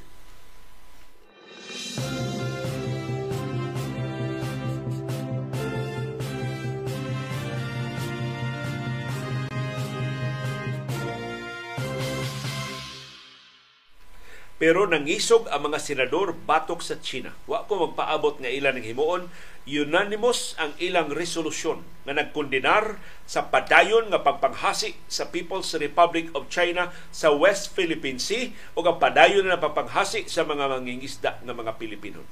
Pero 14.59 14.83
nangisog 14.83 15.47
ang 15.47 15.71
mga 15.71 15.79
senador 15.79 16.35
batok 16.35 16.83
sa 16.83 16.99
China. 16.99 17.31
Wa 17.47 17.63
ko 17.63 17.87
magpaabot 17.89 18.43
nga 18.43 18.51
ilan 18.51 18.75
ng 18.75 18.85
himuon, 18.91 19.31
unanimous 19.63 20.51
ang 20.59 20.75
ilang 20.83 21.15
resolusyon 21.15 21.79
nga 22.03 22.11
nagkondenar 22.11 22.99
sa 23.23 23.47
padayon 23.47 24.11
nga 24.11 24.19
pagpanghasi 24.19 24.99
sa 25.07 25.31
People's 25.31 25.71
Republic 25.79 26.27
of 26.35 26.51
China 26.51 26.91
sa 27.13 27.31
West 27.31 27.71
Philippine 27.71 28.19
Sea 28.19 28.51
o 28.75 28.83
ang 28.83 28.99
padayon 28.99 29.47
na 29.47 29.63
pagpanghasi 29.63 30.27
sa 30.27 30.43
mga 30.43 30.67
mangingisda 30.67 31.39
ng 31.47 31.55
mga 31.55 31.79
Pilipino. 31.79 32.27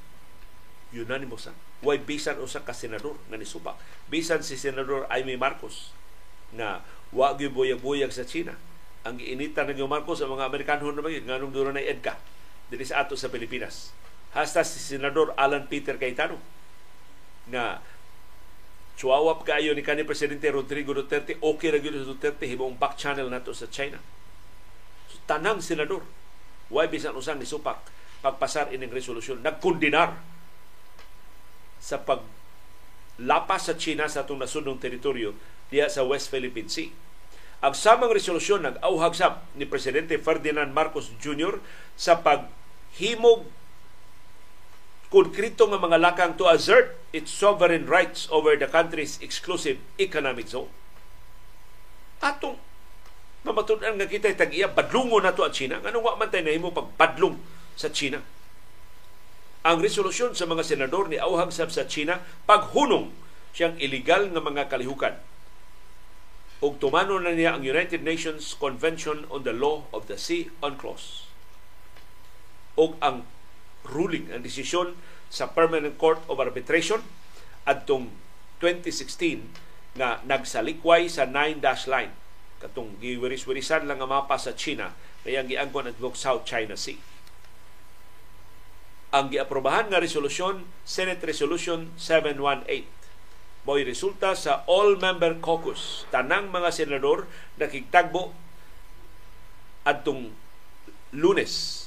unanimous 0.92 1.52
ang 1.52 1.58
way 1.84 2.00
bisan 2.00 2.40
usa 2.42 2.64
ka 2.64 2.74
senador 2.74 3.20
nga 3.30 3.38
nisupak 3.38 3.78
bisan 4.10 4.42
si 4.42 4.58
senador 4.58 5.06
Amy 5.14 5.38
Marcos 5.38 5.94
na 6.50 6.82
wa 7.14 7.36
gyud 7.38 7.54
buyag-buyag 7.54 8.10
sa 8.10 8.26
China 8.26 8.58
ang 9.08 9.16
giinita 9.16 9.64
ng 9.64 9.88
Marcos 9.88 10.20
sa 10.20 10.28
mga 10.28 10.52
Amerikano 10.52 10.92
na 10.92 11.00
bagay 11.00 11.24
nganong 11.24 11.56
duro 11.56 11.72
na 11.72 11.80
EDCA 11.80 12.20
dili 12.68 12.84
sa 12.84 13.08
ato 13.08 13.16
sa 13.16 13.32
Pilipinas 13.32 13.96
hasta 14.36 14.62
si 14.68 14.84
senador 14.84 15.32
Alan 15.40 15.72
Peter 15.72 15.96
Cayetano 15.96 16.36
na 17.48 17.80
Chuawap 18.98 19.46
kayo 19.46 19.78
ni 19.78 19.86
kanhi 19.86 20.02
Presidente 20.02 20.50
Rodrigo 20.50 20.90
Duterte, 20.90 21.38
okay 21.38 21.70
ra 21.70 21.78
gyud 21.78 22.02
Duterte 22.02 22.50
himong 22.50 22.82
back 22.82 22.98
channel 22.98 23.30
nato 23.30 23.54
sa 23.54 23.70
China. 23.70 24.02
So, 25.06 25.22
tanang 25.30 25.62
senador, 25.62 26.02
why 26.74 26.90
bisan 26.90 27.14
usang 27.14 27.38
nisupak 27.38 27.78
pagpasar 28.26 28.74
ining 28.74 28.90
resolusyon, 28.90 29.46
nagkundinar 29.46 30.18
sa 31.78 32.02
pag 32.02 32.26
lapas 33.22 33.70
sa 33.70 33.78
China 33.78 34.10
sa 34.10 34.26
atong 34.26 34.42
nasudnong 34.42 34.82
teritoryo 34.82 35.38
diya 35.70 35.94
sa 35.94 36.02
West 36.02 36.34
Philippine 36.34 36.66
Sea. 36.66 36.90
Ang 37.58 37.74
samang 37.74 38.14
resolusyon 38.14 38.62
nag-auhag 38.62 39.18
sab 39.18 39.42
ni 39.58 39.66
Presidente 39.66 40.14
Ferdinand 40.22 40.70
Marcos 40.70 41.10
Jr. 41.18 41.58
sa 41.98 42.22
paghimog 42.22 43.50
konkrito 45.10 45.66
nga 45.66 45.82
mga 45.82 45.98
lakang 45.98 46.38
to 46.38 46.46
assert 46.46 46.94
its 47.10 47.34
sovereign 47.34 47.90
rights 47.90 48.30
over 48.30 48.54
the 48.54 48.70
country's 48.70 49.18
exclusive 49.26 49.82
economic 49.98 50.46
zone. 50.52 50.70
Atong 52.22 52.62
mamatunan 53.42 53.96
nga 53.98 54.06
kita 54.06 54.30
tag-iya, 54.38 54.70
badlungo 54.70 55.18
na 55.18 55.34
to 55.34 55.42
ang 55.42 55.56
China. 55.56 55.82
Anong 55.82 56.04
wa 56.04 56.20
man 56.20 56.30
tayo 56.30 56.46
nahimo 56.46 56.70
pagbadlong 56.70 57.40
sa 57.74 57.90
China? 57.90 58.22
Ang 59.66 59.82
resolusyon 59.82 60.38
sa 60.38 60.46
mga 60.46 60.62
senador 60.62 61.10
ni 61.10 61.18
Auhag 61.18 61.50
Sab 61.50 61.74
sa 61.74 61.90
China, 61.90 62.22
paghunong 62.46 63.10
siyang 63.56 63.80
illegal 63.82 64.30
nga 64.30 64.44
mga 64.44 64.70
kalihukan. 64.70 65.18
Ug 66.58 66.82
tumano 66.82 67.22
na 67.22 67.38
niya 67.38 67.54
ang 67.54 67.62
United 67.62 68.02
Nations 68.02 68.58
Convention 68.58 69.30
on 69.30 69.46
the 69.46 69.54
Law 69.54 69.86
of 69.94 70.10
the 70.10 70.18
Sea 70.18 70.50
UNCLOS. 70.66 71.30
ug 72.78 72.98
ang 73.02 73.26
ruling, 73.86 74.30
ang 74.30 74.46
desisyon 74.46 74.98
sa 75.30 75.50
Permanent 75.50 75.98
Court 75.98 76.22
of 76.30 76.38
Arbitration 76.38 77.02
adtong 77.66 78.14
2016 78.62 79.98
nga 79.98 80.22
nagsalikway 80.26 81.10
sa 81.10 81.26
Nine 81.26 81.58
Dash 81.62 81.90
Line 81.90 82.14
katong 82.58 82.98
giwiris-wirisan 82.98 83.86
lang 83.86 84.02
ang 84.02 84.10
mapa 84.10 84.38
sa 84.42 84.58
China 84.58 84.94
kaya 85.22 85.46
giangkon 85.46 85.90
at 85.90 85.98
South 86.18 86.46
China 86.46 86.74
Sea. 86.74 86.98
Ang 89.14 89.30
giaprobahan 89.30 89.94
nga 89.94 90.02
resolusyon 90.02 90.66
Senate 90.82 91.22
Resolution 91.22 91.94
718 92.02 92.97
mo'y 93.68 93.84
resulta 93.84 94.32
sa 94.32 94.64
all-member 94.64 95.44
caucus. 95.44 96.08
Tanang 96.08 96.48
mga 96.48 96.72
senador 96.72 97.28
nakigtagbo 97.60 98.32
adtong 99.84 100.32
lunes 101.12 101.86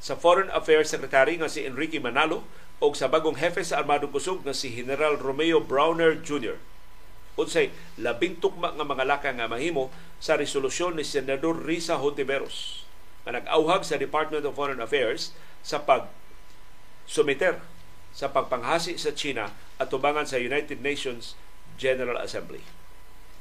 sa 0.00 0.16
Foreign 0.16 0.48
Affairs 0.48 0.88
Secretary 0.88 1.36
nga 1.36 1.52
si 1.52 1.68
Enrique 1.68 2.00
Manalo 2.00 2.40
o 2.80 2.88
sa 2.96 3.12
bagong 3.12 3.36
hefe 3.36 3.60
sa 3.60 3.84
Armadong 3.84 4.12
Kusog 4.16 4.48
nga 4.48 4.56
si 4.56 4.72
General 4.72 5.20
Romeo 5.20 5.60
Browner 5.60 6.16
Jr. 6.24 6.56
Unsay 7.36 7.68
labing 8.00 8.40
tukma 8.40 8.72
nga 8.72 8.84
mga 8.84 9.04
laka 9.04 9.30
nga 9.36 9.44
mahimo 9.44 9.92
sa 10.20 10.40
resolusyon 10.40 10.96
ni 10.96 11.04
Senador 11.04 11.60
Risa 11.68 12.00
Hontiveros 12.00 12.88
nga 13.28 13.36
nag-auhag 13.36 13.84
sa 13.84 14.00
Department 14.00 14.44
of 14.48 14.56
Foreign 14.56 14.80
Affairs 14.80 15.36
sa 15.60 15.84
pag 15.84 16.08
sumiter 17.04 17.60
sa 18.14 18.30
pagpanghasi 18.30 18.94
sa 18.94 19.10
China 19.10 19.50
at 19.76 19.90
tubangan 19.90 20.24
sa 20.24 20.38
United 20.38 20.78
Nations 20.78 21.34
General 21.74 22.22
Assembly. 22.22 22.62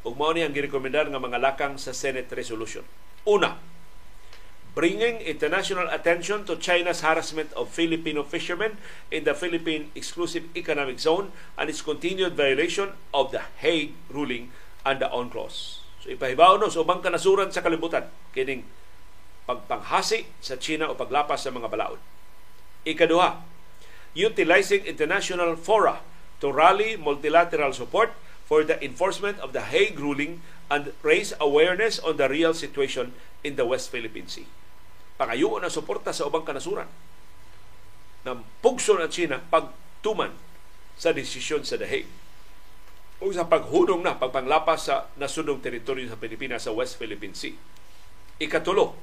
Ug 0.02 0.18
mao 0.18 0.34
ni 0.34 0.42
ang 0.42 0.52
girekomendar 0.52 1.08
nga 1.08 1.22
mga 1.22 1.38
lakang 1.40 1.78
sa 1.78 1.94
Senate 1.94 2.28
resolution. 2.34 2.82
Una, 3.24 3.62
bringing 4.74 5.22
international 5.22 5.86
attention 5.94 6.42
to 6.44 6.58
China's 6.58 7.06
harassment 7.06 7.54
of 7.54 7.70
Filipino 7.70 8.26
fishermen 8.26 8.82
in 9.14 9.24
the 9.24 9.38
Philippine 9.38 9.94
Exclusive 9.94 10.50
Economic 10.58 10.98
Zone 10.98 11.30
and 11.56 11.70
its 11.70 11.86
continued 11.86 12.34
violation 12.34 12.98
of 13.14 13.30
the 13.30 13.46
Hague 13.62 13.94
ruling 14.10 14.50
and 14.82 14.98
the 14.98 15.08
UNCLOS. 15.08 15.86
So 16.04 16.12
ipahibaw 16.12 16.60
no, 16.60 16.68
so 16.68 16.84
kanasuran 16.84 17.54
sa 17.54 17.64
kalibutan, 17.64 18.10
kining 18.36 18.66
pagpanghasi 19.46 20.28
sa 20.44 20.60
China 20.60 20.92
o 20.92 20.98
paglapas 20.98 21.46
sa 21.46 21.54
mga 21.54 21.70
balaod. 21.70 22.02
Ikaduha, 22.84 23.53
utilizing 24.14 24.86
international 24.86 25.58
fora 25.58 26.02
to 26.42 26.50
rally 26.54 26.98
multilateral 26.98 27.74
support 27.74 28.14
for 28.46 28.62
the 28.62 28.78
enforcement 28.86 29.38
of 29.42 29.54
the 29.54 29.66
Hague 29.74 29.98
ruling 29.98 30.42
and 30.70 30.94
raise 31.02 31.34
awareness 31.42 31.98
on 32.02 32.18
the 32.18 32.30
real 32.30 32.54
situation 32.54 33.14
in 33.42 33.58
the 33.58 33.66
West 33.66 33.90
Philippine 33.90 34.30
Sea 34.30 34.48
pangayoon 35.18 35.62
ang 35.62 35.74
suporta 35.74 36.12
sa 36.12 36.26
ubang 36.26 36.46
kanasuran 36.46 36.90
na 38.24 38.40
pugso 38.64 38.98
ng 38.98 39.12
China 39.12 39.38
pagtuman 39.40 40.34
sa 40.98 41.14
desisyon 41.14 41.62
sa 41.68 41.78
The 41.78 41.88
Hague 41.88 42.12
o 43.24 43.32
sa 43.32 43.48
paghunong 43.48 44.04
na 44.04 44.20
pagpanglapas 44.20 44.90
sa 44.90 45.08
nasunong 45.16 45.64
teritoryo 45.64 46.12
sa 46.12 46.20
Pilipinas 46.20 46.68
sa 46.68 46.76
West 46.76 47.00
Philippine 47.00 47.32
Sea. 47.32 47.56
Ikatulo, 48.42 49.00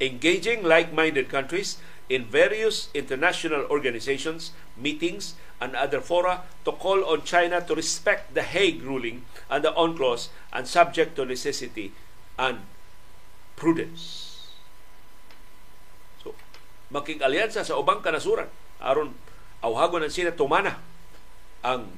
engaging 0.00 0.62
like-minded 0.62 1.28
countries 1.28 1.78
in 2.08 2.24
various 2.24 2.88
international 2.92 3.64
organizations, 3.70 4.52
meetings, 4.76 5.34
and 5.60 5.74
other 5.74 6.00
fora 6.00 6.42
to 6.64 6.72
call 6.72 7.04
on 7.04 7.22
China 7.22 7.60
to 7.62 7.74
respect 7.74 8.34
the 8.34 8.42
Hague 8.42 8.82
ruling 8.82 9.24
and 9.48 9.64
the 9.64 9.72
UNCLOS 9.72 10.28
and 10.52 10.68
subject 10.68 11.16
to 11.16 11.24
necessity 11.24 11.92
and 12.36 12.58
prudence 13.56 14.34
makig-alyansa 16.94 17.66
sa 17.66 17.74
ubang 17.74 17.98
kanasuran 17.98 18.46
aron 18.78 19.10
awhagon 19.66 20.06
ang 20.06 20.14
sila 20.14 20.30
tumana 20.30 20.78
ang 21.66 21.90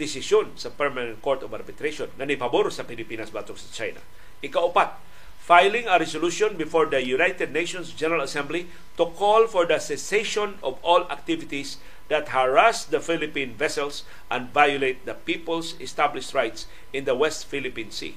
desisyon 0.00 0.56
sa 0.56 0.72
Permanent 0.72 1.20
Court 1.20 1.44
of 1.44 1.52
Arbitration 1.52 2.08
na 2.16 2.24
ni 2.24 2.40
pabor 2.40 2.72
sa 2.72 2.82
Pilipinas 2.88 3.30
batok 3.30 3.54
sa 3.54 3.70
China. 3.70 4.02
Ikaupat, 4.42 4.98
filing 5.44 5.84
a 5.84 6.00
resolution 6.00 6.56
before 6.56 6.88
the 6.88 7.04
United 7.04 7.52
Nations 7.52 7.92
General 7.92 8.24
Assembly 8.24 8.64
to 8.96 9.12
call 9.12 9.44
for 9.46 9.68
the 9.68 9.76
cessation 9.76 10.56
of 10.64 10.80
all 10.80 11.04
activities 11.12 11.76
that 12.08 12.32
harass 12.32 12.88
the 12.88 12.96
Philippine 12.96 13.52
vessels 13.52 14.08
and 14.32 14.48
violate 14.56 15.04
the 15.04 15.12
people's 15.12 15.76
established 15.84 16.32
rights 16.32 16.64
in 16.96 17.04
the 17.04 17.12
West 17.12 17.44
Philippine 17.44 17.92
Sea. 17.92 18.16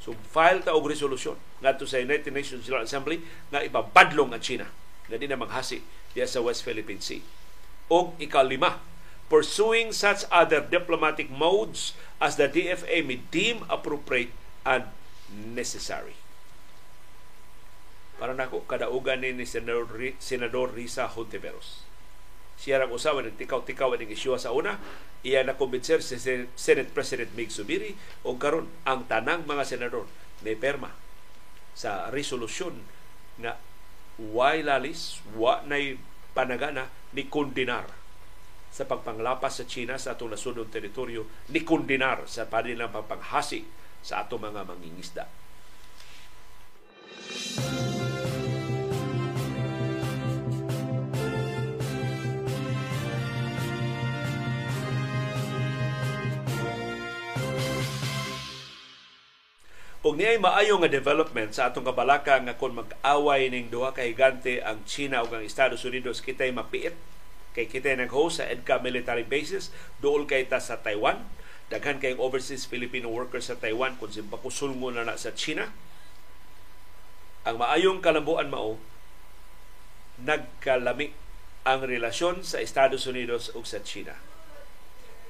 So 0.00 0.16
file 0.32 0.64
ta 0.64 0.72
og 0.72 0.88
resolusyon 0.88 1.36
ngadto 1.60 1.84
sa 1.84 2.00
United 2.00 2.32
Nations 2.32 2.64
General 2.64 2.88
Assembly 2.88 3.20
nga 3.52 3.60
ipabadlong 3.60 4.32
ang 4.32 4.40
China 4.40 4.72
nga 5.12 5.20
di 5.20 5.28
na 5.28 5.36
maghasi 5.36 5.84
diya 6.16 6.24
sa 6.24 6.40
West 6.40 6.64
Philippine 6.64 7.04
Sea. 7.04 7.20
Og 7.92 8.16
ikalima, 8.16 8.80
pursuing 9.28 9.92
such 9.92 10.24
other 10.32 10.64
diplomatic 10.64 11.28
modes 11.28 11.92
as 12.24 12.40
the 12.40 12.48
DFA 12.48 13.04
may 13.04 13.20
deem 13.28 13.68
appropriate 13.68 14.32
and 14.64 14.88
necessary. 15.32 16.14
Para 18.16 18.32
nako 18.32 18.64
kadaugan 18.64 19.20
ni, 19.20 19.44
Senador, 19.44 19.92
Senador 20.16 20.72
Risa 20.72 21.04
Hontiveros. 21.10 21.84
Siya 22.56 22.80
ram 22.80 22.88
usawa 22.88 23.20
ng 23.20 23.36
tikaw-tikaw 23.36 23.92
ang 23.92 24.08
isyuha 24.08 24.40
sa 24.40 24.56
una, 24.56 24.80
iya 25.20 25.44
na 25.44 25.60
kumbinser 25.60 26.00
si 26.00 26.16
Senate 26.56 26.90
President 26.96 27.36
Mig 27.36 27.52
Subiri 27.52 27.92
o 28.24 28.40
karon 28.40 28.72
ang 28.88 29.04
tanang 29.04 29.44
mga 29.44 29.68
senador 29.68 30.08
ni 30.40 30.56
perma 30.56 30.88
sa 31.76 32.08
resolusyon 32.08 32.80
na 33.36 33.60
why 34.16 34.64
lalis, 34.64 35.20
wa 35.36 35.60
nay 35.68 36.00
panagana 36.32 36.88
ni 37.12 37.28
kondinar 37.28 37.92
sa 38.72 38.88
pagpanglapas 38.88 39.60
sa 39.60 39.64
China 39.68 40.00
sa 40.00 40.16
atong 40.16 40.32
nasunod 40.32 40.72
teritoryo 40.72 41.48
ni 41.52 41.60
kondinar 41.64 42.24
sa 42.24 42.48
panilang 42.48 42.92
pagpanghasi 42.92 43.64
sa 44.06 44.22
atong 44.22 44.46
mga 44.46 44.62
mangingisda. 44.62 45.26
Ug 60.06 60.14
niay 60.14 60.38
maayo 60.38 60.78
nga 60.78 60.86
development 60.86 61.50
sa 61.50 61.66
atong 61.66 61.82
kabalaka 61.82 62.38
nga 62.38 62.54
kung 62.54 62.78
mag-away 62.78 63.50
ning 63.50 63.66
duha 63.74 63.90
ka 63.90 64.06
higante 64.06 64.62
ang 64.62 64.86
China 64.86 65.26
ug 65.26 65.34
ang 65.34 65.42
Estados 65.42 65.82
Unidos 65.82 66.22
kitay 66.22 66.54
mapiit 66.54 66.94
kay 67.50 67.66
kitay 67.66 67.98
nag-host 67.98 68.38
sa 68.38 68.46
EDCA 68.46 68.78
military 68.78 69.26
bases 69.26 69.74
duol 69.98 70.30
kay 70.30 70.46
ta 70.46 70.62
sa 70.62 70.78
Taiwan 70.78 71.26
daghan 71.66 71.98
kay 71.98 72.14
overseas 72.14 72.66
Filipino 72.68 73.10
workers 73.10 73.50
sa 73.50 73.58
Taiwan 73.58 73.98
kung 73.98 74.12
simpakusulngo 74.12 74.94
na 74.94 75.02
na 75.02 75.18
sa 75.18 75.34
China 75.34 75.70
ang 77.46 77.62
maayong 77.62 78.02
kalambuan 78.02 78.50
mao 78.50 78.78
nagkalami 80.18 81.14
ang 81.66 81.82
relasyon 81.82 82.46
sa 82.46 82.62
Estados 82.62 83.06
Unidos 83.10 83.50
ug 83.54 83.66
sa 83.66 83.82
China. 83.82 84.14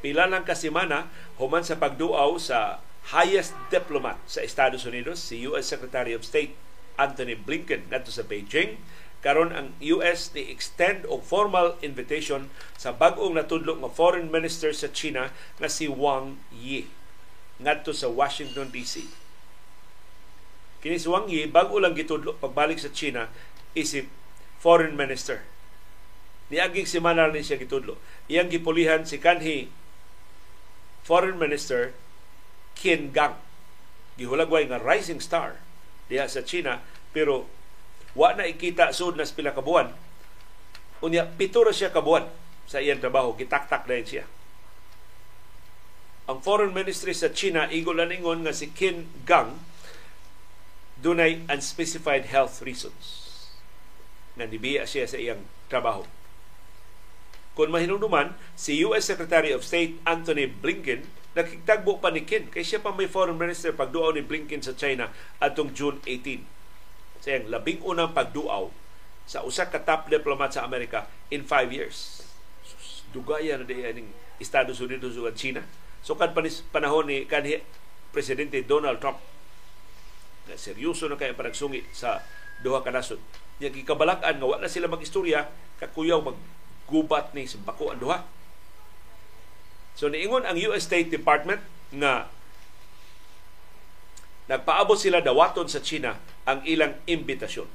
Pila 0.05 0.28
lang 0.28 0.45
ka 0.45 0.53
semana 0.53 1.09
human 1.41 1.64
sa 1.64 1.80
pagduaw 1.80 2.37
sa 2.37 2.84
highest 3.12 3.57
diplomat 3.72 4.20
sa 4.28 4.45
Estados 4.45 4.84
Unidos, 4.84 5.20
si 5.20 5.45
US 5.49 5.68
Secretary 5.68 6.12
of 6.12 6.24
State 6.24 6.53
Anthony 6.97 7.37
Blinken 7.37 7.89
ngadto 7.89 8.12
sa 8.12 8.24
Beijing, 8.24 8.80
karon 9.27 9.51
ang 9.51 9.74
US 9.83 10.31
ni 10.39 10.47
extend 10.47 11.03
og 11.11 11.27
formal 11.27 11.74
invitation 11.83 12.47
sa 12.79 12.95
bag-ong 12.95 13.35
natudlo 13.35 13.74
nga 13.83 13.91
foreign 13.91 14.31
minister 14.31 14.70
sa 14.70 14.87
China 14.87 15.35
nga 15.59 15.66
si 15.66 15.91
Wang 15.91 16.39
Yi 16.55 16.87
ngadto 17.59 17.91
sa 17.91 18.07
Washington 18.07 18.70
DC. 18.70 19.03
Kini 20.79 21.03
si 21.03 21.11
Wang 21.11 21.27
Yi 21.27 21.51
bag-o 21.51 21.83
lang 21.83 21.99
gitudlo 21.99 22.39
pagbalik 22.39 22.79
sa 22.79 22.95
China 22.95 23.27
isip 23.74 24.07
foreign 24.62 24.95
minister 24.95 25.43
Niaging 26.47 26.87
semana 26.87 27.27
ni 27.27 27.43
siya 27.43 27.59
gitudlo. 27.59 27.99
Iyang 28.31 28.47
gipulihan 28.47 29.03
si 29.03 29.18
kanhi 29.18 29.66
Foreign 31.03 31.39
Minister 31.39 31.91
Qin 32.79 33.11
Gang. 33.11 33.35
Gihulagway 34.14 34.70
nga 34.70 34.79
rising 34.79 35.18
star 35.18 35.59
diha 36.07 36.31
sa 36.31 36.47
China 36.47 36.79
pero 37.11 37.51
wa 38.17 38.33
na 38.33 38.49
ikita 38.49 38.97
sud 38.97 39.21
nas 39.21 39.31
pila 39.31 39.53
ka 39.53 39.61
buwan. 39.61 39.93
Unya 41.05 41.29
pito 41.29 41.61
ra 41.61 41.71
siya 41.71 41.93
ka 41.93 42.01
buwan 42.01 42.25
sa 42.64 42.81
iyang 42.81 42.99
trabaho 42.99 43.37
gitaktak 43.37 43.85
na 43.85 44.01
siya. 44.01 44.25
Ang 46.27 46.43
Foreign 46.43 46.75
Ministry 46.75 47.14
sa 47.14 47.31
China 47.31 47.71
igol 47.71 48.01
ingon 48.01 48.43
nga 48.43 48.57
si 48.57 48.73
Qin 48.73 49.07
Gang 49.29 49.62
dunay 50.99 51.45
unspecified 51.47 52.27
health 52.33 52.64
reasons 52.64 53.29
na 54.35 54.49
nibiya 54.49 54.89
siya 54.89 55.05
sa 55.07 55.21
iyang 55.21 55.45
trabaho 55.69 56.09
kung 57.57 57.73
mahinungduman, 57.73 58.37
si 58.53 58.85
US 58.85 59.09
Secretary 59.09 59.49
of 59.57 59.64
State 59.64 59.97
Anthony 60.05 60.45
Blinken 60.45 61.09
nakikitagbo 61.33 62.05
pa 62.05 62.12
ni 62.12 62.29
Kin 62.29 62.53
kay 62.53 62.61
siya 62.61 62.85
pa 62.85 62.93
may 62.93 63.09
foreign 63.09 63.41
minister 63.41 63.73
pagduaw 63.73 64.12
ni 64.12 64.21
Blinken 64.21 64.61
sa 64.61 64.77
China 64.77 65.09
atong 65.41 65.73
June 65.73 65.97
18. 66.05 66.56
Sayang, 67.27 67.51
labing 67.51 67.83
unang 67.83 68.14
pagduaw 68.14 68.70
sa 69.27 69.43
usa 69.43 69.66
ka 69.66 69.83
top 69.83 70.07
diplomat 70.07 70.55
sa 70.55 70.62
Amerika 70.62 71.11
in 71.35 71.43
five 71.43 71.74
years. 71.74 72.22
Dugaya 73.11 73.59
na 73.59 73.66
diya 73.66 73.91
ning 73.91 74.14
Estados 74.39 74.79
Unidos 74.79 75.18
ug 75.18 75.27
China. 75.35 75.66
So 76.07 76.14
kad 76.14 76.31
panahon 76.70 77.11
ni 77.11 77.27
kanhi 77.27 77.66
presidente 78.14 78.62
Donald 78.62 79.03
Trump 79.03 79.18
na 80.47 80.55
seryoso 80.55 81.11
na 81.11 81.18
kay 81.18 81.35
panagsungi 81.35 81.83
sa 81.91 82.22
duha 82.62 82.87
ka 82.87 82.95
nasod. 82.95 83.18
Nya 83.59 83.74
gikabalak-an 83.74 84.39
nga 84.39 84.47
wala 84.47 84.70
sila 84.70 84.87
mag-istorya 84.87 85.51
kakuyaw 85.83 86.22
mag 86.22 86.39
gubat 86.87 87.35
ni 87.35 87.51
sa 87.51 87.59
bako 87.59 87.91
ang 87.91 87.99
duha. 87.99 88.22
So 89.99 90.07
niingon 90.07 90.47
ang 90.47 90.55
US 90.70 90.87
State 90.87 91.11
Department 91.11 91.59
nga 91.91 92.31
nagpaabot 94.47 94.99
sila 94.99 95.22
dawaton 95.22 95.66
sa 95.66 95.82
China 95.82 96.18
ang 96.47 96.62
ilang 96.66 96.99
imbitasyon. 97.07 97.66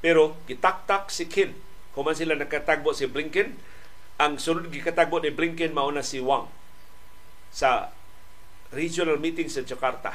Pero 0.00 0.40
gitaktak 0.48 1.12
si 1.12 1.28
Kim. 1.28 1.56
Kuman 1.92 2.16
sila 2.16 2.38
nakatagbo 2.38 2.94
si 2.94 3.10
Blinken, 3.10 3.58
ang 4.20 4.38
sunod 4.38 4.70
gikatagbo 4.70 5.20
ni 5.20 5.34
Blinken 5.34 5.74
mauna 5.74 6.04
si 6.04 6.22
Wang 6.22 6.46
sa 7.50 7.90
regional 8.70 9.18
meeting 9.18 9.50
sa 9.50 9.66
Jakarta 9.66 10.14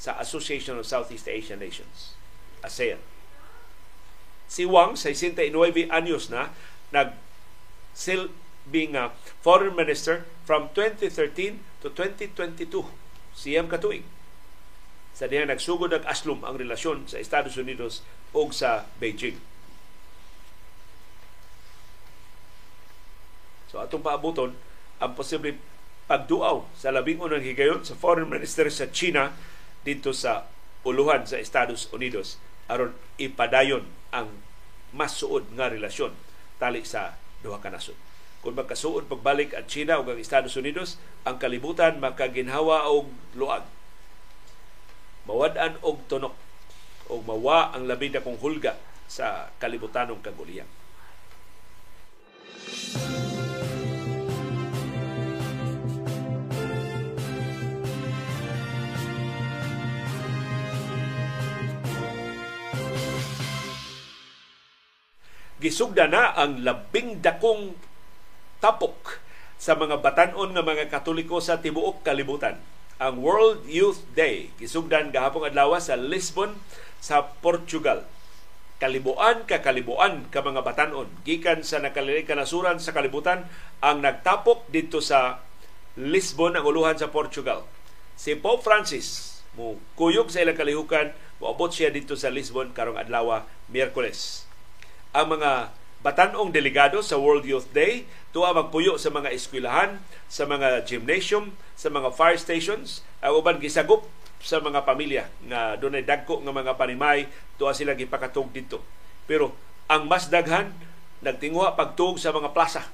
sa 0.00 0.16
Association 0.16 0.80
of 0.80 0.88
Southeast 0.88 1.28
Asian 1.28 1.60
Nations, 1.60 2.16
ASEAN 2.64 2.96
si 4.50 4.66
Wang, 4.66 4.98
69 4.98 5.54
anyos 5.94 6.26
na, 6.26 6.50
nag 6.90 7.14
silbing 7.94 8.98
uh, 8.98 9.14
foreign 9.38 9.78
minister 9.78 10.26
from 10.42 10.74
2013 10.74 11.62
to 11.78 11.88
2022. 11.94 12.82
Siyam 13.36 13.70
katuig. 13.70 14.06
Sa 15.16 15.28
diha 15.28 15.44
nagsugod 15.44 15.92
ang 15.92 16.04
aslum 16.06 16.40
ang 16.46 16.56
relasyon 16.56 17.04
sa 17.10 17.20
Estados 17.20 17.58
Unidos 17.60 18.00
o 18.32 18.48
sa 18.54 18.88
Beijing. 18.96 19.36
So 23.70 23.78
atong 23.78 24.02
paabuton 24.02 24.56
ang 24.98 25.12
posible 25.14 25.54
pagduaw 26.10 26.66
sa 26.74 26.90
labing 26.90 27.22
unang 27.22 27.46
higayon 27.46 27.86
sa 27.86 27.94
foreign 27.94 28.26
minister 28.26 28.66
sa 28.66 28.90
China 28.90 29.30
dito 29.86 30.10
sa 30.10 30.50
uluhan 30.82 31.22
sa 31.22 31.38
Estados 31.38 31.86
Unidos 31.94 32.42
aron 32.66 32.98
ipadayon 33.14 33.86
ang 34.10 34.26
mas 34.90 35.14
suod 35.22 35.46
nga 35.54 35.70
relasyon 35.70 36.10
tali 36.58 36.82
sa 36.82 37.14
duha 37.46 37.62
ka 37.62 37.70
nasod. 37.70 38.09
Kung 38.40 38.56
magkasuod 38.56 39.04
pagbalik 39.04 39.52
ang 39.52 39.68
China 39.68 40.00
o 40.00 40.08
ang 40.08 40.16
Estados 40.16 40.56
Unidos, 40.56 40.96
ang 41.28 41.36
kalibutan 41.36 42.00
makaginhawa 42.00 42.88
og 42.88 43.12
luag. 43.36 43.68
Mawad-an 45.28 45.76
og 45.84 46.00
tunok 46.08 46.32
o 47.12 47.20
mawa 47.20 47.76
ang 47.76 47.84
labi 47.84 48.08
na 48.08 48.24
kong 48.24 48.40
hulga 48.40 48.80
sa 49.04 49.52
kalibutanong 49.60 50.24
kaguliyang. 50.24 50.80
gisugda 65.60 66.08
na 66.08 66.32
ang 66.32 66.64
labing 66.64 67.20
dakong 67.20 67.76
tapok 68.60 69.20
sa 69.60 69.76
mga 69.76 70.00
batanon 70.00 70.56
nga 70.56 70.64
mga 70.64 70.88
Katoliko 70.88 71.40
sa 71.40 71.60
tibuok 71.60 72.00
kalibutan. 72.00 72.56
Ang 73.00 73.20
World 73.24 73.64
Youth 73.68 74.04
Day 74.12 74.52
gisugdan 74.60 75.12
gahapon 75.12 75.48
adlaw 75.48 75.76
sa 75.80 75.96
Lisbon 75.96 76.56
sa 77.00 77.32
Portugal. 77.40 78.04
Kalibuan 78.80 79.44
ka 79.44 79.60
kalibuan 79.60 80.28
ka 80.32 80.40
mga 80.40 80.64
batanon 80.64 81.08
gikan 81.24 81.60
sa 81.60 81.80
nakalilay 81.80 82.24
kanasuran 82.24 82.80
sa 82.80 82.96
kalibutan 82.96 83.44
ang 83.84 84.00
nagtapok 84.00 84.68
dito 84.72 85.04
sa 85.04 85.44
Lisbon 86.00 86.56
ang 86.56 86.64
uluhan 86.64 86.96
sa 86.96 87.12
Portugal. 87.12 87.64
Si 88.16 88.36
Pope 88.36 88.64
Francis 88.64 89.40
mo 89.56 89.76
kuyog 89.96 90.32
sa 90.32 90.40
ilang 90.40 90.56
kalihukan 90.56 91.12
moabot 91.40 91.72
siya 91.72 91.92
dito 91.92 92.16
sa 92.16 92.32
Lisbon 92.32 92.72
karong 92.72 93.00
adlaw 93.00 93.44
Miyerkules 93.72 94.50
ang 95.10 95.26
mga 95.26 95.74
batanong 96.00 96.48
delegado 96.48 97.04
sa 97.04 97.20
World 97.20 97.44
Youth 97.44 97.68
Day 97.76 98.08
tuwa 98.32 98.56
magpuyo 98.56 98.96
sa 98.96 99.12
mga 99.12 99.32
eskwelahan, 99.36 100.00
sa 100.32 100.48
mga 100.48 100.88
gymnasium, 100.88 101.52
sa 101.76 101.92
mga 101.92 102.08
fire 102.16 102.40
stations, 102.40 103.04
ang 103.20 103.36
uban 103.36 103.60
gisagop 103.60 104.08
sa 104.40 104.56
mga 104.64 104.88
pamilya 104.88 105.28
nga 105.44 105.76
dunay 105.76 106.00
dagko 106.00 106.40
nga 106.40 106.54
mga 106.56 106.72
panimay 106.80 107.28
tuwa 107.60 107.76
sila 107.76 107.92
gipakatug 107.92 108.48
dito. 108.48 108.80
Pero 109.28 109.52
ang 109.84 110.08
mas 110.08 110.32
daghan 110.32 110.72
nagtinguha 111.20 111.76
pagtug 111.76 112.16
sa 112.16 112.32
mga 112.32 112.56
plaza 112.56 112.88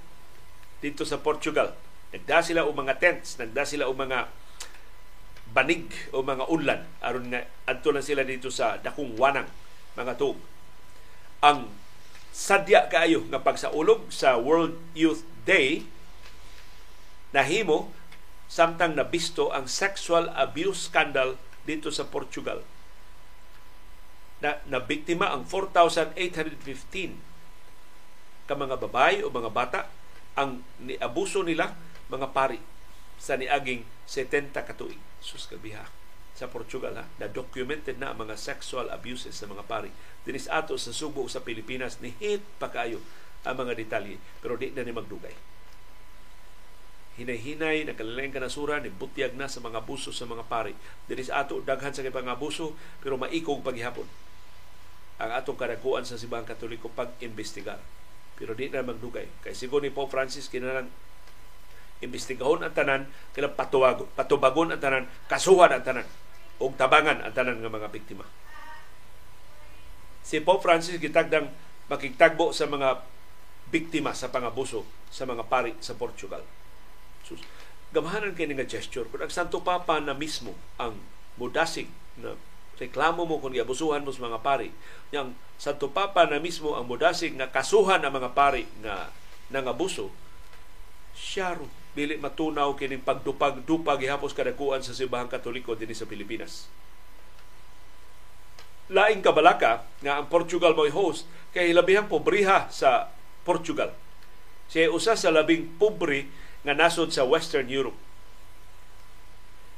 dito 0.83 1.07
sa 1.07 1.23
Portugal. 1.23 1.79
Nagda 2.11 2.43
sila 2.43 2.67
og 2.67 2.75
mga 2.75 2.99
tents, 2.99 3.39
nagda 3.39 3.63
sila 3.63 3.87
og 3.87 3.95
mga 3.95 4.27
banig 5.55 5.87
o 6.11 6.27
mga 6.27 6.51
unlan 6.51 6.83
aron 6.99 7.31
nga 7.31 7.47
adto 7.71 7.95
sila 8.03 8.27
dito 8.27 8.51
sa 8.51 8.83
dakong 8.83 9.15
wanang 9.15 9.47
mga 9.95 10.19
tug. 10.19 10.35
Ang 11.47 11.71
sadya 12.37 12.85
kaayo 12.93 13.25
nga 13.33 13.41
pagsaulog 13.41 14.13
sa 14.13 14.37
World 14.37 14.77
Youth 14.93 15.25
Day 15.49 15.89
nahimo 17.33 17.89
samtang 18.45 18.93
nabisto 18.93 19.49
ang 19.57 19.65
sexual 19.65 20.29
abuse 20.37 20.93
scandal 20.93 21.41
dito 21.65 21.89
sa 21.89 22.05
Portugal. 22.05 22.61
Na 24.45 24.61
nabiktima 24.69 25.33
ang 25.33 25.49
4,815 25.49 27.17
ka 28.45 28.53
mga 28.53 28.77
babae 28.85 29.25
o 29.25 29.33
mga 29.33 29.49
bata 29.51 29.89
ang 30.37 30.61
niabuso 30.77 31.41
nila 31.41 31.73
mga 32.13 32.37
pari 32.37 32.61
sa 33.17 33.41
niaging 33.41 33.81
70 34.05 34.53
katuig. 34.53 35.01
Sus 35.25 35.49
kabiha 35.49 35.96
sa 36.37 36.53
Portugal 36.53 36.93
ha, 37.01 37.09
na 37.17 37.33
documented 37.33 37.97
na 37.97 38.13
mga 38.13 38.37
sexual 38.37 38.93
abuses 38.93 39.33
sa 39.33 39.49
mga 39.49 39.65
pari. 39.65 39.89
Dinis 40.29 40.53
ato 40.53 40.77
sa 40.77 40.93
Subo 40.93 41.25
sa 41.33 41.41
Pilipinas 41.41 41.97
ni 42.05 42.13
hit 42.21 42.45
pa 42.61 42.69
kayo 42.69 43.01
ang 43.49 43.57
mga 43.57 43.73
detalye 43.73 44.21
pero 44.45 44.61
di 44.61 44.69
na 44.77 44.85
ni 44.85 44.93
magdugay. 44.93 45.33
Hinay-hinay, 47.17 47.89
nakalilaing 47.89 48.37
kanasura, 48.37 48.77
ni 48.77 48.93
butyag 48.93 49.33
na 49.33 49.49
sa 49.49 49.65
mga 49.65 49.81
abuso 49.81 50.13
sa 50.13 50.29
mga 50.29 50.45
pari. 50.45 50.77
Dinis 51.09 51.33
ato 51.33 51.65
daghan 51.65 51.97
sa 51.97 52.05
kipang 52.05 52.29
abuso 52.29 52.77
pero 53.01 53.17
maikog 53.17 53.65
paghihapon 53.65 54.05
ang 55.17 55.33
atong 55.33 55.57
karaguan 55.57 56.05
sa 56.05 56.21
Sibang 56.21 56.45
Katoliko 56.45 56.93
pag-imbestigar. 56.93 57.81
Pero 58.37 58.53
di 58.53 58.69
na 58.69 58.85
magdugay. 58.85 59.25
Kay 59.41 59.57
sigo 59.57 59.81
ni 59.81 59.89
Pope 59.89 60.13
Francis, 60.13 60.53
kinalang 60.53 60.93
imbestigahon 62.05 62.61
ang 62.61 62.77
tanan, 62.77 63.09
kailang 63.33 63.57
patubagon 63.57 64.77
ang 64.77 64.81
tanan, 64.85 65.09
kasuhan 65.25 65.73
ang 65.73 65.81
tanan 65.81 66.05
og 66.63 66.73
tabangan 66.77 67.21
ang 67.21 67.33
tanan 67.37 67.61
nga 67.61 67.73
mga 67.73 67.89
biktima. 67.93 68.25
Si 70.27 70.43
Pope 70.43 70.65
Francis 70.65 70.99
gitagdang 70.99 71.53
makigtagbo 71.87 72.51
sa 72.51 72.67
mga 72.67 73.05
biktima 73.71 74.15
sa 74.15 74.31
pangabuso 74.33 74.87
sa 75.11 75.23
mga 75.27 75.47
pari 75.47 75.75
sa 75.79 75.95
Portugal. 75.95 76.43
So, 77.23 77.39
gamahanan 77.95 78.35
kay 78.35 78.51
nga 78.51 78.67
gesture. 78.67 79.07
Kung 79.07 79.23
ang 79.23 79.31
Santo 79.31 79.63
Papa 79.63 80.03
na 80.03 80.15
mismo 80.15 80.55
ang 80.83 80.99
mudasig 81.39 81.87
na 82.19 82.35
reklamo 82.77 83.25
mo 83.25 83.41
kung 83.41 83.57
giabusuhan 83.57 84.05
mo 84.05 84.13
sa 84.13 84.29
mga 84.29 84.41
pari. 84.45 84.69
Yang 85.13 85.37
Santo 85.57 85.89
Papa 85.89 86.29
na 86.29 86.37
mismo 86.37 86.77
ang 86.77 86.85
mudasig 86.85 87.33
nga 87.37 87.49
kasuhan 87.49 88.05
ang 88.05 88.13
mga 88.13 88.37
pari 88.37 88.69
nga 88.85 89.09
nangabuso, 89.49 90.13
siya 91.17 91.57
ro 91.57 91.71
dili 91.97 92.21
matunaw 92.21 92.77
kining 92.77 93.01
pagdupag-dupag 93.01 94.05
gihapos 94.05 94.37
kadakuan 94.37 94.85
sa 94.85 94.93
simbahang 94.93 95.33
katoliko 95.33 95.73
dinhi 95.73 95.97
sa 95.97 96.05
Pilipinas. 96.05 96.69
Laing 98.93 99.25
kabalaka 99.25 99.89
nga 100.05 100.21
ang 100.21 100.29
Portugal 100.29 100.77
mo'y 100.77 100.93
host 100.93 101.25
kay 101.57 101.73
labihang 101.73 102.07
pobriha 102.07 102.69
sa 102.69 103.09
Portugal. 103.49 103.97
Siya 104.69 104.93
usa 104.93 105.17
sa 105.17 105.33
labing 105.33 105.81
pobre 105.81 106.29
nga 106.63 106.77
nasod 106.77 107.11
sa 107.11 107.25
Western 107.25 107.73
Europe. 107.73 107.97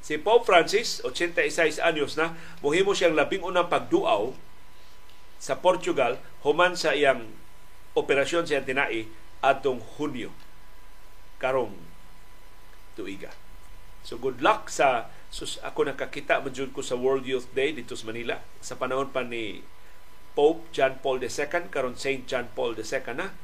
Si 0.02 0.18
Pope 0.18 0.48
Francis, 0.48 1.04
86 1.06 1.78
anyos 1.78 2.18
na, 2.18 2.34
muhimo 2.64 2.96
siyang 2.96 3.14
labing 3.14 3.44
unang 3.44 3.70
pagduaw 3.70 4.34
sa 5.38 5.54
Portugal 5.62 6.18
human 6.42 6.74
sa 6.74 6.98
iyang 6.98 7.30
operasyon 7.94 8.48
sa 8.48 8.64
tinai 8.64 9.06
atong 9.38 9.78
Hunyo 9.96 10.34
karong 11.38 11.87
tuiga. 12.98 13.30
So 14.02 14.18
good 14.18 14.42
luck 14.42 14.72
sa 14.72 15.12
sus 15.28 15.60
ako 15.60 15.92
nakakita 15.92 16.40
man 16.40 16.50
ko 16.50 16.80
sa 16.80 16.96
World 16.96 17.28
Youth 17.28 17.52
Day 17.52 17.76
dito 17.76 17.92
sa 17.92 18.08
Manila. 18.08 18.40
Sa 18.64 18.80
panahon 18.80 19.12
pa 19.12 19.20
ni 19.20 19.60
Pope 20.32 20.64
John 20.72 20.96
Paul 21.04 21.20
II 21.20 21.68
karon 21.68 21.94
Saint 21.94 22.24
John 22.24 22.48
Paul 22.56 22.72
II 22.72 23.04
na 23.12 23.36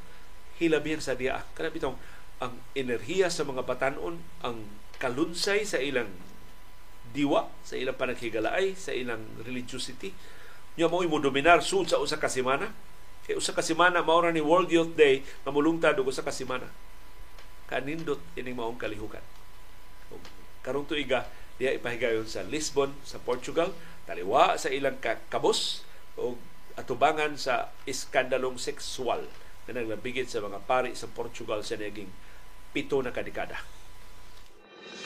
hilabihan 0.56 1.04
sa 1.04 1.12
diya. 1.12 1.44
Kana 1.52 1.68
bitong 1.68 2.00
ang 2.40 2.56
enerhiya 2.72 3.28
sa 3.28 3.44
mga 3.44 3.62
batanon 3.68 4.24
ang 4.40 4.64
kalunsay 4.98 5.68
sa 5.68 5.78
ilang 5.78 6.08
diwa 7.14 7.46
sa 7.62 7.78
ilang 7.78 7.94
panaghigalaay 7.94 8.74
sa 8.74 8.96
ilang 8.96 9.22
religiosity. 9.44 10.16
Nya 10.80 10.90
mo 10.90 11.04
mo 11.04 11.20
dominar 11.20 11.62
sud 11.62 11.92
sa 11.92 12.00
usa 12.00 12.16
ka 12.16 12.26
semana. 12.32 12.72
Kay 13.28 13.36
usa 13.36 13.52
ka 13.52 13.60
semana 13.60 14.00
mao 14.00 14.24
ni 14.32 14.40
World 14.40 14.72
Youth 14.72 14.96
Day 14.96 15.22
nga 15.44 15.52
mulungtad 15.52 16.00
og 16.00 16.08
usa 16.08 16.24
ka 16.24 16.32
semana. 16.32 16.72
Kanindot 17.68 18.18
ining 18.40 18.56
maong 18.56 18.80
kalihukan 18.80 19.43
karong 20.64 20.88
tuiga 20.88 21.28
diya 21.60 21.76
ipahigayon 21.76 22.26
sa 22.26 22.42
Lisbon 22.42 22.90
sa 23.04 23.20
Portugal 23.20 23.70
taliwa 24.08 24.56
sa 24.58 24.72
ilang 24.72 24.98
kabos 25.30 25.84
o 26.18 26.34
atubangan 26.74 27.38
sa 27.38 27.70
iskandalong 27.86 28.58
sexual 28.58 29.28
na 29.68 29.78
naglabigit 29.78 30.26
sa 30.26 30.42
mga 30.42 30.64
pari 30.66 30.96
sa 30.98 31.06
Portugal 31.06 31.62
sa 31.62 31.78
naging 31.78 32.10
pito 32.74 32.98
na 32.98 33.14
kadekada. 33.14 33.62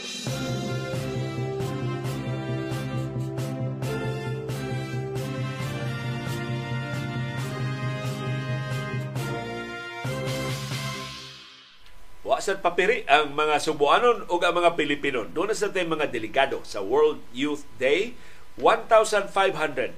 Música 0.08 0.67
Wa 12.28 12.44
sad 12.44 12.60
papiri 12.60 13.08
ang 13.08 13.32
mga 13.32 13.56
Subuanon 13.56 14.28
o 14.28 14.36
ang 14.36 14.52
mga 14.52 14.76
Pilipino. 14.76 15.24
Doon 15.24 15.48
sa 15.56 15.72
tayo 15.72 15.88
mga 15.88 16.12
delegado 16.12 16.60
sa 16.60 16.84
World 16.84 17.24
Youth 17.32 17.64
Day. 17.80 18.12
1,500 18.60 19.32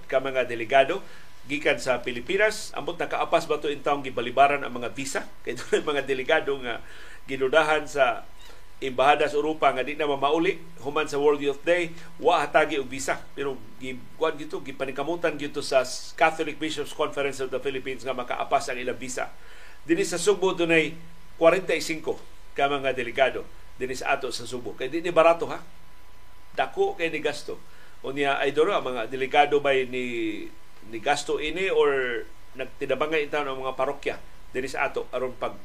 ka 0.07 0.23
mga 0.23 0.47
delegado 0.47 1.03
gikan 1.51 1.83
sa 1.83 2.07
Pilipinas. 2.07 2.71
Ambot 2.79 2.95
nakaapas 2.95 3.51
ba 3.51 3.59
ito 3.59 3.67
in 3.67 3.83
taong 3.83 4.07
gibalibaran 4.07 4.63
ang 4.63 4.71
mga 4.71 4.95
visa? 4.95 5.27
Kaya 5.43 5.59
doon 5.59 5.83
mga 5.83 6.07
delegado 6.07 6.55
nga 6.63 6.79
ginudahan 7.27 7.91
sa 7.91 8.23
Embahada 8.81 9.29
sa 9.29 9.37
Europa 9.37 9.69
nga 9.77 9.85
di 9.85 9.93
na 9.93 10.09
mamauli 10.09 10.57
human 10.81 11.05
sa 11.05 11.21
World 11.21 11.45
Youth 11.45 11.61
Day 11.69 11.93
wa 12.17 12.41
hatagi 12.41 12.81
og 12.81 12.89
visa 12.89 13.21
pero 13.37 13.61
gikuan 13.77 14.41
gito 14.41 14.57
gipanikamutan 14.65 15.37
gito 15.37 15.61
sa 15.61 15.85
Catholic 16.17 16.57
Bishops 16.57 16.97
Conference 16.97 17.45
of 17.45 17.53
the 17.53 17.61
Philippines 17.61 18.09
nga 18.09 18.17
makaapas 18.17 18.73
ang 18.73 18.81
ilang 18.81 18.97
visa 18.97 19.29
dinhi 19.85 20.01
sa 20.01 20.17
Subo 20.17 20.57
dunay 20.57 20.97
45 21.41 22.21
ka 22.53 22.69
mga 22.69 22.93
delegado 22.93 23.49
dinhi 23.81 23.97
sa 23.97 24.13
ato 24.13 24.29
sa 24.29 24.45
Subo. 24.45 24.77
Kay 24.77 24.93
di 24.93 25.01
ni 25.01 25.09
barato 25.09 25.49
ha. 25.49 25.65
Dako 26.53 27.01
kay 27.01 27.09
ni 27.09 27.25
gasto. 27.25 27.57
Unya 28.05 28.37
ay 28.37 28.53
doro 28.53 28.77
ang 28.77 28.85
mga 28.85 29.09
delegado 29.09 29.65
bay 29.65 29.89
ni 29.89 30.45
ni 30.93 30.99
gasto 31.01 31.41
ini 31.41 31.73
or 31.73 32.23
nagtidabangay 32.61 33.25
itaw 33.25 33.49
ng 33.49 33.65
mga 33.65 33.73
parokya 33.73 34.17
dinhi 34.53 34.69
sa 34.69 34.93
ato 34.93 35.09
aron 35.17 35.33
pag 35.41 35.57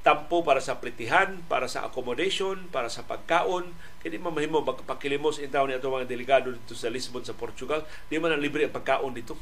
tampo 0.00 0.40
para 0.40 0.64
sa 0.64 0.80
plitihan, 0.80 1.44
para 1.44 1.68
sa 1.68 1.84
accommodation, 1.84 2.72
para 2.72 2.88
sa 2.88 3.04
pagkaon. 3.04 3.68
Kaya 4.00 4.08
di 4.08 4.16
man 4.16 4.32
mahimo 4.32 4.64
magpakilimos 4.64 5.44
intaw 5.44 5.68
ni 5.68 5.76
ato 5.76 5.92
mga 5.92 6.08
delegado 6.08 6.56
dito 6.56 6.72
sa 6.72 6.88
Lisbon 6.88 7.20
sa 7.20 7.36
Portugal. 7.36 7.84
Di 8.08 8.16
man 8.16 8.32
ang 8.32 8.40
libre 8.40 8.64
ang 8.64 8.72
pagkaon 8.72 9.12
dito 9.12 9.36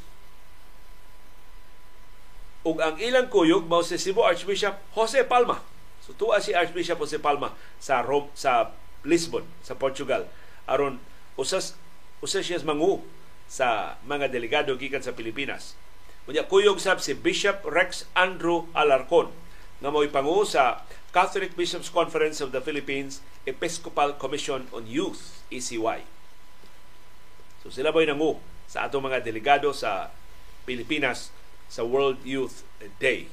ug 2.68 2.84
ang 2.84 3.00
ilang 3.00 3.32
kuyog 3.32 3.64
mao 3.64 3.80
si 3.80 3.96
Cebu 3.96 4.20
Archbishop 4.20 4.76
Jose 4.92 5.24
Palma. 5.24 5.64
So 6.04 6.12
tuwa 6.12 6.36
si 6.44 6.52
Archbishop 6.52 7.00
Jose 7.00 7.16
Palma 7.16 7.56
sa 7.80 8.04
Rome, 8.04 8.28
sa 8.36 8.76
Lisbon 9.08 9.48
sa 9.64 9.72
Portugal 9.72 10.28
aron 10.68 11.00
usas 11.40 11.72
usas 12.20 12.44
siya 12.44 12.60
mangu 12.60 13.00
sa 13.48 13.96
mga 14.04 14.28
delegado 14.28 14.76
gikan 14.76 15.00
sa 15.00 15.16
Pilipinas. 15.16 15.72
Unya 16.28 16.44
kuyog 16.44 16.76
sab 16.76 17.00
si 17.00 17.16
Bishop 17.16 17.64
Rex 17.64 18.04
Andrew 18.12 18.68
Alarcon 18.76 19.32
nga 19.80 19.88
mo'y 19.88 20.12
pangu 20.12 20.44
sa 20.44 20.84
Catholic 21.08 21.56
Bishops 21.56 21.88
Conference 21.88 22.44
of 22.44 22.52
the 22.52 22.60
Philippines 22.60 23.24
Episcopal 23.48 24.12
Commission 24.20 24.68
on 24.76 24.84
Youth 24.84 25.40
ECY. 25.48 26.04
So 27.64 27.72
sila 27.72 27.88
ba'y 27.96 28.12
nangu 28.12 28.36
sa 28.68 28.84
atong 28.84 29.08
mga 29.08 29.24
delegado 29.24 29.72
sa 29.72 30.12
Pilipinas 30.68 31.32
sa 31.68 31.84
World 31.84 32.24
Youth 32.24 32.64
Day. 32.98 33.28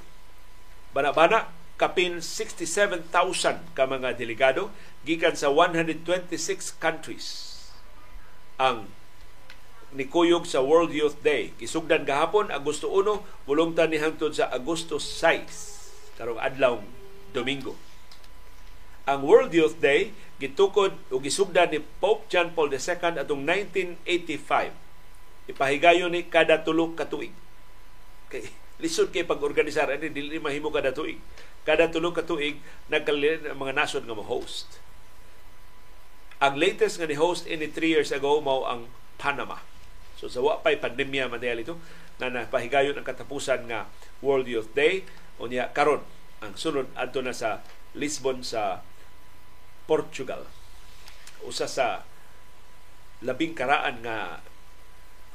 Bana-bana, 0.91 1.47
kapin 1.75 2.23
67,000 2.23 3.11
ka 3.75 3.83
mga 3.83 4.15
delegado 4.15 4.71
gikan 5.03 5.35
sa 5.35 5.51
126 5.51 6.71
countries 6.79 7.51
ang 8.55 8.87
nikuyog 9.91 10.47
sa 10.47 10.63
World 10.63 10.95
Youth 10.95 11.19
Day. 11.19 11.51
Kisugdan 11.59 12.07
gahapon 12.07 12.51
Agosto 12.51 12.91
1, 12.91 13.47
bulungtan 13.47 13.91
ni 13.91 13.99
hangtod 13.99 14.35
sa 14.35 14.47
Agosto 14.51 14.99
6 14.99 16.19
karong 16.19 16.39
adlaw 16.39 16.79
Domingo. 17.35 17.75
Ang 19.03 19.27
World 19.27 19.51
Youth 19.51 19.79
Day 19.83 20.15
gitukod 20.39 20.95
o 21.11 21.19
gisugdan 21.19 21.71
ni 21.71 21.79
Pope 21.79 22.27
John 22.31 22.55
Paul 22.55 22.71
II 22.71 23.19
atong 23.19 23.43
1985. 23.43 25.51
Ipahigayon 25.51 26.11
ni 26.11 26.25
kada 26.25 26.63
tulo 26.63 26.95
ka 26.95 27.05
tuig 27.05 27.44
kay 28.35 28.43
lisod 28.83 29.15
kay 29.15 29.23
pag-organisar 29.23 29.87
ani 29.87 30.11
dili 30.11 30.35
mahimo 30.43 30.67
kada 30.75 30.91
tuig. 30.91 31.23
Kada 31.63 31.87
tulo 31.87 32.11
ka 32.11 32.27
tuig 32.27 32.59
nagkalin 32.91 33.47
ang 33.47 33.57
mga 33.57 33.73
nasod 33.79 34.03
nga 34.03 34.13
mo-host 34.13 34.83
ang 36.43 36.59
latest 36.59 36.99
nga 36.99 37.07
ni 37.07 37.15
host 37.15 37.47
ini 37.47 37.71
3 37.71 37.95
years 37.95 38.11
ago 38.11 38.43
mao 38.43 38.67
ang 38.67 38.91
Panama. 39.15 39.63
So 40.19 40.27
sa 40.27 40.43
wa 40.43 40.59
pay 40.59 40.75
pandemya 40.75 41.31
man 41.31 41.39
ito 41.39 41.79
na 42.19 42.27
napahigayon 42.27 42.95
ang 42.99 43.07
katapusan 43.07 43.71
nga 43.71 43.87
World 44.19 44.47
Youth 44.47 44.75
Day 44.75 45.07
unya 45.39 45.71
karon 45.71 46.03
ang 46.43 46.55
sunod 46.59 46.91
adto 46.95 47.23
na 47.23 47.31
sa 47.31 47.63
Lisbon 47.95 48.43
sa 48.43 48.83
Portugal. 49.87 50.43
Usa 51.47 51.67
sa 51.71 52.03
labing 53.23 53.55
karaan 53.55 54.03
nga 54.03 54.43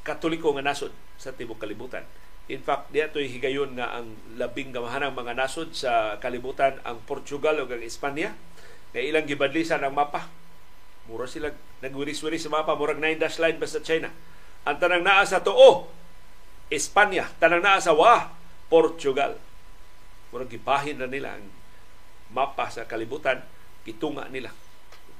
katoliko 0.04 0.52
nga 0.52 0.64
nasod 0.64 0.92
sa 1.16 1.32
tibok 1.32 1.60
kalibutan 1.60 2.04
In 2.50 2.66
fact, 2.66 2.90
diya 2.90 3.06
to'y 3.14 3.30
higayon 3.30 3.78
nga 3.78 3.94
ang 3.94 4.10
labing 4.34 4.74
gamahanang 4.74 5.14
mga 5.14 5.38
nasod 5.38 5.70
sa 5.70 6.18
kalibutan 6.18 6.82
ang 6.82 6.98
Portugal 7.06 7.62
o 7.62 7.70
ang 7.70 7.78
Espanya. 7.86 8.34
Kaya 8.90 9.06
ilang 9.06 9.22
gibadlisan 9.22 9.86
ang 9.86 9.94
mapa. 9.94 10.26
Mura 11.06 11.30
sila 11.30 11.54
nagwiris-wiris 11.78 12.50
sa 12.50 12.50
mapa. 12.50 12.74
Murag 12.74 12.98
9 12.98 13.22
dash 13.22 13.38
line 13.38 13.54
basta 13.54 13.78
China. 13.78 14.10
Ang 14.66 14.76
tanang 14.82 15.06
naa 15.06 15.22
sa 15.22 15.46
tuo, 15.46 15.94
Espanya. 16.74 17.30
Tanang 17.38 17.62
naa 17.62 17.78
sa 17.78 17.94
wa, 17.94 18.34
Portugal. 18.66 19.38
Murag 20.34 20.50
gibahin 20.50 20.98
na 20.98 21.06
nila 21.06 21.38
ang 21.38 21.46
mapa 22.34 22.66
sa 22.66 22.82
kalibutan. 22.82 23.46
Gitunga 23.86 24.26
nila. 24.26 24.50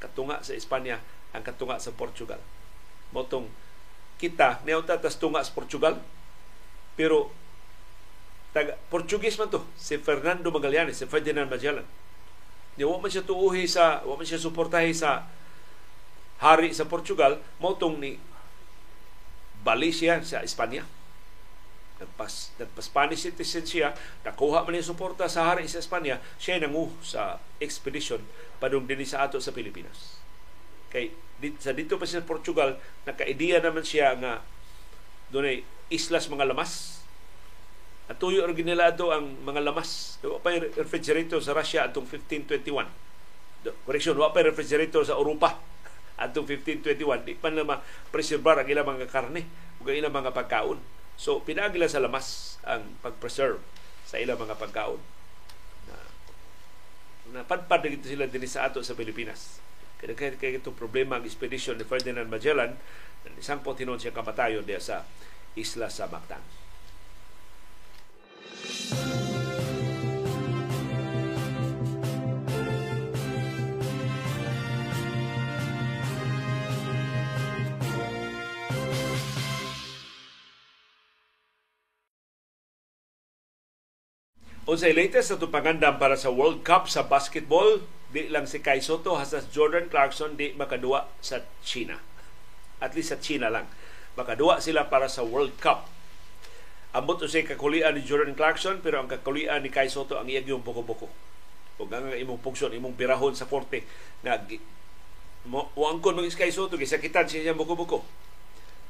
Katunga 0.02 0.43
sa 0.43 0.59
Espanya, 0.59 0.98
ang 1.31 1.47
katunga 1.47 1.78
sa 1.78 1.94
Portugal. 1.94 2.43
Motong 3.15 3.47
kita, 4.19 4.66
neota 4.66 4.98
tas 4.98 5.15
tunga 5.15 5.47
sa 5.47 5.55
Portugal, 5.55 6.02
pero 7.01 7.33
taga 8.53 8.77
Portuguese 8.93 9.41
man 9.41 9.49
to, 9.49 9.65
si 9.81 9.97
Fernando 9.97 10.53
Magallanes, 10.53 11.01
si 11.01 11.09
Ferdinand 11.09 11.49
Magellan. 11.49 11.89
Di 12.77 12.85
wa 12.85 13.01
man 13.01 13.09
siya 13.09 13.25
tuuhi 13.25 13.65
sa, 13.65 14.05
wa 14.05 14.21
man 14.21 14.29
siya 14.29 14.37
suportahi 14.37 14.93
sa 14.93 15.25
hari 16.45 16.77
sa 16.77 16.85
Portugal, 16.85 17.41
mo 17.57 17.73
ni 17.97 18.21
bali 19.65 19.89
siya 19.89 20.21
sa 20.21 20.45
Espanya. 20.45 20.85
nagpas 22.01 22.57
nagpa 22.57 22.81
Spanish 22.81 23.29
citizen 23.29 23.65
siya, 23.65 23.93
nakuha 24.25 24.65
man 24.65 24.73
yung 24.73 24.93
suporta 24.93 25.29
sa 25.29 25.53
hari 25.53 25.69
sa 25.69 25.81
Espanya, 25.81 26.21
siya 26.37 26.61
nangu 26.61 26.93
sa 27.01 27.41
expedition 27.61 28.21
padung 28.57 28.85
dinhi 28.85 29.05
sa 29.09 29.25
ato 29.25 29.41
sa 29.41 29.53
Pilipinas. 29.53 30.21
Kay 30.93 31.13
sa 31.61 31.73
dito 31.73 31.97
pa 31.97 32.05
sa 32.05 32.25
Portugal, 32.25 32.77
naka-idea 33.05 33.61
naman 33.61 33.85
siya 33.85 34.17
nga 34.17 34.45
dunay 35.31 35.62
islas 35.90 36.31
mga 36.31 36.47
lamas. 36.51 37.02
At 38.11 38.19
tuyo 38.19 38.43
rin 38.43 38.59
ginilado 38.59 39.15
ang 39.15 39.39
mga 39.47 39.62
lamas. 39.62 40.19
Wa 40.23 40.43
pa 40.43 40.55
refrigerator 40.59 41.39
sa 41.39 41.55
Russia 41.55 41.86
atong 41.86 42.07
1521. 42.07 42.86
Correction, 43.86 44.19
wa 44.19 44.35
pa 44.35 44.43
refrigerator 44.43 45.07
sa 45.07 45.15
Europa 45.15 45.59
atong 46.24 46.47
1521. 46.47 47.27
Di 47.27 47.35
pa 47.39 47.55
na 47.55 47.62
ma-preservar 47.62 48.62
ang 48.62 48.69
ilang 48.69 48.86
mga 48.86 49.07
karne 49.07 49.47
ug 49.78 49.86
ilang 49.89 50.12
mga 50.12 50.35
pagkaon 50.35 51.01
So, 51.20 51.44
pinagila 51.44 51.85
sa 51.85 52.01
lamas 52.01 52.57
ang 52.65 52.97
pag-preserve 53.05 53.61
sa 54.09 54.16
ilang 54.16 54.40
mga 54.40 54.57
pagkaon. 54.57 54.97
Na, 55.85 55.97
napadpad 57.36 57.85
na 57.85 58.01
sila 58.01 58.24
din 58.24 58.48
sa 58.48 58.65
ato 58.65 58.81
sa 58.81 58.97
Pilipinas. 58.97 59.61
Kaya 60.01 60.17
kaya, 60.17 60.57
itong 60.57 60.81
problema 60.81 61.21
ang 61.21 61.29
expedition 61.29 61.77
ni 61.77 61.85
Ferdinand 61.85 62.25
Magellan, 62.25 62.81
isang 63.37 63.61
po 63.61 63.77
tinon 63.77 64.01
siya 64.01 64.17
kapatayon 64.17 64.65
diya 64.65 64.81
sa 64.81 65.05
isla 65.53 65.93
sa 65.93 66.09
Mactan. 66.09 66.41
Unsay 84.71 84.95
latest 84.95 85.35
sa 85.35 85.51
pangandam 85.51 85.99
para 85.99 86.15
sa 86.15 86.31
World 86.31 86.63
Cup 86.63 86.87
sa 86.87 87.03
basketball, 87.03 87.83
di 88.11 88.27
lang 88.27 88.47
si 88.47 88.59
Kai 88.59 88.82
Soto 88.82 89.15
hasas 89.15 89.47
Jordan 89.55 89.87
Clarkson 89.87 90.35
di 90.35 90.51
makadua 90.59 91.07
sa 91.23 91.47
China. 91.62 91.99
At 92.82 92.99
least 92.99 93.15
sa 93.15 93.19
China 93.23 93.47
lang. 93.51 93.70
Makadua 94.19 94.59
sila 94.59 94.91
para 94.91 95.07
sa 95.07 95.23
World 95.23 95.55
Cup. 95.62 95.87
Ambot 96.91 97.23
usay 97.23 97.47
kakulian 97.47 97.95
ni 97.95 98.03
Jordan 98.03 98.35
Clarkson 98.35 98.82
pero 98.82 98.99
ang 98.99 99.07
kakulian 99.07 99.62
ni 99.62 99.70
Kai 99.70 99.87
Soto 99.87 100.19
ang 100.19 100.27
iyang 100.27 100.59
yung 100.59 100.65
buko-buko. 100.66 101.07
Ug 101.78 101.89
ang 101.95 102.11
imong 102.11 102.43
pugsyon, 102.43 102.74
imong 102.74 102.99
pirahon 102.99 103.32
sa 103.39 103.47
korte 103.47 103.87
nga 104.27 104.37
mo 105.47 105.70
angkon 105.73 106.19
mo 106.19 106.27
Kai 106.27 106.51
Soto 106.51 106.74
gisakitan 106.74 107.31
siya 107.31 107.47
siyang 107.47 107.61
buko-buko. 107.62 108.03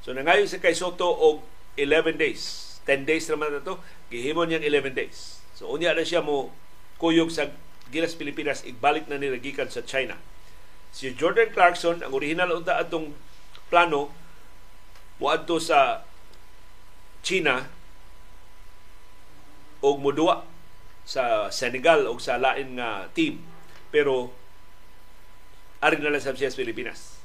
So 0.01 0.17
nangayon 0.17 0.49
si 0.49 0.59
Kai 0.65 0.73
Soto 0.73 1.13
og 1.13 1.45
11 1.77 2.17
days. 2.17 2.67
10 2.89 3.05
days 3.05 3.29
naman 3.29 3.53
na 3.53 3.61
to, 3.61 3.77
gihimo 4.09 4.49
niyang 4.49 4.65
11 4.65 4.97
days 4.97 5.41
So 5.61 5.69
unya 5.69 5.93
na 5.93 6.09
siya 6.09 6.25
mo 6.25 6.49
kuyog 6.97 7.29
sa 7.29 7.53
Gilas 7.91 8.15
Pilipinas 8.15 8.63
igbalik 8.63 9.11
na 9.11 9.19
nila 9.19 9.37
gikan 9.43 9.67
sa 9.67 9.83
China. 9.83 10.17
Si 10.95 11.11
Jordan 11.15 11.51
Clarkson 11.51 12.03
ang 12.03 12.15
original 12.15 12.51
unta 12.55 12.79
atong 12.79 13.15
plano 13.71 14.11
moadto 15.23 15.59
sa 15.59 16.07
China 17.21 17.69
og 19.85 19.97
mudua 20.01 20.47
sa 21.05 21.51
Senegal 21.51 22.07
o 22.07 22.17
sa 22.23 22.39
lain 22.39 22.79
nga 22.79 23.11
team. 23.13 23.43
Pero 23.91 24.31
ari 25.83 25.99
na 25.99 26.13
lang 26.13 26.23
sa 26.23 26.35
Pilipinas. 26.35 27.19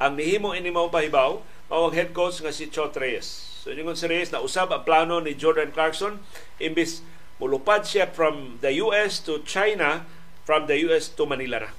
Ang 0.00 0.16
nihimo 0.16 0.56
ini 0.56 0.72
mao 0.72 0.88
pahibaw 0.88 1.42
mao 1.68 1.82
ang 1.88 1.94
head 1.94 2.14
coach 2.16 2.40
nga 2.40 2.54
si 2.54 2.70
Chot 2.70 2.96
Reyes. 2.96 3.26
So 3.60 3.68
ingon 3.74 3.98
si 3.98 4.08
Reyes 4.08 4.32
na 4.32 4.40
usab 4.40 4.72
ang 4.72 4.86
plano 4.86 5.20
ni 5.20 5.36
Jordan 5.36 5.74
Clarkson 5.74 6.22
imbis 6.56 7.04
Mulupad 7.40 7.88
siya 7.88 8.06
from 8.12 8.60
the 8.60 8.76
US 8.84 9.24
to 9.24 9.40
China, 9.48 10.04
from 10.44 10.68
the 10.68 10.76
US 10.92 11.08
to 11.16 11.24
Manila 11.24 11.64
na. 11.64 11.72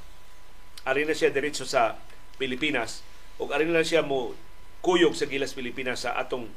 Ari 0.90 1.06
na 1.06 1.14
siya 1.14 1.30
diretso 1.30 1.64
sa 1.70 2.02
Pilipinas 2.42 3.06
ug 3.38 3.54
ari 3.54 3.70
na 3.70 3.86
siya 3.86 4.02
mo 4.02 4.34
kuyog 4.82 5.14
sa 5.14 5.30
gilas 5.30 5.54
Pilipinas 5.54 6.06
sa 6.06 6.18
atong 6.18 6.50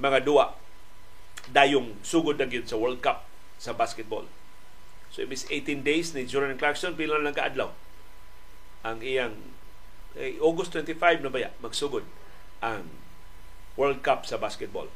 mga 0.00 0.24
duwa 0.24 0.56
dayong 1.52 2.00
sugod 2.00 2.40
na 2.40 2.48
gyud 2.48 2.64
sa 2.64 2.80
World 2.80 3.04
Cup 3.04 3.28
sa 3.60 3.76
basketball. 3.76 4.24
So 5.12 5.20
ibis 5.20 5.44
18 5.52 5.84
days 5.84 6.16
ni 6.16 6.24
Jordan 6.24 6.56
Clarkson 6.56 6.96
pila 6.96 7.20
lang 7.20 7.36
kaadlaw 7.36 7.68
ang 8.80 9.04
iyang 9.04 9.36
eh, 10.16 10.40
August 10.40 10.72
25 10.72 11.20
na 11.20 11.30
baya 11.30 11.52
magsugod 11.60 12.08
ang 12.64 12.88
World 13.76 14.00
Cup 14.00 14.24
sa 14.24 14.40
basketball. 14.40 14.88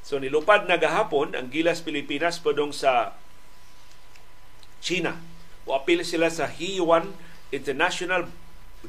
So 0.00 0.16
nilupad 0.16 0.64
na 0.66 0.80
gahapon 0.80 1.36
ang 1.36 1.52
Gilas 1.52 1.84
Pilipinas 1.84 2.40
padong 2.40 2.72
sa 2.72 3.14
China. 4.80 5.20
O 5.68 5.76
apil 5.76 6.02
sila 6.02 6.32
sa 6.32 6.48
He1 6.48 7.12
International 7.52 8.26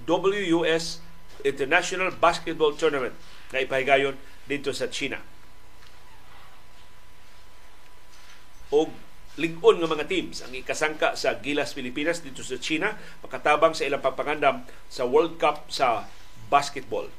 WUS 0.07 1.03
International 1.43 2.13
Basketball 2.15 2.77
Tournament 2.77 3.13
na 3.51 3.59
ipahigayon 3.59 4.15
dito 4.47 4.71
sa 4.71 4.87
China. 4.87 5.19
O 8.71 8.87
lingon 9.35 9.83
nga 9.83 9.89
mga 9.89 10.07
teams 10.07 10.43
ang 10.43 10.55
ikasangka 10.55 11.15
sa 11.19 11.39
Gilas 11.43 11.75
Pilipinas 11.75 12.23
dito 12.23 12.39
sa 12.43 12.55
China 12.55 12.95
makatabang 13.23 13.75
sa 13.75 13.83
ilang 13.87 14.03
pagpangandam 14.03 14.63
sa 14.87 15.03
World 15.03 15.35
Cup 15.39 15.67
sa 15.67 16.07
basketball. 16.47 17.11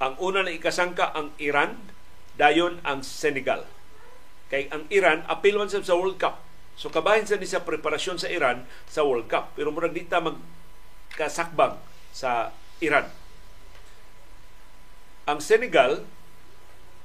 Ang 0.00 0.20
una 0.20 0.44
na 0.44 0.52
ikasangka 0.52 1.16
ang 1.16 1.32
Iran 1.40 1.93
dayon 2.34 2.82
ang 2.82 3.02
Senegal. 3.06 3.66
Kay 4.50 4.68
ang 4.70 4.86
Iran 4.90 5.24
apil 5.26 5.56
man 5.56 5.70
sa 5.70 5.82
World 5.96 6.18
Cup. 6.20 6.42
So 6.74 6.90
kabahin 6.90 7.26
sa 7.26 7.38
ni 7.38 7.46
sa 7.46 7.62
preparasyon 7.62 8.18
sa 8.18 8.30
Iran 8.30 8.66
sa 8.90 9.06
World 9.06 9.30
Cup. 9.30 9.54
Pero 9.54 9.70
murag 9.70 9.94
dita 9.94 10.18
magkasakbang 10.18 11.78
sa 12.10 12.50
Iran. 12.82 13.06
Ang 15.24 15.38
Senegal 15.40 16.04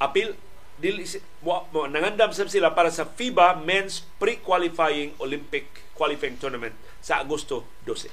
apil 0.01 0.35
dili 0.79 1.03
mo, 1.43 1.67
mo, 1.75 1.85
nangandam 1.91 2.31
sab 2.31 2.47
sila 2.47 2.71
para 2.71 2.87
sa 2.87 3.03
FIBA 3.03 3.59
Men's 3.67 4.07
Pre-Qualifying 4.17 5.19
Olympic 5.19 5.67
Qualifying 5.91 6.39
Tournament 6.39 6.73
sa 7.03 7.19
Agosto 7.19 7.67
12. 7.83 8.07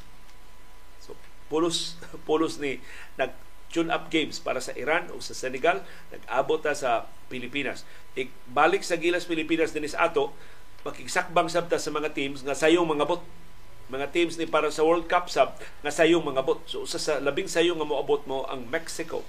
So 0.98 1.14
pulos 1.47 1.94
pulos 2.28 2.59
ni 2.59 2.82
nag 3.14 3.45
tune-up 3.70 4.09
games 4.09 4.38
para 4.38 4.62
sa 4.62 4.72
Iran 4.74 5.10
o 5.12 5.20
sa 5.20 5.34
Senegal. 5.34 5.82
Nag-abot 6.14 6.62
ta 6.62 6.72
sa 6.72 7.10
Pilipinas. 7.26 7.82
balik 8.48 8.86
sa 8.86 8.97
Gilas 8.97 9.28
Pilipinas 9.28 9.74
dinis 9.74 9.93
ato, 9.98 10.32
makigsakbang 10.86 11.51
sabta 11.51 11.76
sa 11.76 11.90
mga 11.90 12.14
teams 12.14 12.47
nga 12.47 12.55
sayong 12.55 12.86
mga 12.86 13.05
bot. 13.05 13.22
Mga 13.86 14.10
teams 14.10 14.34
ni 14.34 14.51
para 14.51 14.70
sa 14.74 14.82
World 14.82 15.06
Cup 15.06 15.30
sab 15.30 15.59
nga 15.59 15.93
sayong 15.93 16.22
mga 16.22 16.43
bot. 16.43 16.62
So 16.66 16.86
usa 16.86 16.98
sa 16.98 17.18
labing 17.18 17.51
sayong 17.51 17.78
nga 17.78 17.86
moabot 17.86 18.22
mo 18.26 18.47
ang 18.47 18.66
Mexico. 18.66 19.22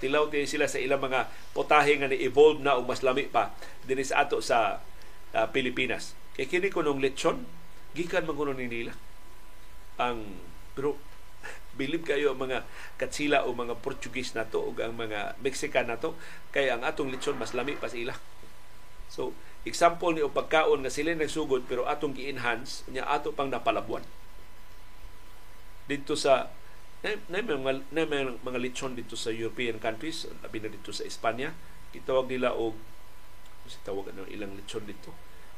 Tilaw 0.00 0.30
din 0.30 0.46
sila 0.46 0.70
sa 0.70 0.78
ilang 0.78 1.02
mga 1.02 1.28
potahe 1.52 1.98
nga 1.98 2.08
ni-evolve 2.08 2.62
na 2.62 2.78
o 2.78 2.86
mas 2.86 3.02
lami 3.02 3.26
pa 3.26 3.52
dinis 3.84 4.14
ato 4.14 4.40
sa 4.40 4.80
uh, 5.34 5.46
Pilipinas. 5.50 6.16
Kay 6.38 6.46
kini 6.46 6.70
ko 6.72 6.80
nung 6.80 7.02
lechon, 7.02 7.44
gikan 7.92 8.24
man 8.24 8.38
ni 8.56 8.70
nila. 8.70 8.94
Ang 10.00 10.40
pero 10.72 10.96
bilib 11.80 12.04
kayo 12.04 12.36
ang 12.36 12.40
mga 12.44 12.68
katsila 13.00 13.48
o 13.48 13.56
mga 13.56 13.80
Portuguese 13.80 14.36
nato 14.36 14.60
o 14.60 14.76
ang 14.76 14.92
mga 14.92 15.40
Mexican 15.40 15.88
nato 15.88 16.12
kay 16.52 16.68
ang 16.68 16.84
atong 16.84 17.08
lechon 17.08 17.40
mas 17.40 17.56
lami 17.56 17.80
pa 17.80 17.88
sa 17.88 17.96
ila. 17.96 18.12
So, 19.08 19.32
example 19.64 20.12
ni 20.12 20.20
pagkaon 20.20 20.84
nga 20.84 20.92
sila 20.92 21.16
nagsugod 21.16 21.64
pero 21.64 21.88
atong 21.88 22.12
gi-enhance 22.12 22.84
nya 22.92 23.08
ato 23.08 23.32
pang 23.32 23.48
napalabuan. 23.48 24.04
Dito 25.88 26.12
sa 26.12 26.52
na, 27.00 27.16
na, 27.32 27.40
mga, 27.40 27.80
na 27.96 28.04
mga, 28.04 28.44
mga 28.44 28.58
lechon 28.60 28.92
dito 28.92 29.16
sa 29.16 29.32
European 29.32 29.80
countries, 29.80 30.28
labi 30.44 30.60
na 30.60 30.68
dito 30.68 30.92
sa 30.92 31.08
Espanya, 31.08 31.56
gitawag 31.96 32.28
nila 32.28 32.52
og 32.52 32.76
si 33.64 33.80
tawag 33.86 34.12
ng 34.12 34.28
ilang 34.28 34.52
lechon 34.52 34.84
dito. 34.84 35.14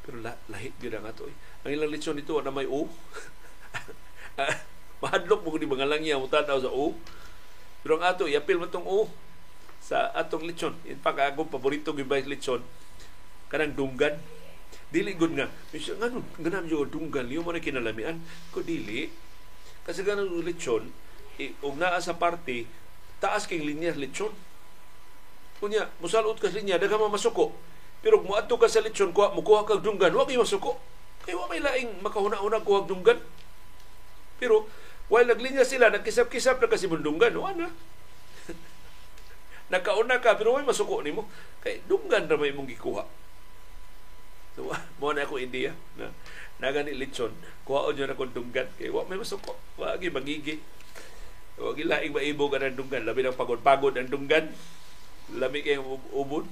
Pero 0.06 0.22
la, 0.22 0.38
lahit 0.52 0.74
gyud 0.78 0.94
ang 0.94 1.06
ato 1.08 1.26
eh. 1.26 1.34
Ang 1.66 1.74
ilang 1.74 1.90
lechon 1.90 2.14
dito 2.14 2.38
na 2.38 2.54
may 2.54 2.68
o. 2.68 2.86
Mahadlok 5.02 5.42
mo 5.42 5.58
ni 5.58 5.66
mga 5.66 5.90
langya 5.90 6.14
mo 6.14 6.30
tanaw 6.30 6.62
sa 6.62 6.70
O. 6.70 6.94
Pero 7.82 7.98
ang 7.98 8.06
ato, 8.06 8.30
iapil 8.30 8.62
mo 8.62 8.70
itong 8.70 8.86
O 8.86 9.10
sa 9.82 10.14
atong 10.14 10.46
lechon. 10.46 10.78
In 10.86 11.02
fact, 11.02 11.18
akong 11.18 11.50
paborito 11.50 11.90
gibay 11.90 12.22
lechon, 12.22 12.62
kanang 13.50 13.74
dunggan. 13.74 14.22
Dili 14.94 15.18
gud 15.18 15.34
nga. 15.34 15.50
Misyo, 15.74 15.98
nga 15.98 16.06
nun, 16.06 16.22
ganam 16.38 16.70
yung 16.70 16.86
dunggan, 16.86 17.26
liyo 17.26 17.42
mo 17.42 17.50
na 17.50 17.58
kinalamian. 17.58 18.22
Ko 18.54 18.62
dili. 18.62 19.10
Kasi 19.82 20.06
ganang 20.06 20.30
lechon, 20.46 20.86
eh, 21.42 21.50
og 21.66 21.74
naa 21.74 21.98
sa 21.98 22.14
party, 22.14 22.70
taas 23.18 23.50
kay 23.50 23.58
linya 23.58 23.90
lechon. 23.98 24.30
Kunya, 25.58 25.90
musalot 25.98 26.38
ka 26.38 26.46
sa 26.46 26.62
linya, 26.62 26.78
daga 26.78 27.02
masuko. 27.02 27.50
Pero 27.98 28.22
kung 28.22 28.38
muadto 28.38 28.54
ka 28.54 28.70
sa 28.70 28.78
lechon, 28.78 29.10
kuha, 29.10 29.34
mukuha 29.34 29.66
kag 29.66 29.82
dunggan, 29.82 30.14
wa 30.14 30.22
kay 30.22 30.38
masuko. 30.38 30.78
Kaya 31.26 31.34
wa 31.38 31.50
may 31.50 31.58
laing 31.58 31.98
makahuna-una 31.98 32.62
kuha 32.62 32.86
dunggan. 32.86 33.18
Pero 34.38 34.70
While 35.10 35.30
naglinya 35.30 35.66
sila, 35.66 35.90
nagkisap-kisap 35.90 36.62
na 36.62 36.70
kasi 36.70 36.86
bundungan, 36.86 37.34
o 37.38 37.46
ano? 37.46 37.66
nakauna 39.72 40.20
ka 40.20 40.36
pero 40.36 40.52
may 40.52 40.68
masuko 40.68 41.00
nimo 41.00 41.24
kay 41.64 41.80
dunggan 41.88 42.28
ra 42.28 42.36
may 42.36 42.52
imong 42.52 42.68
gikuha. 42.68 43.08
So 44.52 44.68
mo 45.00 45.16
na 45.16 45.24
ako 45.24 45.40
idea 45.40 45.72
na 45.96 46.12
nagani 46.60 46.92
lechon 46.92 47.32
kuhaon 47.64 47.96
yun 47.96 48.12
akong 48.12 48.36
dunggan. 48.36 48.68
Kay 48.76 48.92
wa 48.92 49.08
may 49.08 49.16
masuko. 49.16 49.56
Wa 49.80 49.96
gi 49.96 50.12
magigi. 50.12 50.60
Wa 51.56 51.72
gi 51.72 51.88
laing 51.88 52.12
maibo 52.12 52.52
ka 52.52 52.60
ng 52.60 52.76
dunggan. 52.76 53.08
Labi 53.08 53.24
ng 53.24 53.38
pagod-pagod 53.38 53.96
ang 53.96 54.12
dunggan. 54.12 54.52
Lami 55.32 55.64
kay 55.64 55.80
ubod 56.12 56.44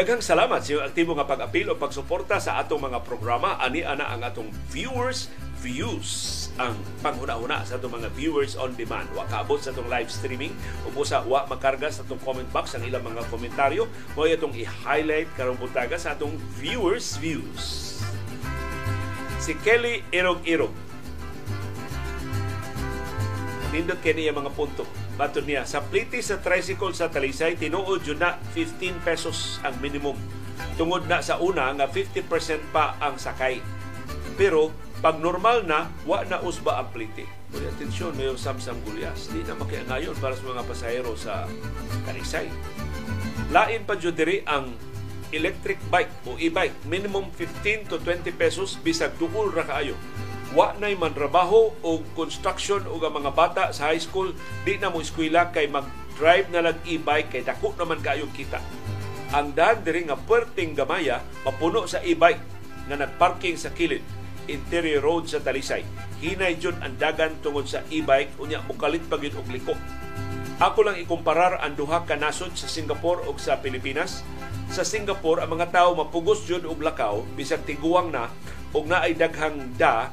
Daghang 0.00 0.24
salamat 0.24 0.64
sa 0.64 0.88
aktibo 0.88 1.12
nga 1.12 1.28
pag-apil 1.28 1.68
o 1.68 1.76
pagsuporta 1.76 2.40
sa 2.40 2.56
atong 2.56 2.88
mga 2.88 3.04
programa. 3.04 3.60
Ani 3.60 3.84
ana 3.84 4.08
ang 4.08 4.24
atong 4.24 4.48
viewers 4.72 5.28
views 5.60 6.48
ang 6.56 6.72
panghuna-huna 7.04 7.60
sa 7.68 7.76
atong 7.76 8.00
mga 8.00 8.08
viewers 8.16 8.56
on 8.56 8.72
demand. 8.80 9.04
Wa 9.12 9.28
kaabot 9.28 9.60
sa 9.60 9.76
atong 9.76 9.92
live 9.92 10.08
streaming 10.08 10.56
o 10.88 11.04
sa 11.04 11.20
wa 11.20 11.44
makarga 11.44 11.92
sa 11.92 12.00
atong 12.00 12.16
comment 12.24 12.48
box 12.48 12.80
ang 12.80 12.88
ilang 12.88 13.04
mga 13.04 13.28
komentaryo. 13.28 13.84
Mo 14.16 14.24
itong 14.24 14.56
i-highlight 14.56 15.28
karong 15.36 15.60
buntaga 15.60 16.00
sa 16.00 16.16
atong 16.16 16.32
viewers 16.56 17.20
views. 17.20 18.00
Si 19.36 19.52
Kelly 19.60 20.00
Irog-Irog. 20.16 20.72
Nindot 23.68 24.00
kini 24.00 24.32
mga 24.32 24.48
punto 24.56 24.99
Bato 25.20 25.44
niya, 25.44 25.68
sa 25.68 25.84
pliti 25.84 26.24
sa 26.24 26.40
tricycle 26.40 26.96
sa 26.96 27.12
Talisay, 27.12 27.52
tinuod 27.60 28.00
yun 28.08 28.24
na 28.24 28.40
15 28.56 29.04
pesos 29.04 29.60
ang 29.60 29.76
minimum. 29.76 30.16
Tungod 30.80 31.04
na 31.04 31.20
sa 31.20 31.36
una 31.36 31.68
nga 31.76 31.84
50% 31.84 32.24
pa 32.72 32.96
ang 32.96 33.20
sakay. 33.20 33.60
Pero 34.40 34.72
pag 35.04 35.20
normal 35.20 35.68
na, 35.68 35.92
wa 36.08 36.24
na 36.24 36.40
usba 36.40 36.80
ang 36.80 36.88
pliti. 36.88 37.28
Kaya 37.52 37.68
atensyon, 37.68 38.16
may 38.16 38.32
samsam 38.32 38.80
gulyas. 38.80 39.28
Di 39.28 39.44
na 39.44 39.60
makiangayon 39.60 40.16
para 40.24 40.32
sa 40.32 40.40
mga 40.40 40.64
pasahero 40.64 41.12
sa 41.20 41.44
Talisay. 42.08 42.48
Lain 43.52 43.84
pa 43.84 44.00
diri 44.00 44.40
ang 44.48 44.72
electric 45.36 45.76
bike 45.92 46.32
o 46.32 46.40
e-bike. 46.40 46.88
Minimum 46.88 47.28
15 47.36 47.92
to 47.92 48.00
20 48.00 48.24
pesos 48.40 48.80
bisag 48.80 49.12
duol 49.20 49.52
ra 49.52 49.68
kaayo 49.68 50.00
wa 50.50 50.74
nay 50.82 50.98
manrabaho 50.98 51.70
o 51.86 52.02
construction 52.18 52.82
o 52.90 52.98
mga 52.98 53.30
bata 53.30 53.64
sa 53.70 53.94
high 53.94 54.02
school 54.02 54.34
di 54.66 54.74
na 54.82 54.90
mo 54.90 54.98
eskwela 54.98 55.54
kay 55.54 55.70
mag-drive 55.70 56.50
na 56.50 56.66
lang 56.66 56.78
e-bike 56.82 57.30
kay 57.30 57.42
dako 57.46 57.70
naman 57.78 58.02
kayo 58.02 58.26
kita. 58.34 58.58
Ang 59.30 59.54
daan 59.54 59.86
diri 59.86 60.10
nga 60.10 60.18
puerting 60.18 60.74
gamaya 60.74 61.22
mapuno 61.46 61.86
sa 61.86 62.02
e-bike 62.02 62.42
nga 62.90 62.98
nagparking 62.98 63.54
sa 63.54 63.70
kilid 63.70 64.02
interior 64.50 64.98
road 64.98 65.30
sa 65.30 65.38
Talisay. 65.38 65.86
Hinay 66.18 66.58
jud 66.58 66.74
ang 66.82 66.98
dagan 66.98 67.38
tungod 67.38 67.70
sa 67.70 67.86
e-bike 67.86 68.34
unya 68.42 68.58
mukalit 68.66 69.06
pa 69.06 69.14
og 69.14 69.48
liko. 69.48 69.78
Ako 70.60 70.84
lang 70.84 71.00
ikumparar 71.00 71.62
ang 71.62 71.78
duha 71.78 72.04
ka 72.04 72.18
nasod 72.18 72.52
sa 72.58 72.66
Singapore 72.66 73.24
ug 73.24 73.38
sa 73.40 73.62
Pilipinas. 73.62 74.26
Sa 74.68 74.82
Singapore 74.84 75.46
ang 75.46 75.56
mga 75.56 75.72
tawo 75.72 75.96
mapugos 75.96 76.44
jud 76.44 76.66
og 76.66 76.82
lakaw 76.82 77.22
bisag 77.38 77.62
tiguang 77.64 78.10
na 78.10 78.28
ug 78.74 78.84
naay 78.84 79.16
daghang 79.16 79.72
da 79.78 80.12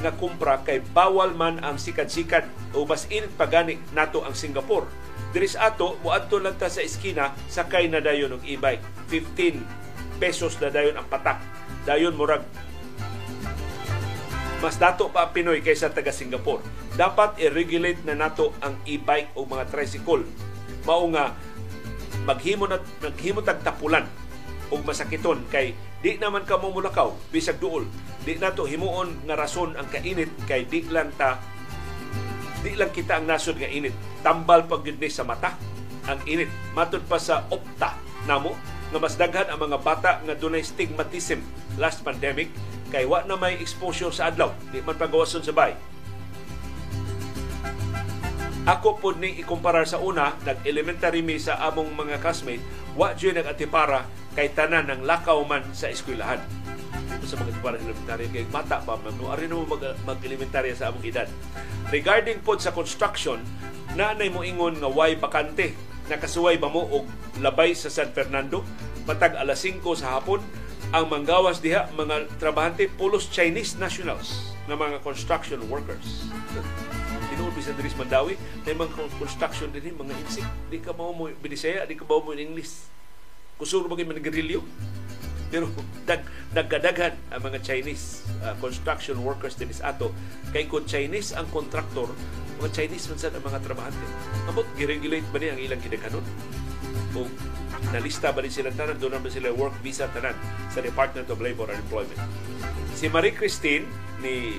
nga 0.00 0.12
kumpra 0.12 0.60
kay 0.60 0.84
bawal 0.92 1.32
man 1.32 1.60
ang 1.64 1.80
sikat-sikat 1.80 2.44
o 2.76 2.84
mas 2.84 3.08
init 3.08 3.32
pa 3.34 3.48
gani 3.48 3.80
nato 3.96 4.20
ang 4.22 4.36
Singapore. 4.36 4.88
Diris 5.32 5.56
ato, 5.56 5.96
muadto 6.04 6.40
lang 6.40 6.56
ta 6.56 6.68
sa 6.68 6.84
eskina, 6.84 7.32
sakay 7.48 7.88
na 7.88 8.00
dayon 8.00 8.36
ng 8.36 8.44
e-bike. 8.44 8.84
15 9.08 10.20
pesos 10.20 10.56
na 10.60 10.72
dayon 10.72 10.96
ang 10.96 11.08
patak. 11.08 11.40
Dayon 11.84 12.16
murag 12.16 12.44
mas 14.56 14.80
dato 14.80 15.12
pa 15.12 15.28
ang 15.28 15.32
Pinoy 15.36 15.60
kaysa 15.60 15.92
taga 15.92 16.12
Singapore. 16.12 16.64
Dapat 16.96 17.36
i-regulate 17.38 18.00
na 18.08 18.16
nato 18.16 18.56
ang 18.64 18.80
e-bike 18.88 19.36
o 19.36 19.44
mga 19.44 19.68
tricycle. 19.68 20.24
Mao 20.88 21.04
nga 21.12 21.36
maghimo 22.24 22.64
na 22.64 22.80
maghimo 23.04 23.44
tag 23.44 23.60
tapulan 23.60 24.08
og 24.72 24.82
masakiton 24.82 25.46
kay 25.50 25.74
di 26.02 26.18
naman 26.18 26.42
ka 26.42 26.58
mo 26.58 26.74
mulakaw 26.74 27.14
bisag 27.30 27.58
duol 27.62 27.86
Di 28.26 28.34
nato 28.42 28.66
himuon 28.66 29.22
nga 29.22 29.38
rason 29.38 29.78
ang 29.78 29.86
kainit 29.86 30.34
kay 30.50 30.66
di 30.66 30.82
lang 30.90 31.14
ta 31.14 31.38
di 32.66 32.74
lang 32.74 32.90
kita 32.90 33.22
ang 33.22 33.30
nasod 33.30 33.54
nga 33.54 33.70
init. 33.70 33.94
Tambal 34.26 34.66
pag 34.66 34.82
sa 35.06 35.22
mata 35.22 35.54
ang 36.10 36.18
init. 36.26 36.50
Matod 36.74 37.06
pa 37.06 37.22
sa 37.22 37.46
opta 37.54 37.94
namo 38.26 38.58
nga 38.90 38.98
mas 38.98 39.14
daghan 39.14 39.46
ang 39.46 39.62
mga 39.62 39.78
bata 39.78 40.18
nga 40.26 40.34
dunay 40.34 40.66
stigmatism 40.66 41.38
last 41.78 42.02
pandemic 42.02 42.50
kay 42.90 43.06
wa 43.06 43.22
na 43.22 43.38
may 43.38 43.54
exposure 43.62 44.10
sa 44.10 44.34
adlaw. 44.34 44.50
Di 44.74 44.82
man 44.82 44.98
pagawason 44.98 45.46
sa 45.46 45.54
bay. 45.54 45.78
Ako 48.66 48.98
po 48.98 49.14
ni 49.14 49.38
ikumparar 49.38 49.86
sa 49.86 50.02
una, 50.02 50.34
nag-elementary 50.42 51.22
mi 51.22 51.38
sa 51.38 51.54
among 51.70 51.94
mga 51.94 52.18
classmate, 52.18 52.66
wa 52.96 53.12
dyan 53.12 53.36
nag-atipara 53.38 54.08
kay 54.32 54.52
tanan 54.56 54.88
ng 54.88 55.00
lakaw 55.04 55.40
man 55.44 55.62
sa 55.76 55.92
eskwelahan. 55.92 56.40
Sa 57.22 57.36
mga 57.36 57.60
parang 57.60 57.82
elementarya 57.84 58.28
kay 58.32 58.46
bata 58.48 58.80
pa 58.80 58.96
man 58.96 59.12
no? 59.20 59.28
Ari 59.28 59.46
mo 59.52 59.68
mag, 59.68 59.82
mag-elementarya 60.08 60.72
sa 60.72 60.88
among 60.88 61.04
edad. 61.04 61.28
Regarding 61.92 62.40
pod 62.40 62.58
sa 62.58 62.72
construction 62.72 63.40
nanay 63.96 64.32
mo 64.32 64.40
ingon 64.42 64.80
nga 64.80 64.88
way 64.88 65.16
bakante? 65.16 65.76
Nakasuway 66.08 66.56
ba 66.56 66.72
mo 66.72 66.86
og 66.88 67.04
labay 67.40 67.76
sa 67.76 67.92
San 67.92 68.12
Fernando? 68.16 68.64
Matag 69.04 69.36
alas 69.36 69.62
5 69.62 69.82
sa 69.94 70.18
hapon 70.18 70.40
ang 70.94 71.10
manggawas 71.10 71.58
diha 71.58 71.90
mga 71.98 72.30
trabahante 72.38 72.86
pulos 72.86 73.26
Chinese 73.26 73.74
nationals 73.74 74.54
na 74.70 74.78
mga 74.78 75.02
construction 75.02 75.58
workers 75.66 76.30
tinuod 77.36 77.52
sa 77.60 77.76
Mandawi 78.00 78.34
may 78.64 78.72
mga 78.72 78.96
construction 79.20 79.68
din 79.68 79.92
mga 79.92 80.16
insik 80.24 80.48
di 80.72 80.80
ka 80.80 80.96
mao 80.96 81.12
mo 81.12 81.28
binisaya 81.28 81.84
di 81.84 81.92
ka 81.92 82.08
mao 82.08 82.24
mo 82.24 82.32
English. 82.32 82.88
Kusuro 83.60 83.88
ba 83.92 83.96
kay 83.96 84.08
managarilyo 84.08 84.64
pero 85.52 85.70
dag, 86.08 86.24
nagkadaghan 86.56 87.14
ang 87.30 87.42
mga 87.44 87.62
Chinese 87.62 88.26
uh, 88.42 88.56
construction 88.58 89.20
workers 89.22 89.54
din 89.54 89.70
is 89.70 89.78
ato. 89.84 90.10
Kay 90.50 90.66
kung 90.66 90.88
Chinese 90.88 91.36
ang 91.36 91.46
kontraktor 91.52 92.10
mga 92.56 92.72
Chinese 92.72 93.04
man 93.12 93.18
sa 93.20 93.28
mga 93.28 93.60
trabahante. 93.60 94.06
Amot 94.48 94.64
giregulate 94.80 95.28
ba 95.28 95.36
ni 95.36 95.52
ang 95.52 95.60
ilang 95.60 95.80
kidaghanon 95.84 96.24
o 97.12 97.28
nalista 97.92 98.32
ba 98.32 98.40
ni 98.40 98.48
sila 98.48 98.72
tanan? 98.72 98.96
Doon 98.96 99.20
ba 99.20 99.28
sila 99.28 99.52
work 99.52 99.76
visa 99.84 100.08
tanan 100.08 100.34
sa 100.72 100.80
Department 100.80 101.28
of 101.28 101.36
Labor 101.36 101.68
and 101.68 101.84
Employment? 101.84 102.16
Si 102.96 103.12
Marie 103.12 103.36
Christine 103.36 103.84
ni 104.24 104.56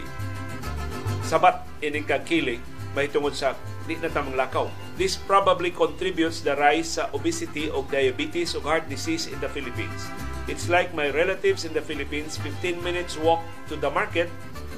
Sabat 1.27 1.63
ining 1.83 2.07
kagkili 2.07 2.59
mahitungod 2.95 3.35
sa 3.35 3.53
di 3.87 3.95
na 3.99 4.09
tamang 4.09 4.35
lakaw 4.35 4.67
This 4.97 5.13
probably 5.13 5.69
contributes 5.69 6.41
the 6.41 6.57
rise 6.57 6.97
sa 6.97 7.13
obesity 7.13 7.69
o 7.69 7.85
diabetes 7.85 8.57
o 8.57 8.59
heart 8.65 8.89
disease 8.89 9.29
in 9.29 9.37
the 9.37 9.45
Philippines. 9.45 10.09
It's 10.49 10.73
like 10.73 10.89
my 10.97 11.13
relatives 11.13 11.69
in 11.69 11.77
the 11.77 11.85
Philippines, 11.85 12.33
15 12.41 12.81
minutes 12.81 13.13
walk 13.21 13.45
to 13.69 13.77
the 13.77 13.93
market, 13.93 14.25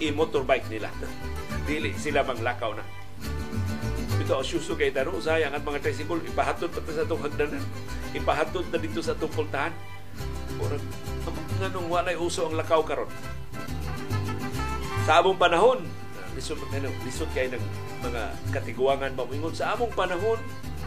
i-motorbike 0.04 0.68
nila. 0.68 0.92
Dili 1.70 1.96
sila 1.96 2.28
bang 2.28 2.44
lakaw 2.44 2.76
na. 2.76 2.84
Ito 4.20 4.44
ang 4.44 4.44
suso 4.44 4.76
kay 4.76 4.92
Taro, 4.92 5.16
sayang 5.24 5.56
at 5.56 5.64
mga 5.64 5.80
tricycle, 5.80 6.20
ipahatod 6.20 6.68
pa 6.68 6.92
sa 6.92 7.08
itong 7.08 7.24
hagdanan. 7.24 7.64
Ipahatod 8.12 8.68
na 8.68 8.78
dito 8.84 9.00
sa 9.00 9.16
itong 9.16 9.32
pultahan. 9.32 9.72
Murag, 10.60 10.84
nga 11.64 11.72
nung 11.72 11.88
walay 11.88 12.20
uso 12.20 12.44
ang 12.44 12.60
lakaw 12.60 12.84
karon. 12.84 13.08
Sa 15.08 15.24
among 15.24 15.40
panahon, 15.40 15.80
lisod, 16.40 16.56
ano, 16.72 16.88
lisod 17.04 17.28
kayo 17.36 17.52
ng 17.52 17.64
mga 18.00 18.22
katiguangan 18.56 19.12
mamingon. 19.12 19.52
Sa 19.52 19.76
among 19.76 19.92
panahon, 19.92 20.40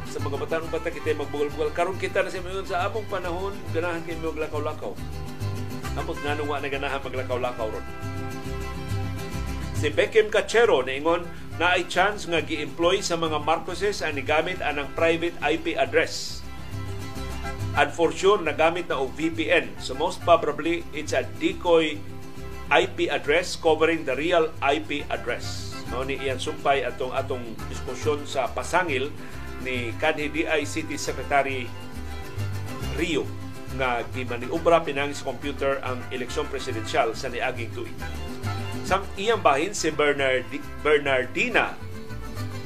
sa 0.09 0.17
mga 0.19 0.41
batanong 0.41 0.73
bata 0.73 0.89
kita 0.89 1.13
magbugal-bugal 1.17 1.71
karon 1.77 2.01
kita 2.01 2.25
na 2.25 2.33
sa 2.33 2.41
mayon 2.41 2.65
sa 2.65 2.89
among 2.89 3.05
panahon 3.13 3.53
ganahan 3.77 4.01
kay 4.09 4.17
maglakaw-lakaw. 4.17 4.93
Amot 5.93 6.17
nganong 6.25 6.49
wa 6.49 6.57
na 6.57 6.73
ganahan 6.73 7.01
maglakaw-lakaw 7.05 7.69
ron. 7.69 7.87
Si 9.77 9.93
Beckham 9.93 10.33
Cachero 10.33 10.81
ingon 10.89 11.29
na 11.61 11.77
ay 11.77 11.85
chance 11.85 12.25
nga 12.25 12.41
gi-employ 12.41 13.05
sa 13.05 13.21
mga 13.21 13.41
Marcoses 13.45 14.01
ang 14.01 14.17
nigamit 14.17 14.65
anang 14.65 14.89
private 14.97 15.37
IP 15.45 15.77
address. 15.77 16.41
And 17.77 17.89
for 17.93 18.13
sure 18.13 18.41
nagamit 18.41 18.89
na 18.89 19.01
og 19.01 19.17
VPN 19.17 19.81
so 19.81 19.97
most 19.97 20.21
probably 20.25 20.85
it's 20.93 21.17
a 21.17 21.25
decoy 21.41 21.97
IP 22.73 23.13
address 23.13 23.61
covering 23.61 24.09
the 24.09 24.17
real 24.17 24.49
IP 24.65 25.05
address 25.13 25.77
mao 25.93 26.01
ni 26.09 26.17
iyan 26.17 26.41
sumpay 26.41 26.89
atong 26.89 27.13
atong 27.13 27.45
diskusyon 27.69 28.25
sa 28.25 28.49
pasangil 28.49 29.13
ni 29.61 29.93
kanhi 30.01 30.33
DI 30.33 30.65
City 30.65 30.97
Secretary 30.97 31.69
Rio 32.97 33.29
nga 33.77 34.01
gimaniubra 34.17 34.81
pinang 34.81 35.13
sa 35.13 35.29
computer 35.29 35.85
ang 35.85 36.01
eleksyon 36.09 36.49
presidensyal 36.49 37.13
sa 37.17 37.29
niaging 37.29 37.73
tuig. 37.73 37.97
Sa 38.85 39.01
iyang 39.17 39.41
bahin 39.41 39.73
si 39.73 39.89
Bernard, 39.89 40.45
Bernardina 40.85 41.77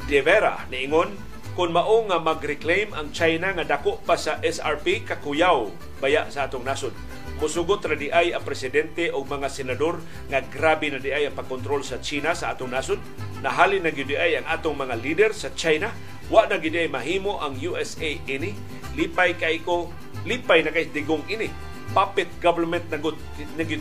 De 0.06 0.22
Vera 0.22 0.66
niingon 0.70 1.14
kung 1.58 1.74
mao 1.74 2.06
nga 2.06 2.22
mag-reclaim 2.22 2.94
ang 2.94 3.10
China 3.10 3.54
nga 3.54 3.66
dako 3.66 3.98
pa 4.06 4.14
sa 4.14 4.38
SRP 4.42 5.02
kakuyaw 5.02 5.66
baya 5.98 6.30
sa 6.30 6.46
atong 6.46 6.62
nasod. 6.62 6.94
Musugot 7.36 7.84
ra 7.84 7.92
di 7.92 8.08
ay 8.08 8.32
ang 8.32 8.40
presidente 8.40 9.12
o 9.12 9.20
mga 9.20 9.52
senador 9.52 10.00
nga 10.32 10.40
grabe 10.40 10.88
na 10.88 10.96
di 10.96 11.12
ay 11.12 11.28
ang 11.28 11.36
pagkontrol 11.36 11.84
sa 11.84 12.00
China 12.00 12.32
sa 12.32 12.56
atong 12.56 12.72
nasod. 12.72 12.96
Nahalin 13.44 13.84
na 13.84 13.92
gyud 13.92 14.08
ay 14.16 14.40
ang 14.40 14.48
atong 14.48 14.72
mga 14.72 14.96
leader 15.04 15.30
sa 15.36 15.52
China. 15.52 15.92
Wa 16.32 16.48
na 16.48 16.56
gyud 16.56 16.72
ay 16.72 16.88
mahimo 16.88 17.36
ang 17.36 17.60
USA 17.60 18.08
ini. 18.08 18.56
Lipay 18.96 19.36
kay 19.36 19.60
ko, 19.60 19.92
lipay 20.24 20.64
na 20.64 20.72
kay 20.72 20.88
digong 20.88 21.28
ini. 21.28 21.52
Puppet 21.92 22.40
government 22.40 22.88
na 22.88 22.96
gud 22.96 23.20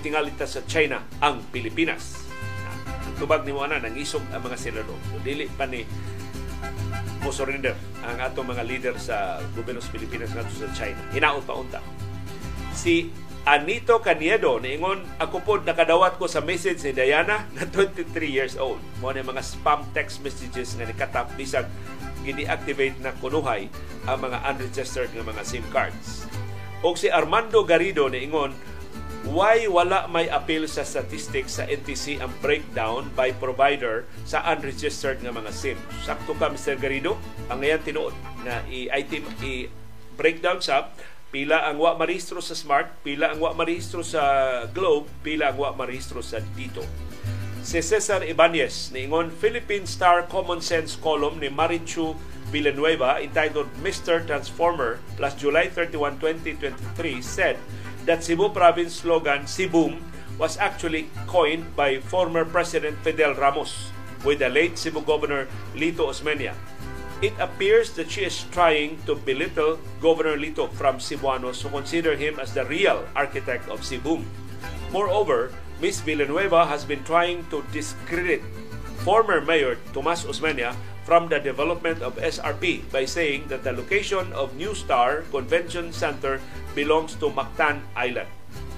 tingalita 0.04 0.44
sa 0.44 0.60
China 0.68 1.08
ang 1.24 1.40
Pilipinas. 1.48 2.28
Tubag 3.16 3.48
ni 3.48 3.56
mo 3.56 3.64
ana 3.64 3.80
nangisog 3.80 4.28
ang 4.36 4.44
mga 4.44 4.60
senador. 4.60 5.00
So, 5.08 5.24
dili 5.24 5.48
pa 5.48 5.64
ni 5.64 5.88
mo 7.24 7.32
surrender 7.32 7.74
ang 8.04 8.20
atong 8.20 8.52
mga 8.52 8.64
leader 8.68 8.96
sa 9.00 9.40
gobyerno 9.56 9.80
sa 9.80 9.90
Pilipinas 9.96 10.36
ngadto 10.36 10.52
sa 10.60 10.68
China. 10.76 11.00
Hinaot 11.16 11.48
pa 11.48 11.56
unta. 11.56 11.80
Si 12.76 13.08
Anito 13.46 14.02
Caniedo 14.02 14.58
niingon 14.58 15.06
ako 15.22 15.38
pod 15.46 15.62
nakadawat 15.70 16.18
ko 16.18 16.26
sa 16.26 16.42
message 16.42 16.82
ni 16.82 16.98
Diana 16.98 17.46
na 17.54 17.62
23 17.70 18.10
years 18.26 18.58
old. 18.58 18.82
Mo 18.98 19.14
ni 19.14 19.22
mga 19.22 19.46
spam 19.46 19.86
text 19.94 20.26
messages 20.26 20.74
nga 20.74 20.90
nikatap 20.90 21.30
bisag 21.38 21.70
gini-activate 22.26 22.98
na 23.06 23.14
kunuhay 23.22 23.70
ang 24.10 24.18
mga 24.26 24.42
unregistered 24.50 25.14
nga 25.14 25.22
mga 25.22 25.46
SIM 25.46 25.62
cards. 25.70 26.26
O 26.82 26.98
si 26.98 27.06
Armando 27.14 27.62
Garrido 27.62 28.10
niingon 28.10 28.50
why 29.30 29.70
wala 29.70 30.10
may 30.10 30.26
appeal 30.26 30.66
sa 30.66 30.82
statistics 30.82 31.62
sa 31.62 31.70
NTC 31.70 32.18
ang 32.26 32.34
breakdown 32.42 33.14
by 33.14 33.30
provider 33.38 34.10
sa 34.26 34.42
unregistered 34.58 35.22
nga 35.22 35.30
mga 35.30 35.54
SIM. 35.54 35.78
Sakto 36.02 36.34
ka 36.34 36.50
Mr. 36.50 36.82
Garrido, 36.82 37.14
ang 37.54 37.62
ngayon 37.62 37.82
tinuod 37.86 38.16
na 38.42 38.66
i-item 38.74 39.22
i-breakdown 39.46 40.66
sa 40.66 40.90
pila 41.36 41.68
ang 41.68 41.84
wa 41.84 42.00
marehistro 42.00 42.40
sa 42.40 42.56
Smart, 42.56 42.88
pila 43.04 43.36
ang 43.36 43.44
wa 43.44 43.52
marehistro 43.52 44.00
sa 44.08 44.24
Globe, 44.72 45.12
pila 45.20 45.52
ang 45.52 45.60
wa 45.60 45.76
marehistro 45.76 46.24
sa 46.24 46.40
Dito. 46.56 46.80
Si 47.60 47.84
Cesar 47.84 48.24
Ibanez 48.24 48.96
niingon 48.96 49.36
Philippine 49.36 49.84
Star 49.84 50.32
Common 50.32 50.64
Sense 50.64 50.96
column 50.96 51.44
ni 51.44 51.52
Marichu 51.52 52.16
Villanueva 52.56 53.20
entitled 53.20 53.68
Mr. 53.84 54.24
Transformer 54.24 55.04
plus 55.20 55.36
July 55.36 55.68
31, 55.68 56.24
2023 56.24 57.20
said 57.20 57.60
that 58.08 58.24
Cebu 58.24 58.56
province 58.56 59.04
slogan 59.04 59.44
Sibum 59.44 60.00
was 60.40 60.56
actually 60.56 61.12
coined 61.28 61.68
by 61.76 62.00
former 62.00 62.48
President 62.48 62.96
Fidel 63.04 63.36
Ramos 63.36 63.92
with 64.24 64.40
the 64.40 64.48
late 64.48 64.80
Cebu 64.80 65.04
Governor 65.04 65.52
Lito 65.76 66.08
Osmeña 66.08 66.56
it 67.22 67.34
appears 67.40 67.92
that 67.96 68.12
she 68.12 68.28
is 68.28 68.44
trying 68.52 69.00
to 69.06 69.16
belittle 69.16 69.80
Governor 70.02 70.36
Lito 70.36 70.68
from 70.76 71.00
Cebuanos 71.00 71.62
who 71.62 71.70
consider 71.70 72.16
him 72.16 72.40
as 72.40 72.54
the 72.54 72.66
real 72.66 73.08
architect 73.16 73.70
of 73.70 73.86
Cebu. 73.86 74.20
Moreover, 74.92 75.52
Ms. 75.80 76.02
Villanueva 76.02 76.66
has 76.66 76.84
been 76.84 77.04
trying 77.04 77.46
to 77.52 77.64
discredit 77.72 78.42
former 79.04 79.40
Mayor 79.40 79.78
Tomas 79.94 80.26
Osmeña 80.26 80.76
from 81.06 81.30
the 81.30 81.40
development 81.40 82.02
of 82.02 82.18
SRP 82.18 82.82
by 82.92 83.06
saying 83.06 83.48
that 83.48 83.64
the 83.64 83.72
location 83.72 84.26
of 84.34 84.56
New 84.58 84.74
Star 84.74 85.22
Convention 85.30 85.94
Center 85.94 86.42
belongs 86.74 87.14
to 87.22 87.30
Mactan 87.30 87.80
Island. 87.96 88.28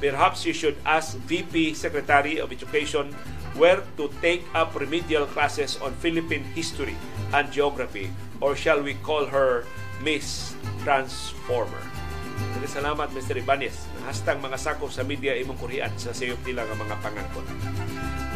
Perhaps 0.02 0.46
you 0.46 0.54
should 0.54 0.76
ask 0.86 1.16
VP 1.26 1.74
Secretary 1.74 2.38
of 2.38 2.52
Education 2.52 3.14
where 3.56 3.82
to 3.96 4.12
take 4.22 4.44
up 4.54 4.76
remedial 4.76 5.26
classes 5.26 5.80
on 5.82 5.94
Philippine 6.04 6.44
history 6.54 6.94
and 7.34 7.52
geography 7.52 8.12
or 8.40 8.56
shall 8.56 8.80
we 8.80 8.96
call 9.02 9.26
her 9.26 9.66
Miss 10.04 10.54
Transformer? 10.86 11.82
Dili 12.54 12.70
salamat 12.70 13.10
Mr. 13.14 13.38
Ibanez. 13.42 13.90
Hastang 14.06 14.40
mga 14.40 14.58
sakop 14.62 14.94
sa 14.94 15.02
media 15.02 15.34
imong 15.34 15.58
kurian 15.58 15.92
sa 15.98 16.14
sayop 16.14 16.38
nila 16.46 16.64
nga 16.64 16.78
mga 16.78 16.96
pangangkon. 17.02 17.46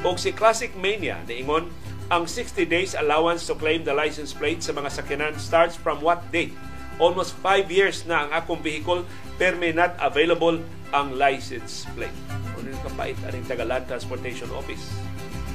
Og 0.01 0.17
si 0.17 0.33
Classic 0.33 0.73
Mania 0.73 1.21
niingon 1.29 1.69
ang 2.11 2.27
60 2.27 2.67
days 2.67 2.91
allowance 2.97 3.47
to 3.47 3.55
claim 3.55 3.87
the 3.87 3.93
license 3.95 4.35
plate 4.35 4.59
sa 4.59 4.75
mga 4.75 4.89
sakyanan 4.91 5.35
starts 5.39 5.77
from 5.77 6.03
what 6.03 6.19
date? 6.33 6.51
Almost 6.99 7.37
5 7.39 7.71
years 7.71 8.03
na 8.03 8.27
ang 8.27 8.29
akong 8.35 8.59
vehicle 8.59 9.07
perme 9.39 9.71
not 9.71 9.95
available 10.01 10.59
ang 10.91 11.15
license 11.15 11.87
plate. 11.95 12.13
Ano 12.59 12.67
yung 12.67 12.83
kapait 12.83 13.17
aning 13.25 13.47
Tagalan 13.47 13.87
Transportation 13.87 14.51
Office? 14.51 14.91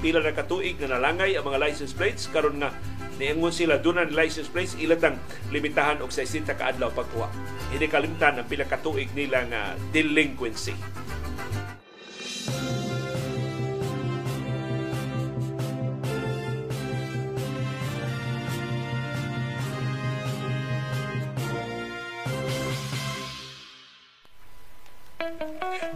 Pila 0.04 0.20
na 0.20 0.36
katuig 0.36 0.76
na 0.80 0.96
nalangay 0.96 1.34
ang 1.34 1.44
mga 1.48 1.62
license 1.62 1.96
plates 1.96 2.28
karon 2.28 2.60
nga 2.60 2.70
niingon 3.16 3.52
sila 3.52 3.80
dunan 3.80 4.12
license 4.12 4.52
plates 4.52 4.76
ilatang 4.76 5.16
limitahan 5.48 6.04
og 6.04 6.12
60 6.12 6.44
ka 6.52 6.68
adlaw 6.68 6.92
pagkuha. 6.92 7.28
Hindi 7.72 7.88
kalimtan 7.88 8.36
ang 8.36 8.46
pila 8.46 8.68
ka 8.68 8.76
tuig 8.80 9.08
nila 9.16 9.48
nga 9.48 9.72
delinquency. 9.90 10.76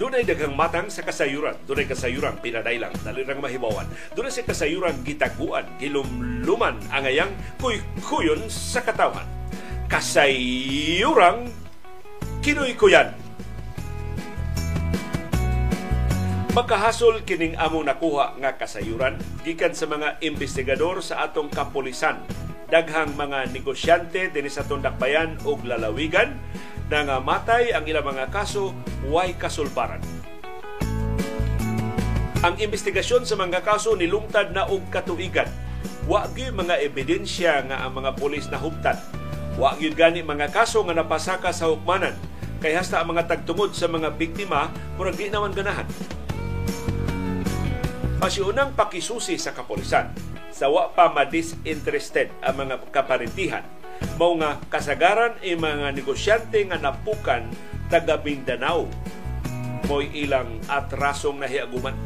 Dunay 0.00 0.24
daghang 0.24 0.56
matang 0.56 0.88
sa 0.88 1.04
kasayuran. 1.04 1.56
Dunay 1.68 1.84
kasayuran 1.84 2.40
pinadailang 2.40 2.94
dalirang 3.04 3.40
mahibawan. 3.42 3.84
Dunay 4.16 4.32
sa 4.32 4.46
kasayuran 4.46 5.04
gitaguan, 5.04 5.68
gilumluman 5.76 6.76
angayang 6.88 7.32
kuy-kuyon 7.60 8.48
sa 8.48 8.80
katawan. 8.80 9.28
Kasayuran 9.90 11.52
kinuy-kuyan. 12.40 13.12
Makahasol 16.50 17.22
kining 17.22 17.54
among 17.54 17.86
nakuha 17.86 18.34
nga 18.42 18.58
kasayuran 18.58 19.14
gikan 19.46 19.70
sa 19.70 19.86
mga 19.86 20.18
investigador 20.18 20.98
sa 20.98 21.30
atong 21.30 21.46
kapulisan 21.46 22.18
daghang 22.66 23.14
mga 23.14 23.54
negosyante 23.54 24.34
dinhi 24.34 24.50
sa 24.50 24.66
Tundakbayan 24.66 25.38
ug 25.46 25.62
lalawigan 25.62 26.34
na 26.90 27.06
nga 27.06 27.16
matay 27.22 27.70
ang 27.70 27.86
ilang 27.86 28.02
mga 28.02 28.34
kaso 28.34 28.74
way 29.06 29.38
kasulbaran. 29.38 30.02
Ang 32.42 32.58
investigasyon 32.58 33.22
sa 33.22 33.38
mga 33.38 33.62
kaso 33.62 33.94
nilungtad 33.94 34.50
na 34.50 34.66
og 34.66 34.90
katuigan. 34.90 35.46
Wa 36.10 36.26
mga 36.34 36.82
ebidensya 36.82 37.62
nga 37.70 37.86
ang 37.86 37.94
mga 37.94 38.18
pulis 38.18 38.50
nahubtan. 38.50 38.98
Wa 39.54 39.78
gyud 39.78 39.94
gani 39.94 40.26
mga 40.26 40.50
kaso 40.50 40.82
nga 40.82 40.98
napasaka 40.98 41.54
sa 41.54 41.70
hukmanan 41.70 42.18
kay 42.58 42.74
hasta 42.74 42.98
ang 42.98 43.14
mga 43.14 43.30
tagtungod 43.30 43.70
sa 43.70 43.86
mga 43.86 44.10
biktima 44.18 44.74
murag 44.98 45.14
di 45.14 45.30
naman 45.30 45.54
ganahan. 45.54 45.86
Pasiunang 48.18 48.74
pakisusi 48.74 49.38
sa 49.38 49.54
kapulisan 49.54 50.10
sa 50.50 50.66
wa 50.66 50.90
pa 50.90 51.08
ma-disinterested 51.08 52.34
ang 52.42 52.66
mga 52.66 52.82
kaparintihan 52.90 53.62
mao 54.20 54.36
nga 54.36 54.60
kasagaran 54.68 55.36
ay 55.40 55.56
mga 55.56 55.96
negosyante 55.96 56.60
nga 56.68 56.76
napukan 56.76 57.48
taga 57.88 58.20
Mindanao 58.20 58.86
mo'y 59.90 60.12
ilang 60.22 60.62
atrasong 60.70 61.42
nahiaguman. 61.42 61.96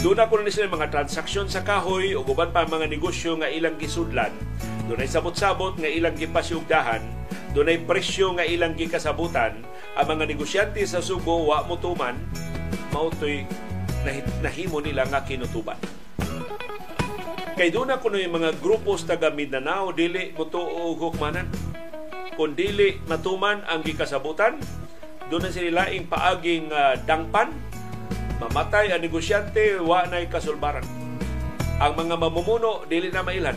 Doon 0.00 0.22
ako 0.22 0.40
na 0.40 0.52
sila 0.54 0.70
mga 0.70 0.88
transaksyon 0.88 1.50
sa 1.50 1.66
kahoy 1.66 2.14
o 2.14 2.22
guban 2.22 2.54
pa 2.54 2.64
mga 2.64 2.86
negosyo 2.86 3.36
nga 3.42 3.50
ilang 3.50 3.76
gisudlan. 3.76 4.30
Doon 4.86 5.02
ay 5.02 5.10
sabot-sabot 5.10 5.74
nga 5.76 5.90
ilang 5.90 6.14
gipasyugdahan. 6.14 7.02
Doon 7.52 7.74
ay 7.74 7.78
presyo 7.82 8.30
nga 8.38 8.46
ilang 8.46 8.78
gikasabutan. 8.78 9.58
Ang 9.98 10.06
mga 10.06 10.24
negosyante 10.30 10.80
sa 10.86 11.02
Subo 11.02 11.50
wa 11.50 11.64
mutuman 11.66 12.14
mautoy 12.94 13.44
nahimo 14.40 14.78
nila 14.78 15.04
nga 15.10 15.26
kinutuban. 15.26 15.76
Kay 17.56 17.72
doon 17.72 17.88
na 17.88 17.96
kuno 17.96 18.20
yung 18.20 18.36
mga 18.36 18.60
grupos 18.60 19.08
taga 19.08 19.32
Mindanao 19.32 19.88
dili 19.88 20.28
mutuo 20.36 20.92
hukmanan. 20.92 21.48
Kung 22.36 22.52
dili 22.52 23.00
matuman 23.08 23.64
ang 23.64 23.80
gikasabutan, 23.80 24.60
doon 25.32 25.40
na 25.40 25.48
sila 25.48 25.88
laing 25.88 26.04
paaging 26.04 26.68
uh, 26.68 27.00
dangpan, 27.08 27.56
mamatay 28.44 28.92
ang 28.92 29.00
negosyante, 29.00 29.80
wa 29.80 30.04
na'y 30.04 30.28
kasulbaran. 30.28 30.84
Ang 31.80 31.92
mga 31.96 32.20
mamumuno, 32.20 32.84
dili 32.84 33.08
na 33.08 33.24
mailan. 33.24 33.56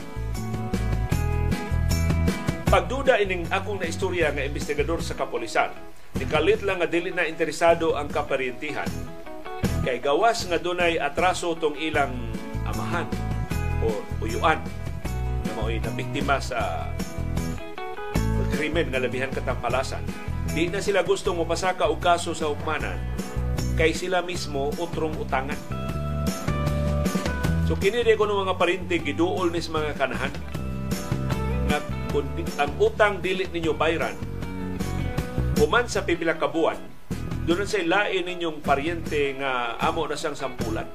Pagduda 2.71 3.19
ining 3.19 3.51
akong 3.51 3.83
na 3.83 3.91
istorya 3.91 4.31
nga 4.31 4.47
investigador 4.47 5.03
sa 5.03 5.19
kapolisan, 5.19 5.75
nikalit 6.15 6.63
lang 6.63 6.79
nga 6.79 6.87
dili 6.87 7.11
na 7.11 7.27
interesado 7.27 7.99
ang 7.99 8.07
kaparintihan. 8.07 8.87
Kay 9.83 9.99
gawas 9.99 10.47
nga 10.47 10.55
dunay 10.55 10.95
atraso 10.95 11.51
tong 11.59 11.75
ilang 11.75 12.15
amahan 12.63 13.29
o 13.83 14.03
uyuan 14.23 14.59
na 15.45 15.51
mao'y 15.55 15.79
nabiktima 15.79 16.39
sa 16.39 16.89
krimen 18.55 18.91
nga 18.91 18.99
labihan 18.99 19.31
katampalasan. 19.31 20.03
Di 20.51 20.67
na 20.67 20.81
sila 20.83 21.05
gustong 21.05 21.37
mapasaka 21.37 21.87
og 21.87 22.01
kaso 22.01 22.33
sa 22.33 22.49
hukmanan 22.49 22.97
kay 23.79 23.95
sila 23.95 24.19
mismo 24.25 24.73
utrong 24.75 25.15
utangan. 25.15 25.59
So 27.69 27.77
kini 27.77 28.01
ko 28.17 28.25
ng 28.25 28.49
mga 28.49 28.57
parintig 28.57 29.05
giduol 29.05 29.53
mis 29.53 29.69
mga 29.69 29.93
kanahan 29.95 30.33
kung 32.09 32.25
di- 32.33 32.57
ang 32.57 32.73
utang 32.81 33.21
dili 33.21 33.45
ninyo 33.45 33.73
bayran 33.77 34.17
human 35.61 35.85
sa 35.85 36.01
pipila 36.01 36.35
ka 36.35 36.49
buwan 36.49 36.77
doon 37.45 37.65
sa 37.65 37.81
lain 37.81 38.25
ninyong 38.25 38.61
paryente 38.65 39.37
nga 39.37 39.77
amo 39.77 40.05
na 40.09 40.17
siyang 40.17 40.37
sampulan 40.37 40.89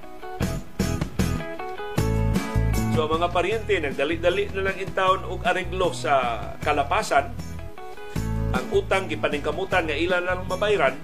So 2.95 3.11
mga 3.11 3.35
paryente 3.35 3.75
nagdali-dali 3.83 4.55
na 4.55 4.71
lang 4.71 4.79
in 4.79 4.95
town 4.95 5.27
og 5.27 5.43
arenglo 5.43 5.91
sa 5.91 6.39
kalapasan 6.63 7.27
ang 8.55 8.67
utang 8.71 9.11
gipaningkamutan 9.11 9.91
nga 9.91 9.99
ilan 9.99 10.23
lang 10.23 10.47
mabayran 10.47 10.95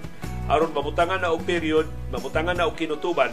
aron 0.47 0.71
mabutangan 0.71 1.19
na 1.19 1.35
og 1.35 1.43
period, 1.43 1.91
mabutangan 2.15 2.55
na 2.55 2.67
og 2.67 2.79
kinutuban 2.79 3.27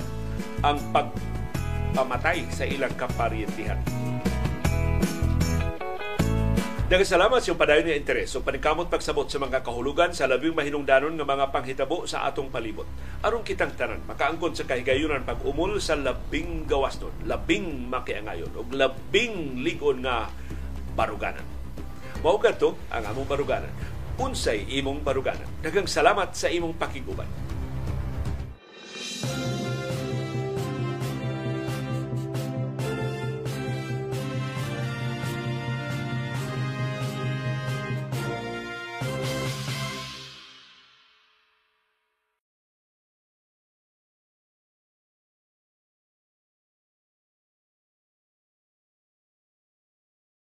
ang 0.67 0.79
pagpamatay 0.91 2.51
sa 2.51 2.67
ilang 2.67 2.95
kaparyentihan. 2.99 3.79
Daghang 6.89 7.05
salamat 7.05 7.45
sa 7.45 7.53
padayon 7.53 7.85
nga 7.85 8.01
interes. 8.01 8.33
So 8.33 8.41
paningkamot 8.41 8.89
pagsabot 8.89 9.29
sa 9.29 9.37
mga 9.37 9.61
kahulugan 9.61 10.17
sa 10.17 10.25
labing 10.25 10.57
mahinungdanon 10.57 11.21
nga 11.21 11.29
mga 11.29 11.53
panghitabo 11.53 12.09
sa 12.09 12.25
atong 12.25 12.49
palibot. 12.49 12.89
Aron 13.21 13.45
kitang 13.45 13.77
tanan, 13.77 14.01
makaangkon 14.09 14.57
sa 14.57 14.65
kahigayunan 14.65 15.21
pag 15.21 15.37
umul 15.45 15.85
sa 15.85 16.01
labing 16.01 16.65
gawas 16.65 16.97
nun, 16.97 17.13
labing 17.29 17.93
makiangayon, 17.93 18.49
o 18.57 18.65
labing 18.73 19.61
ligon 19.61 20.01
nga 20.01 20.33
baruganan. 20.97 21.45
Mao 22.25 22.41
to 22.57 22.73
ang 22.89 23.05
among 23.05 23.29
baruganan. 23.29 23.69
Unsay 24.17 24.65
imong 24.81 25.05
baruganan. 25.05 25.45
Daghang 25.61 25.85
salamat 25.85 26.33
sa 26.33 26.49
imong 26.49 26.73
pakiguban. 26.73 27.29